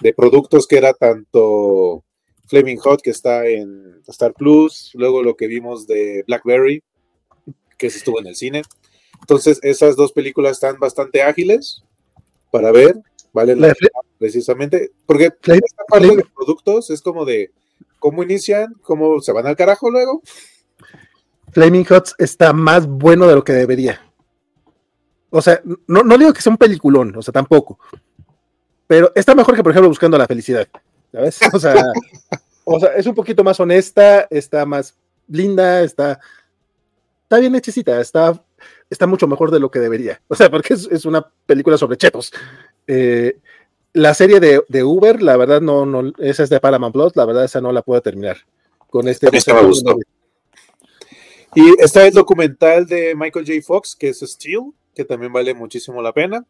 de 0.00 0.12
productos 0.12 0.66
que 0.66 0.78
era 0.78 0.92
tanto 0.92 2.04
Flaming 2.46 2.78
Hot, 2.78 3.00
que 3.02 3.10
está 3.10 3.46
en 3.46 4.02
Star 4.06 4.34
Plus, 4.34 4.90
luego 4.94 5.22
lo 5.22 5.36
que 5.36 5.46
vimos 5.46 5.86
de 5.86 6.24
Blackberry, 6.26 6.82
que 7.78 7.90
se 7.90 7.98
estuvo 7.98 8.20
en 8.20 8.26
el 8.26 8.36
cine. 8.36 8.62
Entonces, 9.20 9.58
esas 9.62 9.96
dos 9.96 10.12
películas 10.12 10.52
están 10.52 10.78
bastante 10.78 11.22
ágiles 11.22 11.82
para 12.50 12.70
ver, 12.72 12.96
vale 13.32 13.56
la 13.56 13.74
pena 13.74 14.00
precisamente, 14.18 14.92
porque 15.06 15.32
esta 15.42 15.84
parte 15.88 16.16
de 16.16 16.24
productos 16.34 16.90
es 16.90 17.00
como 17.00 17.24
de 17.24 17.50
cómo 17.98 18.22
inician, 18.22 18.74
cómo 18.82 19.20
se 19.20 19.32
van 19.32 19.46
al 19.46 19.56
carajo 19.56 19.90
luego. 19.90 20.22
Flaming 21.52 21.84
Hot 21.86 22.10
está 22.18 22.52
más 22.52 22.86
bueno 22.86 23.26
de 23.26 23.34
lo 23.34 23.44
que 23.44 23.52
debería. 23.52 24.00
O 25.30 25.40
sea, 25.40 25.60
no, 25.86 26.02
no 26.02 26.18
digo 26.18 26.32
que 26.32 26.42
sea 26.42 26.52
un 26.52 26.58
peliculón, 26.58 27.16
o 27.16 27.22
sea, 27.22 27.32
tampoco, 27.32 27.78
pero 28.86 29.12
está 29.14 29.34
mejor 29.34 29.56
que, 29.56 29.62
por 29.62 29.72
ejemplo, 29.72 29.88
buscando 29.88 30.18
la 30.18 30.26
felicidad, 30.26 30.68
¿sabes? 31.12 31.40
O 32.66 32.80
sea, 32.80 32.94
es 32.96 33.06
un 33.06 33.14
poquito 33.14 33.44
más 33.44 33.60
honesta, 33.60 34.26
está 34.30 34.64
más 34.64 34.96
linda, 35.28 35.82
está, 35.82 36.18
está 37.24 37.38
bien 37.38 37.54
hechicita, 37.54 38.00
está, 38.00 38.42
está 38.88 39.06
mucho 39.06 39.26
mejor 39.28 39.50
de 39.50 39.60
lo 39.60 39.70
que 39.70 39.80
debería. 39.80 40.22
O 40.28 40.34
sea, 40.34 40.50
porque 40.50 40.72
es, 40.72 41.04
una 41.04 41.26
película 41.44 41.76
sobre 41.76 41.98
chetos. 41.98 42.32
Eh, 42.86 43.38
la 43.92 44.14
serie 44.14 44.40
de, 44.40 44.82
Uber, 44.82 45.22
la 45.22 45.36
verdad, 45.36 45.60
no, 45.60 45.84
no, 45.84 46.12
esa 46.18 46.42
es 46.42 46.48
de 46.48 46.58
Paramount 46.58 46.94
Plus, 46.94 47.14
la 47.16 47.26
verdad, 47.26 47.44
esa 47.44 47.60
no 47.60 47.70
la 47.70 47.82
puedo 47.82 48.00
terminar 48.00 48.38
con 48.88 49.08
este. 49.08 49.28
Y 51.56 51.80
está 51.80 52.06
el 52.06 52.14
documental 52.14 52.86
de 52.86 53.14
Michael 53.14 53.46
J. 53.46 53.60
Fox, 53.62 53.94
que 53.94 54.08
es 54.08 54.20
Steel, 54.20 54.72
que 54.94 55.04
también 55.04 55.32
vale 55.32 55.54
muchísimo 55.54 56.02
la 56.02 56.12
pena. 56.12 56.44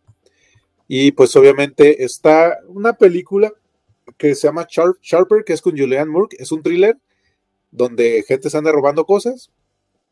Y 0.86 1.12
pues 1.12 1.34
obviamente 1.36 2.04
está 2.04 2.58
una 2.68 2.92
película 2.94 3.52
que 4.18 4.34
se 4.34 4.46
llama 4.46 4.66
Sharper, 4.68 5.44
que 5.44 5.54
es 5.54 5.62
con 5.62 5.76
Julianne 5.76 6.10
Moore, 6.10 6.36
es 6.38 6.52
un 6.52 6.62
thriller 6.62 6.98
donde 7.70 8.24
gente 8.26 8.50
se 8.50 8.58
anda 8.58 8.72
robando 8.72 9.04
cosas. 9.04 9.50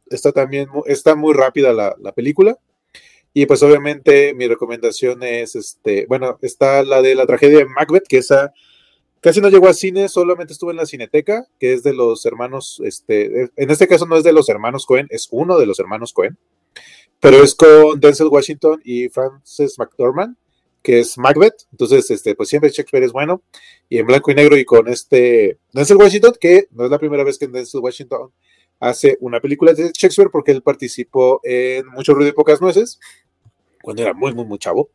Está 0.09 0.33
también, 0.33 0.69
está 0.87 1.15
muy 1.15 1.35
rápida 1.35 1.73
la, 1.73 2.13
película. 2.13 2.59
Y 3.35 3.47
pues 3.47 3.63
obviamente 3.63 4.35
mi 4.35 4.47
recomendación 4.47 5.23
es, 5.23 5.57
este, 5.57 6.07
bueno, 6.07 6.39
está 6.43 6.83
la 6.83 7.01
de 7.01 7.15
la 7.15 7.27
tragedia 7.27 7.59
de 7.59 7.67
Macbeth, 7.67 8.07
que 8.07 8.19
esa 8.19 8.53
casi 9.21 9.41
no 9.41 9.49
llegó 9.49 9.69
a 9.69 9.75
cine, 9.75 10.09
solamente 10.09 10.53
estuvo 10.53 10.71
en 10.71 10.77
la 10.77 10.85
cineteca, 10.85 11.47
que 11.59 11.73
es 11.73 11.83
de 11.83 11.95
los 11.95 12.27
hermanos, 12.27 12.83
este, 12.85 13.51
en 13.57 13.71
este 13.71 13.87
caso 13.87 14.05
no 14.05 14.17
es 14.17 14.25
de 14.25 14.33
los 14.33 14.49
hermanos 14.49 14.85
Cohen, 14.85 15.07
es 15.11 15.29
uno 15.31 15.59
de 15.59 15.65
los 15.65 15.79
hermanos 15.79 16.13
Cohen, 16.13 16.37
pero 17.21 17.37
es 17.43 17.55
con 17.55 18.01
Denzel 18.01 18.27
Washington 18.27 18.83
y 18.85 19.09
Frances 19.09 19.79
McDormand 19.79 20.37
que 20.83 21.01
es 21.01 21.17
Macbeth. 21.17 21.67
Entonces, 21.71 22.11
este, 22.11 22.35
pues 22.35 22.49
siempre 22.49 22.71
Shakespeare 22.71 23.05
es 23.05 23.13
bueno. 23.13 23.43
Y 23.89 23.99
en 23.99 24.07
blanco 24.07 24.31
y 24.31 24.35
negro 24.35 24.57
y 24.57 24.65
con 24.65 24.89
este 24.89 25.59
Denzel 25.73 25.97
Washington, 25.97 26.35
que 26.41 26.69
no 26.73 26.85
es 26.85 26.91
la 26.91 26.99
primera 26.99 27.25
vez 27.25 27.39
que 27.39 27.47
Denzel 27.47 27.81
Washington 27.81 28.33
hace 28.81 29.17
una 29.21 29.41
película 29.41 29.73
de 29.73 29.93
Shakespeare 29.95 30.31
porque 30.31 30.51
él 30.51 30.63
participó 30.63 31.41
en 31.45 31.87
Mucho 31.87 32.15
ruido 32.15 32.31
y 32.31 32.35
pocas 32.35 32.61
nueces 32.61 32.99
cuando 33.83 34.03
era 34.03 34.13
muy, 34.13 34.35
muy, 34.35 34.45
muy 34.45 34.59
chavo. 34.59 34.91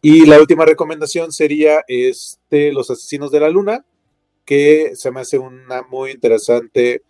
Y 0.00 0.26
la 0.26 0.40
última 0.40 0.64
recomendación 0.64 1.32
sería 1.32 1.84
este, 1.86 2.72
Los 2.72 2.90
Asesinos 2.90 3.30
de 3.30 3.40
la 3.40 3.50
Luna, 3.50 3.84
que 4.44 4.92
se 4.94 5.10
me 5.10 5.20
hace 5.20 5.38
una 5.38 5.82
muy 5.82 6.10
interesante 6.10 7.02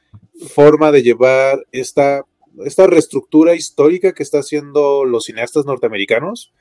forma 0.54 0.90
de 0.90 1.02
llevar 1.02 1.66
esta, 1.72 2.26
esta 2.64 2.86
reestructura 2.86 3.54
histórica 3.54 4.12
que 4.12 4.22
están 4.22 4.40
haciendo 4.40 5.04
los 5.04 5.24
cineastas 5.24 5.64
norteamericanos 5.64 6.52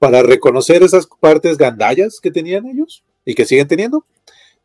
para 0.00 0.22
reconocer 0.22 0.82
esas 0.82 1.06
partes 1.06 1.58
gandallas 1.58 2.20
que 2.20 2.30
tenían 2.30 2.66
ellos 2.66 3.04
y 3.24 3.34
que 3.34 3.44
siguen 3.44 3.68
teniendo, 3.68 4.06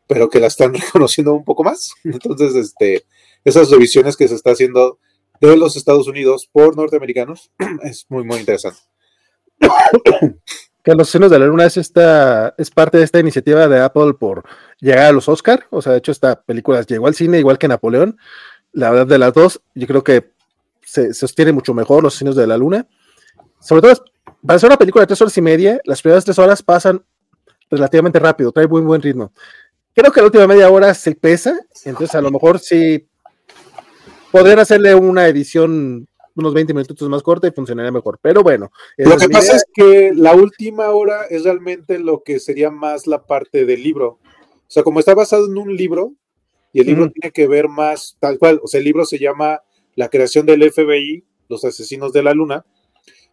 pero 0.08 0.30
que 0.30 0.40
la 0.40 0.46
están 0.48 0.74
reconociendo 0.74 1.34
un 1.34 1.44
poco 1.44 1.62
más. 1.62 1.92
Entonces, 2.02 2.54
este, 2.56 3.04
esas 3.44 3.70
revisiones 3.70 4.16
que 4.16 4.26
se 4.26 4.34
está 4.34 4.52
haciendo 4.52 4.98
de 5.40 5.56
los 5.58 5.76
Estados 5.76 6.08
Unidos 6.08 6.48
por 6.50 6.74
norteamericanos 6.74 7.52
es 7.84 8.06
muy, 8.08 8.24
muy 8.24 8.38
interesante. 8.38 8.80
Que 10.82 10.94
Los 10.94 11.10
Senos 11.10 11.30
de 11.30 11.38
la 11.38 11.46
Luna 11.46 11.66
es, 11.66 11.76
esta, 11.76 12.54
es 12.56 12.70
parte 12.70 12.96
de 12.96 13.04
esta 13.04 13.20
iniciativa 13.20 13.68
de 13.68 13.80
Apple 13.80 14.14
por 14.14 14.42
llegar 14.80 15.06
a 15.06 15.12
los 15.12 15.28
Oscar. 15.28 15.66
O 15.70 15.82
sea, 15.82 15.92
de 15.92 15.98
hecho, 15.98 16.12
esta 16.12 16.40
película 16.42 16.80
llegó 16.80 17.08
al 17.08 17.14
cine 17.14 17.38
igual 17.38 17.58
que 17.58 17.68
Napoleón. 17.68 18.16
La 18.72 18.90
verdad, 18.90 19.06
de 19.06 19.18
las 19.18 19.34
dos, 19.34 19.60
yo 19.74 19.86
creo 19.86 20.02
que 20.02 20.30
se 20.82 21.12
sostiene 21.12 21.52
mucho 21.52 21.74
mejor 21.74 22.02
Los 22.02 22.14
Senos 22.14 22.36
de 22.36 22.46
la 22.46 22.56
Luna. 22.56 22.88
Sobre 23.60 23.82
todo 23.82 24.04
para 24.46 24.58
ser 24.58 24.68
una 24.68 24.78
película 24.78 25.02
de 25.02 25.06
tres 25.08 25.20
horas 25.20 25.36
y 25.36 25.42
media, 25.42 25.80
las 25.84 26.00
primeras 26.00 26.24
tres 26.24 26.38
horas 26.38 26.62
pasan 26.62 27.04
relativamente 27.70 28.18
rápido, 28.18 28.52
trae 28.52 28.66
muy 28.66 28.82
buen 28.82 29.02
ritmo. 29.02 29.32
Creo 29.94 30.12
que 30.12 30.20
la 30.20 30.26
última 30.26 30.46
media 30.46 30.70
hora 30.70 30.92
se 30.94 31.14
pesa, 31.14 31.58
entonces 31.84 32.14
a 32.14 32.20
lo 32.20 32.30
mejor 32.30 32.58
sí 32.58 33.06
podrían 34.30 34.58
hacerle 34.58 34.94
una 34.94 35.26
edición 35.26 36.06
unos 36.36 36.52
20 36.54 36.74
minutos 36.74 37.08
más 37.08 37.22
corta 37.22 37.48
y 37.48 37.50
funcionaría 37.50 37.90
mejor. 37.90 38.18
Pero 38.20 38.42
bueno. 38.42 38.70
Lo 38.96 39.16
que 39.16 39.28
pasa 39.28 39.56
es 39.56 39.64
que 39.72 40.12
la 40.14 40.34
última 40.34 40.90
hora 40.90 41.24
es 41.30 41.44
realmente 41.44 41.98
lo 41.98 42.22
que 42.22 42.38
sería 42.38 42.70
más 42.70 43.06
la 43.06 43.24
parte 43.24 43.64
del 43.64 43.82
libro. 43.82 44.18
O 44.18 44.68
sea, 44.68 44.82
como 44.82 45.00
está 45.00 45.14
basado 45.14 45.46
en 45.46 45.56
un 45.56 45.74
libro, 45.74 46.12
y 46.72 46.80
el 46.80 46.88
libro 46.88 47.10
tiene 47.10 47.32
que 47.32 47.46
ver 47.46 47.68
más 47.68 48.18
tal 48.20 48.38
cual, 48.38 48.60
o 48.62 48.66
sea, 48.66 48.78
el 48.78 48.84
libro 48.84 49.06
se 49.06 49.18
llama 49.18 49.62
La 49.94 50.10
creación 50.10 50.44
del 50.44 50.70
FBI, 50.70 51.24
Los 51.48 51.64
asesinos 51.64 52.12
de 52.12 52.22
la 52.22 52.34
luna, 52.34 52.66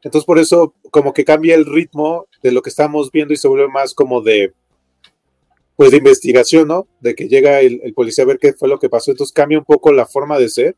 entonces 0.03 0.25
por 0.25 0.37
eso 0.37 0.73
como 0.91 1.13
que 1.13 1.23
cambia 1.23 1.55
el 1.55 1.65
ritmo 1.65 2.27
de 2.41 2.51
lo 2.51 2.61
que 2.61 2.69
estamos 2.69 3.11
viendo 3.11 3.33
y 3.33 3.37
se 3.37 3.47
vuelve 3.47 3.69
más 3.69 3.93
como 3.93 4.21
de 4.21 4.53
pues 5.75 5.91
de 5.91 5.97
investigación, 5.97 6.67
¿no? 6.67 6.87
De 6.99 7.15
que 7.15 7.27
llega 7.27 7.59
el, 7.61 7.93
policía 7.95 8.23
a 8.23 8.27
ver 8.27 8.37
qué 8.37 8.53
fue 8.53 8.69
lo 8.69 8.79
que 8.79 8.89
pasó. 8.89 9.11
Entonces 9.11 9.33
cambia 9.33 9.57
un 9.57 9.65
poco 9.65 9.91
la 9.91 10.05
forma 10.05 10.37
de 10.37 10.49
ser, 10.49 10.75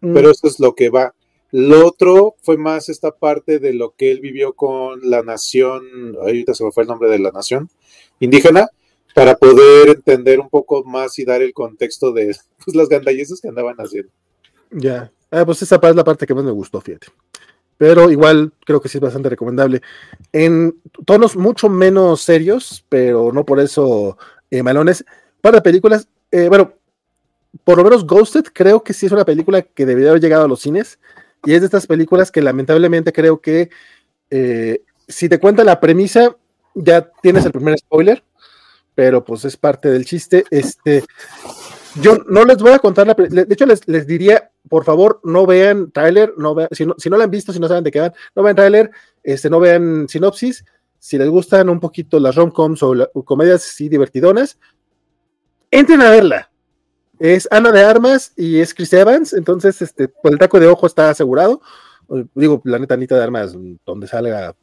mm. 0.00 0.14
pero 0.14 0.30
eso 0.30 0.46
es 0.46 0.58
lo 0.58 0.74
que 0.74 0.88
va. 0.88 1.14
Lo 1.50 1.86
otro 1.86 2.34
fue 2.42 2.56
más 2.56 2.88
esta 2.88 3.10
parte 3.10 3.58
de 3.58 3.72
lo 3.72 3.90
que 3.90 4.10
él 4.10 4.20
vivió 4.20 4.54
con 4.54 5.00
la 5.02 5.22
nación, 5.22 6.16
ahorita 6.20 6.54
se 6.54 6.64
me 6.64 6.72
fue 6.72 6.84
el 6.84 6.88
nombre 6.88 7.10
de 7.10 7.18
la 7.18 7.30
nación 7.30 7.68
indígena, 8.20 8.68
para 9.14 9.36
poder 9.36 9.88
entender 9.88 10.40
un 10.40 10.48
poco 10.48 10.84
más 10.84 11.18
y 11.18 11.24
dar 11.24 11.42
el 11.42 11.52
contexto 11.52 12.12
de 12.12 12.36
pues, 12.64 12.76
las 12.76 12.88
gandalleces 12.88 13.40
que 13.40 13.48
andaban 13.48 13.76
haciendo. 13.76 14.10
Ya, 14.70 15.10
ah, 15.30 15.44
pues 15.44 15.62
esa 15.62 15.80
es 15.82 15.96
la 15.96 16.04
parte 16.04 16.26
que 16.26 16.34
más 16.34 16.44
me 16.44 16.50
gustó, 16.50 16.80
fíjate 16.80 17.08
pero 17.78 18.10
igual 18.10 18.52
creo 18.66 18.80
que 18.80 18.88
sí 18.88 18.98
es 18.98 19.02
bastante 19.02 19.30
recomendable. 19.30 19.80
En 20.32 20.76
tonos 21.06 21.36
mucho 21.36 21.68
menos 21.68 22.20
serios, 22.20 22.84
pero 22.88 23.32
no 23.32 23.46
por 23.46 23.60
eso 23.60 24.18
eh, 24.50 24.62
malones. 24.62 25.04
Para 25.40 25.62
películas, 25.62 26.08
eh, 26.30 26.48
bueno, 26.48 26.74
por 27.64 27.78
lo 27.78 27.84
menos 27.84 28.04
Ghosted 28.04 28.44
creo 28.52 28.82
que 28.82 28.92
sí 28.92 29.06
es 29.06 29.12
una 29.12 29.24
película 29.24 29.62
que 29.62 29.86
debería 29.86 30.10
haber 30.10 30.20
llegado 30.20 30.44
a 30.44 30.48
los 30.48 30.60
cines 30.60 30.98
y 31.44 31.54
es 31.54 31.60
de 31.60 31.66
estas 31.66 31.86
películas 31.86 32.30
que 32.30 32.42
lamentablemente 32.42 33.12
creo 33.12 33.40
que 33.40 33.70
eh, 34.30 34.82
si 35.06 35.28
te 35.28 35.38
cuenta 35.38 35.64
la 35.64 35.80
premisa 35.80 36.36
ya 36.74 37.10
tienes 37.22 37.44
el 37.44 37.52
primer 37.52 37.78
spoiler, 37.78 38.22
pero 38.94 39.24
pues 39.24 39.44
es 39.44 39.56
parte 39.56 39.88
del 39.88 40.04
chiste. 40.04 40.44
Este, 40.50 41.04
yo 42.00 42.18
no 42.28 42.44
les 42.44 42.58
voy 42.58 42.72
a 42.72 42.78
contar 42.78 43.06
la. 43.06 43.14
De 43.14 43.46
hecho, 43.48 43.66
les, 43.66 43.86
les 43.88 44.06
diría, 44.06 44.50
por 44.68 44.84
favor, 44.84 45.20
no 45.24 45.46
vean 45.46 45.90
trailer, 45.90 46.34
no 46.36 46.54
vean, 46.54 46.68
si, 46.72 46.86
no, 46.86 46.94
si 46.98 47.10
no 47.10 47.16
la 47.16 47.24
han 47.24 47.30
visto, 47.30 47.52
si 47.52 47.60
no 47.60 47.68
saben 47.68 47.84
de 47.84 47.90
qué 47.90 48.00
van, 48.00 48.12
no 48.34 48.42
vean 48.42 48.56
trailer, 48.56 48.90
este, 49.22 49.50
no 49.50 49.60
vean 49.60 50.08
sinopsis. 50.08 50.64
Si 50.98 51.16
les 51.16 51.28
gustan 51.28 51.68
un 51.68 51.80
poquito 51.80 52.18
las 52.18 52.34
rom-coms 52.34 52.82
o, 52.82 53.24
comedias 53.24 53.62
sí 53.62 53.88
divertidonas, 53.88 54.58
entren 55.70 56.00
a 56.00 56.10
verla. 56.10 56.50
Es 57.18 57.48
Ana 57.50 57.72
de 57.72 57.82
Armas 57.82 58.32
y 58.36 58.60
es 58.60 58.74
Chris 58.74 58.92
Evans, 58.92 59.32
entonces 59.32 59.82
este, 59.82 60.08
pues 60.08 60.32
el 60.32 60.38
taco 60.38 60.60
de 60.60 60.68
ojo 60.68 60.86
está 60.86 61.10
asegurado. 61.10 61.60
Digo, 62.34 62.62
la 62.64 62.78
neta 62.78 62.94
Anita 62.94 63.16
de 63.16 63.22
Armas, 63.22 63.54
donde 63.84 64.06
salga 64.06 64.54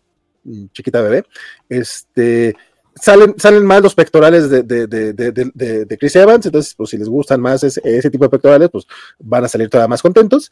mm, 0.43 0.67
chiquita 0.73 1.01
bebé. 1.01 1.25
Este, 1.69 2.55
salen, 2.95 3.35
salen 3.37 3.65
más 3.65 3.81
los 3.81 3.93
pectorales 3.93 4.49
de, 4.49 4.63
de, 4.63 4.87
de, 4.87 5.85
de, 5.85 5.97
Chris 5.97 6.15
Evans, 6.15 6.45
entonces, 6.45 6.73
pues 6.75 6.89
si 6.89 6.97
les 6.97 7.09
gustan 7.09 7.41
más 7.41 7.63
ese, 7.63 8.09
tipo 8.09 8.25
de 8.25 8.29
pectorales, 8.29 8.69
pues 8.71 8.85
van 9.19 9.43
a 9.43 9.47
salir 9.47 9.69
todavía 9.69 9.89
más 9.89 10.01
contentos. 10.01 10.51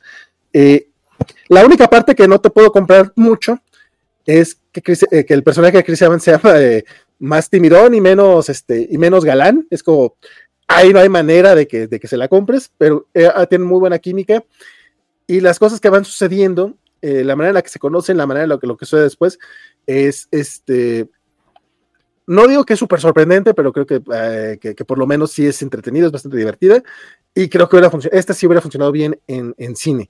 Eh, 0.51 0.87
la 1.47 1.65
única 1.65 1.87
parte 1.87 2.15
que 2.15 2.27
no 2.27 2.39
te 2.39 2.49
puedo 2.49 2.71
comprar 2.71 3.11
mucho 3.15 3.59
es 4.25 4.57
que, 4.71 4.81
eh, 5.11 5.25
que 5.25 5.33
el 5.33 5.43
personaje 5.43 5.77
de 5.77 5.83
Chris 5.83 6.01
Evans 6.01 6.23
sea 6.23 6.39
eh, 6.55 6.83
más 7.19 7.49
timidón 7.49 7.93
y 7.93 8.01
menos, 8.01 8.49
este, 8.49 8.87
y 8.89 8.97
menos 8.97 9.23
galán. 9.23 9.65
Es 9.69 9.81
como, 9.81 10.15
ahí 10.67 10.91
no 10.91 10.99
hay 10.99 11.09
manera 11.09 11.55
de 11.55 11.67
que, 11.67 11.87
de 11.87 11.99
que 11.99 12.07
se 12.07 12.17
la 12.17 12.27
compres, 12.27 12.71
pero 12.77 13.07
ah, 13.33 13.45
tiene 13.45 13.65
muy 13.65 13.79
buena 13.79 13.99
química. 13.99 14.43
Y 15.27 15.39
las 15.39 15.57
cosas 15.59 15.79
que 15.79 15.89
van 15.89 16.03
sucediendo, 16.03 16.75
la 17.01 17.35
manera 17.35 17.49
en 17.49 17.55
la 17.55 17.61
que 17.61 17.69
se 17.69 17.79
conocen, 17.79 18.17
la 18.17 18.27
manera 18.27 18.43
en 18.43 18.49
la 18.49 18.57
que 18.57 18.67
lo 18.67 18.75
que 18.75 18.85
sucede 18.85 19.03
después, 19.03 19.39
es 19.87 20.27
este 20.31 21.07
no 22.27 22.47
digo 22.47 22.63
que 22.65 22.73
es 22.73 22.79
súper 22.79 23.01
sorprendente, 23.01 23.53
pero 23.53 23.73
creo 23.73 23.85
eh, 23.89 24.57
que, 24.59 24.75
que, 24.75 24.85
por 24.85 24.97
lo 24.97 25.05
menos 25.05 25.31
sí 25.31 25.45
es 25.45 25.61
entretenido, 25.61 26.07
es 26.07 26.11
bastante 26.11 26.37
divertida. 26.37 26.81
Y 27.35 27.49
creo 27.49 27.67
que 27.67 27.75
hubiera 27.75 27.91
esta 28.11 28.33
sí 28.33 28.45
hubiera 28.45 28.61
funcionado 28.61 28.91
bien 28.91 29.19
en, 29.27 29.53
en, 29.57 29.75
cine. 29.75 30.09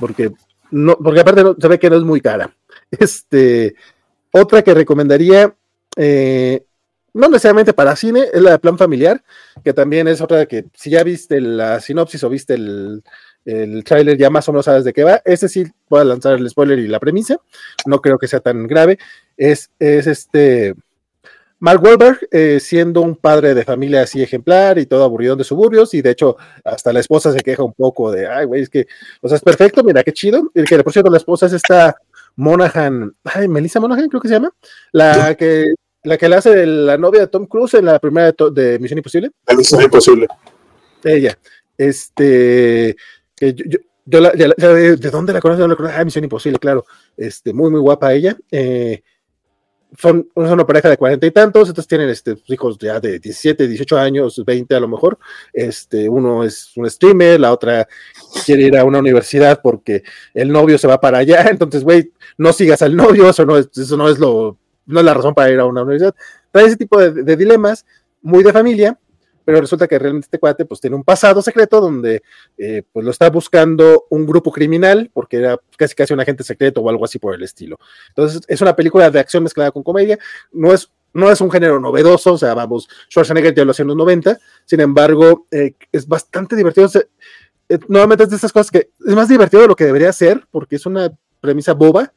Porque, 0.00 0.32
no, 0.70 0.96
porque 0.96 1.20
aparte 1.20 1.42
se 1.60 1.68
ve 1.68 1.78
que 1.78 1.90
no 1.90 1.96
es 1.96 2.02
muy 2.02 2.20
cara. 2.20 2.54
Este, 2.90 3.74
otra 4.30 4.62
que 4.62 4.72
recomendaría, 4.72 5.56
eh, 5.96 6.64
no 7.14 7.28
necesariamente 7.28 7.72
para 7.72 7.96
cine, 7.96 8.26
es 8.32 8.40
la 8.40 8.52
de 8.52 8.58
Plan 8.60 8.78
Familiar, 8.78 9.24
que 9.64 9.72
también 9.72 10.06
es 10.06 10.20
otra 10.20 10.46
que 10.46 10.66
si 10.72 10.90
ya 10.90 11.02
viste 11.02 11.40
la 11.40 11.80
sinopsis 11.80 12.22
o 12.22 12.28
viste 12.28 12.54
el, 12.54 13.02
el 13.44 13.82
tráiler 13.82 14.16
ya 14.16 14.30
más 14.30 14.48
o 14.48 14.52
menos 14.52 14.66
sabes 14.66 14.84
de 14.84 14.92
qué 14.92 15.02
va. 15.02 15.20
Ese 15.24 15.48
sí 15.48 15.64
puedo 15.88 16.04
lanzar 16.04 16.34
el 16.34 16.48
spoiler 16.48 16.78
y 16.78 16.86
la 16.86 17.00
premisa. 17.00 17.38
No 17.86 18.00
creo 18.00 18.18
que 18.18 18.28
sea 18.28 18.40
tan 18.40 18.66
grave. 18.66 18.98
Es, 19.36 19.70
es 19.80 20.06
este 20.06 20.74
Mark 21.58 21.82
Wahlberg, 21.82 22.28
eh, 22.30 22.58
siendo 22.60 23.00
un 23.00 23.16
padre 23.16 23.54
de 23.54 23.64
familia 23.64 24.02
así 24.02 24.22
ejemplar 24.22 24.78
y 24.78 24.86
todo 24.86 25.04
aburrido 25.04 25.36
de 25.36 25.44
suburbios, 25.44 25.94
y 25.94 26.02
de 26.02 26.10
hecho, 26.10 26.36
hasta 26.64 26.92
la 26.92 27.00
esposa 27.00 27.32
se 27.32 27.40
queja 27.40 27.62
un 27.62 27.72
poco 27.72 28.12
de, 28.12 28.26
ay, 28.26 28.44
güey, 28.44 28.62
es 28.62 28.68
que, 28.68 28.86
o 29.22 29.28
sea, 29.28 29.36
es 29.36 29.42
perfecto, 29.42 29.82
mira 29.82 30.04
qué 30.04 30.12
chido. 30.12 30.50
El 30.54 30.66
que, 30.66 30.82
por 30.82 30.92
cierto, 30.92 31.10
la 31.10 31.16
esposa 31.16 31.46
es 31.46 31.54
esta 31.54 31.96
Monaghan, 32.36 33.14
ay, 33.24 33.48
Melissa 33.48 33.80
Monaghan, 33.80 34.08
creo 34.08 34.20
que 34.20 34.28
se 34.28 34.34
llama, 34.34 34.52
la 34.92 35.34
que, 35.34 35.64
la 36.02 36.18
que 36.18 36.28
le 36.28 36.36
hace 36.36 36.66
la 36.66 36.98
novia 36.98 37.20
de 37.20 37.26
Tom 37.28 37.46
Cruise 37.46 37.74
en 37.74 37.86
la 37.86 37.98
primera 37.98 38.34
de, 38.52 38.78
Misión 38.78 38.98
Imposible. 38.98 39.30
Misión 39.56 39.82
Imposible. 39.82 40.26
Ella, 41.02 41.38
este, 41.78 42.96
que 43.34 43.54
yo, 43.54 43.78
yo, 44.04 44.20
la, 44.20 44.30
¿de 44.30 45.10
dónde 45.10 45.32
la 45.32 45.40
conozco? 45.40 45.88
Ah, 45.90 46.04
Misión 46.04 46.24
Imposible, 46.24 46.58
claro, 46.58 46.84
este, 47.16 47.54
muy, 47.54 47.70
muy 47.70 47.80
guapa 47.80 48.12
ella. 48.12 48.36
Eh, 48.50 49.02
son, 49.98 50.28
una 50.34 50.66
pareja 50.66 50.88
de 50.88 50.96
cuarenta 50.96 51.26
y 51.26 51.30
tantos, 51.30 51.68
entonces 51.68 51.88
tienen 51.88 52.08
este, 52.08 52.36
hijos 52.46 52.78
ya 52.78 53.00
de 53.00 53.18
17, 53.18 53.66
18 53.66 53.98
años, 53.98 54.42
20 54.44 54.74
a 54.74 54.80
lo 54.80 54.88
mejor. 54.88 55.18
Este, 55.52 56.08
uno 56.08 56.44
es 56.44 56.72
un 56.76 56.88
streamer, 56.88 57.40
la 57.40 57.52
otra 57.52 57.88
quiere 58.44 58.62
ir 58.62 58.76
a 58.76 58.84
una 58.84 58.98
universidad 58.98 59.60
porque 59.62 60.02
el 60.34 60.50
novio 60.50 60.78
se 60.78 60.86
va 60.86 61.00
para 61.00 61.18
allá, 61.18 61.46
entonces, 61.50 61.84
güey, 61.84 62.12
no 62.38 62.52
sigas 62.52 62.82
al 62.82 62.96
novio, 62.96 63.28
eso 63.28 63.44
no 63.44 63.56
es, 63.56 63.68
eso 63.76 63.96
no 63.96 64.08
es 64.08 64.18
lo, 64.18 64.58
no 64.86 65.00
es 65.00 65.04
la 65.04 65.14
razón 65.14 65.34
para 65.34 65.50
ir 65.50 65.58
a 65.58 65.64
una 65.64 65.82
universidad. 65.82 66.14
Trae 66.50 66.66
ese 66.66 66.76
tipo 66.76 66.98
de 66.98 67.36
dilemas 67.36 67.84
muy 68.22 68.42
de 68.42 68.52
familia, 68.52 68.98
pero 69.46 69.60
resulta 69.60 69.86
que 69.86 69.96
realmente 69.96 70.26
este 70.26 70.40
cuate 70.40 70.64
pues 70.64 70.80
tiene 70.80 70.96
un 70.96 71.04
pasado 71.04 71.40
secreto 71.40 71.80
donde 71.80 72.20
eh, 72.58 72.82
pues 72.92 73.04
lo 73.04 73.12
está 73.12 73.30
buscando 73.30 74.06
un 74.10 74.26
grupo 74.26 74.50
criminal 74.50 75.08
porque 75.14 75.36
era 75.36 75.56
casi 75.76 75.94
casi 75.94 76.12
un 76.12 76.18
agente 76.18 76.42
secreto 76.42 76.80
o 76.80 76.90
algo 76.90 77.04
así 77.04 77.20
por 77.20 77.32
el 77.32 77.44
estilo. 77.44 77.78
Entonces 78.08 78.42
es 78.48 78.60
una 78.60 78.74
película 78.74 79.08
de 79.08 79.20
acción 79.20 79.44
mezclada 79.44 79.70
con 79.70 79.84
comedia, 79.84 80.18
no 80.50 80.74
es 80.74 80.90
no 81.12 81.30
es 81.30 81.40
un 81.40 81.50
género 81.50 81.78
novedoso, 81.78 82.34
o 82.34 82.38
sea, 82.38 82.54
vamos, 82.54 82.88
Schwarzenegger 83.08 83.54
ya 83.54 83.64
lo 83.64 83.70
hacía 83.70 83.84
en 83.84 83.88
los 83.88 83.96
90, 83.96 84.38
sin 84.66 84.80
embargo, 84.80 85.46
eh, 85.50 85.74
es 85.90 86.06
bastante 86.06 86.56
divertido. 86.56 86.90
Eh, 87.68 87.78
nuevamente 87.88 88.24
es 88.24 88.30
de 88.30 88.36
esas 88.36 88.52
cosas 88.52 88.70
que 88.70 88.90
es 89.06 89.14
más 89.14 89.28
divertido 89.28 89.62
de 89.62 89.68
lo 89.68 89.76
que 89.76 89.86
debería 89.86 90.12
ser, 90.12 90.46
porque 90.50 90.76
es 90.76 90.84
una 90.84 91.10
premisa 91.40 91.72
boba, 91.72 92.12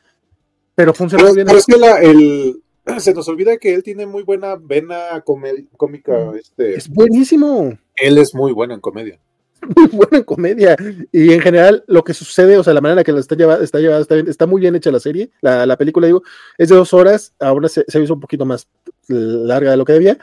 pero 0.75 0.93
funciona 0.93 1.31
bien. 1.31 1.45
Pero 1.45 1.59
es 1.59 1.65
que 1.65 1.77
la, 1.77 2.01
el, 2.01 2.61
se 2.99 3.13
nos 3.13 3.27
olvida 3.27 3.57
que 3.57 3.73
él 3.73 3.83
tiene 3.83 4.05
muy 4.05 4.23
buena 4.23 4.55
vena 4.55 5.23
cómica. 5.23 6.31
Este, 6.39 6.75
es 6.75 6.89
buenísimo. 6.89 7.77
Él 7.95 8.17
es 8.17 8.33
muy 8.33 8.51
bueno 8.51 8.73
en 8.73 8.79
comedia. 8.79 9.19
Muy 9.75 9.87
bueno 9.87 10.17
en 10.17 10.23
comedia. 10.23 10.77
Y 11.11 11.33
en 11.33 11.41
general, 11.41 11.83
lo 11.85 12.01
que 12.05 12.13
sucede, 12.13 12.57
o 12.57 12.63
sea, 12.63 12.73
la 12.73 12.79
manera 12.79 13.01
en 13.01 13.05
que 13.05 13.11
lo 13.11 13.19
está 13.19 13.35
llevada, 13.35 13.61
está, 13.61 13.79
llevada, 13.79 14.05
está, 14.25 14.47
muy 14.47 14.61
bien 14.61 14.73
hecha 14.73 14.89
la 14.89 15.01
serie. 15.01 15.31
La, 15.41 15.75
película, 15.75 16.07
digo, 16.07 16.23
es 16.57 16.69
de 16.69 16.75
dos 16.75 16.93
horas. 16.93 17.33
Ahora 17.41 17.67
se, 17.67 17.83
se, 17.85 18.01
hizo 18.01 18.13
un 18.13 18.21
poquito 18.21 18.45
más 18.45 18.69
larga 19.09 19.71
de 19.71 19.77
lo 19.77 19.83
que 19.83 19.91
debía. 19.91 20.17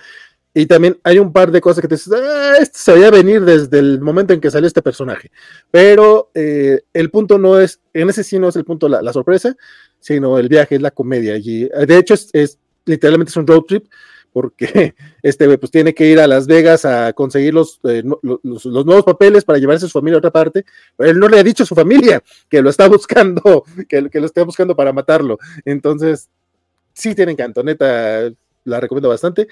Y 0.59 0.65
también 0.65 0.99
hay 1.05 1.19
un 1.19 1.35
par 1.35 1.51
de 1.51 1.61
cosas 1.61 1.83
que 1.83 1.87
te 1.87 1.97
dices, 1.97 2.11
ah, 2.15 2.55
esto 2.59 2.79
se 2.79 2.95
veía 2.95 3.11
venir 3.11 3.45
desde 3.45 3.79
el 3.79 4.01
momento 4.01 4.33
en 4.33 4.41
que 4.41 4.51
salió 4.51 4.67
este 4.67 4.81
personaje. 4.81 5.31
Pero 5.71 6.31
eh, 6.33 6.81
el 6.95 7.11
punto 7.11 7.37
no 7.37 7.61
es, 7.61 7.83
en 7.93 8.09
ese 8.09 8.25
sí 8.25 8.39
no 8.39 8.49
es 8.49 8.57
el 8.57 8.65
punto 8.65 8.89
la, 8.89 9.03
la 9.03 9.13
sorpresa, 9.13 9.55
sino 10.01 10.39
el 10.39 10.48
viaje, 10.48 10.77
es 10.77 10.82
la 10.82 10.90
comedia. 10.90 11.36
Y 11.36 11.68
de 11.68 11.98
hecho 11.98 12.14
es, 12.14 12.59
literalmente 12.85 13.31
es 13.31 13.36
un 13.36 13.47
road 13.47 13.62
trip 13.62 13.86
porque 14.32 14.94
este 15.23 15.56
pues 15.59 15.73
tiene 15.73 15.94
que 15.94 16.06
ir 16.06 16.20
a 16.20 16.27
Las 16.27 16.47
Vegas 16.47 16.85
a 16.85 17.12
conseguir 17.14 17.55
los, 17.55 17.81
eh, 17.85 18.02
los, 18.23 18.66
nuevos 18.66 19.05
papeles 19.05 19.44
para 19.44 19.59
llevarse 19.59 19.86
a 19.86 19.89
su 19.89 19.98
familia 19.98 20.16
a 20.16 20.18
otra 20.18 20.31
parte. 20.31 20.64
él 20.98 21.18
no 21.18 21.28
le 21.28 21.39
ha 21.39 21.43
dicho 21.43 21.62
a 21.62 21.66
su 21.66 21.74
familia 21.74 22.23
que 22.48 22.60
lo 22.60 22.70
está 22.70 22.86
buscando, 22.89 23.64
que, 23.89 24.10
que 24.10 24.20
lo 24.20 24.27
está 24.27 24.44
buscando 24.44 24.77
para 24.77 24.93
matarlo. 24.93 25.39
Entonces, 25.64 26.28
sí 26.93 27.14
tiene 27.14 27.32
encanto, 27.32 27.62
neta, 27.62 28.31
la 28.64 28.81
recomiendo 28.81 29.09
bastante. 29.09 29.48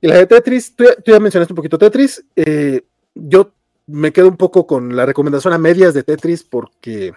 Y 0.00 0.06
la 0.08 0.16
de 0.18 0.26
Tetris, 0.26 0.76
tú, 0.76 0.84
ya 1.04 1.18
mencionaste 1.18 1.52
un 1.52 1.56
poquito 1.56 1.78
Tetris. 1.78 2.24
Eh, 2.36 2.82
yo 3.14 3.52
me 3.86 4.12
quedo 4.12 4.28
un 4.28 4.36
poco 4.36 4.66
con 4.66 4.94
la 4.94 5.06
recomendación 5.06 5.54
a 5.54 5.58
medias 5.58 5.94
de 5.94 6.02
Tetris 6.02 6.42
porque 6.42 7.12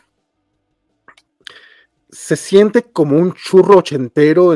se 2.10 2.36
siente 2.36 2.84
como 2.84 3.18
un 3.18 3.34
churro 3.34 3.77
ochentero 3.77 4.56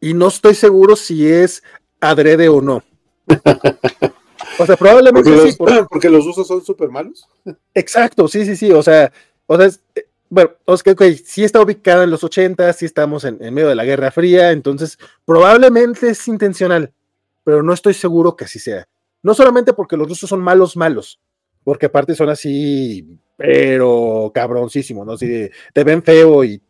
y 0.00 0.14
no 0.14 0.28
estoy 0.28 0.54
seguro 0.54 0.96
si 0.96 1.28
es 1.28 1.62
adrede 2.00 2.48
o 2.48 2.60
no. 2.60 2.82
O 4.58 4.66
sea, 4.66 4.76
probablemente 4.76 5.30
porque 5.30 5.52
sí. 5.52 5.56
Los, 5.58 5.86
porque 5.88 6.10
los 6.10 6.26
usos 6.26 6.46
son 6.46 6.64
súper 6.64 6.90
malos. 6.90 7.26
Exacto, 7.74 8.28
sí, 8.28 8.44
sí, 8.44 8.56
sí. 8.56 8.70
O 8.70 8.82
sea, 8.82 9.12
o 9.46 9.56
sea 9.56 9.66
eh, 9.94 10.06
bueno, 10.28 10.52
es 10.66 11.22
sí 11.26 11.44
está 11.44 11.60
ubicada 11.60 12.04
en 12.04 12.10
los 12.10 12.24
80, 12.24 12.72
sí 12.72 12.86
estamos 12.86 13.24
en, 13.24 13.38
medio 13.52 13.68
de 13.68 13.74
la 13.74 13.84
Guerra 13.84 14.10
Fría, 14.10 14.50
entonces 14.52 14.98
probablemente 15.26 16.08
es 16.08 16.26
intencional, 16.26 16.92
pero 17.44 17.62
no 17.62 17.74
estoy 17.74 17.92
seguro 17.92 18.34
que 18.34 18.46
así 18.46 18.58
sea. 18.58 18.88
No 19.22 19.34
solamente 19.34 19.74
porque 19.74 19.96
los 19.96 20.08
rusos 20.08 20.30
son 20.30 20.40
malos, 20.40 20.74
malos, 20.74 21.20
porque 21.64 21.86
aparte 21.86 22.14
son 22.14 22.30
así, 22.30 23.18
pero 23.42 24.30
cabroncísimo, 24.32 25.04
¿no? 25.04 25.16
Si 25.16 25.50
te 25.72 25.84
ven 25.84 26.02
feo 26.02 26.44
y, 26.44 26.62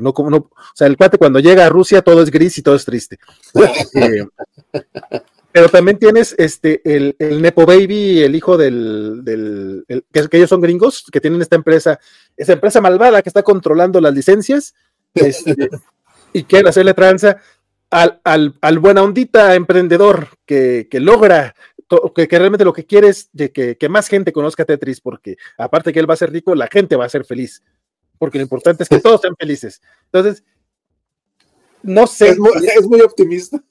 no 0.00 0.12
como 0.12 0.30
no, 0.30 0.36
o 0.36 0.50
sea, 0.74 0.86
el 0.86 0.96
cuate 0.96 1.18
cuando 1.18 1.40
llega 1.40 1.64
a 1.66 1.68
Rusia 1.70 2.02
todo 2.02 2.22
es 2.22 2.30
gris 2.30 2.58
y 2.58 2.62
todo 2.62 2.74
es 2.74 2.84
triste. 2.84 3.18
Eh, 3.94 4.26
pero 5.52 5.70
también 5.70 5.98
tienes 5.98 6.34
este 6.36 6.82
el, 6.84 7.16
el 7.18 7.40
Nepo 7.40 7.64
Baby, 7.64 8.22
el 8.22 8.34
hijo 8.36 8.58
del, 8.58 9.24
del 9.24 9.84
que, 10.12 10.36
ellos 10.36 10.50
son 10.50 10.60
gringos, 10.60 11.06
que 11.10 11.20
tienen 11.20 11.40
esta 11.40 11.56
empresa, 11.56 11.98
esa 12.36 12.52
empresa 12.52 12.82
malvada 12.82 13.22
que 13.22 13.30
está 13.30 13.42
controlando 13.42 13.98
las 14.02 14.12
licencias, 14.12 14.74
este, 15.14 15.70
y 16.34 16.44
quieren 16.44 16.68
hacerle 16.68 16.92
tranza 16.92 17.38
al, 17.88 18.20
al, 18.24 18.58
al 18.60 18.78
buena 18.78 19.02
ondita 19.02 19.54
emprendedor 19.54 20.28
que, 20.44 20.88
que 20.90 21.00
logra 21.00 21.54
que, 22.14 22.26
realmente 22.26 22.64
lo 22.64 22.72
que 22.72 22.86
quiere 22.86 23.08
es 23.08 23.28
de 23.32 23.52
que, 23.52 23.76
que, 23.76 23.88
más 23.88 24.08
gente 24.08 24.32
conozca 24.32 24.64
a 24.64 24.66
Tetris, 24.66 25.00
porque 25.00 25.36
aparte 25.56 25.92
que 25.92 26.00
él 26.00 26.08
va 26.08 26.14
a 26.14 26.18
ser 26.18 26.32
rico, 26.32 26.54
la 26.54 26.68
gente 26.68 26.96
va 26.96 27.04
a 27.04 27.08
ser 27.08 27.24
feliz, 27.24 27.62
porque 28.18 28.38
lo 28.38 28.42
importante 28.42 28.82
es 28.82 28.88
que 28.88 29.00
todos 29.00 29.20
sean 29.20 29.36
felices. 29.36 29.80
Entonces, 30.06 30.42
no 31.86 32.06
sé. 32.06 32.30
Es 32.30 32.38
muy, 32.38 33.00
optimista. 33.04 33.62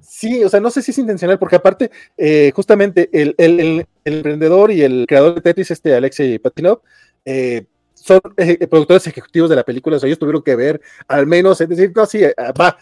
Sí, 0.00 0.44
o 0.44 0.48
sea, 0.48 0.60
no 0.60 0.70
sé 0.70 0.82
si 0.82 0.90
es 0.90 0.98
intencional, 0.98 1.38
porque 1.38 1.56
aparte, 1.56 1.90
eh, 2.16 2.52
justamente 2.54 3.08
el, 3.12 3.34
el, 3.38 3.60
el, 3.60 3.86
emprendedor 4.04 4.70
y 4.70 4.82
el 4.82 5.06
creador 5.08 5.34
de 5.34 5.40
Tetris, 5.40 5.70
este 5.70 5.94
Alexei 5.94 6.38
Patinov, 6.38 6.82
eh, 7.24 7.64
son 7.94 8.20
eh, 8.36 8.66
productores 8.68 9.06
ejecutivos 9.06 9.50
de 9.50 9.56
la 9.56 9.64
película, 9.64 9.96
o 9.96 9.98
sea, 9.98 10.06
ellos 10.06 10.18
tuvieron 10.18 10.42
que 10.42 10.54
ver 10.54 10.80
al 11.08 11.26
menos, 11.26 11.60
es 11.60 11.68
decir, 11.68 11.92
no, 11.94 12.06
sí, 12.06 12.20
va, 12.60 12.78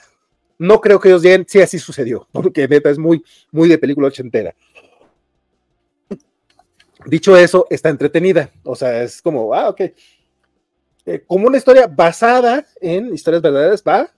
no 0.59 0.81
creo 0.81 1.01
que 1.01 1.09
ellos 1.09 1.23
digan, 1.23 1.45
sí, 1.49 1.61
así 1.61 1.79
sucedió, 1.79 2.29
porque 2.33 2.69
neta 2.69 2.91
es 2.91 2.99
muy, 2.99 3.25
muy 3.51 3.69
de 3.69 3.79
película 3.79 4.09
ochentera. 4.09 4.55
Dicho 7.07 7.37
eso, 7.37 7.67
está 7.69 7.91
entretenida, 7.91 8.51
o 8.63 8.75
sea, 8.75 9.03
es 9.03 9.21
como, 9.21 9.53
ah, 9.55 9.69
ok. 9.69 9.81
Eh, 11.07 11.23
como 11.27 11.49
una 11.49 11.59
historia 11.59 11.87
basada 11.87 12.65
en 12.81 13.13
historias 13.13 13.43
verdaderas, 13.43 13.83
va. 13.87 14.09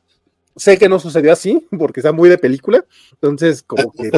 Sé 0.55 0.79
que 0.79 0.89
no 0.89 1.01
sucedió 1.01 1.33
así, 1.33 1.67
porque 1.79 2.01
está 2.01 2.13
muy 2.13 2.29
de 2.29 2.39
película, 2.39 2.85
entonces 3.13 3.63
como 3.63 3.91
que 3.93 4.11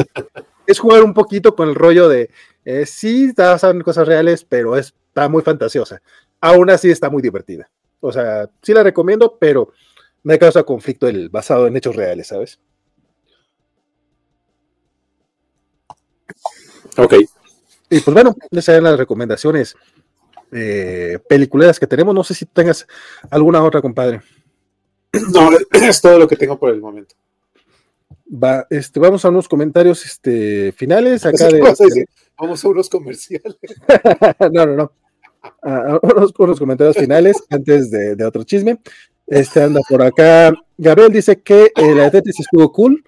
es 0.67 0.79
jugar 0.79 1.03
un 1.03 1.15
poquito 1.15 1.55
con 1.55 1.69
el 1.69 1.75
rollo 1.75 2.07
de, 2.07 2.29
eh, 2.63 2.85
sí, 2.85 3.25
está 3.25 3.51
basada 3.51 3.73
en 3.73 3.81
cosas 3.81 4.07
reales, 4.07 4.45
pero 4.45 4.77
está 4.77 5.27
muy 5.27 5.41
fantasiosa. 5.41 6.01
Aún 6.39 6.69
así 6.69 6.91
está 6.91 7.09
muy 7.09 7.23
divertida. 7.23 7.69
O 7.99 8.11
sea, 8.11 8.49
sí 8.61 8.73
la 8.73 8.83
recomiendo, 8.83 9.37
pero 9.39 9.73
me 10.23 10.39
causa 10.39 10.63
conflicto 10.63 11.07
el 11.07 11.29
basado 11.29 11.67
en 11.67 11.77
hechos 11.77 11.95
reales, 11.95 12.27
¿sabes? 12.27 12.59
Ok. 16.97 17.15
Y 17.89 17.99
pues 18.01 18.13
bueno, 18.13 18.35
esas 18.51 18.69
eran 18.69 18.83
las 18.83 18.97
recomendaciones 18.97 19.75
eh, 20.51 21.19
peliculeras 21.27 21.79
que 21.79 21.87
tenemos. 21.87 22.13
No 22.13 22.23
sé 22.23 22.33
si 22.33 22.45
tengas 22.45 22.87
alguna 23.29 23.63
otra, 23.63 23.81
compadre. 23.81 24.21
No, 25.33 25.49
es 25.71 26.01
todo 26.01 26.19
lo 26.19 26.27
que 26.27 26.35
tengo 26.35 26.59
por 26.59 26.69
el 26.69 26.79
momento. 26.79 27.15
Va, 28.31 28.67
este, 28.69 28.99
vamos 28.99 29.25
a 29.25 29.29
unos 29.29 29.47
comentarios 29.47 30.05
este, 30.05 30.71
finales. 30.71 31.25
Acá 31.25 31.47
de, 31.51 31.67
a 31.67 31.73
vamos 32.37 32.63
a 32.63 32.67
unos 32.67 32.89
comerciales. 32.89 33.57
no, 34.51 34.65
no, 34.67 34.75
no. 34.75 34.91
A 35.63 35.99
unos, 36.03 36.31
unos, 36.37 36.59
comentarios 36.59 36.95
finales 36.97 37.37
antes 37.49 37.89
de, 37.89 38.15
de, 38.15 38.25
otro 38.25 38.43
chisme. 38.43 38.79
Este 39.29 39.61
anda 39.61 39.79
por 39.87 40.01
acá. 40.01 40.53
Gabriel 40.75 41.11
dice 41.11 41.39
que 41.41 41.71
eh, 41.75 41.95
la 41.95 42.05
de 42.05 42.11
Tetris 42.11 42.39
estuvo 42.39 42.71
cool 42.71 43.03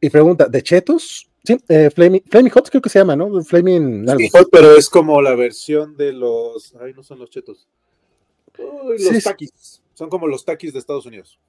y 0.00 0.10
pregunta, 0.10 0.46
¿de 0.46 0.62
Chetos? 0.62 1.28
Sí, 1.42 1.56
eh, 1.68 1.90
Flaming, 1.90 2.50
Hot 2.50 2.68
creo 2.68 2.82
que 2.82 2.90
se 2.90 2.98
llama, 2.98 3.16
¿no? 3.16 3.42
Flaming 3.42 4.06
Hot, 4.06 4.48
pero 4.52 4.76
es 4.76 4.88
como 4.88 5.20
la 5.22 5.34
versión 5.34 5.96
de 5.96 6.12
los. 6.12 6.74
Ay, 6.80 6.92
no 6.94 7.02
son 7.02 7.18
los 7.18 7.30
chetos. 7.30 7.66
los 8.58 9.24
taquis. 9.24 9.82
Son 9.94 10.08
como 10.08 10.28
los 10.28 10.44
taquis 10.44 10.72
de 10.72 10.78
Estados 10.78 11.06
Unidos. 11.06 11.40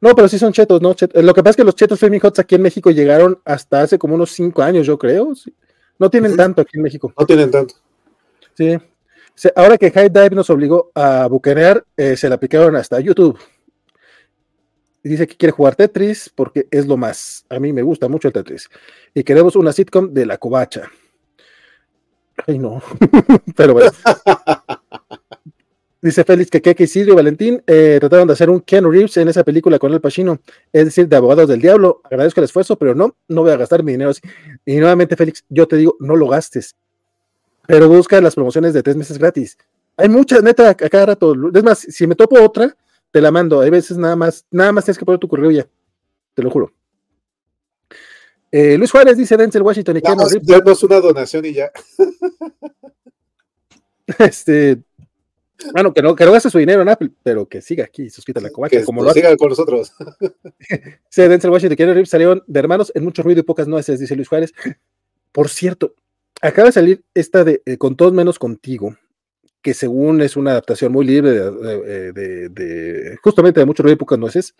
No, 0.00 0.14
pero 0.14 0.28
sí 0.28 0.38
son 0.38 0.52
chetos, 0.52 0.80
¿no? 0.82 0.94
Lo 1.14 1.34
que 1.34 1.42
pasa 1.42 1.50
es 1.50 1.56
que 1.56 1.64
los 1.64 1.74
chetos 1.74 1.98
Flaming 1.98 2.20
Hots 2.22 2.38
aquí 2.38 2.54
en 2.54 2.62
México 2.62 2.90
llegaron 2.90 3.40
hasta 3.44 3.82
hace 3.82 3.98
como 3.98 4.14
unos 4.14 4.30
cinco 4.30 4.62
años, 4.62 4.86
yo 4.86 4.98
creo. 4.98 5.32
No 5.98 6.10
tienen 6.10 6.36
tanto 6.36 6.60
aquí 6.60 6.76
en 6.76 6.82
México. 6.82 7.12
No 7.18 7.26
tienen 7.26 7.50
tanto. 7.50 7.74
Sí. 8.56 8.76
Ahora 9.56 9.78
que 9.78 9.90
High 9.90 10.10
Dive 10.10 10.30
nos 10.30 10.50
obligó 10.50 10.92
a 10.94 11.26
buquenear, 11.26 11.84
eh, 11.96 12.16
se 12.16 12.28
la 12.28 12.36
aplicaron 12.36 12.76
hasta 12.76 13.00
YouTube 13.00 13.38
dice 15.02 15.26
que 15.26 15.36
quiere 15.36 15.52
jugar 15.52 15.74
Tetris 15.74 16.30
porque 16.34 16.66
es 16.70 16.86
lo 16.86 16.96
más. 16.96 17.44
A 17.48 17.58
mí 17.58 17.72
me 17.72 17.82
gusta 17.82 18.08
mucho 18.08 18.28
el 18.28 18.34
Tetris. 18.34 18.68
Y 19.14 19.24
queremos 19.24 19.56
una 19.56 19.72
sitcom 19.72 20.12
de 20.12 20.26
la 20.26 20.38
covacha. 20.38 20.90
Ay, 22.46 22.58
no. 22.58 22.82
Pero 23.56 23.74
bueno. 23.74 23.90
Dice 26.00 26.24
Félix 26.24 26.50
que 26.50 26.60
Keke 26.60 26.82
Isidro 26.82 27.12
y 27.12 27.16
Valentín 27.16 27.62
eh, 27.64 27.98
trataron 28.00 28.26
de 28.26 28.32
hacer 28.32 28.50
un 28.50 28.58
Ken 28.58 28.90
Reeves 28.90 29.16
en 29.18 29.28
esa 29.28 29.44
película 29.44 29.78
con 29.78 29.92
el 29.92 30.00
Pacino, 30.00 30.40
es 30.72 30.86
decir, 30.86 31.06
de 31.06 31.14
Abogados 31.14 31.48
del 31.48 31.60
Diablo. 31.60 32.00
Agradezco 32.02 32.40
el 32.40 32.46
esfuerzo, 32.46 32.76
pero 32.76 32.92
no, 32.92 33.14
no 33.28 33.42
voy 33.42 33.52
a 33.52 33.56
gastar 33.56 33.84
mi 33.84 33.92
dinero 33.92 34.10
así. 34.10 34.20
Y 34.66 34.78
nuevamente, 34.78 35.14
Félix, 35.14 35.44
yo 35.48 35.68
te 35.68 35.76
digo, 35.76 35.94
no 36.00 36.16
lo 36.16 36.26
gastes. 36.26 36.74
Pero 37.66 37.88
busca 37.88 38.20
las 38.20 38.34
promociones 38.34 38.74
de 38.74 38.82
tres 38.82 38.96
meses 38.96 39.18
gratis. 39.18 39.56
Hay 39.96 40.08
muchas, 40.08 40.42
neta, 40.42 40.70
a 40.70 40.74
cada 40.74 41.06
rato. 41.06 41.34
Es 41.54 41.62
más, 41.62 41.78
si 41.78 42.06
me 42.06 42.14
topo 42.14 42.40
otra, 42.42 42.76
te 43.10 43.20
la 43.20 43.30
mando. 43.30 43.60
Hay 43.60 43.70
veces 43.70 43.96
nada 43.96 44.16
más, 44.16 44.44
nada 44.50 44.72
más 44.72 44.84
tienes 44.84 44.98
que 44.98 45.04
poner 45.04 45.20
tu 45.20 45.28
correo 45.28 45.50
ya. 45.50 45.66
Te 46.34 46.42
lo 46.42 46.50
juro. 46.50 46.72
Eh, 48.50 48.76
Luis 48.76 48.90
Juárez 48.90 49.16
dice 49.16 49.36
Denzel 49.36 49.62
Washington 49.62 49.96
y 49.96 50.02
Keanu 50.02 50.24
una 50.82 51.00
donación 51.00 51.44
y 51.46 51.54
ya. 51.54 51.70
este. 54.18 54.82
Bueno, 55.72 55.94
que 55.94 56.02
no, 56.02 56.16
que 56.16 56.24
no 56.24 56.32
gaste 56.32 56.50
su 56.50 56.58
dinero 56.58 56.82
en 56.82 56.88
Apple, 56.88 57.10
pero 57.22 57.48
que 57.48 57.62
siga 57.62 57.84
aquí, 57.84 58.10
suscríbete 58.10 58.44
a 58.44 58.48
la 58.48 58.52
covacha. 58.52 58.84
como 58.84 59.02
lo 59.02 59.12
siga 59.12 59.34
con 59.36 59.48
nosotros. 59.48 59.92
sí, 61.08 61.22
Denzel 61.22 61.50
Washington 61.50 61.72
y 61.72 61.76
Keanu 61.76 61.92
Reeves 61.92 62.10
salieron 62.10 62.42
de 62.46 62.60
hermanos 62.60 62.90
en 62.94 63.04
mucho 63.04 63.22
ruido 63.22 63.40
y 63.40 63.44
pocas 63.44 63.68
nueces, 63.68 64.00
dice 64.00 64.16
Luis 64.16 64.28
Juárez. 64.28 64.52
Por 65.30 65.48
cierto, 65.48 65.94
acaba 66.42 66.66
de 66.66 66.72
salir 66.72 67.04
esta 67.14 67.44
de 67.44 67.62
eh, 67.64 67.78
Con 67.78 67.96
todos 67.96 68.12
menos 68.12 68.38
contigo 68.38 68.96
que 69.62 69.74
según 69.74 70.20
es 70.20 70.36
una 70.36 70.50
adaptación 70.50 70.92
muy 70.92 71.06
libre 71.06 71.30
de, 71.30 73.16
justamente 73.22 73.60
de 73.60 73.66
muchas 73.66 73.86
épocas 73.86 74.18
nueces. 74.18 74.54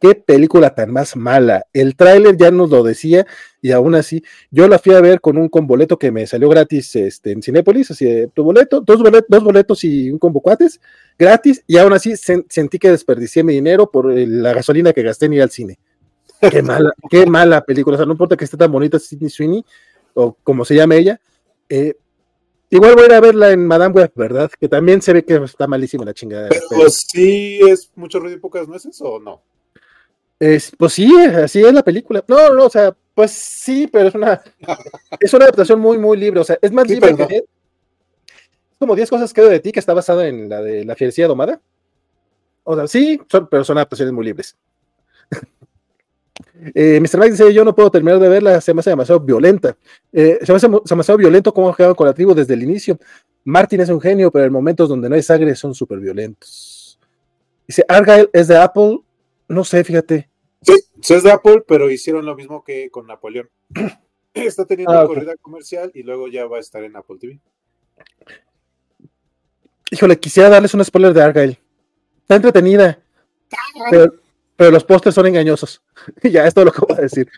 Qué 0.00 0.14
película 0.14 0.74
tan 0.74 0.92
más 0.92 1.16
mala. 1.16 1.66
El 1.72 1.96
tráiler 1.96 2.36
ya 2.36 2.50
nos 2.50 2.70
lo 2.70 2.82
decía 2.82 3.26
y 3.60 3.72
aún 3.72 3.94
así 3.94 4.22
yo 4.50 4.68
la 4.68 4.78
fui 4.78 4.94
a 4.94 5.00
ver 5.00 5.20
con 5.20 5.38
un 5.38 5.48
boleto 5.66 5.98
que 5.98 6.12
me 6.12 6.26
salió 6.26 6.48
gratis 6.48 6.94
este, 6.94 7.32
en 7.32 7.42
Cinépolis, 7.42 7.90
así 7.90 8.26
tu 8.34 8.44
boleto, 8.44 8.80
dos 8.80 8.98
boletos, 8.98 9.28
dos 9.28 9.42
boletos 9.42 9.82
y 9.84 10.10
un 10.10 10.18
combo 10.18 10.40
cuates 10.40 10.80
gratis 11.18 11.64
y 11.66 11.78
aún 11.78 11.94
así 11.94 12.14
sentí 12.16 12.78
que 12.78 12.90
desperdicié 12.90 13.42
mi 13.42 13.54
dinero 13.54 13.90
por 13.90 14.12
la 14.14 14.52
gasolina 14.52 14.92
que 14.92 15.02
gasté 15.02 15.26
en 15.26 15.32
ir 15.32 15.42
al 15.42 15.50
cine. 15.50 15.78
Qué 16.40 16.62
mala, 16.62 16.92
qué 17.10 17.26
mala 17.26 17.64
película. 17.64 17.96
O 17.96 17.98
sea, 17.98 18.06
no 18.06 18.12
importa 18.12 18.36
que 18.36 18.44
esté 18.44 18.56
tan 18.56 18.70
bonita 18.70 18.98
Sidney 18.98 19.30
Sweeney 19.30 19.64
o 20.18 20.36
como 20.42 20.64
se 20.64 20.74
llame 20.74 20.98
ella, 20.98 21.20
eh, 21.68 21.94
Igual 22.70 22.94
voy 22.94 23.04
a 23.04 23.06
ir 23.06 23.12
a 23.14 23.20
verla 23.20 23.50
en 23.50 23.66
Madame 23.66 23.94
Web, 23.94 24.12
¿verdad? 24.14 24.50
Que 24.60 24.68
también 24.68 25.00
se 25.00 25.14
ve 25.14 25.24
que 25.24 25.36
está 25.36 25.66
malísima 25.66 26.04
la 26.04 26.12
chingada. 26.12 26.50
Pero, 26.50 26.90
sí 26.90 27.60
es 27.66 27.90
mucho 27.94 28.18
ruido 28.18 28.36
y 28.36 28.40
pocas 28.40 28.68
nueces 28.68 29.00
o 29.00 29.18
no? 29.18 29.40
Es, 30.38 30.72
pues 30.76 30.92
sí, 30.92 31.10
así 31.16 31.64
es 31.64 31.72
la 31.72 31.82
película. 31.82 32.22
No, 32.28 32.54
no, 32.54 32.66
o 32.66 32.70
sea, 32.70 32.94
pues 33.14 33.30
sí, 33.30 33.86
pero 33.86 34.08
es 34.08 34.14
una 34.14 34.42
es 35.20 35.32
una 35.32 35.46
adaptación 35.46 35.80
muy, 35.80 35.96
muy 35.96 36.18
libre. 36.18 36.40
O 36.40 36.44
sea, 36.44 36.58
es 36.60 36.70
más 36.70 36.86
libre 36.86 37.16
que 37.16 37.44
como 38.78 38.94
10 38.94 39.10
cosas 39.10 39.32
que 39.32 39.40
de 39.40 39.60
ti, 39.60 39.72
que 39.72 39.80
está 39.80 39.94
basada 39.94 40.28
en 40.28 40.48
la 40.48 40.62
de 40.62 40.84
la 40.84 40.94
fierecía 40.94 41.26
domada. 41.26 41.60
O 42.64 42.76
sea, 42.76 42.86
sí, 42.86 43.18
son, 43.30 43.48
pero 43.48 43.64
son 43.64 43.78
adaptaciones 43.78 44.12
muy 44.12 44.26
libres. 44.26 44.56
Eh, 46.74 46.98
Mr. 47.00 47.18
Mike 47.18 47.30
dice: 47.30 47.54
Yo 47.54 47.64
no 47.64 47.74
puedo 47.74 47.90
terminar 47.90 48.18
de 48.18 48.28
verla, 48.28 48.60
se 48.60 48.74
me 48.74 48.80
hace 48.80 48.90
demasiado 48.90 49.20
violenta. 49.20 49.76
Eh, 50.12 50.38
se 50.42 50.52
me 50.52 50.56
hace 50.56 50.68
demasiado 50.84 51.18
violento 51.18 51.52
cómo 51.54 51.72
juegan 51.72 51.94
con 51.94 52.06
la 52.06 52.14
tribu 52.14 52.34
desde 52.34 52.54
el 52.54 52.62
inicio. 52.62 52.98
Martin 53.44 53.80
es 53.80 53.88
un 53.88 54.00
genio, 54.00 54.30
pero 54.30 54.44
en 54.44 54.52
momentos 54.52 54.88
donde 54.88 55.08
no 55.08 55.14
hay 55.14 55.22
sangre 55.22 55.54
son 55.54 55.74
súper 55.74 56.00
violentos. 56.00 56.98
Dice: 57.66 57.84
Argyle 57.88 58.28
es 58.32 58.48
de 58.48 58.56
Apple. 58.56 59.00
No 59.48 59.64
sé, 59.64 59.84
fíjate. 59.84 60.28
Sí, 60.60 61.14
es 61.14 61.22
de 61.22 61.30
Apple, 61.30 61.62
pero 61.66 61.90
hicieron 61.90 62.26
lo 62.26 62.34
mismo 62.34 62.64
que 62.64 62.90
con 62.90 63.06
Napoleón. 63.06 63.48
Está 64.34 64.64
teniendo 64.64 64.98
ah, 64.98 65.06
corrida 65.06 65.34
comercial 65.40 65.90
y 65.94 66.02
luego 66.02 66.28
ya 66.28 66.46
va 66.46 66.58
a 66.58 66.60
estar 66.60 66.82
en 66.84 66.96
Apple 66.96 67.16
TV. 67.18 67.40
Híjole, 69.90 70.18
quisiera 70.18 70.48
darles 70.48 70.74
un 70.74 70.84
spoiler 70.84 71.14
de 71.14 71.22
Argyle. 71.22 71.58
Está 72.22 72.36
entretenida. 72.36 72.98
Pero 73.90 74.12
pero 74.58 74.72
los 74.72 74.82
pósters 74.82 75.14
son 75.14 75.24
engañosos. 75.26 75.80
ya, 76.24 76.44
es 76.44 76.52
todo 76.52 76.64
lo 76.64 76.72
que 76.72 76.80
voy 76.80 76.96
a 76.98 77.02
decir. 77.02 77.30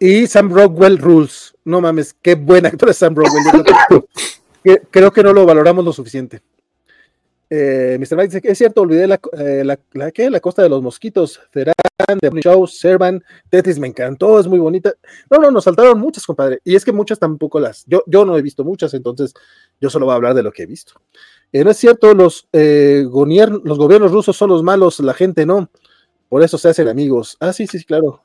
y 0.00 0.26
Sam 0.26 0.50
Rockwell 0.50 0.96
Rules. 0.96 1.54
No 1.66 1.82
mames, 1.82 2.16
qué 2.22 2.34
buen 2.34 2.64
actor 2.64 2.88
es 2.88 2.96
Sam 2.96 3.14
Rockwell. 3.14 3.62
Creo 4.90 5.12
que 5.12 5.22
no 5.22 5.34
lo 5.34 5.44
valoramos 5.44 5.84
lo 5.84 5.92
suficiente. 5.92 6.40
Eh, 7.48 7.96
Mr. 8.00 8.16
Mike 8.16 8.28
dice 8.28 8.42
que 8.42 8.50
es 8.50 8.58
cierto, 8.58 8.82
olvidé 8.82 9.06
la, 9.06 9.20
eh, 9.38 9.62
la, 9.64 9.78
la, 9.92 10.40
costa 10.40 10.62
de 10.62 10.68
los 10.68 10.82
mosquitos, 10.82 11.40
Ceran, 11.52 11.74
The 12.20 12.30
Show, 12.40 12.66
Servan, 12.66 13.22
Tetris, 13.48 13.78
me 13.78 13.86
encantó, 13.86 14.40
es 14.40 14.48
muy 14.48 14.58
bonita. 14.58 14.94
No, 15.30 15.38
no, 15.38 15.50
nos 15.50 15.64
saltaron 15.64 16.00
muchas, 16.00 16.26
compadre. 16.26 16.60
Y 16.64 16.74
es 16.74 16.84
que 16.84 16.92
muchas 16.92 17.18
tampoco 17.18 17.60
las, 17.60 17.84
yo, 17.86 18.02
yo 18.06 18.24
no 18.24 18.36
he 18.36 18.42
visto 18.42 18.64
muchas, 18.64 18.94
entonces 18.94 19.32
yo 19.80 19.90
solo 19.90 20.06
voy 20.06 20.12
a 20.12 20.16
hablar 20.16 20.34
de 20.34 20.42
lo 20.42 20.50
que 20.50 20.64
he 20.64 20.66
visto. 20.66 20.94
Eh, 21.52 21.62
no 21.62 21.70
es 21.70 21.76
cierto, 21.76 22.14
los, 22.14 22.48
eh, 22.52 23.04
los 23.04 23.78
gobiernos 23.78 24.10
rusos 24.10 24.36
son 24.36 24.50
los 24.50 24.62
malos, 24.62 24.98
la 25.00 25.14
gente 25.14 25.46
no. 25.46 25.70
Por 26.28 26.42
eso 26.42 26.58
se 26.58 26.68
hacen 26.68 26.88
amigos. 26.88 27.36
Ah, 27.38 27.52
sí, 27.52 27.66
sí, 27.68 27.84
claro. 27.84 28.22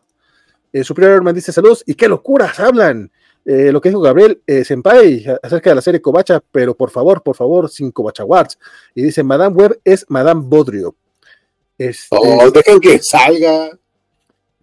Superior 0.83 1.17
Herman 1.17 1.35
dice 1.35 1.51
saludos 1.51 1.83
y 1.85 1.93
qué 1.93 2.07
locuras 2.07 2.59
hablan. 2.59 3.11
Eh, 3.53 3.69
lo 3.69 3.81
que 3.81 3.89
dijo 3.89 3.99
Gabriel 3.99 4.41
Senpai 4.63 5.25
acerca 5.43 5.71
de 5.71 5.75
la 5.75 5.81
serie 5.81 6.01
Kovacha, 6.01 6.41
pero 6.53 6.73
por 6.73 6.89
favor, 6.89 7.21
por 7.21 7.35
favor, 7.35 7.69
sin 7.69 7.91
Kovacha 7.91 8.23
Wards. 8.23 8.57
Y 8.95 9.03
dice, 9.03 9.23
Madame 9.23 9.53
Web 9.53 9.81
es 9.83 10.05
Madame 10.07 10.39
Bodrio. 10.41 10.95
Este, 11.77 12.15
oh, 12.17 12.49
dejen 12.49 12.79
que 12.79 12.99
salga. 12.99 13.77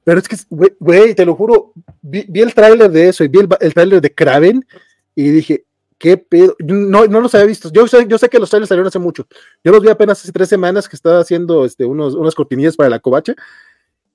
Pero 0.05 0.21
es 0.21 0.27
que, 0.27 0.37
güey, 0.81 1.15
te 1.15 1.27
lo 1.27 1.35
juro, 1.35 1.75
vi, 2.01 2.25
el 2.33 2.55
tráiler 2.55 2.91
de 2.91 3.11
eso 3.11 3.25
y 3.25 3.29
vi 3.29 3.41
el, 3.41 3.49
el 3.61 3.75
tráiler 3.75 4.01
de 4.01 4.15
Kraven 4.15 4.67
y 5.15 5.29
dije, 5.33 5.67
¿Qué 5.99 6.17
pedo? 6.17 6.55
No, 6.61 7.07
no 7.07 7.21
los 7.21 7.35
había 7.35 7.49
visto. 7.49 7.71
Yo 7.73 7.89
sé, 7.89 8.07
yo 8.07 8.19
sé 8.19 8.29
que 8.29 8.39
los 8.39 8.49
trailers 8.49 8.69
salieron 8.69 8.87
hace 8.87 9.01
mucho. 9.01 9.27
Yo 9.65 9.73
los 9.73 9.83
vi 9.83 9.89
apenas 9.89 10.23
hace 10.23 10.31
tres 10.31 10.49
semanas 10.49 10.89
que 10.89 10.95
estaba 10.95 11.19
haciendo 11.19 11.65
este, 11.65 11.85
unos, 11.85 12.15
unas 12.15 12.37
cortinillas 12.37 12.77
para 12.77 12.89
la 12.89 13.01
covacha. 13.01 13.35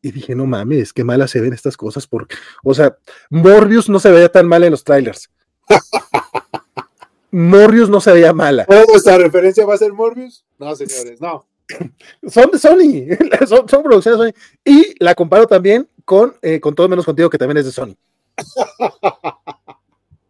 Y 0.03 0.11
dije, 0.11 0.35
no 0.35 0.45
mames, 0.45 0.91
qué 0.91 1.05
malas 1.05 1.31
se 1.31 1.39
ven 1.39 1.53
estas 1.53 1.77
cosas. 1.77 2.05
Porque, 2.05 2.35
o 2.61 2.73
sea, 2.73 2.97
Morbius 3.29 3.87
no 3.87 3.99
se 3.99 4.11
veía 4.11 4.29
tan 4.29 4.45
mal 4.45 4.61
en 4.65 4.71
los 4.71 4.83
trailers. 4.83 5.31
Morbius 7.31 7.89
no 7.89 8.01
se 8.01 8.11
veía 8.11 8.33
mala. 8.33 8.67
¿Esta 8.93 9.17
referencia 9.17 9.65
va 9.65 9.75
a 9.75 9.77
ser 9.77 9.93
Morbius? 9.93 10.43
No, 10.59 10.75
señores, 10.75 11.21
no. 11.21 11.47
son 12.27 12.51
de 12.51 12.59
Sony, 12.59 13.15
son, 13.47 13.69
son, 13.69 13.81
producciones 13.81 14.19
de 14.19 14.25
Sony. 14.25 14.35
Y 14.65 15.03
la 15.03 15.15
comparo 15.15 15.47
también 15.47 15.87
con, 16.03 16.35
eh, 16.41 16.59
con 16.59 16.75
Todo 16.75 16.89
Menos 16.89 17.05
Contigo, 17.05 17.29
que 17.29 17.37
también 17.37 17.57
es 17.57 17.65
de 17.65 17.71
Sony. 17.71 17.95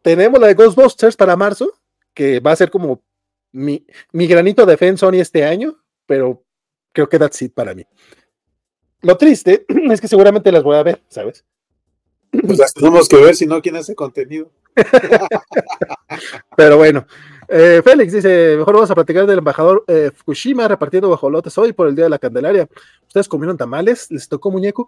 tenemos 0.04 0.40
la 0.40 0.48
de 0.48 0.54
Ghostbusters 0.54 1.18
para 1.18 1.36
marzo, 1.36 1.74
que 2.14 2.40
va 2.40 2.52
a 2.52 2.56
ser 2.56 2.70
como 2.70 3.02
mi, 3.52 3.88
mi 4.12 4.28
granito 4.28 4.68
de 4.68 4.78
fe 4.78 4.88
en 4.88 5.00
Sony 5.00 5.16
este 5.16 5.44
año, 5.44 5.84
pero 6.06 6.44
creo 6.92 7.10
que 7.10 7.18
that's 7.18 7.42
it 7.42 7.56
para 7.56 7.74
mí. 7.74 7.88
Lo 9.04 9.16
triste 9.18 9.66
es 9.92 10.02
que 10.02 10.08
seguramente 10.08 10.52
las 10.52 10.64
voy 10.64 10.78
a 10.78 10.84
ver, 10.84 11.02
¿sabes? 11.08 11.46
Pues 12.32 12.58
las 12.58 12.74
tenemos 12.74 13.08
que 13.08 13.18
ver, 13.18 13.36
si 13.36 13.46
no, 13.46 13.62
¿quién 13.62 13.76
hace 13.76 13.94
contenido? 13.94 14.50
pero 16.58 16.78
bueno, 16.78 17.06
eh, 17.48 17.82
Félix 17.84 18.12
dice, 18.12 18.56
mejor 18.58 18.74
vamos 18.74 18.90
a 18.90 18.96
platicar 18.96 19.28
del 19.28 19.38
embajador 19.38 19.84
eh, 19.88 20.10
Fukushima 20.16 20.68
repartiendo 20.68 21.10
bajolotes 21.10 21.56
hoy 21.60 21.74
por 21.74 21.88
el 21.88 21.96
Día 21.96 22.06
de 22.06 22.10
la 22.10 22.18
Candelaria. 22.18 22.68
¿Ustedes 23.06 23.28
comieron 23.28 23.56
tamales? 23.56 24.10
¿Les 24.10 24.28
tocó 24.28 24.50
muñeco? 24.50 24.88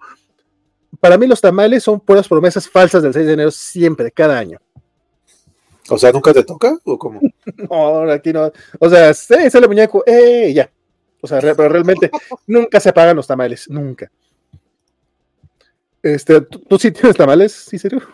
para 1.00 1.18
mí 1.18 1.28
los 1.28 1.42
tamales 1.42 1.84
son 1.84 2.00
puras 2.00 2.28
promesas 2.28 2.70
falsas 2.70 3.04
del 3.04 3.14
6 3.14 3.26
de 3.26 3.34
enero 3.34 3.52
siempre, 3.52 4.12
cada 4.12 4.38
año. 4.38 4.60
O 5.90 5.98
sea, 5.98 6.12
¿nunca 6.12 6.34
te 6.34 6.44
toca 6.44 6.78
o 6.84 6.98
cómo? 6.98 7.20
no, 7.70 8.12
aquí 8.12 8.34
no. 8.34 8.52
O 8.80 8.90
sea, 8.90 9.14
sí, 9.14 9.50
sale 9.50 9.68
muñeco, 9.68 10.04
eh, 10.06 10.52
ya. 10.54 10.70
O 11.26 11.28
sea, 11.28 11.40
pero 11.40 11.68
realmente 11.68 12.12
nunca 12.46 12.80
se 12.80 12.94
pagan 12.94 13.16
los 13.16 13.26
tamales, 13.26 13.68
nunca. 13.68 14.12
Este, 16.04 16.40
¿tú, 16.42 16.78
sí 16.78 16.92
tienes 16.92 17.18
tamales, 17.18 17.52
sí, 17.52 17.80
serio? 17.80 18.02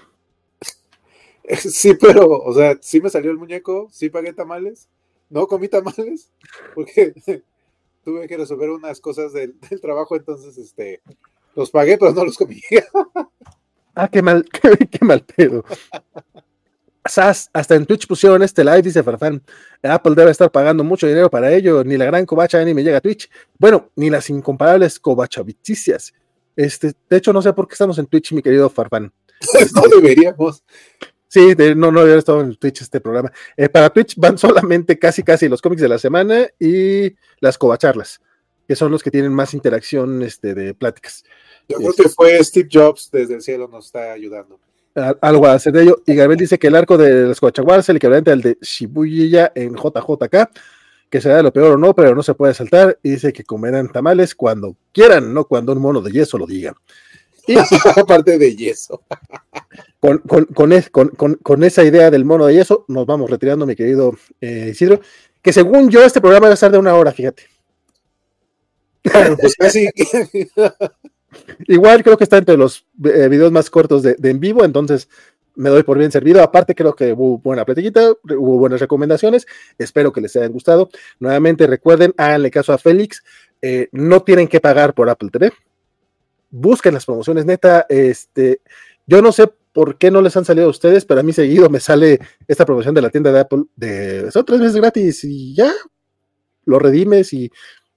Sí, 1.57 1.95
pero, 1.95 2.29
o 2.29 2.53
sea, 2.53 2.77
sí 2.79 3.01
me 3.01 3.09
salió 3.09 3.29
el 3.29 3.37
muñeco, 3.37 3.89
sí 3.91 4.09
pagué 4.09 4.31
tamales, 4.31 4.87
no 5.29 5.47
comí 5.47 5.67
tamales, 5.67 6.31
porque 6.75 7.13
tuve 8.05 8.25
que 8.29 8.37
resolver 8.37 8.69
unas 8.69 9.01
cosas 9.01 9.33
del, 9.33 9.59
trabajo, 9.81 10.15
entonces, 10.15 10.57
este, 10.57 11.01
los 11.53 11.69
pagué, 11.69 11.97
pero 11.97 12.13
no 12.13 12.23
los 12.23 12.37
comí. 12.37 12.61
ah, 13.95 14.07
qué 14.07 14.21
mal, 14.21 14.45
qué 14.89 15.03
mal 15.03 15.25
pedo. 15.25 15.65
Hasta 17.03 17.75
en 17.75 17.85
Twitch 17.85 18.07
pusieron 18.07 18.43
este 18.43 18.63
live, 18.63 18.83
dice 18.83 19.03
Farfán. 19.03 19.41
Apple 19.81 20.13
debe 20.15 20.31
estar 20.31 20.51
pagando 20.51 20.83
mucho 20.83 21.07
dinero 21.07 21.29
para 21.29 21.51
ello. 21.51 21.83
Ni 21.83 21.97
la 21.97 22.05
gran 22.05 22.25
covacha 22.25 22.63
ni 22.63 22.73
me 22.73 22.83
llega 22.83 22.97
a 22.97 23.01
Twitch. 23.01 23.29
Bueno, 23.57 23.89
ni 23.95 24.09
las 24.09 24.29
incomparables 24.29 24.99
covachaviticias. 24.99 26.13
Este, 26.55 26.93
de 27.09 27.17
hecho, 27.17 27.33
no 27.33 27.41
sé 27.41 27.53
por 27.53 27.67
qué 27.67 27.73
estamos 27.73 27.97
en 27.97 28.05
Twitch, 28.05 28.33
mi 28.33 28.41
querido 28.41 28.69
Farfán. 28.69 29.11
no 29.73 29.81
deberíamos. 29.95 30.63
Sí, 31.27 31.55
no, 31.75 31.91
no 31.91 31.99
debería 32.01 32.19
estar 32.19 32.39
en 32.39 32.55
Twitch 32.55 32.81
este 32.81 32.99
programa. 32.99 33.31
Eh, 33.55 33.69
para 33.69 33.89
Twitch 33.89 34.15
van 34.17 34.37
solamente 34.37 34.99
casi, 34.99 35.23
casi 35.23 35.47
los 35.47 35.61
cómics 35.61 35.81
de 35.81 35.87
la 35.87 35.97
semana 35.97 36.47
y 36.59 37.15
las 37.39 37.57
covacharlas, 37.57 38.21
que 38.67 38.75
son 38.75 38.91
los 38.91 39.01
que 39.01 39.11
tienen 39.11 39.33
más 39.33 39.53
interacción 39.53 40.21
este, 40.23 40.53
de 40.53 40.73
pláticas. 40.73 41.23
Yo 41.69 41.77
creo 41.77 41.93
que 41.93 42.09
fue 42.09 42.43
Steve 42.43 42.67
Jobs 42.71 43.09
desde 43.11 43.35
el 43.35 43.41
cielo 43.41 43.69
nos 43.69 43.85
está 43.85 44.11
ayudando 44.11 44.59
algo 45.21 45.47
a 45.47 45.53
hacer 45.53 45.73
de 45.73 45.83
ello. 45.83 46.01
Y 46.05 46.15
Gabriel 46.15 46.39
dice 46.39 46.59
que 46.59 46.67
el 46.67 46.75
arco 46.75 46.97
de 46.97 47.27
los 47.27 47.39
Coachaguaras 47.39 47.85
es 47.85 47.89
el 47.89 47.97
equivalente 47.97 48.31
al 48.31 48.41
de 48.41 48.57
Shibuya 48.61 49.51
en 49.55 49.75
JJK, 49.75 50.49
que 51.09 51.21
será 51.21 51.41
lo 51.41 51.51
peor 51.51 51.73
o 51.73 51.77
no, 51.77 51.93
pero 51.93 52.15
no 52.15 52.23
se 52.23 52.33
puede 52.33 52.53
saltar. 52.53 52.97
Y 53.03 53.11
dice 53.11 53.33
que 53.33 53.43
comerán 53.43 53.91
tamales 53.91 54.35
cuando 54.35 54.75
quieran, 54.91 55.33
no 55.33 55.45
cuando 55.45 55.73
un 55.73 55.79
mono 55.79 56.01
de 56.01 56.11
yeso 56.11 56.37
lo 56.37 56.45
diga. 56.45 56.73
Y 57.47 57.55
aparte 57.95 58.37
de 58.37 58.55
yeso. 58.55 59.03
Con, 59.99 60.19
con, 61.43 61.63
esa 61.63 61.83
idea 61.83 62.09
del 62.11 62.25
mono 62.25 62.45
de 62.45 62.55
yeso, 62.55 62.85
nos 62.87 63.05
vamos 63.05 63.29
retirando, 63.29 63.65
mi 63.65 63.75
querido 63.75 64.15
eh, 64.39 64.69
Isidro. 64.71 65.01
Que 65.41 65.53
según 65.53 65.89
yo, 65.89 66.03
este 66.03 66.21
programa 66.21 66.47
va 66.47 66.51
a 66.51 66.53
estar 66.53 66.71
de 66.71 66.77
una 66.77 66.93
hora, 66.93 67.11
fíjate. 67.11 67.43
pues 69.39 69.55
casi. 69.55 69.89
Igual 71.67 72.03
creo 72.03 72.17
que 72.17 72.23
está 72.23 72.37
entre 72.37 72.57
los 72.57 72.85
eh, 73.03 73.27
videos 73.29 73.51
más 73.51 73.69
cortos 73.69 74.03
de, 74.03 74.15
en 74.21 74.39
vivo, 74.39 74.63
entonces 74.63 75.09
me 75.55 75.69
doy 75.69 75.83
por 75.83 75.97
bien 75.97 76.11
servido. 76.11 76.41
Aparte, 76.41 76.75
creo 76.75 76.95
que 76.95 77.13
hubo 77.13 77.37
buena 77.39 77.65
platiquita, 77.65 78.11
hubo 78.11 78.57
buenas 78.57 78.79
recomendaciones. 78.79 79.45
Espero 79.77 80.11
que 80.11 80.21
les 80.21 80.35
hayan 80.35 80.51
gustado. 80.51 80.89
Nuevamente, 81.19 81.67
recuerden, 81.67 82.13
háganle 82.17 82.51
caso 82.51 82.73
a 82.73 82.77
Félix. 82.77 83.23
Eh, 83.61 83.89
no 83.91 84.23
tienen 84.23 84.47
que 84.47 84.59
pagar 84.59 84.93
por 84.93 85.09
Apple 85.09 85.29
TV. 85.29 85.51
Busquen 86.49 86.93
las 86.93 87.05
promociones, 87.05 87.45
neta. 87.45 87.85
Este, 87.89 88.61
yo 89.05 89.21
no 89.21 89.31
sé 89.31 89.51
por 89.73 89.97
qué 89.97 90.11
no 90.11 90.21
les 90.21 90.35
han 90.35 90.45
salido 90.45 90.67
a 90.67 90.71
ustedes, 90.71 91.05
pero 91.05 91.19
a 91.19 91.23
mí 91.23 91.33
seguido 91.33 91.69
me 91.69 91.79
sale 91.79 92.19
esta 92.47 92.65
promoción 92.65 92.95
de 92.95 93.01
la 93.01 93.09
tienda 93.09 93.31
de 93.31 93.39
Apple 93.39 93.63
de 93.75 94.29
tres 94.45 94.59
meses 94.59 94.75
gratis 94.75 95.23
y 95.23 95.55
ya 95.55 95.71
lo 96.65 96.79
redimes 96.79 97.33
y 97.33 97.51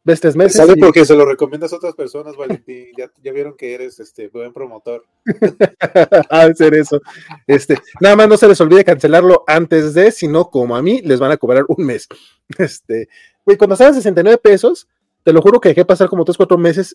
ves 0.04 0.20
tres 0.20 0.36
meses. 0.36 0.56
¿Sabes 0.56 0.76
porque 0.78 1.04
se 1.04 1.16
lo 1.16 1.24
recomiendas 1.24 1.72
a 1.72 1.76
otras 1.76 1.94
personas, 1.94 2.36
Valentín? 2.36 2.84
Ya, 2.96 3.10
ya 3.22 3.32
vieron 3.32 3.56
que 3.56 3.74
eres 3.74 3.98
este 3.98 4.28
buen 4.28 4.52
promotor. 4.52 5.04
a 6.30 6.52
ser 6.54 6.74
eso. 6.74 7.00
Este, 7.46 7.76
nada 8.00 8.14
más 8.14 8.28
no 8.28 8.36
se 8.36 8.46
les 8.46 8.60
olvide 8.60 8.84
cancelarlo 8.84 9.42
antes 9.46 9.94
de, 9.94 10.12
sino 10.12 10.50
como 10.50 10.76
a 10.76 10.82
mí, 10.82 11.00
les 11.02 11.18
van 11.18 11.32
a 11.32 11.36
cobrar 11.36 11.64
un 11.68 11.84
mes. 11.84 12.08
Este, 12.58 13.08
güey, 13.44 13.56
cuando 13.56 13.72
estaban 13.72 13.94
69 13.94 14.38
pesos, 14.38 14.86
te 15.22 15.32
lo 15.32 15.40
juro 15.40 15.60
que 15.60 15.70
dejé 15.70 15.84
pasar 15.84 16.08
como 16.10 16.26
3, 16.26 16.36
4 16.36 16.58
meses 16.58 16.94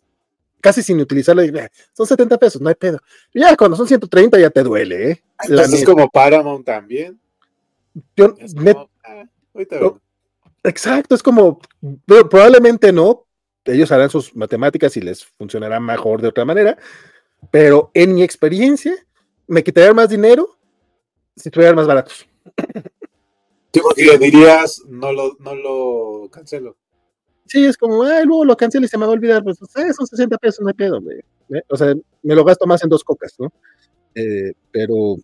casi 0.61 0.83
sin 0.83 0.99
utilizarlo. 0.99 1.43
Y, 1.43 1.51
son 1.93 2.05
70 2.05 2.37
pesos, 2.37 2.61
no 2.61 2.69
hay 2.69 2.75
pedo. 2.75 2.99
ya 3.33 3.57
cuando 3.57 3.75
son 3.75 3.87
130 3.87 4.39
ya 4.39 4.51
te 4.51 4.61
duele, 4.61 5.11
¿eh? 5.11 5.23
es 5.49 5.85
como 5.85 6.07
Paramount 6.09 6.65
también. 6.65 7.19
Yo, 8.15 8.35
ah, 9.03 9.25
ahorita 9.53 9.79
Exacto, 10.63 11.15
es 11.15 11.23
como, 11.23 11.59
probablemente 12.05 12.91
no, 12.91 13.25
ellos 13.65 13.91
harán 13.91 14.09
sus 14.09 14.35
matemáticas 14.35 14.95
y 14.97 15.01
les 15.01 15.25
funcionará 15.25 15.79
mejor 15.79 16.21
de 16.21 16.27
otra 16.27 16.45
manera, 16.45 16.77
pero 17.51 17.91
en 17.93 18.15
mi 18.15 18.23
experiencia, 18.23 18.93
me 19.47 19.63
quitarían 19.63 19.95
más 19.95 20.09
dinero 20.09 20.57
si 21.35 21.49
estuvieran 21.49 21.75
más 21.75 21.87
baratos. 21.87 22.27
Sí, 23.71 23.81
porque 23.83 24.17
dirías, 24.17 24.81
no 24.87 25.13
lo, 25.13 25.37
no 25.39 25.53
lo 25.53 26.27
cancelo. 26.31 26.75
Sí, 27.45 27.65
es 27.65 27.77
como, 27.77 28.01
ah, 28.01 28.23
luego 28.23 28.43
lo 28.43 28.57
cancelo 28.57 28.85
y 28.85 28.89
se 28.89 28.97
me 28.97 29.05
va 29.05 29.11
a 29.11 29.13
olvidar, 29.13 29.43
pues, 29.43 29.59
eh, 29.61 29.93
son 29.93 30.07
60 30.07 30.39
pesos, 30.39 30.61
no 30.61 30.69
hay 30.69 30.73
pedo, 30.73 30.99
¿eh? 31.11 31.61
o 31.67 31.77
sea, 31.77 31.93
me 32.23 32.33
lo 32.33 32.43
gasto 32.43 32.65
más 32.65 32.83
en 32.83 32.89
dos 32.89 33.03
cocas, 33.03 33.35
¿no? 33.37 33.53
Eh, 34.15 34.53
pero 34.71 35.17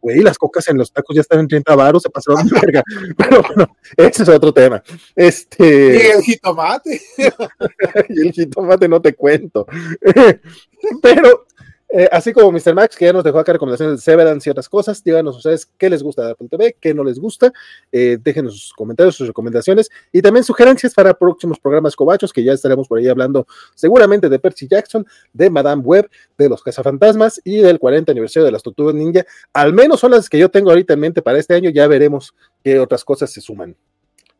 güey, 0.00 0.20
las 0.20 0.38
cocas 0.38 0.68
en 0.68 0.78
los 0.78 0.92
tacos 0.92 1.14
ya 1.14 1.22
están 1.22 1.40
en 1.40 1.48
30 1.48 1.74
baros, 1.74 2.02
se 2.02 2.10
pasaron 2.10 2.46
de 2.46 2.60
verga. 2.60 2.82
Pero 3.16 3.42
bueno, 3.42 3.76
ese 3.96 4.22
es 4.22 4.28
otro 4.28 4.52
tema. 4.52 4.82
Este... 5.14 5.96
Y 5.96 6.16
el 6.16 6.22
jitomate. 6.22 7.00
y 8.08 8.26
el 8.26 8.32
jitomate 8.32 8.88
no 8.88 9.00
te 9.00 9.14
cuento. 9.14 9.66
Pero 11.02 11.46
eh, 11.90 12.08
así 12.12 12.32
como 12.32 12.52
Mr. 12.52 12.74
Max, 12.74 12.96
que 12.96 13.06
ya 13.06 13.12
nos 13.12 13.24
dejó 13.24 13.38
acá 13.38 13.52
recomendaciones 13.52 13.96
de 13.96 14.02
Severance 14.02 14.48
y 14.48 14.50
otras 14.50 14.68
cosas, 14.68 15.02
díganos 15.02 15.36
ustedes 15.36 15.66
qué 15.78 15.88
les 15.88 16.02
gusta 16.02 16.24
de 16.24 16.32
Apple 16.32 16.48
TV, 16.50 16.76
qué 16.78 16.92
no 16.92 17.02
les 17.02 17.18
gusta, 17.18 17.50
eh, 17.90 18.18
déjenos 18.22 18.60
sus 18.60 18.72
comentarios, 18.74 19.16
sus 19.16 19.26
recomendaciones 19.26 19.88
y 20.12 20.20
también 20.20 20.44
sugerencias 20.44 20.92
para 20.94 21.14
próximos 21.14 21.58
programas 21.58 21.96
cobachos, 21.96 22.32
que 22.32 22.44
ya 22.44 22.52
estaremos 22.52 22.88
por 22.88 22.98
ahí 22.98 23.08
hablando 23.08 23.46
seguramente 23.74 24.28
de 24.28 24.38
Percy 24.38 24.68
Jackson, 24.68 25.06
de 25.32 25.48
Madame 25.48 25.82
Web, 25.82 26.10
de 26.36 26.48
los 26.50 26.62
cazafantasmas 26.62 27.40
y 27.42 27.58
del 27.58 27.78
40 27.78 28.12
aniversario 28.12 28.44
de 28.44 28.52
las 28.52 28.62
Tortugas 28.62 28.94
Ninja. 28.94 29.24
Al 29.54 29.72
menos 29.72 30.00
son 30.00 30.10
las 30.10 30.28
que 30.28 30.38
yo 30.38 30.50
tengo 30.50 30.70
ahorita 30.70 30.92
en 30.92 31.00
mente 31.00 31.22
para 31.22 31.38
este 31.38 31.54
año, 31.54 31.70
ya 31.70 31.86
veremos 31.86 32.34
qué 32.62 32.78
otras 32.78 33.02
cosas 33.02 33.30
se 33.30 33.40
suman. 33.40 33.74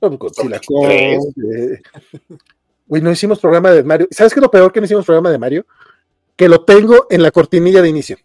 No, 0.02 0.16
eh, 0.92 1.80
no 2.88 3.10
hicimos 3.10 3.40
programa 3.40 3.70
de 3.70 3.82
Mario. 3.82 4.06
¿Sabes 4.10 4.32
qué 4.32 4.40
es 4.40 4.42
lo 4.42 4.50
peor 4.50 4.72
que 4.72 4.80
no 4.80 4.84
hicimos 4.86 5.04
programa 5.04 5.30
de 5.30 5.38
Mario? 5.38 5.66
Que 6.38 6.48
lo 6.48 6.64
tengo 6.64 7.08
en 7.10 7.22
la 7.22 7.32
cortinilla 7.32 7.82
de 7.82 7.88
inicio. 7.88 8.16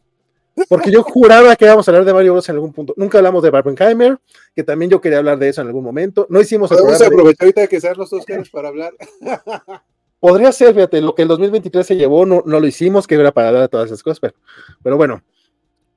Porque 0.70 0.92
yo 0.92 1.02
juraba 1.02 1.56
que 1.56 1.66
íbamos 1.66 1.88
a 1.88 1.92
hablar 1.92 2.06
de 2.06 2.14
Mario 2.14 2.34
Bros 2.34 2.48
en 2.48 2.56
algún 2.56 2.72
punto. 2.72 2.94
Nunca 2.96 3.18
hablamos 3.18 3.42
de 3.42 3.50
Barbenheimer, 3.50 4.20
que 4.56 4.64
también 4.64 4.92
yo 4.92 5.02
quería 5.02 5.18
hablar 5.18 5.40
de 5.40 5.50
eso 5.50 5.62
en 5.62 5.68
algún 5.68 5.84
momento. 5.84 6.28
No 6.30 6.40
hicimos 6.40 6.70
Podemos 6.70 7.02
aprovechar 7.02 7.46
ahorita 7.46 7.66
que 7.66 7.82
sean 7.82 7.98
los 7.98 8.12
dos 8.12 8.24
caras 8.24 8.50
para 8.52 8.68
hablar. 8.68 8.94
Podría 10.20 10.52
ser, 10.52 10.76
fíjate, 10.76 11.02
lo 11.02 11.16
que 11.16 11.24
el 11.24 11.28
2023 11.28 11.88
se 11.88 11.96
llevó, 11.96 12.24
no, 12.28 12.44
no 12.46 12.60
lo 12.60 12.68
hicimos, 12.68 13.08
que 13.08 13.16
era 13.16 13.32
para 13.32 13.52
dar 13.52 13.64
a 13.64 13.68
todas 13.68 13.88
esas 13.88 14.04
cosas, 14.04 14.20
pero, 14.20 14.36
pero 14.84 14.96
bueno, 14.96 15.24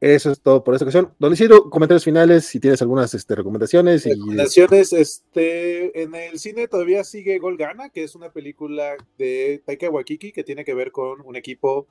eso 0.01 0.30
es 0.30 0.40
todo 0.40 0.64
por 0.64 0.74
esta 0.74 0.84
ocasión. 0.84 1.12
Don 1.18 1.32
Isidro, 1.32 1.68
comentarios 1.70 2.05
finales, 2.05 2.47
si 2.47 2.59
tienes 2.59 2.80
algunas 2.80 3.12
este, 3.12 3.34
recomendaciones. 3.34 4.05
Recomendaciones, 4.05 4.93
este, 4.94 6.02
en 6.02 6.14
el 6.14 6.38
cine 6.38 6.66
todavía 6.66 7.05
sigue 7.05 7.38
Golgana, 7.38 7.90
que 7.90 8.05
es 8.05 8.14
una 8.14 8.30
película 8.30 8.97
de 9.18 9.62
Taika 9.64 9.90
Waikiki 9.90 10.32
que 10.32 10.44
tiene 10.44 10.64
que 10.64 10.74
ver 10.74 10.93
con 10.93 11.20
un 11.20 11.36
equipo 11.36 11.86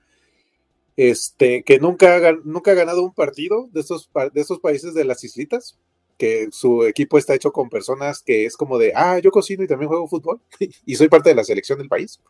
este, 0.98 1.64
que 1.64 1.80
nunca, 1.80 2.34
nunca 2.44 2.72
ha 2.72 2.76
ganado 2.76 3.04
un 3.04 3.14
partido 3.14 3.68
de 3.72 3.82
estos, 3.82 4.10
de 4.34 4.46
países 4.62 4.94
de 4.94 5.06
las 5.06 5.24
islitas, 5.24 5.78
que 6.18 6.48
su 6.52 6.86
equipo 6.86 7.18
está 7.18 7.36
hecho 7.36 7.52
con 7.52 7.70
personas 7.70 8.22
que 8.22 8.46
es 8.46 8.56
como 8.56 8.78
de, 8.78 8.94
ah, 8.96 9.20
yo 9.20 9.32
cocino 9.32 9.64
y 9.64 9.68
también 9.68 9.90
juego 9.90 10.08
fútbol 10.08 10.40
y 10.86 10.96
soy 10.96 11.10
parte 11.10 11.30
de 11.30 11.36
la 11.36 11.44
selección 11.44 11.78
del 11.78 11.90
país. 11.90 12.22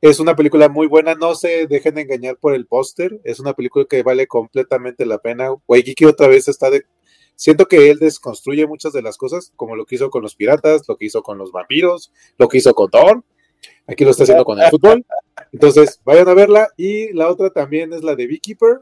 Es 0.00 0.20
una 0.20 0.36
película 0.36 0.68
muy 0.68 0.86
buena, 0.86 1.14
no 1.14 1.34
se 1.34 1.66
dejen 1.66 1.94
de 1.94 2.02
engañar 2.02 2.36
por 2.36 2.54
el 2.54 2.66
póster, 2.66 3.20
es 3.24 3.40
una 3.40 3.54
película 3.54 3.86
que 3.88 4.02
vale 4.02 4.26
completamente 4.26 5.06
la 5.06 5.18
pena. 5.18 5.48
Waikiki 5.66 6.04
otra 6.04 6.28
vez 6.28 6.46
está 6.48 6.68
de... 6.68 6.84
Siento 7.36 7.66
que 7.66 7.90
él 7.90 7.98
desconstruye 7.98 8.66
muchas 8.66 8.92
de 8.92 9.00
las 9.00 9.16
cosas, 9.16 9.52
como 9.56 9.76
lo 9.76 9.86
que 9.86 9.94
hizo 9.94 10.10
con 10.10 10.22
los 10.22 10.36
piratas, 10.36 10.82
lo 10.88 10.96
que 10.96 11.06
hizo 11.06 11.22
con 11.22 11.38
los 11.38 11.52
vampiros, 11.52 12.12
lo 12.36 12.48
que 12.48 12.58
hizo 12.58 12.74
con 12.74 12.90
Thor, 12.90 13.24
aquí 13.86 14.04
lo 14.04 14.10
está 14.10 14.24
haciendo 14.24 14.44
con 14.44 14.60
el 14.60 14.70
fútbol. 14.70 15.04
Entonces, 15.52 16.00
vayan 16.04 16.28
a 16.28 16.34
verla. 16.34 16.68
Y 16.76 17.12
la 17.12 17.28
otra 17.28 17.50
también 17.50 17.92
es 17.92 18.02
la 18.02 18.14
de 18.14 18.26
Beekeeper, 18.26 18.80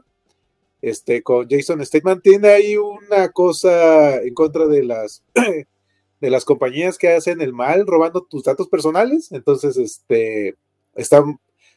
este, 0.81 1.21
con 1.23 1.47
Jason 1.49 1.85
Statham. 1.85 2.21
Tiene 2.21 2.49
ahí 2.49 2.77
una 2.77 3.29
cosa 3.29 4.17
en 4.17 4.33
contra 4.33 4.67
de 4.67 4.83
las, 4.83 5.23
de 6.21 6.29
las 6.29 6.45
compañías 6.45 6.97
que 6.97 7.09
hacen 7.09 7.41
el 7.41 7.53
mal 7.53 7.85
robando 7.85 8.23
tus 8.23 8.43
datos 8.43 8.67
personales. 8.67 9.31
Entonces, 9.31 9.77
este, 9.77 10.55
está 10.95 11.23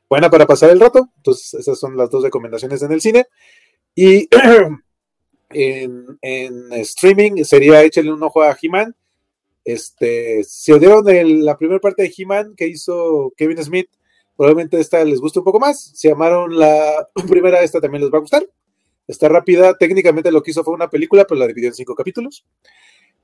buena 0.09 0.31
para 0.31 0.47
pasar 0.47 0.71
el 0.71 0.81
rato. 0.81 1.09
Entonces, 1.17 1.55
esas 1.55 1.79
son 1.79 1.97
las 1.97 2.11
dos 2.11 2.23
recomendaciones 2.23 2.83
en 2.83 2.93
el 2.93 3.01
cine. 3.01 3.27
Y 3.95 4.29
en, 5.51 6.73
streaming 6.73 7.45
sería 7.45 7.83
échale 7.83 8.13
un 8.13 8.23
ojo 8.23 8.43
a 8.43 8.57
He-Man. 8.61 8.95
Este, 9.67 10.43
si 10.45 10.73
oyeron 10.73 11.05
la 11.45 11.59
primera 11.59 11.81
parte 11.81 12.05
de 12.05 12.15
He-Man 12.17 12.55
que 12.57 12.69
hizo 12.69 13.35
Kevin 13.37 13.63
Smith, 13.63 13.89
Probablemente 14.37 14.79
esta 14.79 15.03
les 15.05 15.21
guste 15.21 15.39
un 15.39 15.45
poco 15.45 15.59
más. 15.59 15.93
Si 15.95 16.11
amaron 16.11 16.59
la 16.59 17.09
primera, 17.29 17.63
esta 17.63 17.81
también 17.81 18.03
les 18.03 18.13
va 18.13 18.19
a 18.19 18.21
gustar. 18.21 18.47
Está 19.09 19.29
rápida. 19.29 19.77
Técnicamente 19.79 20.31
lo 20.31 20.43
que 20.43 20.51
hizo 20.51 20.63
fue 20.63 20.75
una 20.75 20.91
película, 20.91 21.25
pero 21.27 21.41
la 21.41 21.47
dividió 21.47 21.69
en 21.69 21.75
cinco 21.75 21.95
capítulos. 21.95 22.45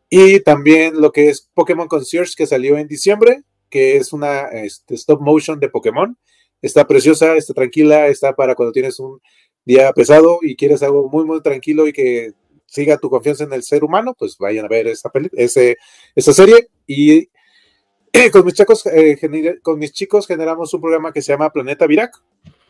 Y 0.08 0.40
también 0.40 1.00
lo 1.00 1.12
que 1.12 1.28
es 1.28 1.50
Pokémon 1.54 1.88
Concierge, 1.88 2.34
que 2.36 2.46
salió 2.46 2.78
en 2.78 2.88
diciembre, 2.88 3.42
que 3.68 3.96
es 3.96 4.12
una 4.12 4.48
este, 4.48 4.94
stop 4.94 5.20
motion 5.20 5.60
de 5.60 5.68
Pokémon. 5.68 6.16
Está 6.62 6.86
preciosa, 6.86 7.36
está 7.36 7.52
tranquila, 7.52 8.06
está 8.06 8.34
para 8.34 8.54
cuando 8.54 8.72
tienes 8.72 8.98
un 9.00 9.20
día 9.64 9.92
pesado 9.92 10.38
y 10.42 10.56
quieres 10.56 10.82
algo 10.82 11.08
muy, 11.08 11.24
muy 11.24 11.42
tranquilo 11.42 11.86
y 11.86 11.92
que 11.92 12.32
siga 12.72 12.96
tu 12.96 13.10
confianza 13.10 13.44
en 13.44 13.52
el 13.52 13.62
ser 13.62 13.84
humano, 13.84 14.14
pues 14.18 14.38
vayan 14.38 14.64
a 14.64 14.68
ver 14.68 14.86
esa, 14.86 15.10
ese, 15.32 15.76
esa 16.14 16.32
serie. 16.32 16.68
Y 16.86 17.28
con 18.32 18.46
mis, 18.46 18.54
chicos, 18.54 18.86
eh, 18.86 19.18
con 19.62 19.78
mis 19.78 19.92
chicos 19.92 20.26
generamos 20.26 20.72
un 20.72 20.80
programa 20.80 21.12
que 21.12 21.20
se 21.20 21.32
llama 21.32 21.50
Planeta 21.50 21.86
Virac, 21.86 22.14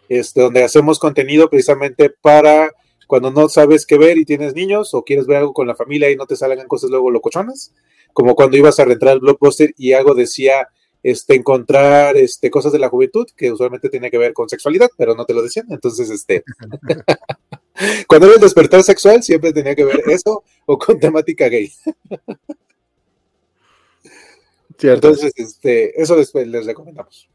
este, 0.08 0.40
donde 0.40 0.64
hacemos 0.64 0.98
contenido 0.98 1.48
precisamente 1.48 2.10
para 2.10 2.70
cuando 3.06 3.30
no 3.30 3.48
sabes 3.48 3.86
qué 3.86 3.96
ver 3.96 4.18
y 4.18 4.24
tienes 4.24 4.54
niños 4.54 4.92
o 4.92 5.04
quieres 5.04 5.26
ver 5.26 5.38
algo 5.38 5.52
con 5.52 5.68
la 5.68 5.76
familia 5.76 6.10
y 6.10 6.16
no 6.16 6.26
te 6.26 6.34
salgan 6.34 6.66
cosas 6.66 6.90
luego 6.90 7.10
locochonas, 7.10 7.72
como 8.12 8.34
cuando 8.34 8.56
ibas 8.56 8.80
a 8.80 8.84
rentar 8.84 9.10
el 9.10 9.20
blockbuster 9.20 9.72
y 9.76 9.92
algo 9.92 10.14
decía 10.14 10.68
este, 11.04 11.36
encontrar 11.36 12.16
este, 12.16 12.50
cosas 12.50 12.72
de 12.72 12.80
la 12.80 12.88
juventud, 12.88 13.26
que 13.36 13.52
usualmente 13.52 13.88
tiene 13.88 14.10
que 14.10 14.18
ver 14.18 14.32
con 14.32 14.48
sexualidad, 14.48 14.88
pero 14.96 15.14
no 15.14 15.24
te 15.24 15.34
lo 15.34 15.42
decían. 15.42 15.66
Entonces, 15.70 16.10
este, 16.10 16.42
cuando 18.06 18.26
era 18.26 18.36
el 18.36 18.40
despertar 18.40 18.82
sexual, 18.82 19.22
siempre 19.22 19.52
tenía 19.52 19.74
que 19.74 19.84
ver 19.84 20.02
eso 20.08 20.44
o 20.66 20.78
con 20.78 20.98
temática 20.98 21.48
gay. 21.48 21.72
Cierto. 24.78 25.08
Entonces, 25.08 25.32
este, 25.36 26.00
eso 26.00 26.16
después 26.16 26.46
les 26.48 26.66
recomendamos. 26.66 27.28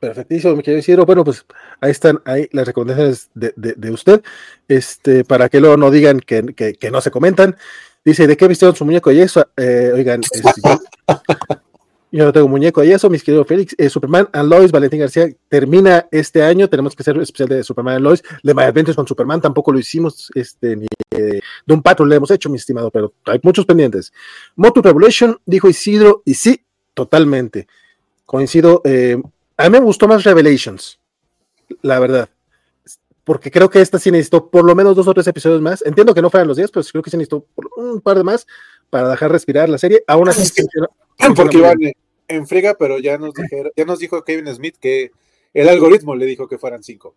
Perfectísimo, 0.00 0.56
mi 0.56 0.62
querido 0.62 0.80
Isidro. 0.80 1.06
Bueno, 1.06 1.24
pues 1.24 1.44
ahí 1.80 1.90
están 1.90 2.20
ahí 2.24 2.48
las 2.52 2.66
recomendaciones 2.66 3.30
de, 3.34 3.90
usted, 3.90 4.22
este, 4.68 5.24
para 5.24 5.48
que 5.48 5.60
luego 5.60 5.76
no 5.76 5.90
digan 5.90 6.20
que, 6.20 6.42
que, 6.54 6.90
no 6.90 7.00
se 7.00 7.10
comentan. 7.10 7.56
Dice, 8.04 8.26
¿de 8.26 8.36
qué 8.36 8.48
vistieron 8.48 8.76
su 8.76 8.84
muñeco 8.84 9.10
y 9.12 9.20
eso? 9.20 9.46
Eh, 9.56 9.90
oigan, 9.94 10.20
este, 10.22 10.60
yo 10.62 10.80
no 12.12 12.32
tengo 12.32 12.48
muñeco 12.48 12.82
y 12.84 12.92
eso, 12.92 13.10
mis 13.10 13.22
queridos 13.22 13.46
Félix. 13.46 13.74
Eh, 13.78 13.90
Superman 13.90 14.28
and 14.32 14.48
Lois, 14.48 14.72
Valentín 14.72 15.00
García, 15.00 15.28
termina 15.48 16.06
este 16.10 16.42
año. 16.42 16.68
Tenemos 16.68 16.94
que 16.94 17.02
hacer 17.02 17.18
especial 17.18 17.48
de 17.48 17.64
Superman 17.64 17.96
and 17.96 18.04
Lois. 18.04 18.22
De 18.42 18.54
My 18.54 18.62
Adventures 18.62 18.96
con 18.96 19.06
Superman 19.06 19.40
tampoco 19.40 19.72
lo 19.72 19.78
hicimos, 19.78 20.30
este, 20.34 20.76
ni 20.76 20.86
de 21.10 21.74
un 21.74 21.82
Patrol 21.82 22.08
le 22.08 22.16
hemos 22.16 22.30
hecho, 22.30 22.50
mi 22.50 22.56
estimado, 22.56 22.90
pero 22.90 23.12
hay 23.24 23.40
muchos 23.42 23.64
pendientes. 23.64 24.12
Moto 24.54 24.82
Revolution, 24.82 25.38
dijo 25.46 25.68
Isidro, 25.68 26.22
y 26.24 26.34
sí, 26.34 26.64
totalmente. 26.94 27.66
Coincido. 28.24 28.82
Eh, 28.84 29.20
a 29.56 29.64
mí 29.64 29.70
me 29.70 29.80
gustó 29.80 30.08
más 30.08 30.24
Revelations, 30.24 30.98
la 31.82 31.98
verdad. 31.98 32.28
Porque 33.24 33.50
creo 33.50 33.68
que 33.68 33.80
esta 33.80 33.98
sí 33.98 34.10
necesitó 34.10 34.50
por 34.50 34.64
lo 34.64 34.74
menos 34.76 34.94
dos 34.94 35.08
o 35.08 35.14
tres 35.14 35.26
episodios 35.26 35.60
más. 35.60 35.82
Entiendo 35.84 36.14
que 36.14 36.22
no 36.22 36.30
fueran 36.30 36.46
los 36.46 36.56
días, 36.56 36.70
pero 36.70 36.86
creo 36.90 37.02
que 37.02 37.10
sí 37.10 37.16
necesitó 37.16 37.46
un 37.76 38.00
par 38.00 38.16
de 38.16 38.24
más 38.24 38.46
para 38.90 39.10
dejar 39.10 39.32
respirar 39.32 39.68
la 39.68 39.78
serie. 39.78 40.02
Aún 40.06 40.28
así, 40.28 40.62
porque 41.34 41.58
iban 41.58 41.78
en 42.28 42.46
frega, 42.46 42.74
pero 42.74 42.98
ya 42.98 43.18
nos, 43.18 43.34
dijeron, 43.34 43.72
ya 43.76 43.84
nos 43.84 43.98
dijo 43.98 44.24
Kevin 44.24 44.52
Smith 44.54 44.76
que 44.80 45.12
el 45.54 45.68
algoritmo 45.68 46.14
le 46.14 46.26
dijo 46.26 46.48
que 46.48 46.58
fueran 46.58 46.82
cinco. 46.82 47.14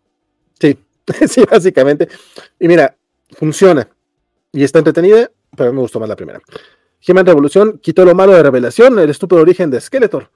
Sí, 0.58 0.78
sí, 1.28 1.44
básicamente. 1.50 2.08
Y 2.58 2.68
mira, 2.68 2.96
funciona. 3.30 3.88
Y 4.52 4.64
está 4.64 4.78
entretenida, 4.78 5.30
pero 5.56 5.72
me 5.72 5.80
gustó 5.80 6.00
más 6.00 6.08
la 6.08 6.16
primera. 6.16 6.40
Human 7.08 7.24
Revolución 7.24 7.78
quitó 7.78 8.04
lo 8.04 8.14
malo 8.14 8.32
de 8.32 8.42
Revelación, 8.42 8.98
el 8.98 9.10
estúpido 9.10 9.40
origen 9.40 9.70
de 9.70 9.80
Skeletor. 9.80 10.30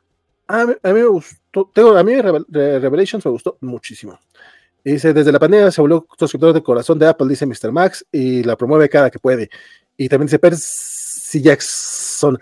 A 0.47 0.66
mí, 0.66 0.74
me 0.82 1.05
gustó, 1.05 1.70
tengo, 1.74 1.97
a 1.97 2.05
mí 2.05 2.20
Revelations 2.20 3.24
me 3.24 3.31
gustó 3.31 3.56
muchísimo. 3.61 4.19
Dice, 4.85 5.15
desde 5.15 5.32
la 5.32 5.39
pandemia 5.39 5.70
se 5.70 5.81
volvió 5.81 6.06
suscriptor 6.19 6.52
de 6.52 6.62
corazón 6.62 6.98
de 6.98 7.06
Apple, 7.06 7.27
dice 7.28 7.47
Mr. 7.47 7.73
Max, 7.73 8.05
y 8.12 8.43
la 8.43 8.56
promueve 8.56 8.89
cada 8.89 9.11
que 9.11 9.19
puede. 9.19 9.48
Y 9.97 10.09
también 10.09 10.27
dice 10.27 10.39
Jackson. 11.40 12.39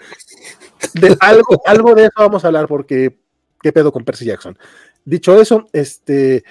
De 0.95 1.17
algo, 1.21 1.63
algo 1.65 1.95
de 1.95 2.03
eso 2.05 2.13
vamos 2.17 2.45
a 2.45 2.49
hablar 2.49 2.67
porque 2.67 3.19
qué 3.63 3.73
pedo 3.73 3.93
con 3.93 4.05
Percy 4.05 4.27
Jackson. 4.27 4.59
Dicho 5.05 5.41
eso, 5.41 5.67
este, 5.73 6.45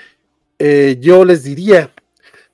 eh, 0.59 0.97
yo 0.99 1.25
les 1.25 1.43
diría, 1.43 1.91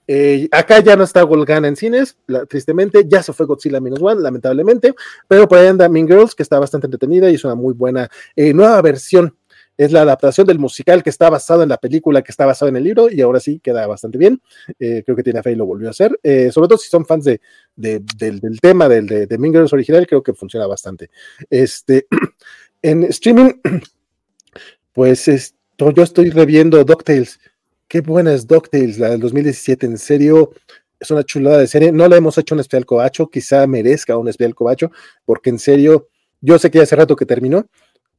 eh, 0.08 0.48
acá 0.52 0.80
ya 0.80 0.96
no 0.96 1.04
está 1.04 1.22
Golgana 1.24 1.68
en 1.68 1.76
cines, 1.76 2.18
tristemente, 2.48 3.06
ya 3.08 3.22
se 3.22 3.34
fue 3.34 3.46
Godzilla 3.46 3.80
Minus 3.80 4.02
One, 4.02 4.22
lamentablemente, 4.22 4.96
pero 5.28 5.48
por 5.48 5.58
ahí 5.58 5.68
anda 5.68 5.90
Mean 5.90 6.08
Girls, 6.08 6.34
que 6.34 6.44
está 6.44 6.60
bastante 6.60 6.88
entretenida 6.88 7.30
y 7.30 7.36
es 7.36 7.44
una 7.44 7.56
muy 7.56 7.74
buena 7.74 8.10
eh, 8.36 8.54
nueva 8.54 8.82
versión 8.82 9.36
es 9.78 9.92
la 9.92 10.02
adaptación 10.02 10.48
del 10.48 10.60
musical 10.60 11.04
que 11.04 11.10
está 11.10 11.30
basado 11.30 11.64
en 11.64 11.70
la 11.70 11.78
película 11.78 12.22
que 12.22 12.32
está 12.32 12.46
basado 12.46 12.70
en 12.70 12.76
el 12.78 12.84
libro 12.84 13.10
y 13.12 13.22
ahora 13.22 13.40
sí 13.40 13.60
queda 13.60 13.86
bastante 13.86 14.18
bien. 14.18 14.42
Eh, 14.80 15.04
creo 15.06 15.16
que 15.16 15.24
Tina 15.24 15.44
Fey 15.44 15.56
lo 15.56 15.66
volvió 15.66 15.88
a 15.88 15.92
hacer. 15.92 16.20
Eh, 16.24 16.52
sobre 16.52 16.68
todo 16.68 16.78
si 16.78 16.90
son 16.90 17.06
fans 17.06 17.26
de, 17.26 17.40
del, 17.76 18.60
tema 18.60 18.90
del, 18.90 19.08
de, 19.08 19.28
de 19.28 19.38
Mingers 19.38 19.72
original, 19.74 20.08
creo 20.08 20.24
que 20.24 20.34
funciona 20.34 20.66
bastante. 20.66 21.10
Este, 21.50 22.08
en 22.82 23.04
streaming, 23.04 23.52
pues 24.94 25.28
esto, 25.28 25.92
yo 25.92 26.04
estoy 26.04 26.32
reviendo 26.32 26.84
DuckTales. 26.84 27.40
Qué 27.88 28.02
buena 28.02 28.34
es 28.34 28.48
DuckTales, 28.48 28.98
la 28.98 29.12
del 29.12 29.20
2017. 29.20 29.86
En 29.86 29.98
serio, 29.98 30.52
es 31.00 31.12
una 31.12 31.24
chulada 31.24 31.60
de 31.60 31.68
serie. 31.68 31.92
No 31.92 32.08
le 32.08 32.18
hemos 32.18 32.38
hecho 32.38 32.56
un 32.56 32.62
especial 32.62 32.86
cobacho, 32.86 33.30
quizá 33.30 33.66
merezca 33.68 34.18
un 34.18 34.28
especial 34.28 34.56
cobacho, 34.56 34.92
porque 35.26 35.50
en 35.50 35.60
serio, 35.60 36.10
yo 36.42 36.60
sé 36.60 36.72
que 36.72 36.82
hace 36.82 36.96
rato 36.96 37.16
que 37.16 37.26
terminó, 37.26 37.68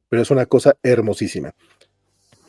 pero 0.09 0.23
es 0.23 0.31
una 0.31 0.45
cosa 0.47 0.75
hermosísima. 0.83 1.53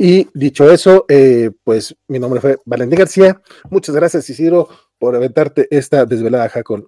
Y 0.02 0.26
dicho 0.32 0.70
eso, 0.72 1.04
eh, 1.08 1.50
pues 1.62 1.94
mi 2.08 2.18
nombre 2.18 2.40
fue 2.40 2.58
Valentín 2.64 2.98
García. 2.98 3.40
Muchas 3.68 3.94
gracias, 3.94 4.30
Isidro, 4.30 4.66
por 4.98 5.14
aventarte 5.14 5.68
esta 5.70 6.06
desvelada 6.06 6.50
con, 6.62 6.86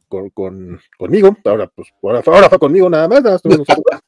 conmigo. 0.96 1.36
Ahora, 1.44 1.70
pues, 1.74 1.88
ahora, 2.02 2.48
fue 2.48 2.58
conmigo 2.58 2.88
nada 2.88 3.08
más. 3.08 3.22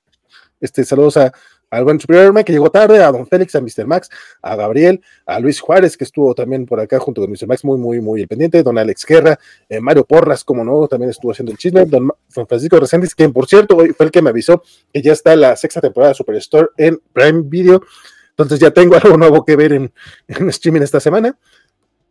este, 0.61 0.85
saludos 0.85 1.19
a, 1.19 1.33
al 1.75 1.85
buen 1.85 2.01
Superior 2.01 2.45
que 2.45 2.53
llegó 2.53 2.71
tarde, 2.71 3.03
a 3.03 3.11
Don 3.11 3.27
Félix, 3.27 3.55
a 3.55 3.61
Mr. 3.61 3.87
Max, 3.87 4.09
a 4.43 4.55
Gabriel, 4.57 5.01
a 5.27 5.41
Luis 5.41 5.61
Juárez, 5.61 5.97
que 5.97 6.05
estuvo 6.05 6.35
también 6.35 6.67
por 6.67 6.81
acá 6.81 6.99
junto 6.99 7.21
con 7.21 7.31
Mr. 7.31 7.47
Max, 7.47 7.65
muy, 7.65 7.79
muy, 7.79 8.01
muy 8.01 8.27
pendiente, 8.27 8.63
Don 8.63 8.79
Alex 8.79 9.05
Guerra, 9.07 9.39
eh, 9.69 9.81
Mario 9.81 10.05
Porras, 10.05 10.45
como 10.45 10.65
no, 10.65 10.87
también 10.89 11.11
estuvo 11.11 11.33
haciendo 11.33 11.53
el 11.53 11.59
chisme, 11.59 11.85
Don 11.87 12.13
Francisco 12.29 12.79
Reséndiz, 12.79 13.15
que 13.15 13.29
por 13.29 13.47
cierto 13.47 13.77
fue 13.77 14.07
el 14.07 14.11
que 14.11 14.23
me 14.23 14.31
avisó 14.31 14.63
que 14.93 15.03
ya 15.03 15.13
está 15.13 15.35
la 15.37 15.57
sexta 15.57 15.81
temporada 15.81 16.11
de 16.11 16.15
Superstore 16.15 16.69
en 16.77 17.01
Prime 17.13 17.43
Video, 17.45 17.83
entonces 18.31 18.59
ya 18.59 18.71
tengo 18.71 18.95
algo 19.03 19.17
nuevo 19.17 19.45
que 19.45 19.57
ver 19.57 19.73
en, 19.73 19.93
streaming 20.29 20.83
esta 20.83 21.01
semana. 21.01 21.37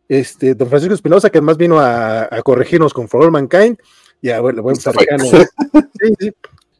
Este, 0.06 0.54
don 0.54 0.68
Francisco 0.68 0.94
Espinosa, 0.94 1.30
que 1.30 1.38
además 1.38 1.56
vino 1.56 1.80
a, 1.80 2.28
corregirnos 2.44 2.92
con 2.92 3.08
For 3.08 3.22
All 3.22 3.30
Mankind, 3.30 3.78
y 4.20 4.30
a 4.30 4.40
ver, 4.40 4.54
buen 4.60 4.76
sarcano. 4.76 5.24
Sí, 6.00 6.12
sí. 6.18 6.32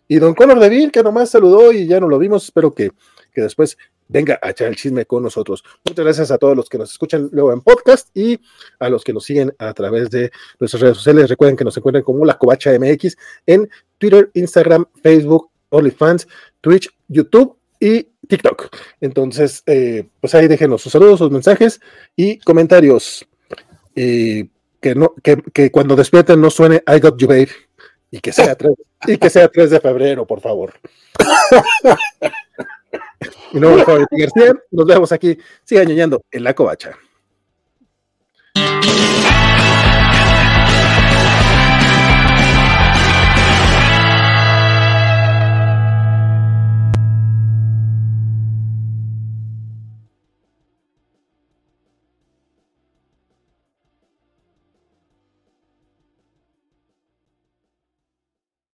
Y 0.09 0.17
don 0.17 0.35
Conor 0.35 0.59
Deville, 0.59 0.91
que 0.91 1.03
nomás 1.03 1.31
saludó 1.31 1.73
y 1.73 1.87
ya 1.87 2.01
no 2.01 2.09
lo 2.09 2.19
vimos, 2.19 2.45
espero 2.45 2.75
que, 2.75 2.91
que 3.33 3.43
después 3.43 3.77
venga 4.09 4.39
a 4.43 4.51
echar 4.51 4.69
el 4.69 4.77
chisme 4.77 5.07
con 5.07 5.23
nosotros. 5.23 5.65
Muchas 5.85 6.05
gracias 6.05 6.31
a 6.31 6.39
todos 6.39 6.57
los 6.57 6.69
que 6.69 6.79
nos 6.79 6.93
escuchan 6.93 7.29
luego 7.33 7.53
en 7.53 7.61
podcast 7.61 8.15
y 8.17 8.39
a 8.79 8.89
los 8.89 9.03
que 9.03 9.13
nos 9.13 9.25
siguen 9.25 9.55
a 9.59 9.73
través 9.73 10.11
de 10.11 10.31
nuestras 10.61 10.83
redes 10.83 10.97
sociales. 10.99 11.29
Recuerden 11.29 11.57
que 11.57 11.65
nos 11.65 11.77
encuentran 11.77 12.05
como 12.05 12.25
La 12.25 12.39
Covacha 12.39 12.71
MX 12.79 13.17
en 13.47 13.69
Twitter, 13.99 14.31
Instagram, 14.35 14.85
Facebook, 15.03 15.51
OnlyFans, 15.71 16.29
Twitch, 16.61 16.89
YouTube 17.09 17.57
y 17.81 18.05
TikTok. 18.29 18.69
Entonces, 19.01 19.63
eh, 19.67 20.09
pues 20.21 20.35
ahí 20.35 20.49
déjenos 20.49 20.83
sus 20.83 20.93
saludos, 20.93 21.19
sus 21.19 21.31
mensajes 21.31 21.81
y 22.17 22.39
comentarios. 22.39 23.27
Y 23.95 24.51
que, 24.81 24.95
no, 24.95 25.15
que, 25.23 25.43
que 25.53 25.71
cuando 25.71 25.97
despierten 25.97 26.41
no 26.41 26.51
suene 26.51 26.83
I 26.87 27.01
got 27.01 27.17
you, 27.17 27.27
babe. 27.27 27.49
Y 28.15 28.21
que 28.21 28.31
sea 28.31 28.55
3, 28.55 28.73
y 29.09 29.19
que 29.19 29.29
sea 29.29 29.49
3 29.49 29.71
de 29.71 29.81
febrero, 29.81 30.25
por 30.25 30.41
favor. 30.41 30.73
Mi 33.53 33.59
nombre 33.59 33.83
es 33.83 34.07
García. 34.09 34.55
Nos 34.71 34.87
vemos 34.87 35.11
aquí. 35.11 35.37
Sigan 35.65 35.89
ñoñando 35.89 36.23
en 36.31 36.45
la 36.45 36.55
covacha. 36.55 36.97